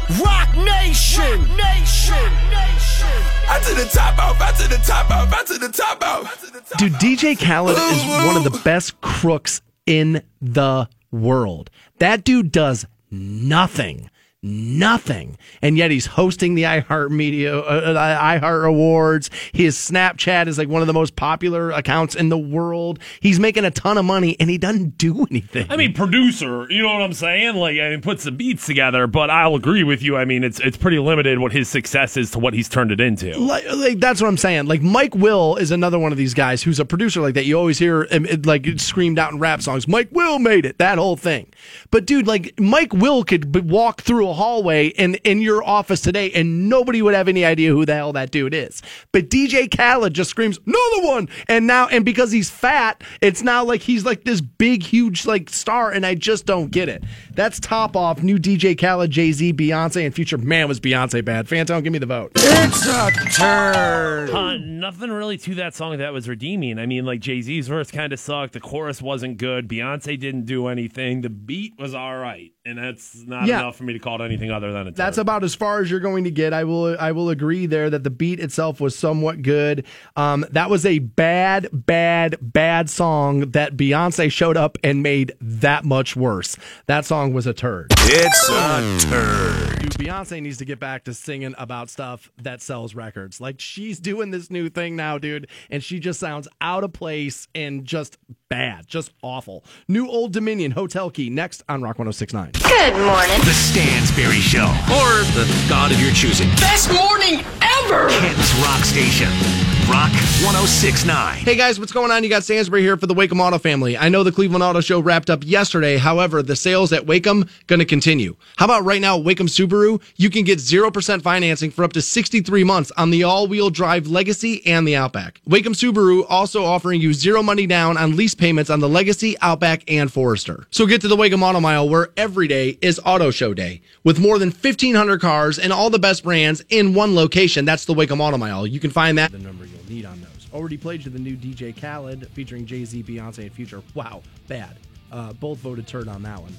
I 0.07 0.14
took 0.14 0.18
the 0.18 0.30
top 0.38 0.48
out, 0.49 0.56
I 0.60 0.61
took 0.61 0.69
the 0.69 0.72
top 0.72 0.72
out, 0.72 0.88
I 0.94 1.03
the 1.03 1.03
top 1.03 1.14
out. 1.14 1.36
Roc 1.36 1.45
Nation! 1.45 1.57
Nation! 1.57 2.32
Nation! 2.49 3.18
I 3.48 3.60
took 3.64 3.77
the 3.77 3.90
top 3.91 4.19
out, 4.19 4.41
I 4.41 4.52
took 4.52 4.69
the 4.69 4.77
top 4.77 5.11
out, 5.11 5.34
I 5.34 5.44
took 5.44 5.61
the 5.61 5.69
top 5.69 6.03
out. 6.03 6.77
Dude, 6.77 6.94
DJ 6.94 7.38
Khaled 7.40 7.77
is 7.77 8.06
one 8.26 8.38
of 8.38 8.44
the 8.44 8.60
best 8.64 8.99
crooks 9.02 9.61
in 9.86 10.22
the 10.41 10.88
world. 11.11 11.69
That 11.99 12.23
dude 12.23 12.52
does 12.52 12.86
nothing. 13.10 14.10
Nothing, 14.47 15.39
and 15.63 15.76
yet 15.76 15.89
he's 15.89 16.05
hosting 16.05 16.53
the 16.53 16.63
iHeart 16.63 17.09
Media, 17.09 17.57
uh, 17.57 17.61
uh, 17.61 18.22
iHeart 18.22 18.67
Awards. 18.67 19.31
His 19.53 19.76
Snapchat 19.76 20.45
is 20.45 20.59
like 20.59 20.69
one 20.69 20.81
of 20.81 20.88
the 20.88 20.93
most 20.93 21.15
popular 21.15 21.72
accounts 21.72 22.13
in 22.13 22.30
the 22.30 22.38
world. 22.38 22.99
He's 23.19 23.39
making 23.39 23.65
a 23.65 23.72
ton 23.72 23.97
of 23.97 24.05
money, 24.05 24.38
and 24.39 24.47
he 24.47 24.59
doesn't 24.59 24.99
do 24.99 25.26
anything. 25.31 25.65
I 25.67 25.77
mean, 25.77 25.93
producer, 25.93 26.67
you 26.69 26.84
know 26.84 26.93
what 26.93 27.01
I'm 27.01 27.13
saying? 27.13 27.55
Like, 27.55 27.80
I 27.80 27.89
mean, 27.89 28.01
puts 28.01 28.23
the 28.23 28.31
beats 28.31 28.67
together, 28.67 29.07
but 29.07 29.31
I'll 29.31 29.55
agree 29.55 29.84
with 29.84 30.03
you. 30.03 30.15
I 30.15 30.26
mean, 30.26 30.43
it's 30.43 30.59
it's 30.59 30.77
pretty 30.77 30.99
limited 30.99 31.39
what 31.39 31.51
his 31.51 31.67
success 31.67 32.15
is 32.15 32.30
to 32.31 32.39
what 32.39 32.53
he's 32.53 32.69
turned 32.69 32.91
it 32.91 33.01
into. 33.01 33.35
like, 33.39 33.65
like 33.73 33.99
that's 33.99 34.22
what 34.22 34.27
I'm 34.27 34.38
saying. 34.38 34.67
Like 34.67 34.84
Mike 34.84 35.15
Will 35.15 35.55
is 35.55 35.72
another 35.72 35.97
one 35.97 36.11
of 36.11 36.19
these 36.19 36.35
guys 36.35 36.61
who's 36.61 36.80
a 36.80 36.85
producer 36.85 37.19
like 37.19 37.34
that. 37.34 37.45
You 37.45 37.57
always 37.57 37.80
hear 37.80 38.07
like 38.43 38.67
screamed 38.77 39.17
out 39.17 39.31
in 39.31 39.39
rap 39.39 39.63
songs. 39.63 39.88
Mike 39.88 40.09
Will 40.11 40.38
made 40.38 40.67
it. 40.67 40.77
That 40.77 40.99
whole 40.99 41.17
thing. 41.17 41.51
But 41.89 42.05
dude, 42.05 42.27
like 42.27 42.59
Mike 42.59 42.93
Will 42.93 43.23
could 43.23 43.72
walk 43.72 44.03
through 44.03 44.30
a 44.30 44.35
hallway 44.36 44.88
in 44.88 45.16
in 45.16 45.41
your 45.41 45.64
office 45.64 46.02
today, 46.02 46.32
and 46.32 46.70
nobody 46.70 47.02
would 47.02 47.14
have 47.14 47.28
any 47.28 47.45
idea 47.45 47.72
who 47.72 47.86
the 47.86 47.95
hell 47.95 48.14
that 48.14 48.32
dude 48.32 48.53
is. 48.53 48.82
But 49.12 49.30
DJ 49.30 49.76
Khaled 49.76 50.14
just 50.14 50.30
screams 50.30 50.60
another 50.66 51.07
one, 51.07 51.30
and 51.48 51.68
now 51.68 51.88
and 51.88 52.06
because 52.06 52.32
he's 52.32 52.49
fat, 52.49 53.03
it's 53.22 53.41
now 53.41 53.64
like 53.64 53.82
he's 53.82 54.06
like 54.06 54.24
this 54.24 54.41
big, 54.41 54.84
huge 54.84 55.26
like 55.26 55.49
star, 55.49 55.91
and 55.91 56.06
I 56.06 56.16
just 56.16 56.45
don't 56.45 56.72
get 56.72 56.90
it. 56.90 57.03
That's 57.36 57.60
top 57.60 57.95
off. 57.95 58.24
New 58.24 58.38
DJ 58.38 58.78
Khaled, 58.80 59.12
Jay 59.12 59.32
Z, 59.32 59.53
Beyonce, 59.53 60.06
and 60.06 60.14
Future. 60.16 60.38
Man, 60.38 60.68
was 60.68 60.80
Beyonce 60.80 61.24
bad? 61.24 61.48
Fantone, 61.48 61.84
give 61.84 61.94
me 61.94 61.99
the 61.99 62.06
vote. 62.06 62.32
It's 62.36 62.88
a 62.88 63.12
turn! 63.34 64.30
Uh, 64.30 64.57
nothing 64.57 65.12
really 65.12 65.38
to 65.40 65.56
that 65.56 65.74
song 65.76 65.98
that 65.98 66.14
was 66.14 66.28
redeeming. 66.30 66.80
I 66.80 66.86
mean, 66.86 67.06
like 67.06 67.20
Jay 67.20 67.41
Z's 67.41 67.68
verse 67.68 67.91
kind 67.91 68.14
of 68.14 68.20
sucked. 68.20 68.53
The 68.53 68.60
chorus 68.60 69.02
wasn't 69.02 69.38
good. 69.38 69.68
Beyonce 69.68 70.20
didn't 70.20 70.45
do 70.45 70.68
anything. 70.68 71.22
The 71.22 71.30
beat 71.30 71.74
was 71.78 71.94
all 71.94 72.16
right, 72.18 72.52
and 72.66 72.78
that's 72.78 73.16
not 73.26 73.48
Yeah. 73.48 73.60
enough 73.60 73.76
for 73.76 73.84
me 73.84 73.94
to 73.94 73.99
call 73.99 74.22
it 74.22 74.26
anything 74.26 74.52
other 74.52 74.72
than 74.72 74.82
a. 74.82 74.86
Turn. 74.86 74.94
That's 74.95 75.18
about 75.18 75.44
as 75.44 75.53
far 75.56 75.82
as 75.82 75.91
you're 75.91 75.99
going 75.99 76.24
to 76.24 76.32
get. 76.32 76.53
I 76.53 76.64
will 76.64 76.95
I 76.99 77.12
will 77.12 77.30
agree 77.30 77.66
there 77.66 77.90
that 77.90 78.03
the 78.03 78.10
beat 78.10 78.40
itself 78.40 78.80
was 78.80 78.95
somewhat 78.95 79.41
good. 79.41 79.86
Um, 80.16 80.45
that 80.52 80.70
was 80.70 80.86
a 80.86 80.99
bad, 80.99 81.70
bad, 81.72 82.38
bad 82.41 82.90
song 82.90 83.52
that 83.52 83.76
Beyonce 83.76 84.32
showed 84.32 84.57
up 84.57 84.78
and 84.84 85.03
made 85.03 85.34
that 85.41 85.84
much 85.86 86.16
worse. 86.16 86.57
That 86.88 87.06
song 87.06 87.24
was 87.34 87.47
a 87.47 87.53
turd. 87.53 87.88
It's 87.91 88.49
a 88.49 89.07
turd. 89.07 89.80
Dude, 89.80 89.91
Beyonce 89.93 90.41
needs 90.41 90.57
to 90.57 90.65
get 90.65 90.80
back 90.80 91.03
to 91.06 91.14
singing 91.14 91.53
about 91.57 91.89
stuff 91.89 92.31
that 92.41 92.61
sells 92.61 92.95
records. 92.95 93.39
Like 93.39 93.60
she's 93.60 93.99
doing 93.99 94.31
this 94.31 94.49
new 94.49 94.69
thing 94.69 94.95
now, 94.95 95.18
dude, 95.18 95.47
and 95.69 95.84
she 95.84 95.99
just 95.99 96.19
sounds 96.19 96.47
out 96.61 96.84
of 96.84 96.93
place 96.93 97.47
and 97.53 97.85
just 97.85 98.18
bad, 98.49 98.88
just 98.88 99.11
awful. 99.22 99.64
New 99.88 100.07
Old 100.07 100.34
Dominion 100.34 100.72
Hotel 100.72 101.10
Key 101.10 101.30
next 101.30 101.64
on 101.69 101.81
Rock 101.81 101.99
1069. 101.99 102.52
Good 102.53 102.93
morning. 102.93 103.39
The 103.39 103.53
Stansbury 103.53 104.39
Show. 104.39 104.65
Or 104.91 105.23
the 105.34 105.65
god 105.69 105.91
of 105.91 105.99
your 106.02 106.14
choosing. 106.14 106.49
Best 106.52 106.91
morning 106.93 107.43
ever! 107.61 108.10
Kent's 108.10 108.53
Rock 108.56 108.84
Station. 108.84 109.74
Rock 109.90 110.12
1069. 110.41 111.38
Hey 111.38 111.56
guys, 111.56 111.80
what's 111.80 111.91
going 111.91 112.10
on? 112.10 112.24
You 112.24 112.30
got 112.30 112.44
Stansbury 112.44 112.82
here 112.82 112.98
for 112.98 113.06
the 113.06 113.14
Waikem 113.14 113.40
Auto 113.40 113.60
family. 113.60 113.95
I 113.95 114.10
know 114.10 114.24
the 114.24 114.32
Cleveland 114.32 114.64
Auto 114.64 114.82
Show 114.82 114.99
wrapped 114.99 115.30
up 115.30 115.44
yesterday. 115.45 115.98
However, 115.98 116.41
the 116.41 116.56
sales 116.56 116.91
at 116.91 117.06
Waikem 117.06 117.48
going 117.68 117.80
to 117.80 117.86
continue. 117.86 118.36
How 118.57 118.66
about 118.66 118.84
right 118.84 118.99
now, 118.99 119.20
Waikem 119.20 119.48
Subaru? 119.48 120.02
You 120.16 120.32
can 120.32 120.44
get 120.44 120.57
0% 120.57 121.22
financing 121.22 121.70
for 121.70 121.84
up 121.84 121.94
to 121.94 122.02
63 122.02 122.64
months 122.64 122.91
on 122.98 123.12
the 123.12 123.24
all-wheel 123.24 123.70
drive 123.70 124.07
Legacy 124.07 124.66
and 124.66 124.88
the 124.88 124.95
Outback. 124.95 125.40
Waikem 125.48 125.76
Subaru 125.76 126.26
also 126.28 126.66
offering 126.66 126.99
you 126.99 127.14
zero 127.14 127.44
money 127.44 127.68
down 127.68 127.95
on 127.95 128.16
lease 128.16 128.34
payments 128.34 128.72
on 128.72 128.80
the 128.80 128.90
Legacy, 128.90 129.38
Outback, 129.40 129.84
and 129.88 130.12
Forester. 130.12 130.66
So 130.72 130.88
get 130.88 131.02
to 131.02 131.07
the 131.07 131.16
Waikem 131.16 131.44
Auto 131.44 131.60
Mile 131.60 131.88
where 131.88 132.10
every 132.18 132.48
day 132.48 132.80
is 132.82 132.99
Auto 133.06 133.30
Show 133.30 133.53
Day. 133.53 133.82
With 134.03 134.20
more 134.20 134.40
than 134.40 134.49
1,500 134.49 135.22
cars 135.22 135.60
and 135.60 135.72
all 135.72 135.91
the 135.91 135.99
best 135.99 136.24
brands 136.24 136.64
in 136.70 136.95
one 136.95 137.14
location, 137.14 137.66
that's 137.66 137.86
the 137.86 137.94
Waikem 137.94 138.20
Auto 138.20 138.38
Mile. 138.38 138.66
You 138.66 138.80
can 138.80 138.90
find 138.91 139.18
that 139.20 139.32
the 139.32 139.38
number 139.40 139.66
you'll 139.66 139.85
need 139.90 140.06
on 140.06 140.20
those. 140.22 140.48
Already 140.53 140.78
played 140.78 141.02
to 141.03 141.10
the 141.10 141.20
new 141.20 141.36
DJ 141.36 141.80
Khaled 141.80 142.28
featuring 142.30 142.66
Jay 142.66 142.86
Z, 142.86 143.03
Beyonce, 143.03 143.40
and 143.40 143.52
Future. 143.52 143.82
Wow, 143.94 144.22
bad. 144.48 144.78
Uh, 145.12 145.34
both 145.34 145.60
voted 145.60 145.88
turd 145.88 146.07
on 146.07 146.24
that 146.24 146.41
one. 146.41 146.56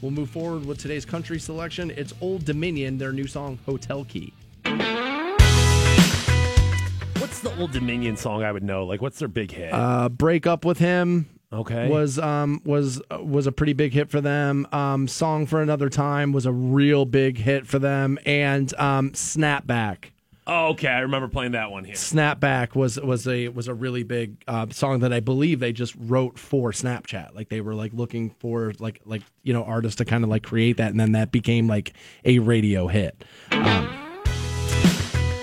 We'll 0.00 0.12
move 0.12 0.30
forward 0.30 0.64
with 0.64 0.78
today's 0.78 1.04
country 1.04 1.38
selection. 1.38 1.90
It's 1.90 2.14
Old 2.20 2.44
Dominion, 2.44 2.98
their 2.98 3.12
new 3.12 3.26
song 3.26 3.58
Hotel 3.66 4.04
Key. 4.04 4.32
What's 7.18 7.40
the 7.40 7.54
old 7.58 7.72
Dominion 7.72 8.16
song 8.16 8.42
I 8.44 8.52
would 8.52 8.62
know? 8.62 8.86
Like, 8.86 9.02
what's 9.02 9.18
their 9.18 9.28
big 9.28 9.50
hit? 9.50 9.72
Uh, 9.72 10.08
break 10.08 10.46
up 10.46 10.64
with 10.64 10.78
him. 10.78 11.28
Okay. 11.52 11.88
Was 11.88 12.18
um 12.18 12.60
was 12.64 13.00
was 13.10 13.46
a 13.46 13.52
pretty 13.52 13.72
big 13.72 13.92
hit 13.92 14.10
for 14.10 14.20
them. 14.20 14.66
Um, 14.70 15.08
song 15.08 15.46
for 15.46 15.62
another 15.62 15.88
time 15.88 16.32
was 16.32 16.46
a 16.46 16.52
real 16.52 17.06
big 17.06 17.38
hit 17.38 17.66
for 17.66 17.78
them, 17.78 18.18
and 18.26 18.72
um, 18.78 19.12
Snapback. 19.12 20.10
Oh, 20.48 20.68
okay. 20.68 20.88
I 20.88 21.00
remember 21.00 21.28
playing 21.28 21.52
that 21.52 21.70
one 21.70 21.84
here. 21.84 21.94
Snapback 21.94 22.74
was 22.74 22.98
was 22.98 23.28
a 23.28 23.48
was 23.48 23.68
a 23.68 23.74
really 23.74 24.02
big 24.02 24.42
uh, 24.48 24.66
song 24.70 25.00
that 25.00 25.12
I 25.12 25.20
believe 25.20 25.60
they 25.60 25.72
just 25.72 25.94
wrote 25.96 26.38
for 26.38 26.72
Snapchat. 26.72 27.34
Like 27.34 27.48
they 27.50 27.60
were 27.60 27.74
like 27.74 27.92
looking 27.92 28.30
for 28.30 28.72
like 28.78 29.00
like 29.04 29.22
you 29.42 29.52
know 29.52 29.64
artists 29.64 29.98
to 29.98 30.04
kind 30.04 30.24
of 30.24 30.30
like 30.30 30.42
create 30.42 30.78
that, 30.78 30.90
and 30.90 30.98
then 30.98 31.12
that 31.12 31.30
became 31.30 31.68
like 31.68 31.92
a 32.24 32.38
radio 32.40 32.88
hit. 32.88 33.24
Um, 33.52 33.88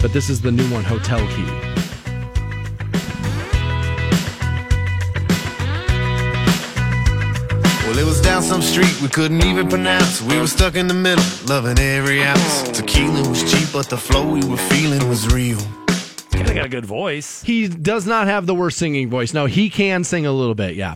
but 0.02 0.12
this 0.12 0.30
is 0.30 0.42
the 0.42 0.52
new 0.52 0.70
one, 0.72 0.84
Hotel 0.84 1.26
Key. 1.30 1.75
Well, 7.86 8.00
it 8.00 8.06
was 8.06 8.20
down 8.20 8.42
some 8.42 8.64
street 8.64 9.00
we 9.00 9.10
couldn't 9.10 9.44
even 9.46 9.70
pronounce. 9.70 10.20
We 10.22 10.40
were 10.40 10.48
stuck 10.48 10.76
in 10.76 10.88
the 10.88 10.96
middle, 10.96 11.24
loving 11.46 11.78
every 11.78 12.24
ounce. 12.24 12.64
Tequila 12.72 13.30
was 13.30 13.44
cheap, 13.44 13.70
but 13.72 13.90
the 13.90 13.98
flow 13.98 14.28
we 14.28 14.44
were 14.44 14.58
feeling 14.58 15.08
was 15.08 15.32
real. 15.32 15.60
Kind 16.32 16.50
of 16.50 16.56
got 16.56 16.66
a 16.66 16.70
good 16.70 16.86
voice. 16.86 17.44
He 17.44 17.68
does 17.68 18.08
not 18.08 18.26
have 18.26 18.48
the 18.48 18.56
worst 18.56 18.80
singing 18.80 19.08
voice. 19.10 19.34
No, 19.36 19.46
he 19.46 19.70
can 19.70 20.04
sing 20.04 20.26
a 20.26 20.32
little 20.32 20.56
bit. 20.56 20.76
Yeah. 20.76 20.96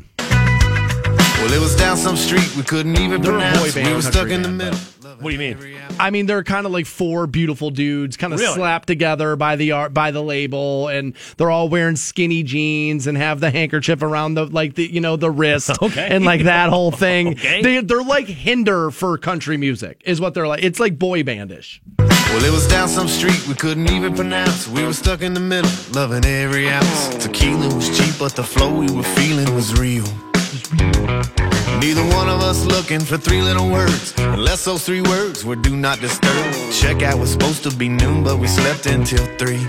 Well, 1.42 1.54
it 1.54 1.60
was 1.62 1.76
down 1.76 1.96
some 1.98 2.18
street 2.18 2.56
we 2.58 2.64
couldn't 2.64 3.00
even 3.00 3.22
They're 3.22 3.32
a 3.32 3.40
boy 3.40 3.72
pronounce. 3.72 3.76
band, 3.76 3.88
we 3.88 3.94
were 3.94 4.02
stuck 4.02 4.30
in 4.30 4.42
the 4.42 4.50
band, 4.50 4.58
middle. 4.58 4.80
What 5.22 5.32
do 5.32 5.32
you 5.32 5.40
mean? 5.56 5.78
I 6.00 6.12
mean, 6.12 6.26
they're 6.28 6.44
kind 6.44 6.66
of 6.66 6.72
like 6.72 6.86
four 6.86 7.28
beautiful 7.28 7.72
dudes, 7.72 8.16
kind 8.18 8.34
of 8.34 8.40
Really? 8.40 8.54
slapped 8.54 8.88
together 8.88 9.36
by 9.36 9.56
the 9.56 9.72
art, 9.72 9.94
by 9.94 10.12
the 10.12 10.22
label, 10.22 10.88
and 10.90 11.14
they're 11.38 11.50
all 11.50 11.68
wearing 11.70 11.96
skinny 11.96 12.44
jeans 12.44 13.08
and 13.08 13.18
have 13.18 13.40
the 13.40 13.50
handkerchief 13.52 14.02
around 14.02 14.34
the 14.36 14.46
like 14.46 14.76
the 14.76 14.86
you 14.92 15.00
know 15.02 15.16
the 15.16 15.32
wrist, 15.32 15.72
Okay. 15.82 16.08
and 16.12 16.24
like 16.26 16.44
that 16.44 16.70
whole 16.70 16.92
thing. 16.92 17.28
Okay. 17.40 17.62
They 17.62 17.82
they're 17.82 18.04
like 18.04 18.28
hinder 18.28 18.92
for 18.92 19.18
country 19.18 19.56
music, 19.58 20.02
is 20.06 20.20
what 20.22 20.34
they're 20.34 20.48
like. 20.48 20.64
It's 20.64 20.80
like 20.80 21.00
boy 21.00 21.24
bandish. 21.24 21.82
Well, 22.00 22.44
it 22.44 22.52
was 22.52 22.68
down 22.68 22.88
some 22.90 23.08
street 23.08 23.46
we 23.48 23.56
couldn't 23.56 23.90
even 23.92 24.14
pronounce. 24.14 24.68
We 24.68 24.84
were 24.86 24.94
stuck 24.94 25.22
in 25.22 25.34
the 25.34 25.40
middle, 25.40 25.72
loving 25.94 26.24
every 26.26 26.70
ounce. 26.70 27.16
Tequila 27.24 27.74
was 27.74 27.90
cheap, 27.98 28.14
but 28.20 28.36
the 28.36 28.44
flow 28.44 28.74
we 28.78 28.90
were 28.92 29.04
feeling 29.04 29.54
was 29.56 29.78
real. 29.80 30.06
Neither 30.72 32.04
one 32.14 32.30
of 32.30 32.42
us 32.42 32.64
looking 32.66 33.00
for 33.00 33.18
three 33.18 33.42
little 33.42 33.70
words, 33.70 34.14
unless 34.18 34.66
those 34.66 34.86
three 34.86 35.02
words 35.02 35.44
were 35.44 35.56
do 35.56 35.76
not 35.76 36.00
disturb. 36.00 36.46
Checkout 36.70 37.20
was 37.20 37.32
supposed 37.32 37.64
to 37.64 37.72
be 37.76 37.90
noon, 37.90 38.24
but 38.24 38.38
we 38.38 38.48
slept 38.48 38.86
until 38.86 39.26
three. 39.38 39.66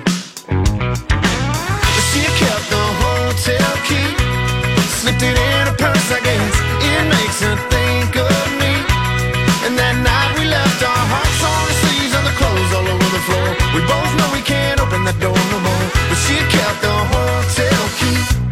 She 2.11 2.23
kept 2.37 2.67
the 2.69 2.85
hotel 3.01 3.71
key, 3.89 4.13
slipped 5.01 5.23
it 5.23 5.39
in 5.39 5.67
her 5.69 5.77
purse, 5.79 6.13
I 6.13 6.21
guess. 6.21 6.55
It 6.85 7.05
makes 7.09 7.41
her 7.41 7.57
think 7.73 8.17
of 8.17 8.47
me. 8.61 8.73
And 9.65 9.79
that 9.81 9.97
night 10.05 10.39
we 10.39 10.45
left 10.45 10.83
our 10.83 11.05
hearts 11.09 11.41
on 11.41 11.61
the 11.65 11.75
sleeves 11.81 12.13
and 12.13 12.27
the 12.29 12.37
clothes 12.37 12.73
all 12.77 12.85
over 12.85 13.09
the 13.09 13.25
floor. 13.25 13.49
We 13.73 13.81
both 13.89 14.11
know 14.21 14.29
we 14.37 14.43
can't 14.43 14.81
open 14.81 15.05
that 15.05 15.19
door 15.19 15.33
no 15.33 15.61
more, 15.65 15.87
but 16.13 16.19
she 16.29 16.37
kept 16.53 16.83
the 16.85 16.93
hotel 16.93 17.89
key. 17.97 18.50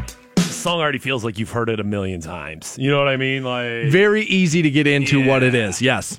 Song 0.59 0.80
already 0.80 0.98
feels 0.98 1.24
like 1.24 1.39
you've 1.39 1.51
heard 1.51 1.68
it 1.70 1.80
a 1.80 1.85
million 1.85 2.20
times. 2.20 2.76
You 2.78 2.90
know 2.90 2.98
what 2.98 3.09
I 3.09 3.16
mean? 3.16 3.44
Like 3.44 3.90
Very 3.90 4.24
easy 4.24 4.62
to 4.62 4.70
get 4.70 4.86
into 4.86 5.24
what 5.26 5.43
it 5.43 5.55
is. 5.55 5.80
Yes, 5.80 6.18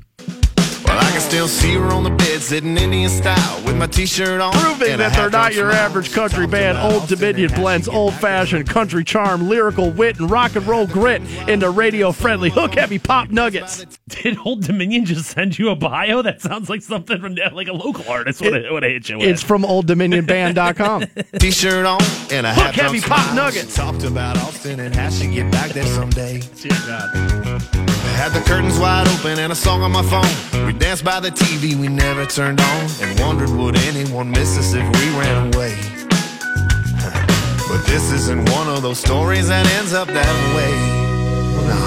Well, 1.00 1.08
I 1.08 1.12
can 1.12 1.22
still 1.22 1.48
see 1.48 1.76
her 1.76 1.86
on 1.94 2.04
the 2.04 2.10
bed, 2.10 2.42
sitting 2.42 2.78
Indian 2.78 3.10
style, 3.10 3.64
with 3.64 3.78
my 3.78 3.88
t-shirt 3.88 4.42
on. 4.42 4.52
proving 4.52 4.98
that 4.98 5.16
they're 5.16 5.30
not 5.30 5.56
your 5.56 5.72
average 5.72 6.12
country 6.12 6.46
band. 6.46 6.78
Old 6.78 7.08
Dominion 7.08 7.54
blends 7.54 7.88
old-fashioned 7.88 8.68
country 8.68 9.06
charm, 9.06 9.48
lyrical 9.48 9.92
wit, 9.92 10.20
and 10.20 10.30
rock 10.30 10.58
and 10.58 10.68
roll 10.68 10.86
grit 10.88 11.22
into 11.48 11.70
radio 11.70 12.12
friendly 12.12 12.50
hook 12.50 12.76
heavy 12.76 13.00
pop 13.00 13.30
nuggets. 13.30 13.86
Did 14.10 14.40
Old 14.44 14.66
Dominion 14.66 15.06
just 15.06 15.30
send 15.32 15.58
you 15.58 15.70
a 15.70 15.76
bio? 15.78 16.22
That 16.22 16.42
sounds 16.42 16.70
like 16.70 16.82
something 16.82 17.22
from 17.22 17.36
like 17.54 17.70
a 17.70 17.74
local 17.74 18.10
artist 18.12 18.42
would 18.42 18.54
have 18.54 18.84
hit 18.84 19.08
you 19.08 19.20
with. 19.20 19.30
It's 19.30 19.42
from 19.42 19.64
OldDominionBand.com. 19.64 21.06
T-shirt 21.40 21.86
on 21.86 22.02
and 22.30 22.46
a 22.46 22.54
hook-heavy 22.54 23.00
pop 23.00 23.22
smile. 23.22 23.36
nuggets. 23.36 23.74
Talked 23.74 24.04
about 24.04 24.38
Austin 24.40 24.82
and 24.82 24.94
how 24.94 25.10
she 25.10 25.28
get 25.34 25.50
back 25.50 25.72
there 25.72 25.86
someday. 25.86 26.42
I 26.42 27.89
had 28.20 28.34
the 28.34 28.41
curtains 28.41 28.78
wide 28.78 29.08
open 29.16 29.40
and 29.40 29.50
a 29.54 29.56
song 29.56 29.82
on 29.82 29.94
my 29.94 30.04
phone. 30.04 30.28
We 30.68 30.74
danced 30.74 31.06
by 31.06 31.22
the 31.22 31.32
TV 31.32 31.74
we 31.74 31.88
never 31.88 32.26
turned 32.26 32.60
on 32.60 32.82
and 33.00 33.18
wondered 33.18 33.50
would 33.50 33.78
anyone 33.88 34.30
miss 34.30 34.60
us 34.60 34.74
if 34.74 34.84
we 34.84 35.06
ran 35.16 35.54
away. 35.54 35.74
But 37.70 37.86
this 37.86 38.12
isn't 38.12 38.50
one 38.50 38.68
of 38.68 38.82
those 38.82 39.00
stories 39.00 39.48
that 39.48 39.64
ends 39.78 39.94
up 39.94 40.08
that 40.10 40.36
way. 40.58 40.74
No. 41.70 41.80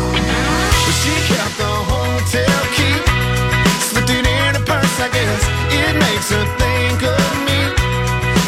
But 0.86 0.96
she 1.02 1.12
kept 1.28 1.54
the 1.58 1.74
hotel 1.90 2.60
key, 2.78 2.96
slipped 3.90 4.08
it 4.08 4.24
in 4.24 4.50
her 4.56 4.64
purse, 4.64 4.96
I 5.04 5.10
guess. 5.12 5.42
It 5.84 5.92
makes 6.00 6.30
her 6.32 6.46
think 6.56 7.00
of 7.02 7.32
me. 7.44 7.60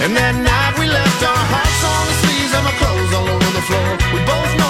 And 0.07 0.17
that 0.17 0.35
night 0.41 0.73
we 0.79 0.87
left 0.87 1.21
our 1.27 1.45
hearts 1.53 1.83
on 1.85 2.03
the 2.09 2.17
sleeves 2.23 2.53
and 2.55 2.65
my 2.65 2.75
clothes 2.81 3.13
all 3.13 3.29
over 3.29 3.51
the 3.53 3.65
floor. 3.69 3.91
We 4.15 4.21
both 4.25 4.64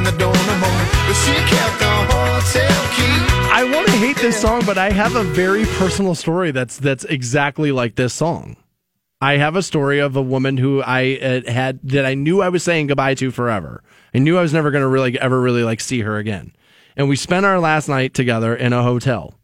the 0.00 0.12
but 0.16 1.14
she 1.14 1.34
kept 1.54 1.78
the 1.78 1.92
hotel 2.08 2.86
key. 2.96 3.12
I 3.52 3.68
want 3.70 3.86
to 3.88 3.96
hate 3.96 4.16
this 4.16 4.40
song, 4.40 4.62
but 4.64 4.78
I 4.78 4.90
have 4.90 5.16
a 5.16 5.22
very 5.22 5.66
personal 5.66 6.14
story 6.14 6.50
that's 6.50 6.78
that's 6.78 7.04
exactly 7.04 7.72
like 7.72 7.96
this 7.96 8.14
song. 8.14 8.56
I 9.20 9.36
have 9.36 9.54
a 9.54 9.62
story 9.62 9.98
of 9.98 10.16
a 10.16 10.22
woman 10.22 10.56
who 10.56 10.82
I 10.82 11.18
uh, 11.46 11.50
had 11.50 11.80
that 11.84 12.06
I 12.06 12.14
knew 12.14 12.40
I 12.40 12.48
was 12.48 12.62
saying 12.62 12.86
goodbye 12.86 13.14
to 13.16 13.30
forever. 13.30 13.84
I 14.14 14.18
knew 14.18 14.38
I 14.38 14.42
was 14.42 14.54
never 14.54 14.70
going 14.70 14.82
to 14.82 14.88
really 14.88 15.18
ever 15.20 15.40
really 15.40 15.62
like 15.62 15.80
see 15.80 16.00
her 16.00 16.16
again. 16.16 16.56
And 16.96 17.08
we 17.08 17.16
spent 17.16 17.44
our 17.44 17.60
last 17.60 17.88
night 17.88 18.14
together 18.14 18.56
in 18.56 18.72
a 18.72 18.82
hotel. 18.82 19.34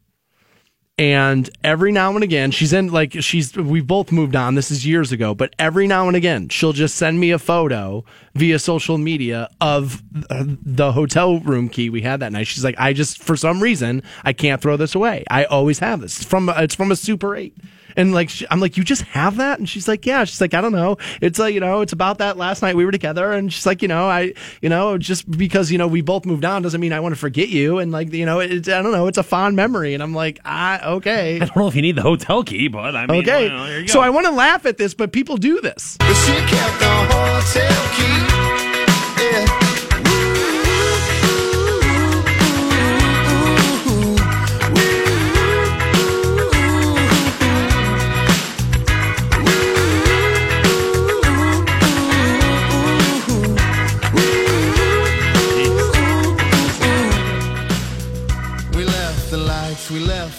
And 0.98 1.48
every 1.62 1.92
now 1.92 2.16
and 2.16 2.24
again, 2.24 2.50
she's 2.50 2.72
in 2.72 2.88
like 2.88 3.12
she's 3.22 3.56
we've 3.56 3.86
both 3.86 4.10
moved 4.10 4.34
on. 4.34 4.56
This 4.56 4.72
is 4.72 4.84
years 4.84 5.12
ago, 5.12 5.32
but 5.32 5.54
every 5.56 5.86
now 5.86 6.08
and 6.08 6.16
again, 6.16 6.48
she'll 6.48 6.72
just 6.72 6.96
send 6.96 7.20
me 7.20 7.30
a 7.30 7.38
photo 7.38 8.04
via 8.34 8.58
social 8.58 8.98
media 8.98 9.48
of 9.60 10.02
the 10.10 10.90
hotel 10.92 11.38
room 11.38 11.68
key 11.68 11.88
we 11.88 12.02
had 12.02 12.18
that 12.18 12.32
night. 12.32 12.48
She's 12.48 12.64
like, 12.64 12.74
I 12.78 12.92
just 12.92 13.22
for 13.22 13.36
some 13.36 13.62
reason 13.62 14.02
I 14.24 14.32
can't 14.32 14.60
throw 14.60 14.76
this 14.76 14.96
away. 14.96 15.22
I 15.30 15.44
always 15.44 15.78
have 15.78 16.00
this. 16.00 16.16
It's 16.18 16.28
from 16.28 16.48
it's 16.48 16.74
from 16.74 16.90
a 16.90 16.96
Super 16.96 17.36
Eight. 17.36 17.56
And 17.98 18.14
like 18.14 18.30
she, 18.30 18.46
I'm 18.48 18.60
like, 18.60 18.76
you 18.76 18.84
just 18.84 19.02
have 19.02 19.38
that? 19.38 19.58
And 19.58 19.68
she's 19.68 19.88
like, 19.88 20.06
yeah. 20.06 20.22
She's 20.22 20.40
like, 20.40 20.54
I 20.54 20.60
don't 20.60 20.72
know. 20.72 20.96
It's 21.20 21.38
like 21.38 21.52
you 21.52 21.60
know, 21.60 21.80
it's 21.80 21.92
about 21.92 22.18
that 22.18 22.36
last 22.36 22.62
night 22.62 22.76
we 22.76 22.84
were 22.84 22.92
together. 22.92 23.32
And 23.32 23.52
she's 23.52 23.66
like, 23.66 23.82
you 23.82 23.88
know, 23.88 24.08
I, 24.08 24.34
you 24.62 24.68
know, 24.68 24.98
just 24.98 25.28
because 25.28 25.72
you 25.72 25.78
know 25.78 25.88
we 25.88 26.00
both 26.00 26.24
moved 26.24 26.44
on 26.44 26.62
doesn't 26.62 26.80
mean 26.80 26.92
I 26.92 27.00
want 27.00 27.14
to 27.14 27.18
forget 27.18 27.48
you. 27.48 27.78
And 27.80 27.90
like, 27.90 28.12
you 28.12 28.24
know, 28.24 28.38
it's 28.38 28.68
I 28.68 28.80
don't 28.82 28.92
know, 28.92 29.08
it's 29.08 29.18
a 29.18 29.24
fond 29.24 29.56
memory. 29.56 29.94
And 29.94 30.02
I'm 30.02 30.14
like, 30.14 30.38
ah, 30.44 30.92
okay, 30.92 31.36
I 31.36 31.38
don't 31.40 31.56
know 31.56 31.66
if 31.66 31.74
you 31.74 31.82
need 31.82 31.96
the 31.96 32.02
hotel 32.02 32.44
key, 32.44 32.68
but 32.68 32.94
I 32.94 33.06
mean, 33.06 33.22
okay. 33.22 33.48
well, 33.48 33.66
there 33.66 33.80
you 33.80 33.88
so. 33.88 34.00
I 34.00 34.10
want 34.10 34.26
to 34.26 34.32
laugh 34.32 34.64
at 34.64 34.78
this, 34.78 34.94
but 34.94 35.12
people 35.12 35.36
do 35.36 35.60
this. 35.60 35.98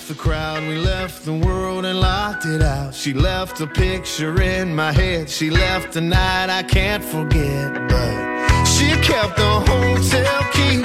The 0.10 0.16
crowd, 0.16 0.64
we 0.68 0.76
left 0.76 1.24
the 1.24 1.34
world 1.34 1.86
and 1.86 2.00
locked 2.00 2.44
it 2.44 2.64
out. 2.64 2.96
She 2.96 3.14
left 3.14 3.62
a 3.62 3.68
picture 3.68 4.42
in 4.42 4.76
my 4.76 4.92
head, 4.92 5.30
she 5.30 5.52
left 5.52 5.96
a 5.98 6.02
night 6.02 6.50
I 6.50 6.64
can't 6.64 7.04
forget. 7.04 7.74
But 7.88 8.66
she 8.66 8.90
kept 9.06 9.38
the 9.38 9.54
hotel 9.70 10.42
key, 10.50 10.82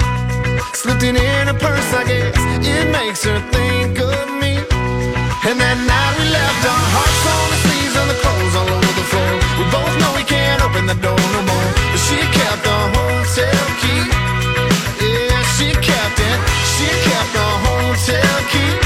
slipped 0.77 1.01
it 1.01 1.17
in 1.17 1.47
her 1.49 1.57
purse, 1.57 1.89
I 1.91 2.03
guess. 2.05 2.37
It 2.67 2.91
makes 2.91 3.23
her 3.23 3.39
think 3.49 3.97
of 3.97 4.29
me. 4.37 4.61
And 5.49 5.57
that 5.57 5.77
night 5.89 6.13
we 6.21 6.25
left 6.29 6.61
our 6.69 6.85
hearts 6.93 7.25
on 7.25 7.45
the 7.49 7.59
sleeves 7.65 7.95
and 7.97 8.07
the 8.13 8.17
clothes 8.21 8.55
all 8.61 8.69
over 8.77 8.93
the 8.93 9.07
floor. 9.09 9.31
We 9.57 9.65
both 9.73 9.93
know 9.97 10.13
we 10.13 10.25
can't 10.29 10.61
open 10.61 10.85
the 10.85 10.99
door 11.01 11.17
no 11.33 11.41
more. 11.49 11.69
But 11.89 12.01
she 12.05 12.21
kept 12.29 12.61
the 12.61 12.77
hotel 12.93 13.65
key. 13.81 14.05
Yeah, 15.01 15.41
she 15.57 15.73
kept 15.81 16.21
it. 16.21 16.37
She 16.77 16.87
kept 17.09 17.29
the 17.33 17.49
hotel 17.65 18.37
key. 18.53 18.84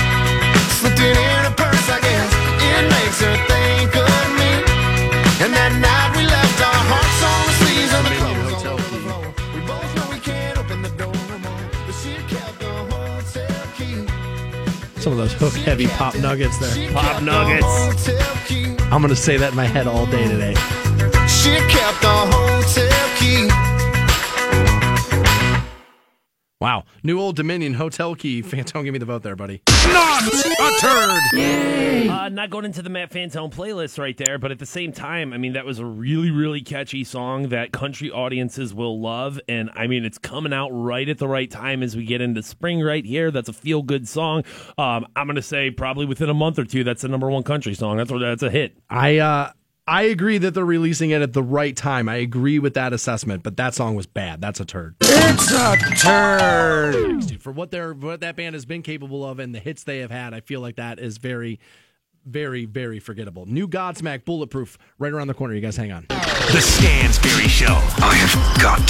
Some 15.10 15.18
of 15.18 15.28
those 15.28 15.34
hook 15.34 15.54
heavy 15.64 15.88
pop 15.88 16.14
nuggets 16.20 16.60
there. 16.60 16.92
Pop 16.92 17.24
nuggets. 17.24 18.08
I'm 18.92 19.02
gonna 19.02 19.16
say 19.16 19.38
that 19.38 19.50
in 19.50 19.56
my 19.56 19.66
head 19.66 19.88
all 19.88 20.06
day 20.06 20.28
today. 20.28 20.54
She 21.26 21.50
kept 21.68 22.00
the 22.04 22.30
hotel 22.30 23.10
key. 23.18 23.69
Wow, 26.62 26.84
new 27.04 27.22
old 27.22 27.38
Dominion 27.38 27.76
hotel 27.76 28.16
key. 28.16 28.44
Fantone, 28.44 28.84
give 28.84 28.92
me 28.92 29.00
the 29.00 29.06
vote 29.06 29.24
there, 29.24 29.38
buddy. 29.38 29.62
Not 29.86 30.24
a 30.24 30.76
turd. 30.82 32.10
Uh, 32.10 32.28
not 32.28 32.50
going 32.50 32.66
into 32.66 32.82
the 32.82 32.90
Matt 32.90 33.12
Fantone 33.12 33.50
playlist 33.50 33.98
right 33.98 34.18
there, 34.18 34.38
but 34.38 34.52
at 34.52 34.60
the 34.60 34.66
same 34.66 34.92
time, 34.92 35.32
I 35.32 35.38
mean, 35.38 35.54
that 35.54 35.64
was 35.64 35.80
a 35.80 35.86
really, 35.86 36.32
really 36.32 36.60
catchy 36.60 37.06
song 37.06 37.48
that 37.50 37.72
country 37.72 38.12
audiences 38.12 38.74
will 38.74 39.00
love. 39.00 39.40
And 39.48 39.70
I 39.74 39.88
mean, 39.88 40.04
it's 40.04 40.18
coming 40.18 40.52
out 40.52 40.70
right 40.72 41.08
at 41.08 41.18
the 41.18 41.30
right 41.30 41.50
time 41.50 41.82
as 41.82 41.96
we 41.96 42.04
get 42.04 42.20
into 42.20 42.44
spring 42.44 42.82
right 42.82 43.06
here. 43.06 43.32
That's 43.32 43.48
a 43.48 43.54
feel 43.54 43.82
good 43.82 44.06
song. 44.06 44.44
Um, 44.78 45.08
I'm 45.16 45.28
going 45.28 45.38
to 45.38 45.42
say 45.42 45.72
probably 45.72 46.06
within 46.06 46.30
a 46.30 46.34
month 46.34 46.60
or 46.60 46.66
two, 46.66 46.84
that's 46.84 47.04
the 47.04 47.08
number 47.08 47.30
one 47.30 47.44
country 47.44 47.74
song. 47.74 47.96
That's, 47.96 48.12
that's 48.12 48.44
a 48.44 48.52
hit. 48.52 48.76
I 48.90 49.20
uh 49.20 49.52
I 49.90 50.04
agree 50.04 50.38
that 50.38 50.54
they're 50.54 50.64
releasing 50.64 51.10
it 51.10 51.24
at 51.24 51.34
the 51.34 51.42
right 51.42 51.76
time. 51.76 52.08
I 52.08 52.18
agree 52.18 52.60
with 52.60 52.76
that 52.76 52.94
assessment, 52.94 53.42
but 53.42 53.58
that 53.58 53.74
song 53.74 53.96
was 53.96 54.06
bad. 54.06 54.40
That's 54.40 54.60
a 54.60 54.66
turd. 54.66 54.96
It's 55.02 55.52
a 55.52 55.78
turd. 55.98 57.42
For 57.42 57.52
what 57.52 57.72
they're 57.72 57.96
what 57.96 58.22
that 58.22 58.36
band 58.36 58.54
has 58.54 58.68
been 58.68 58.84
capable 58.84 59.26
of 59.26 59.40
and 59.40 59.54
the 59.54 59.60
hits 59.60 59.84
they 59.84 59.98
have 60.00 60.12
had, 60.12 60.36
I 60.36 60.42
feel 60.42 60.62
like 60.62 60.76
that 60.76 61.00
is 61.00 61.18
very 61.18 61.60
very, 62.30 62.66
very 62.66 63.00
forgettable. 63.00 63.46
New 63.46 63.68
Godsmack 63.68 64.26
Bulletproof 64.26 64.78
right 64.98 65.12
around 65.12 65.28
the 65.28 65.34
corner. 65.34 65.54
You 65.54 65.62
guys 65.62 65.76
hang 65.76 65.92
on. 65.92 66.06
The 66.10 66.62
Stansbury 66.62 67.48
Show. 67.48 67.78
I 68.02 68.16
have 68.16 68.62
got 68.62 68.88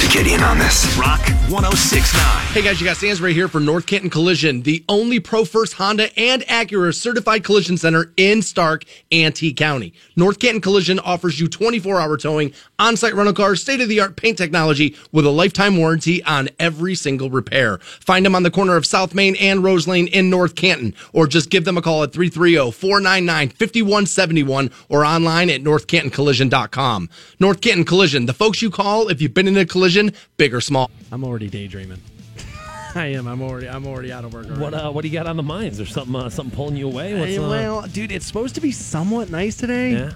to 0.00 0.08
get 0.08 0.26
in 0.26 0.42
on 0.42 0.58
this. 0.58 0.96
Rock 0.96 1.20
1069. 1.50 2.46
Hey 2.52 2.62
guys, 2.62 2.80
you 2.80 2.86
got 2.86 2.96
Stansbury 2.96 3.34
here 3.34 3.48
for 3.48 3.60
North 3.60 3.86
Canton 3.86 4.10
Collision, 4.10 4.62
the 4.62 4.84
only 4.88 5.20
Pro 5.20 5.44
First 5.44 5.74
Honda 5.74 6.08
and 6.18 6.42
Acura 6.42 6.94
certified 6.94 7.44
collision 7.44 7.76
center 7.76 8.12
in 8.16 8.42
Stark 8.42 8.84
and 9.12 9.34
T 9.34 9.52
County. 9.52 9.92
North 10.16 10.38
Canton 10.38 10.60
Collision 10.60 10.98
offers 11.00 11.38
you 11.38 11.48
24 11.48 12.00
hour 12.00 12.16
towing, 12.16 12.52
on 12.78 12.96
site 12.96 13.14
rental 13.14 13.34
cars, 13.34 13.60
state 13.60 13.80
of 13.80 13.88
the 13.88 14.00
art 14.00 14.16
paint 14.16 14.38
technology 14.38 14.96
with 15.12 15.26
a 15.26 15.30
lifetime 15.30 15.76
warranty 15.76 16.22
on 16.24 16.48
every 16.58 16.94
single 16.94 17.30
repair. 17.30 17.78
Find 17.78 18.24
them 18.24 18.34
on 18.34 18.42
the 18.42 18.50
corner 18.50 18.76
of 18.76 18.86
South 18.86 19.14
Main 19.14 19.36
and 19.36 19.62
Rose 19.62 19.86
Lane 19.86 20.08
in 20.08 20.30
North 20.30 20.54
Canton, 20.54 20.94
or 21.12 21.26
just 21.26 21.50
give 21.50 21.64
them 21.64 21.76
a 21.76 21.82
call 21.82 22.02
at 22.02 22.12
330 22.28 22.72
499 22.72 23.48
5171 23.50 24.70
or 24.88 25.04
online 25.04 25.50
at 25.50 25.62
northcantoncollision.com. 25.62 27.08
North 27.40 27.60
Canton 27.60 27.84
Collision, 27.84 28.26
the 28.26 28.32
folks 28.32 28.62
you 28.62 28.70
call 28.70 29.08
if 29.08 29.20
you've 29.22 29.34
been 29.34 29.48
in 29.48 29.56
a 29.56 29.64
collision, 29.66 30.12
big 30.36 30.54
or 30.54 30.60
small. 30.60 30.90
I'm 31.12 31.24
already 31.24 31.48
daydreaming. 31.48 32.00
I 32.94 33.06
am. 33.08 33.26
I'm 33.26 33.42
already. 33.42 33.68
I'm 33.68 33.86
already 33.86 34.10
out 34.12 34.24
of 34.24 34.32
work. 34.32 34.46
Already. 34.46 34.60
What 34.60 34.74
uh, 34.74 34.90
what 34.90 35.02
do 35.02 35.08
you 35.08 35.14
got 35.14 35.26
on 35.26 35.36
the 35.36 35.42
mind? 35.42 35.72
Is 35.72 35.76
there 35.78 35.86
something 35.86 36.14
uh, 36.16 36.30
something 36.30 36.54
pulling 36.56 36.76
you 36.76 36.86
away? 36.86 37.12
What's, 37.14 37.32
Hey, 37.32 37.38
uh, 37.38 37.48
well, 37.48 37.82
dude, 37.82 38.10
it's 38.10 38.26
supposed 38.26 38.54
to 38.54 38.60
be 38.60 38.72
somewhat 38.72 39.28
nice 39.30 39.56
today. 39.56 39.92
yeah, 39.92 40.12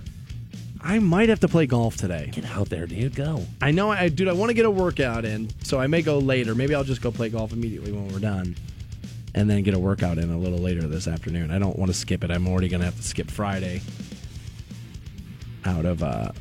I 0.83 0.99
might 0.99 1.29
have 1.29 1.41
to 1.41 1.49
play 1.49 1.67
golf 1.67 1.97
today. 1.97 2.31
get 2.33 2.47
out 2.47 2.71
there, 2.71 2.87
dude. 2.87 3.15
Go. 3.15 3.45
I 3.61 3.71
know, 3.71 3.91
I 3.91 4.09
dude. 4.09 4.29
I 4.29 4.33
want 4.33 4.49
to 4.49 4.55
get 4.55 4.65
a 4.65 4.71
workout 4.71 5.25
in, 5.27 5.51
so 5.63 5.79
I 5.79 5.87
may 5.89 6.01
go 6.01 6.19
later. 6.19 6.55
Maybe 6.55 6.75
I'll 6.75 6.85
just 6.85 7.03
go 7.03 7.11
play 7.11 7.29
golf 7.29 7.53
immediately 7.53 7.93
when 7.93 8.09
we're 8.09 8.19
done, 8.19 8.57
and 9.35 9.49
then 9.49 9.63
get 9.63 9.75
a 9.75 9.79
workout 9.79 10.19
in 10.19 10.31
a 10.31 10.39
little 10.39 10.59
later 10.59 10.87
this 10.87 11.07
afternoon. 11.07 11.51
I 11.51 11.59
don't 11.59 11.79
want 11.79 11.91
to 11.91 11.97
skip 11.97 12.25
it. 12.25 12.31
I'm 12.31 12.47
already 12.49 12.69
gonna 12.69 12.85
have 12.85 12.97
to 12.97 13.03
skip 13.03 13.31
Friday. 13.31 13.81
Out 15.65 15.85
of, 15.85 16.03
uh 16.03 16.33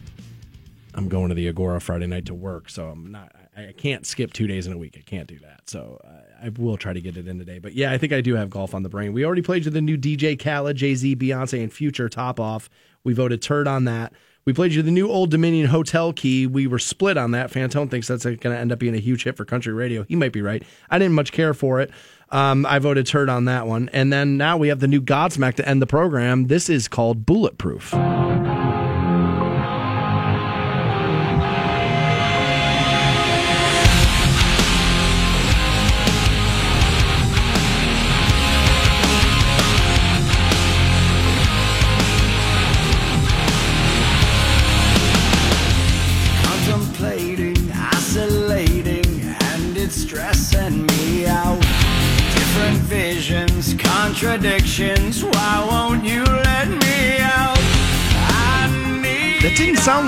I'm 0.95 1.07
going 1.07 1.29
to 1.29 1.35
the 1.35 1.47
Agora 1.47 1.79
Friday 1.79 2.07
night 2.07 2.25
to 2.25 2.33
work, 2.33 2.69
so 2.69 2.89
I'm 2.89 3.11
not. 3.11 3.33
I, 3.55 3.69
I 3.69 3.71
can't 3.71 4.05
skip 4.05 4.33
two 4.33 4.47
days 4.47 4.67
in 4.67 4.73
a 4.73 4.77
week. 4.77 4.95
I 4.97 5.01
can't 5.01 5.27
do 5.27 5.39
that. 5.39 5.61
So 5.69 6.01
uh, 6.03 6.45
I 6.45 6.49
will 6.49 6.77
try 6.77 6.93
to 6.93 7.01
get 7.01 7.15
it 7.15 7.27
in 7.27 7.37
today. 7.37 7.59
But 7.59 7.73
yeah, 7.73 7.91
I 7.91 7.97
think 7.97 8.11
I 8.11 8.21
do 8.21 8.35
have 8.35 8.49
golf 8.49 8.73
on 8.73 8.83
the 8.83 8.89
brain. 8.89 9.13
We 9.13 9.25
already 9.25 9.41
played 9.41 9.65
you 9.65 9.71
the 9.71 9.81
new 9.81 9.97
DJ 9.97 10.37
Khaled, 10.37 10.75
Jay 10.75 10.95
Z, 10.95 11.15
Beyonce, 11.15 11.61
and 11.61 11.71
Future 11.71 12.09
top 12.09 12.39
off. 12.39 12.69
We 13.03 13.13
voted 13.13 13.41
turd 13.41 13.67
on 13.67 13.85
that. 13.85 14.13
We 14.45 14.53
played 14.53 14.73
you 14.73 14.81
the 14.81 14.91
new 14.91 15.09
Old 15.09 15.29
Dominion 15.29 15.67
Hotel 15.67 16.11
Key. 16.11 16.47
We 16.47 16.65
were 16.65 16.79
split 16.79 17.17
on 17.17 17.31
that. 17.31 17.51
Fantone 17.51 17.91
thinks 17.91 18.07
that's 18.07 18.23
going 18.23 18.39
to 18.39 18.57
end 18.57 18.71
up 18.71 18.79
being 18.79 18.95
a 18.95 18.99
huge 18.99 19.23
hit 19.23 19.37
for 19.37 19.45
country 19.45 19.73
radio. 19.73 20.03
He 20.03 20.15
might 20.15 20.33
be 20.33 20.41
right. 20.41 20.63
I 20.89 20.97
didn't 20.97 21.13
much 21.13 21.31
care 21.31 21.53
for 21.53 21.79
it. 21.81 21.91
Um, 22.31 22.65
I 22.65 22.79
voted 22.79 23.07
turd 23.07 23.29
on 23.29 23.45
that 23.45 23.67
one. 23.67 23.89
And 23.93 24.13
then 24.13 24.37
now 24.37 24.57
we 24.57 24.67
have 24.67 24.79
the 24.79 24.87
new 24.87 25.01
Godsmack 25.01 25.55
to 25.55 25.67
end 25.67 25.81
the 25.81 25.87
program. 25.87 26.47
This 26.47 26.69
is 26.69 26.87
called 26.87 27.25
Bulletproof. 27.25 27.93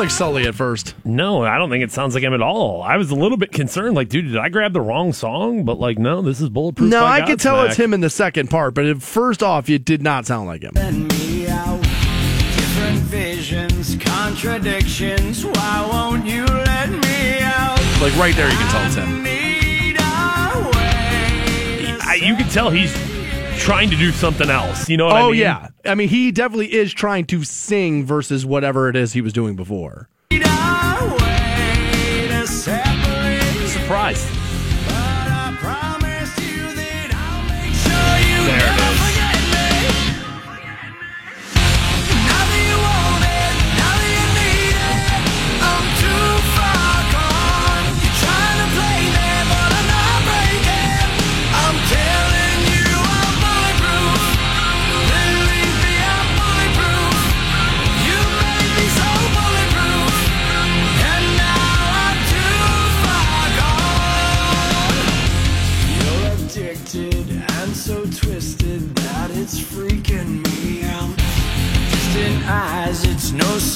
Like 0.01 0.09
Sully 0.09 0.47
at 0.47 0.55
first. 0.55 0.95
No, 1.05 1.43
I 1.43 1.59
don't 1.59 1.69
think 1.69 1.83
it 1.83 1.91
sounds 1.91 2.15
like 2.15 2.23
him 2.23 2.33
at 2.33 2.41
all. 2.41 2.81
I 2.81 2.97
was 2.97 3.11
a 3.11 3.15
little 3.15 3.37
bit 3.37 3.51
concerned. 3.51 3.93
Like, 3.95 4.09
dude, 4.09 4.25
did 4.25 4.37
I 4.37 4.49
grab 4.49 4.73
the 4.73 4.81
wrong 4.81 5.13
song? 5.13 5.63
But 5.63 5.79
like, 5.79 5.99
no, 5.99 6.23
this 6.23 6.41
is 6.41 6.49
bulletproof. 6.49 6.89
No, 6.89 7.05
I 7.05 7.21
could 7.21 7.39
tell 7.39 7.63
it's 7.65 7.75
him 7.75 7.93
in 7.93 8.01
the 8.01 8.09
second 8.09 8.49
part, 8.49 8.73
but 8.73 9.03
first 9.03 9.43
off, 9.43 9.69
it 9.69 9.85
did 9.85 10.01
not 10.01 10.25
sound 10.25 10.47
like 10.47 10.63
him. 10.63 10.71
Let 10.73 10.91
me 10.95 11.47
out. 11.47 11.79
Different 11.83 12.97
visions, 13.01 13.95
contradictions. 13.97 15.45
Why 15.45 15.87
won't 15.91 16.25
you 16.25 16.45
let 16.45 16.89
me 16.89 17.39
out? 17.41 17.77
Like 18.01 18.17
right 18.17 18.35
there, 18.35 18.49
you 18.49 18.57
can 18.57 18.71
tell 18.71 18.85
it's 18.87 18.95
him. 18.95 19.21
Need 19.21 19.97
a 19.99 20.71
way 20.77 21.85
to 21.85 21.99
I, 22.01 22.15
you 22.15 22.35
can 22.35 22.49
tell 22.49 22.71
he's 22.71 23.10
trying 23.61 23.89
to 23.91 23.95
do 23.95 24.11
something 24.11 24.49
else. 24.49 24.89
You 24.89 24.97
know 24.97 25.05
what 25.05 25.15
I 25.15 25.21
Oh 25.21 25.31
mean? 25.31 25.39
yeah, 25.39 25.69
I 25.85 25.95
mean 25.95 26.09
he 26.09 26.31
definitely 26.31 26.73
is 26.73 26.93
trying 26.93 27.25
to 27.27 27.43
sing 27.43 28.05
versus 28.05 28.45
whatever 28.45 28.89
it 28.89 28.95
is 28.95 29.13
he 29.13 29.21
was 29.21 29.33
doing 29.33 29.55
before. 29.55 30.09
Need 30.31 30.41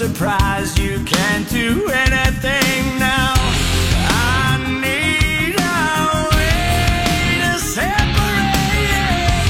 it's 0.05 0.17
surprise 0.17 0.77
you 0.77 1.03
can't 1.03 1.49
do 1.49 1.89
anything 1.89 2.99
now. 2.99 3.33
I 3.37 4.57
need 4.81 5.55
a 5.55 6.29
way 6.35 7.41
to 7.41 7.59
separate, 7.59 9.45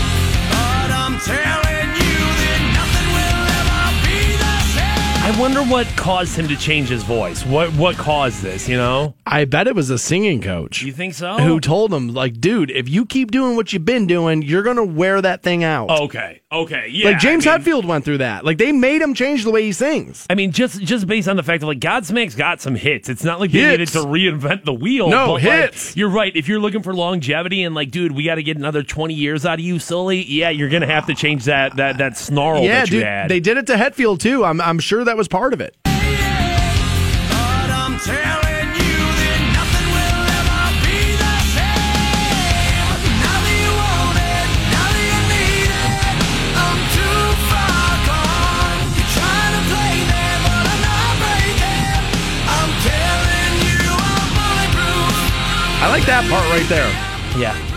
but 0.52 0.90
I'm 0.92 1.20
telling 1.20 1.90
you 1.96 2.20
that 2.42 2.62
nothing 2.74 3.10
will 3.16 3.44
ever 3.60 3.84
be 4.06 4.38
the 4.38 4.60
same. 4.76 5.24
I 5.24 5.40
wonder 5.40 5.62
what 5.64 5.88
caused 5.98 6.36
him 6.38 6.48
to 6.48 6.56
change 6.56 6.90
his 6.90 7.04
voice. 7.04 7.46
What 7.46 7.74
what 7.76 7.96
caused 7.98 8.42
this? 8.42 8.68
You 8.70 8.78
know? 8.78 9.16
I 9.26 9.46
bet 9.46 9.68
it 9.68 9.76
was 9.76 9.90
a 9.90 9.98
singing 9.98 10.42
coach 10.42 10.82
You 10.84 10.94
think 10.94 11.14
so? 11.16 11.38
who 11.38 11.60
told 11.60 11.94
him, 11.94 12.14
like, 12.14 12.40
dude, 12.40 12.72
if 12.72 12.88
you 12.88 13.06
keep 13.06 13.32
doing 13.32 13.56
what 13.56 13.74
you've 13.74 13.86
been 13.86 14.08
doing, 14.08 14.42
you're 14.42 14.64
gonna 14.64 14.86
wear 14.86 15.22
that 15.22 15.42
thing 15.44 15.64
out. 15.64 15.90
Okay. 15.90 16.42
Okay. 16.56 16.88
Yeah. 16.90 17.10
like 17.10 17.20
James 17.20 17.46
I 17.46 17.58
mean, 17.58 17.66
Hetfield 17.66 17.86
went 17.86 18.06
through 18.06 18.20
that. 18.20 18.46
Like 18.46 18.58
they 18.58 18.72
made 18.72 19.02
him 19.02 19.14
change 19.14 19.44
the 19.44 19.52
way 19.52 19.64
he 19.64 19.72
sings. 19.72 20.26
I 20.30 20.36
mean, 20.36 20.52
just 20.52 20.82
just 20.82 21.08
based 21.08 21.28
on 21.28 21.36
the 21.36 21.44
fact 21.44 21.62
that 21.62 21.68
like 21.68 21.80
Godsmack's 21.80 22.36
got 22.36 22.62
some 22.62 22.76
hits. 22.76 23.10
It's 23.10 23.24
not 23.24 23.40
like 23.40 23.52
they 23.52 23.70
needed 23.70 23.90
to 23.90 24.00
reinvent 24.00 24.64
the 24.66 24.74
wheel. 24.74 25.10
No, 25.10 25.28
but, 25.28 25.34
like, 25.34 25.42
hits. 25.44 25.96
you're 25.98 26.10
right. 26.10 26.36
If 26.36 26.48
you're 26.48 26.60
looking 26.60 26.82
for 26.82 26.94
longevity 26.94 27.64
and 27.64 27.76
like, 27.76 27.92
dude, 27.92 28.14
we 28.14 28.24
got 28.24 28.36
to 28.36 28.44
get 28.44 28.58
another 28.58 28.84
20 28.84 29.14
years 29.14 29.46
out 29.46 29.60
of 29.60 29.66
you, 29.66 29.80
Sully. 29.80 30.24
Yeah, 30.24 30.50
you're 30.50 30.70
gonna 30.70 30.86
have 30.88 31.08
to 31.08 31.16
change 31.16 31.46
that 31.46 31.76
that 31.76 31.98
that 31.98 32.18
snarl 32.18 32.64
yeah, 32.64 32.80
that 32.80 32.90
you 32.90 33.00
dude, 33.00 33.08
had. 33.08 33.30
they 33.30 33.40
did 33.40 33.58
it 33.58 33.68
to 33.68 33.74
Hetfield 33.76 34.20
too. 34.20 34.46
I'm 34.46 34.62
I'm 34.62 34.80
sure 34.80 35.04
that 35.04 35.18
was 35.18 35.28
part 35.28 35.54
of 35.54 35.62
it. 35.62 35.76
Like 55.96 56.06
that 56.08 56.30
part 56.30 56.44
right 56.52 56.68
there. 56.68 56.92
yeah. 57.40 57.75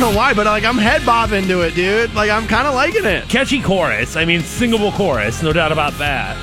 Know 0.00 0.16
why, 0.16 0.34
but 0.34 0.46
like 0.46 0.64
I'm 0.64 0.78
head 0.78 1.04
bobbing 1.04 1.46
to 1.48 1.60
it, 1.62 1.74
dude. 1.74 2.14
Like 2.14 2.30
I'm 2.30 2.46
kind 2.48 2.66
of 2.66 2.74
liking 2.74 3.04
it. 3.04 3.28
Catchy 3.28 3.60
chorus. 3.60 4.16
I 4.16 4.24
mean, 4.24 4.40
singable 4.40 4.92
chorus, 4.92 5.42
no 5.42 5.52
doubt 5.52 5.72
about 5.72 5.92
that. 5.98 6.36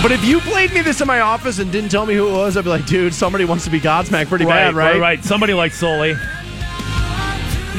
But 0.00 0.12
if 0.12 0.24
you 0.24 0.38
played 0.40 0.72
me 0.72 0.80
this 0.80 1.00
in 1.00 1.08
my 1.08 1.20
office 1.20 1.58
and 1.58 1.72
didn't 1.72 1.90
tell 1.90 2.06
me 2.06 2.14
who 2.14 2.28
it 2.28 2.32
was, 2.32 2.56
I'd 2.56 2.62
be 2.62 2.70
like, 2.70 2.86
dude, 2.86 3.12
somebody 3.12 3.44
wants 3.44 3.64
to 3.64 3.70
be 3.70 3.80
Godsmack 3.80 4.28
pretty 4.28 4.44
right, 4.44 4.68
bad, 4.68 4.74
right? 4.74 4.92
Right, 4.92 5.00
right. 5.00 5.24
Somebody 5.24 5.54
like 5.54 5.72
Sully. 5.72 6.14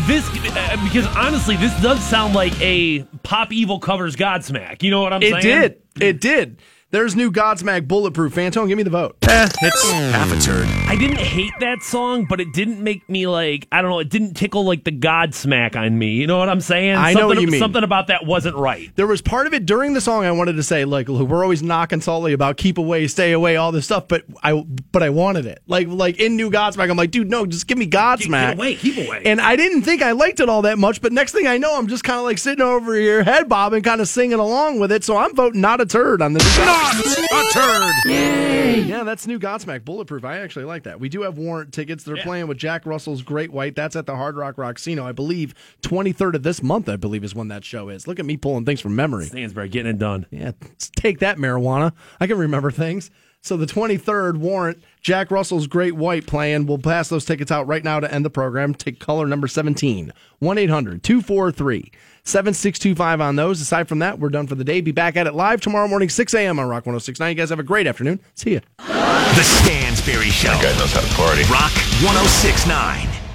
This, 0.05 0.27
uh, 0.27 0.77
because 0.83 1.07
honestly, 1.15 1.55
this 1.55 1.73
does 1.81 2.03
sound 2.03 2.35
like 2.35 2.59
a 2.59 3.03
Pop 3.23 3.53
Evil 3.53 3.79
covers 3.79 4.17
Godsmack. 4.17 4.83
You 4.83 4.91
know 4.91 5.01
what 5.01 5.13
I'm 5.13 5.23
It 5.23 5.41
saying? 5.41 5.63
It 5.63 5.95
did. 5.95 6.03
It 6.03 6.21
did. 6.21 6.61
There's 6.91 7.15
new 7.15 7.31
Godsmack 7.31 7.87
Bulletproof. 7.87 8.33
Fantone, 8.33 8.67
give 8.67 8.75
me 8.75 8.81
the 8.81 8.89
vote. 8.89 9.15
Eh, 9.21 9.47
it's 9.61 9.91
half 9.91 10.31
a 10.31 10.41
turd. 10.41 10.65
I 10.87 10.95
didn't 10.95 11.19
hate 11.19 11.53
that 11.59 11.83
song, 11.83 12.25
but 12.27 12.41
it 12.41 12.51
didn't 12.51 12.83
make 12.83 13.07
me 13.07 13.27
like 13.27 13.67
I 13.71 13.83
don't 13.83 13.91
know. 13.91 13.99
It 13.99 14.09
didn't 14.09 14.33
tickle 14.33 14.65
like 14.65 14.85
the 14.85 14.91
Godsmack 14.91 15.75
on 15.75 15.99
me. 15.99 16.13
You 16.13 16.25
know 16.25 16.39
what 16.39 16.49
I'm 16.49 16.61
saying? 16.61 16.95
I 16.95 17.13
something, 17.13 17.21
know 17.21 17.27
what 17.27 17.41
you 17.41 17.45
mean. 17.45 17.59
Something 17.59 17.83
about 17.83 18.07
that 18.07 18.25
wasn't 18.25 18.55
right. 18.55 18.89
There 18.95 19.05
was 19.05 19.21
part 19.21 19.45
of 19.45 19.53
it 19.53 19.67
during 19.67 19.93
the 19.93 20.01
song 20.01 20.25
I 20.25 20.31
wanted 20.31 20.53
to 20.53 20.63
say, 20.63 20.83
like, 20.83 21.09
look, 21.09 21.29
we're 21.29 21.43
always 21.43 21.61
knocking 21.61 22.01
Sully 22.01 22.33
about 22.33 22.57
keep 22.57 22.79
away, 22.79 23.05
stay 23.05 23.33
away, 23.33 23.55
all 23.55 23.71
this 23.71 23.85
stuff, 23.85 24.07
but 24.07 24.23
I 24.41 24.59
but 24.91 25.03
I 25.03 25.11
wanted 25.11 25.45
it. 25.45 25.61
Like 25.67 25.87
like 25.89 26.19
in 26.19 26.37
New 26.37 26.49
Godsmack, 26.49 26.89
I'm 26.89 26.97
like, 26.97 27.11
dude, 27.11 27.29
no, 27.29 27.45
just 27.45 27.67
give 27.67 27.77
me 27.77 27.87
Godsmack. 27.87 28.49
Get 28.49 28.57
away, 28.57 28.75
keep 28.75 28.97
away. 29.07 29.21
And 29.25 29.39
I 29.39 29.55
didn't 29.55 29.83
think 29.83 30.01
I 30.01 30.13
liked 30.13 30.39
it 30.39 30.49
all 30.49 30.63
that 30.63 30.79
much, 30.79 31.03
but 31.03 31.13
next 31.13 31.33
thing 31.33 31.45
I 31.45 31.59
know, 31.59 31.77
I'm 31.77 31.85
just 31.85 32.03
kind 32.03 32.17
of 32.17 32.25
like 32.25 32.39
sitting 32.39 32.65
over 32.65 32.95
here, 32.95 33.23
head 33.23 33.47
bobbing, 33.47 33.83
kind 33.83 34.01
of 34.01 34.07
singing 34.07 34.39
along 34.39 34.79
with 34.79 34.91
it. 34.91 35.03
So 35.03 35.17
I'm 35.17 35.35
voting 35.35 35.61
not 35.61 35.81
a 35.81 35.85
turd 35.85 36.23
on 36.23 36.33
this. 36.33 36.78
Not 36.79 37.45
a 37.45 37.49
turd. 37.53 38.87
Yeah, 38.87 39.03
that's 39.03 39.27
new 39.27 39.37
Godsmack 39.37 39.83
Bulletproof. 39.83 40.23
I 40.23 40.39
actually 40.39 40.65
like 40.65 40.83
that. 40.83 40.99
We 40.99 41.09
do 41.09 41.21
have 41.23 41.37
warrant 41.37 41.73
tickets. 41.73 42.03
They're 42.03 42.17
playing 42.17 42.47
with 42.47 42.57
Jack 42.57 42.85
Russell's 42.85 43.21
Great 43.21 43.51
White. 43.51 43.75
That's 43.75 43.95
at 43.95 44.05
the 44.05 44.15
Hard 44.15 44.35
Rock 44.35 44.55
Rocksino, 44.55 45.03
I 45.03 45.11
believe. 45.11 45.53
23rd 45.81 46.35
of 46.35 46.43
this 46.43 46.63
month, 46.63 46.87
I 46.87 46.95
believe, 46.95 47.23
is 47.23 47.35
when 47.35 47.49
that 47.49 47.63
show 47.63 47.89
is. 47.89 48.07
Look 48.07 48.19
at 48.19 48.25
me 48.25 48.37
pulling 48.37 48.65
things 48.65 48.81
from 48.81 48.95
memory. 48.95 49.25
Stansbury 49.25 49.69
getting 49.69 49.91
it 49.91 49.99
done. 49.99 50.25
Yeah, 50.31 50.51
take 50.95 51.19
that 51.19 51.37
marijuana. 51.37 51.93
I 52.19 52.27
can 52.27 52.37
remember 52.37 52.71
things. 52.71 53.11
So 53.41 53.55
the 53.55 53.65
23rd 53.65 54.37
warrant, 54.37 54.83
Jack 55.01 55.31
Russell's 55.31 55.67
Great 55.67 55.95
White 55.95 56.27
playing. 56.27 56.65
We'll 56.65 56.77
pass 56.77 57.07
those 57.07 57.23
tickets 57.23 57.51
out 57.51 57.67
right 57.67 57.83
now 57.83 57.99
to 58.01 58.13
end 58.13 58.25
the 58.25 58.29
program. 58.29 58.73
Take 58.73 58.99
color 58.99 59.25
number 59.27 59.47
17, 59.47 60.11
1 60.39 60.57
800 60.57 61.03
243 61.03 61.91
7625 62.23 63.21
on 63.21 63.35
those. 63.35 63.61
Aside 63.61 63.87
from 63.87 63.99
that, 63.99 64.19
we're 64.19 64.29
done 64.29 64.47
for 64.47 64.55
the 64.55 64.63
day. 64.63 64.81
Be 64.81 64.91
back 64.91 65.15
at 65.15 65.27
it 65.27 65.33
live 65.33 65.61
tomorrow 65.61 65.87
morning, 65.87 66.09
6 66.09 66.33
a.m. 66.33 66.59
on 66.59 66.67
Rock 66.67 66.85
1069. 66.85 67.29
You 67.29 67.35
guys 67.35 67.49
have 67.49 67.59
a 67.59 67.63
great 67.63 67.87
afternoon. 67.87 68.19
See 68.35 68.53
ya. 68.53 68.59
The 68.79 69.43
Stansbury 69.43 70.29
Show. 70.29 70.49
That 70.49 70.63
guy 70.63 70.79
knows 70.79 70.91
how 70.93 71.01
to 71.01 71.13
party. 71.15 71.43
Rock 71.43 71.71
1069. 72.03 73.28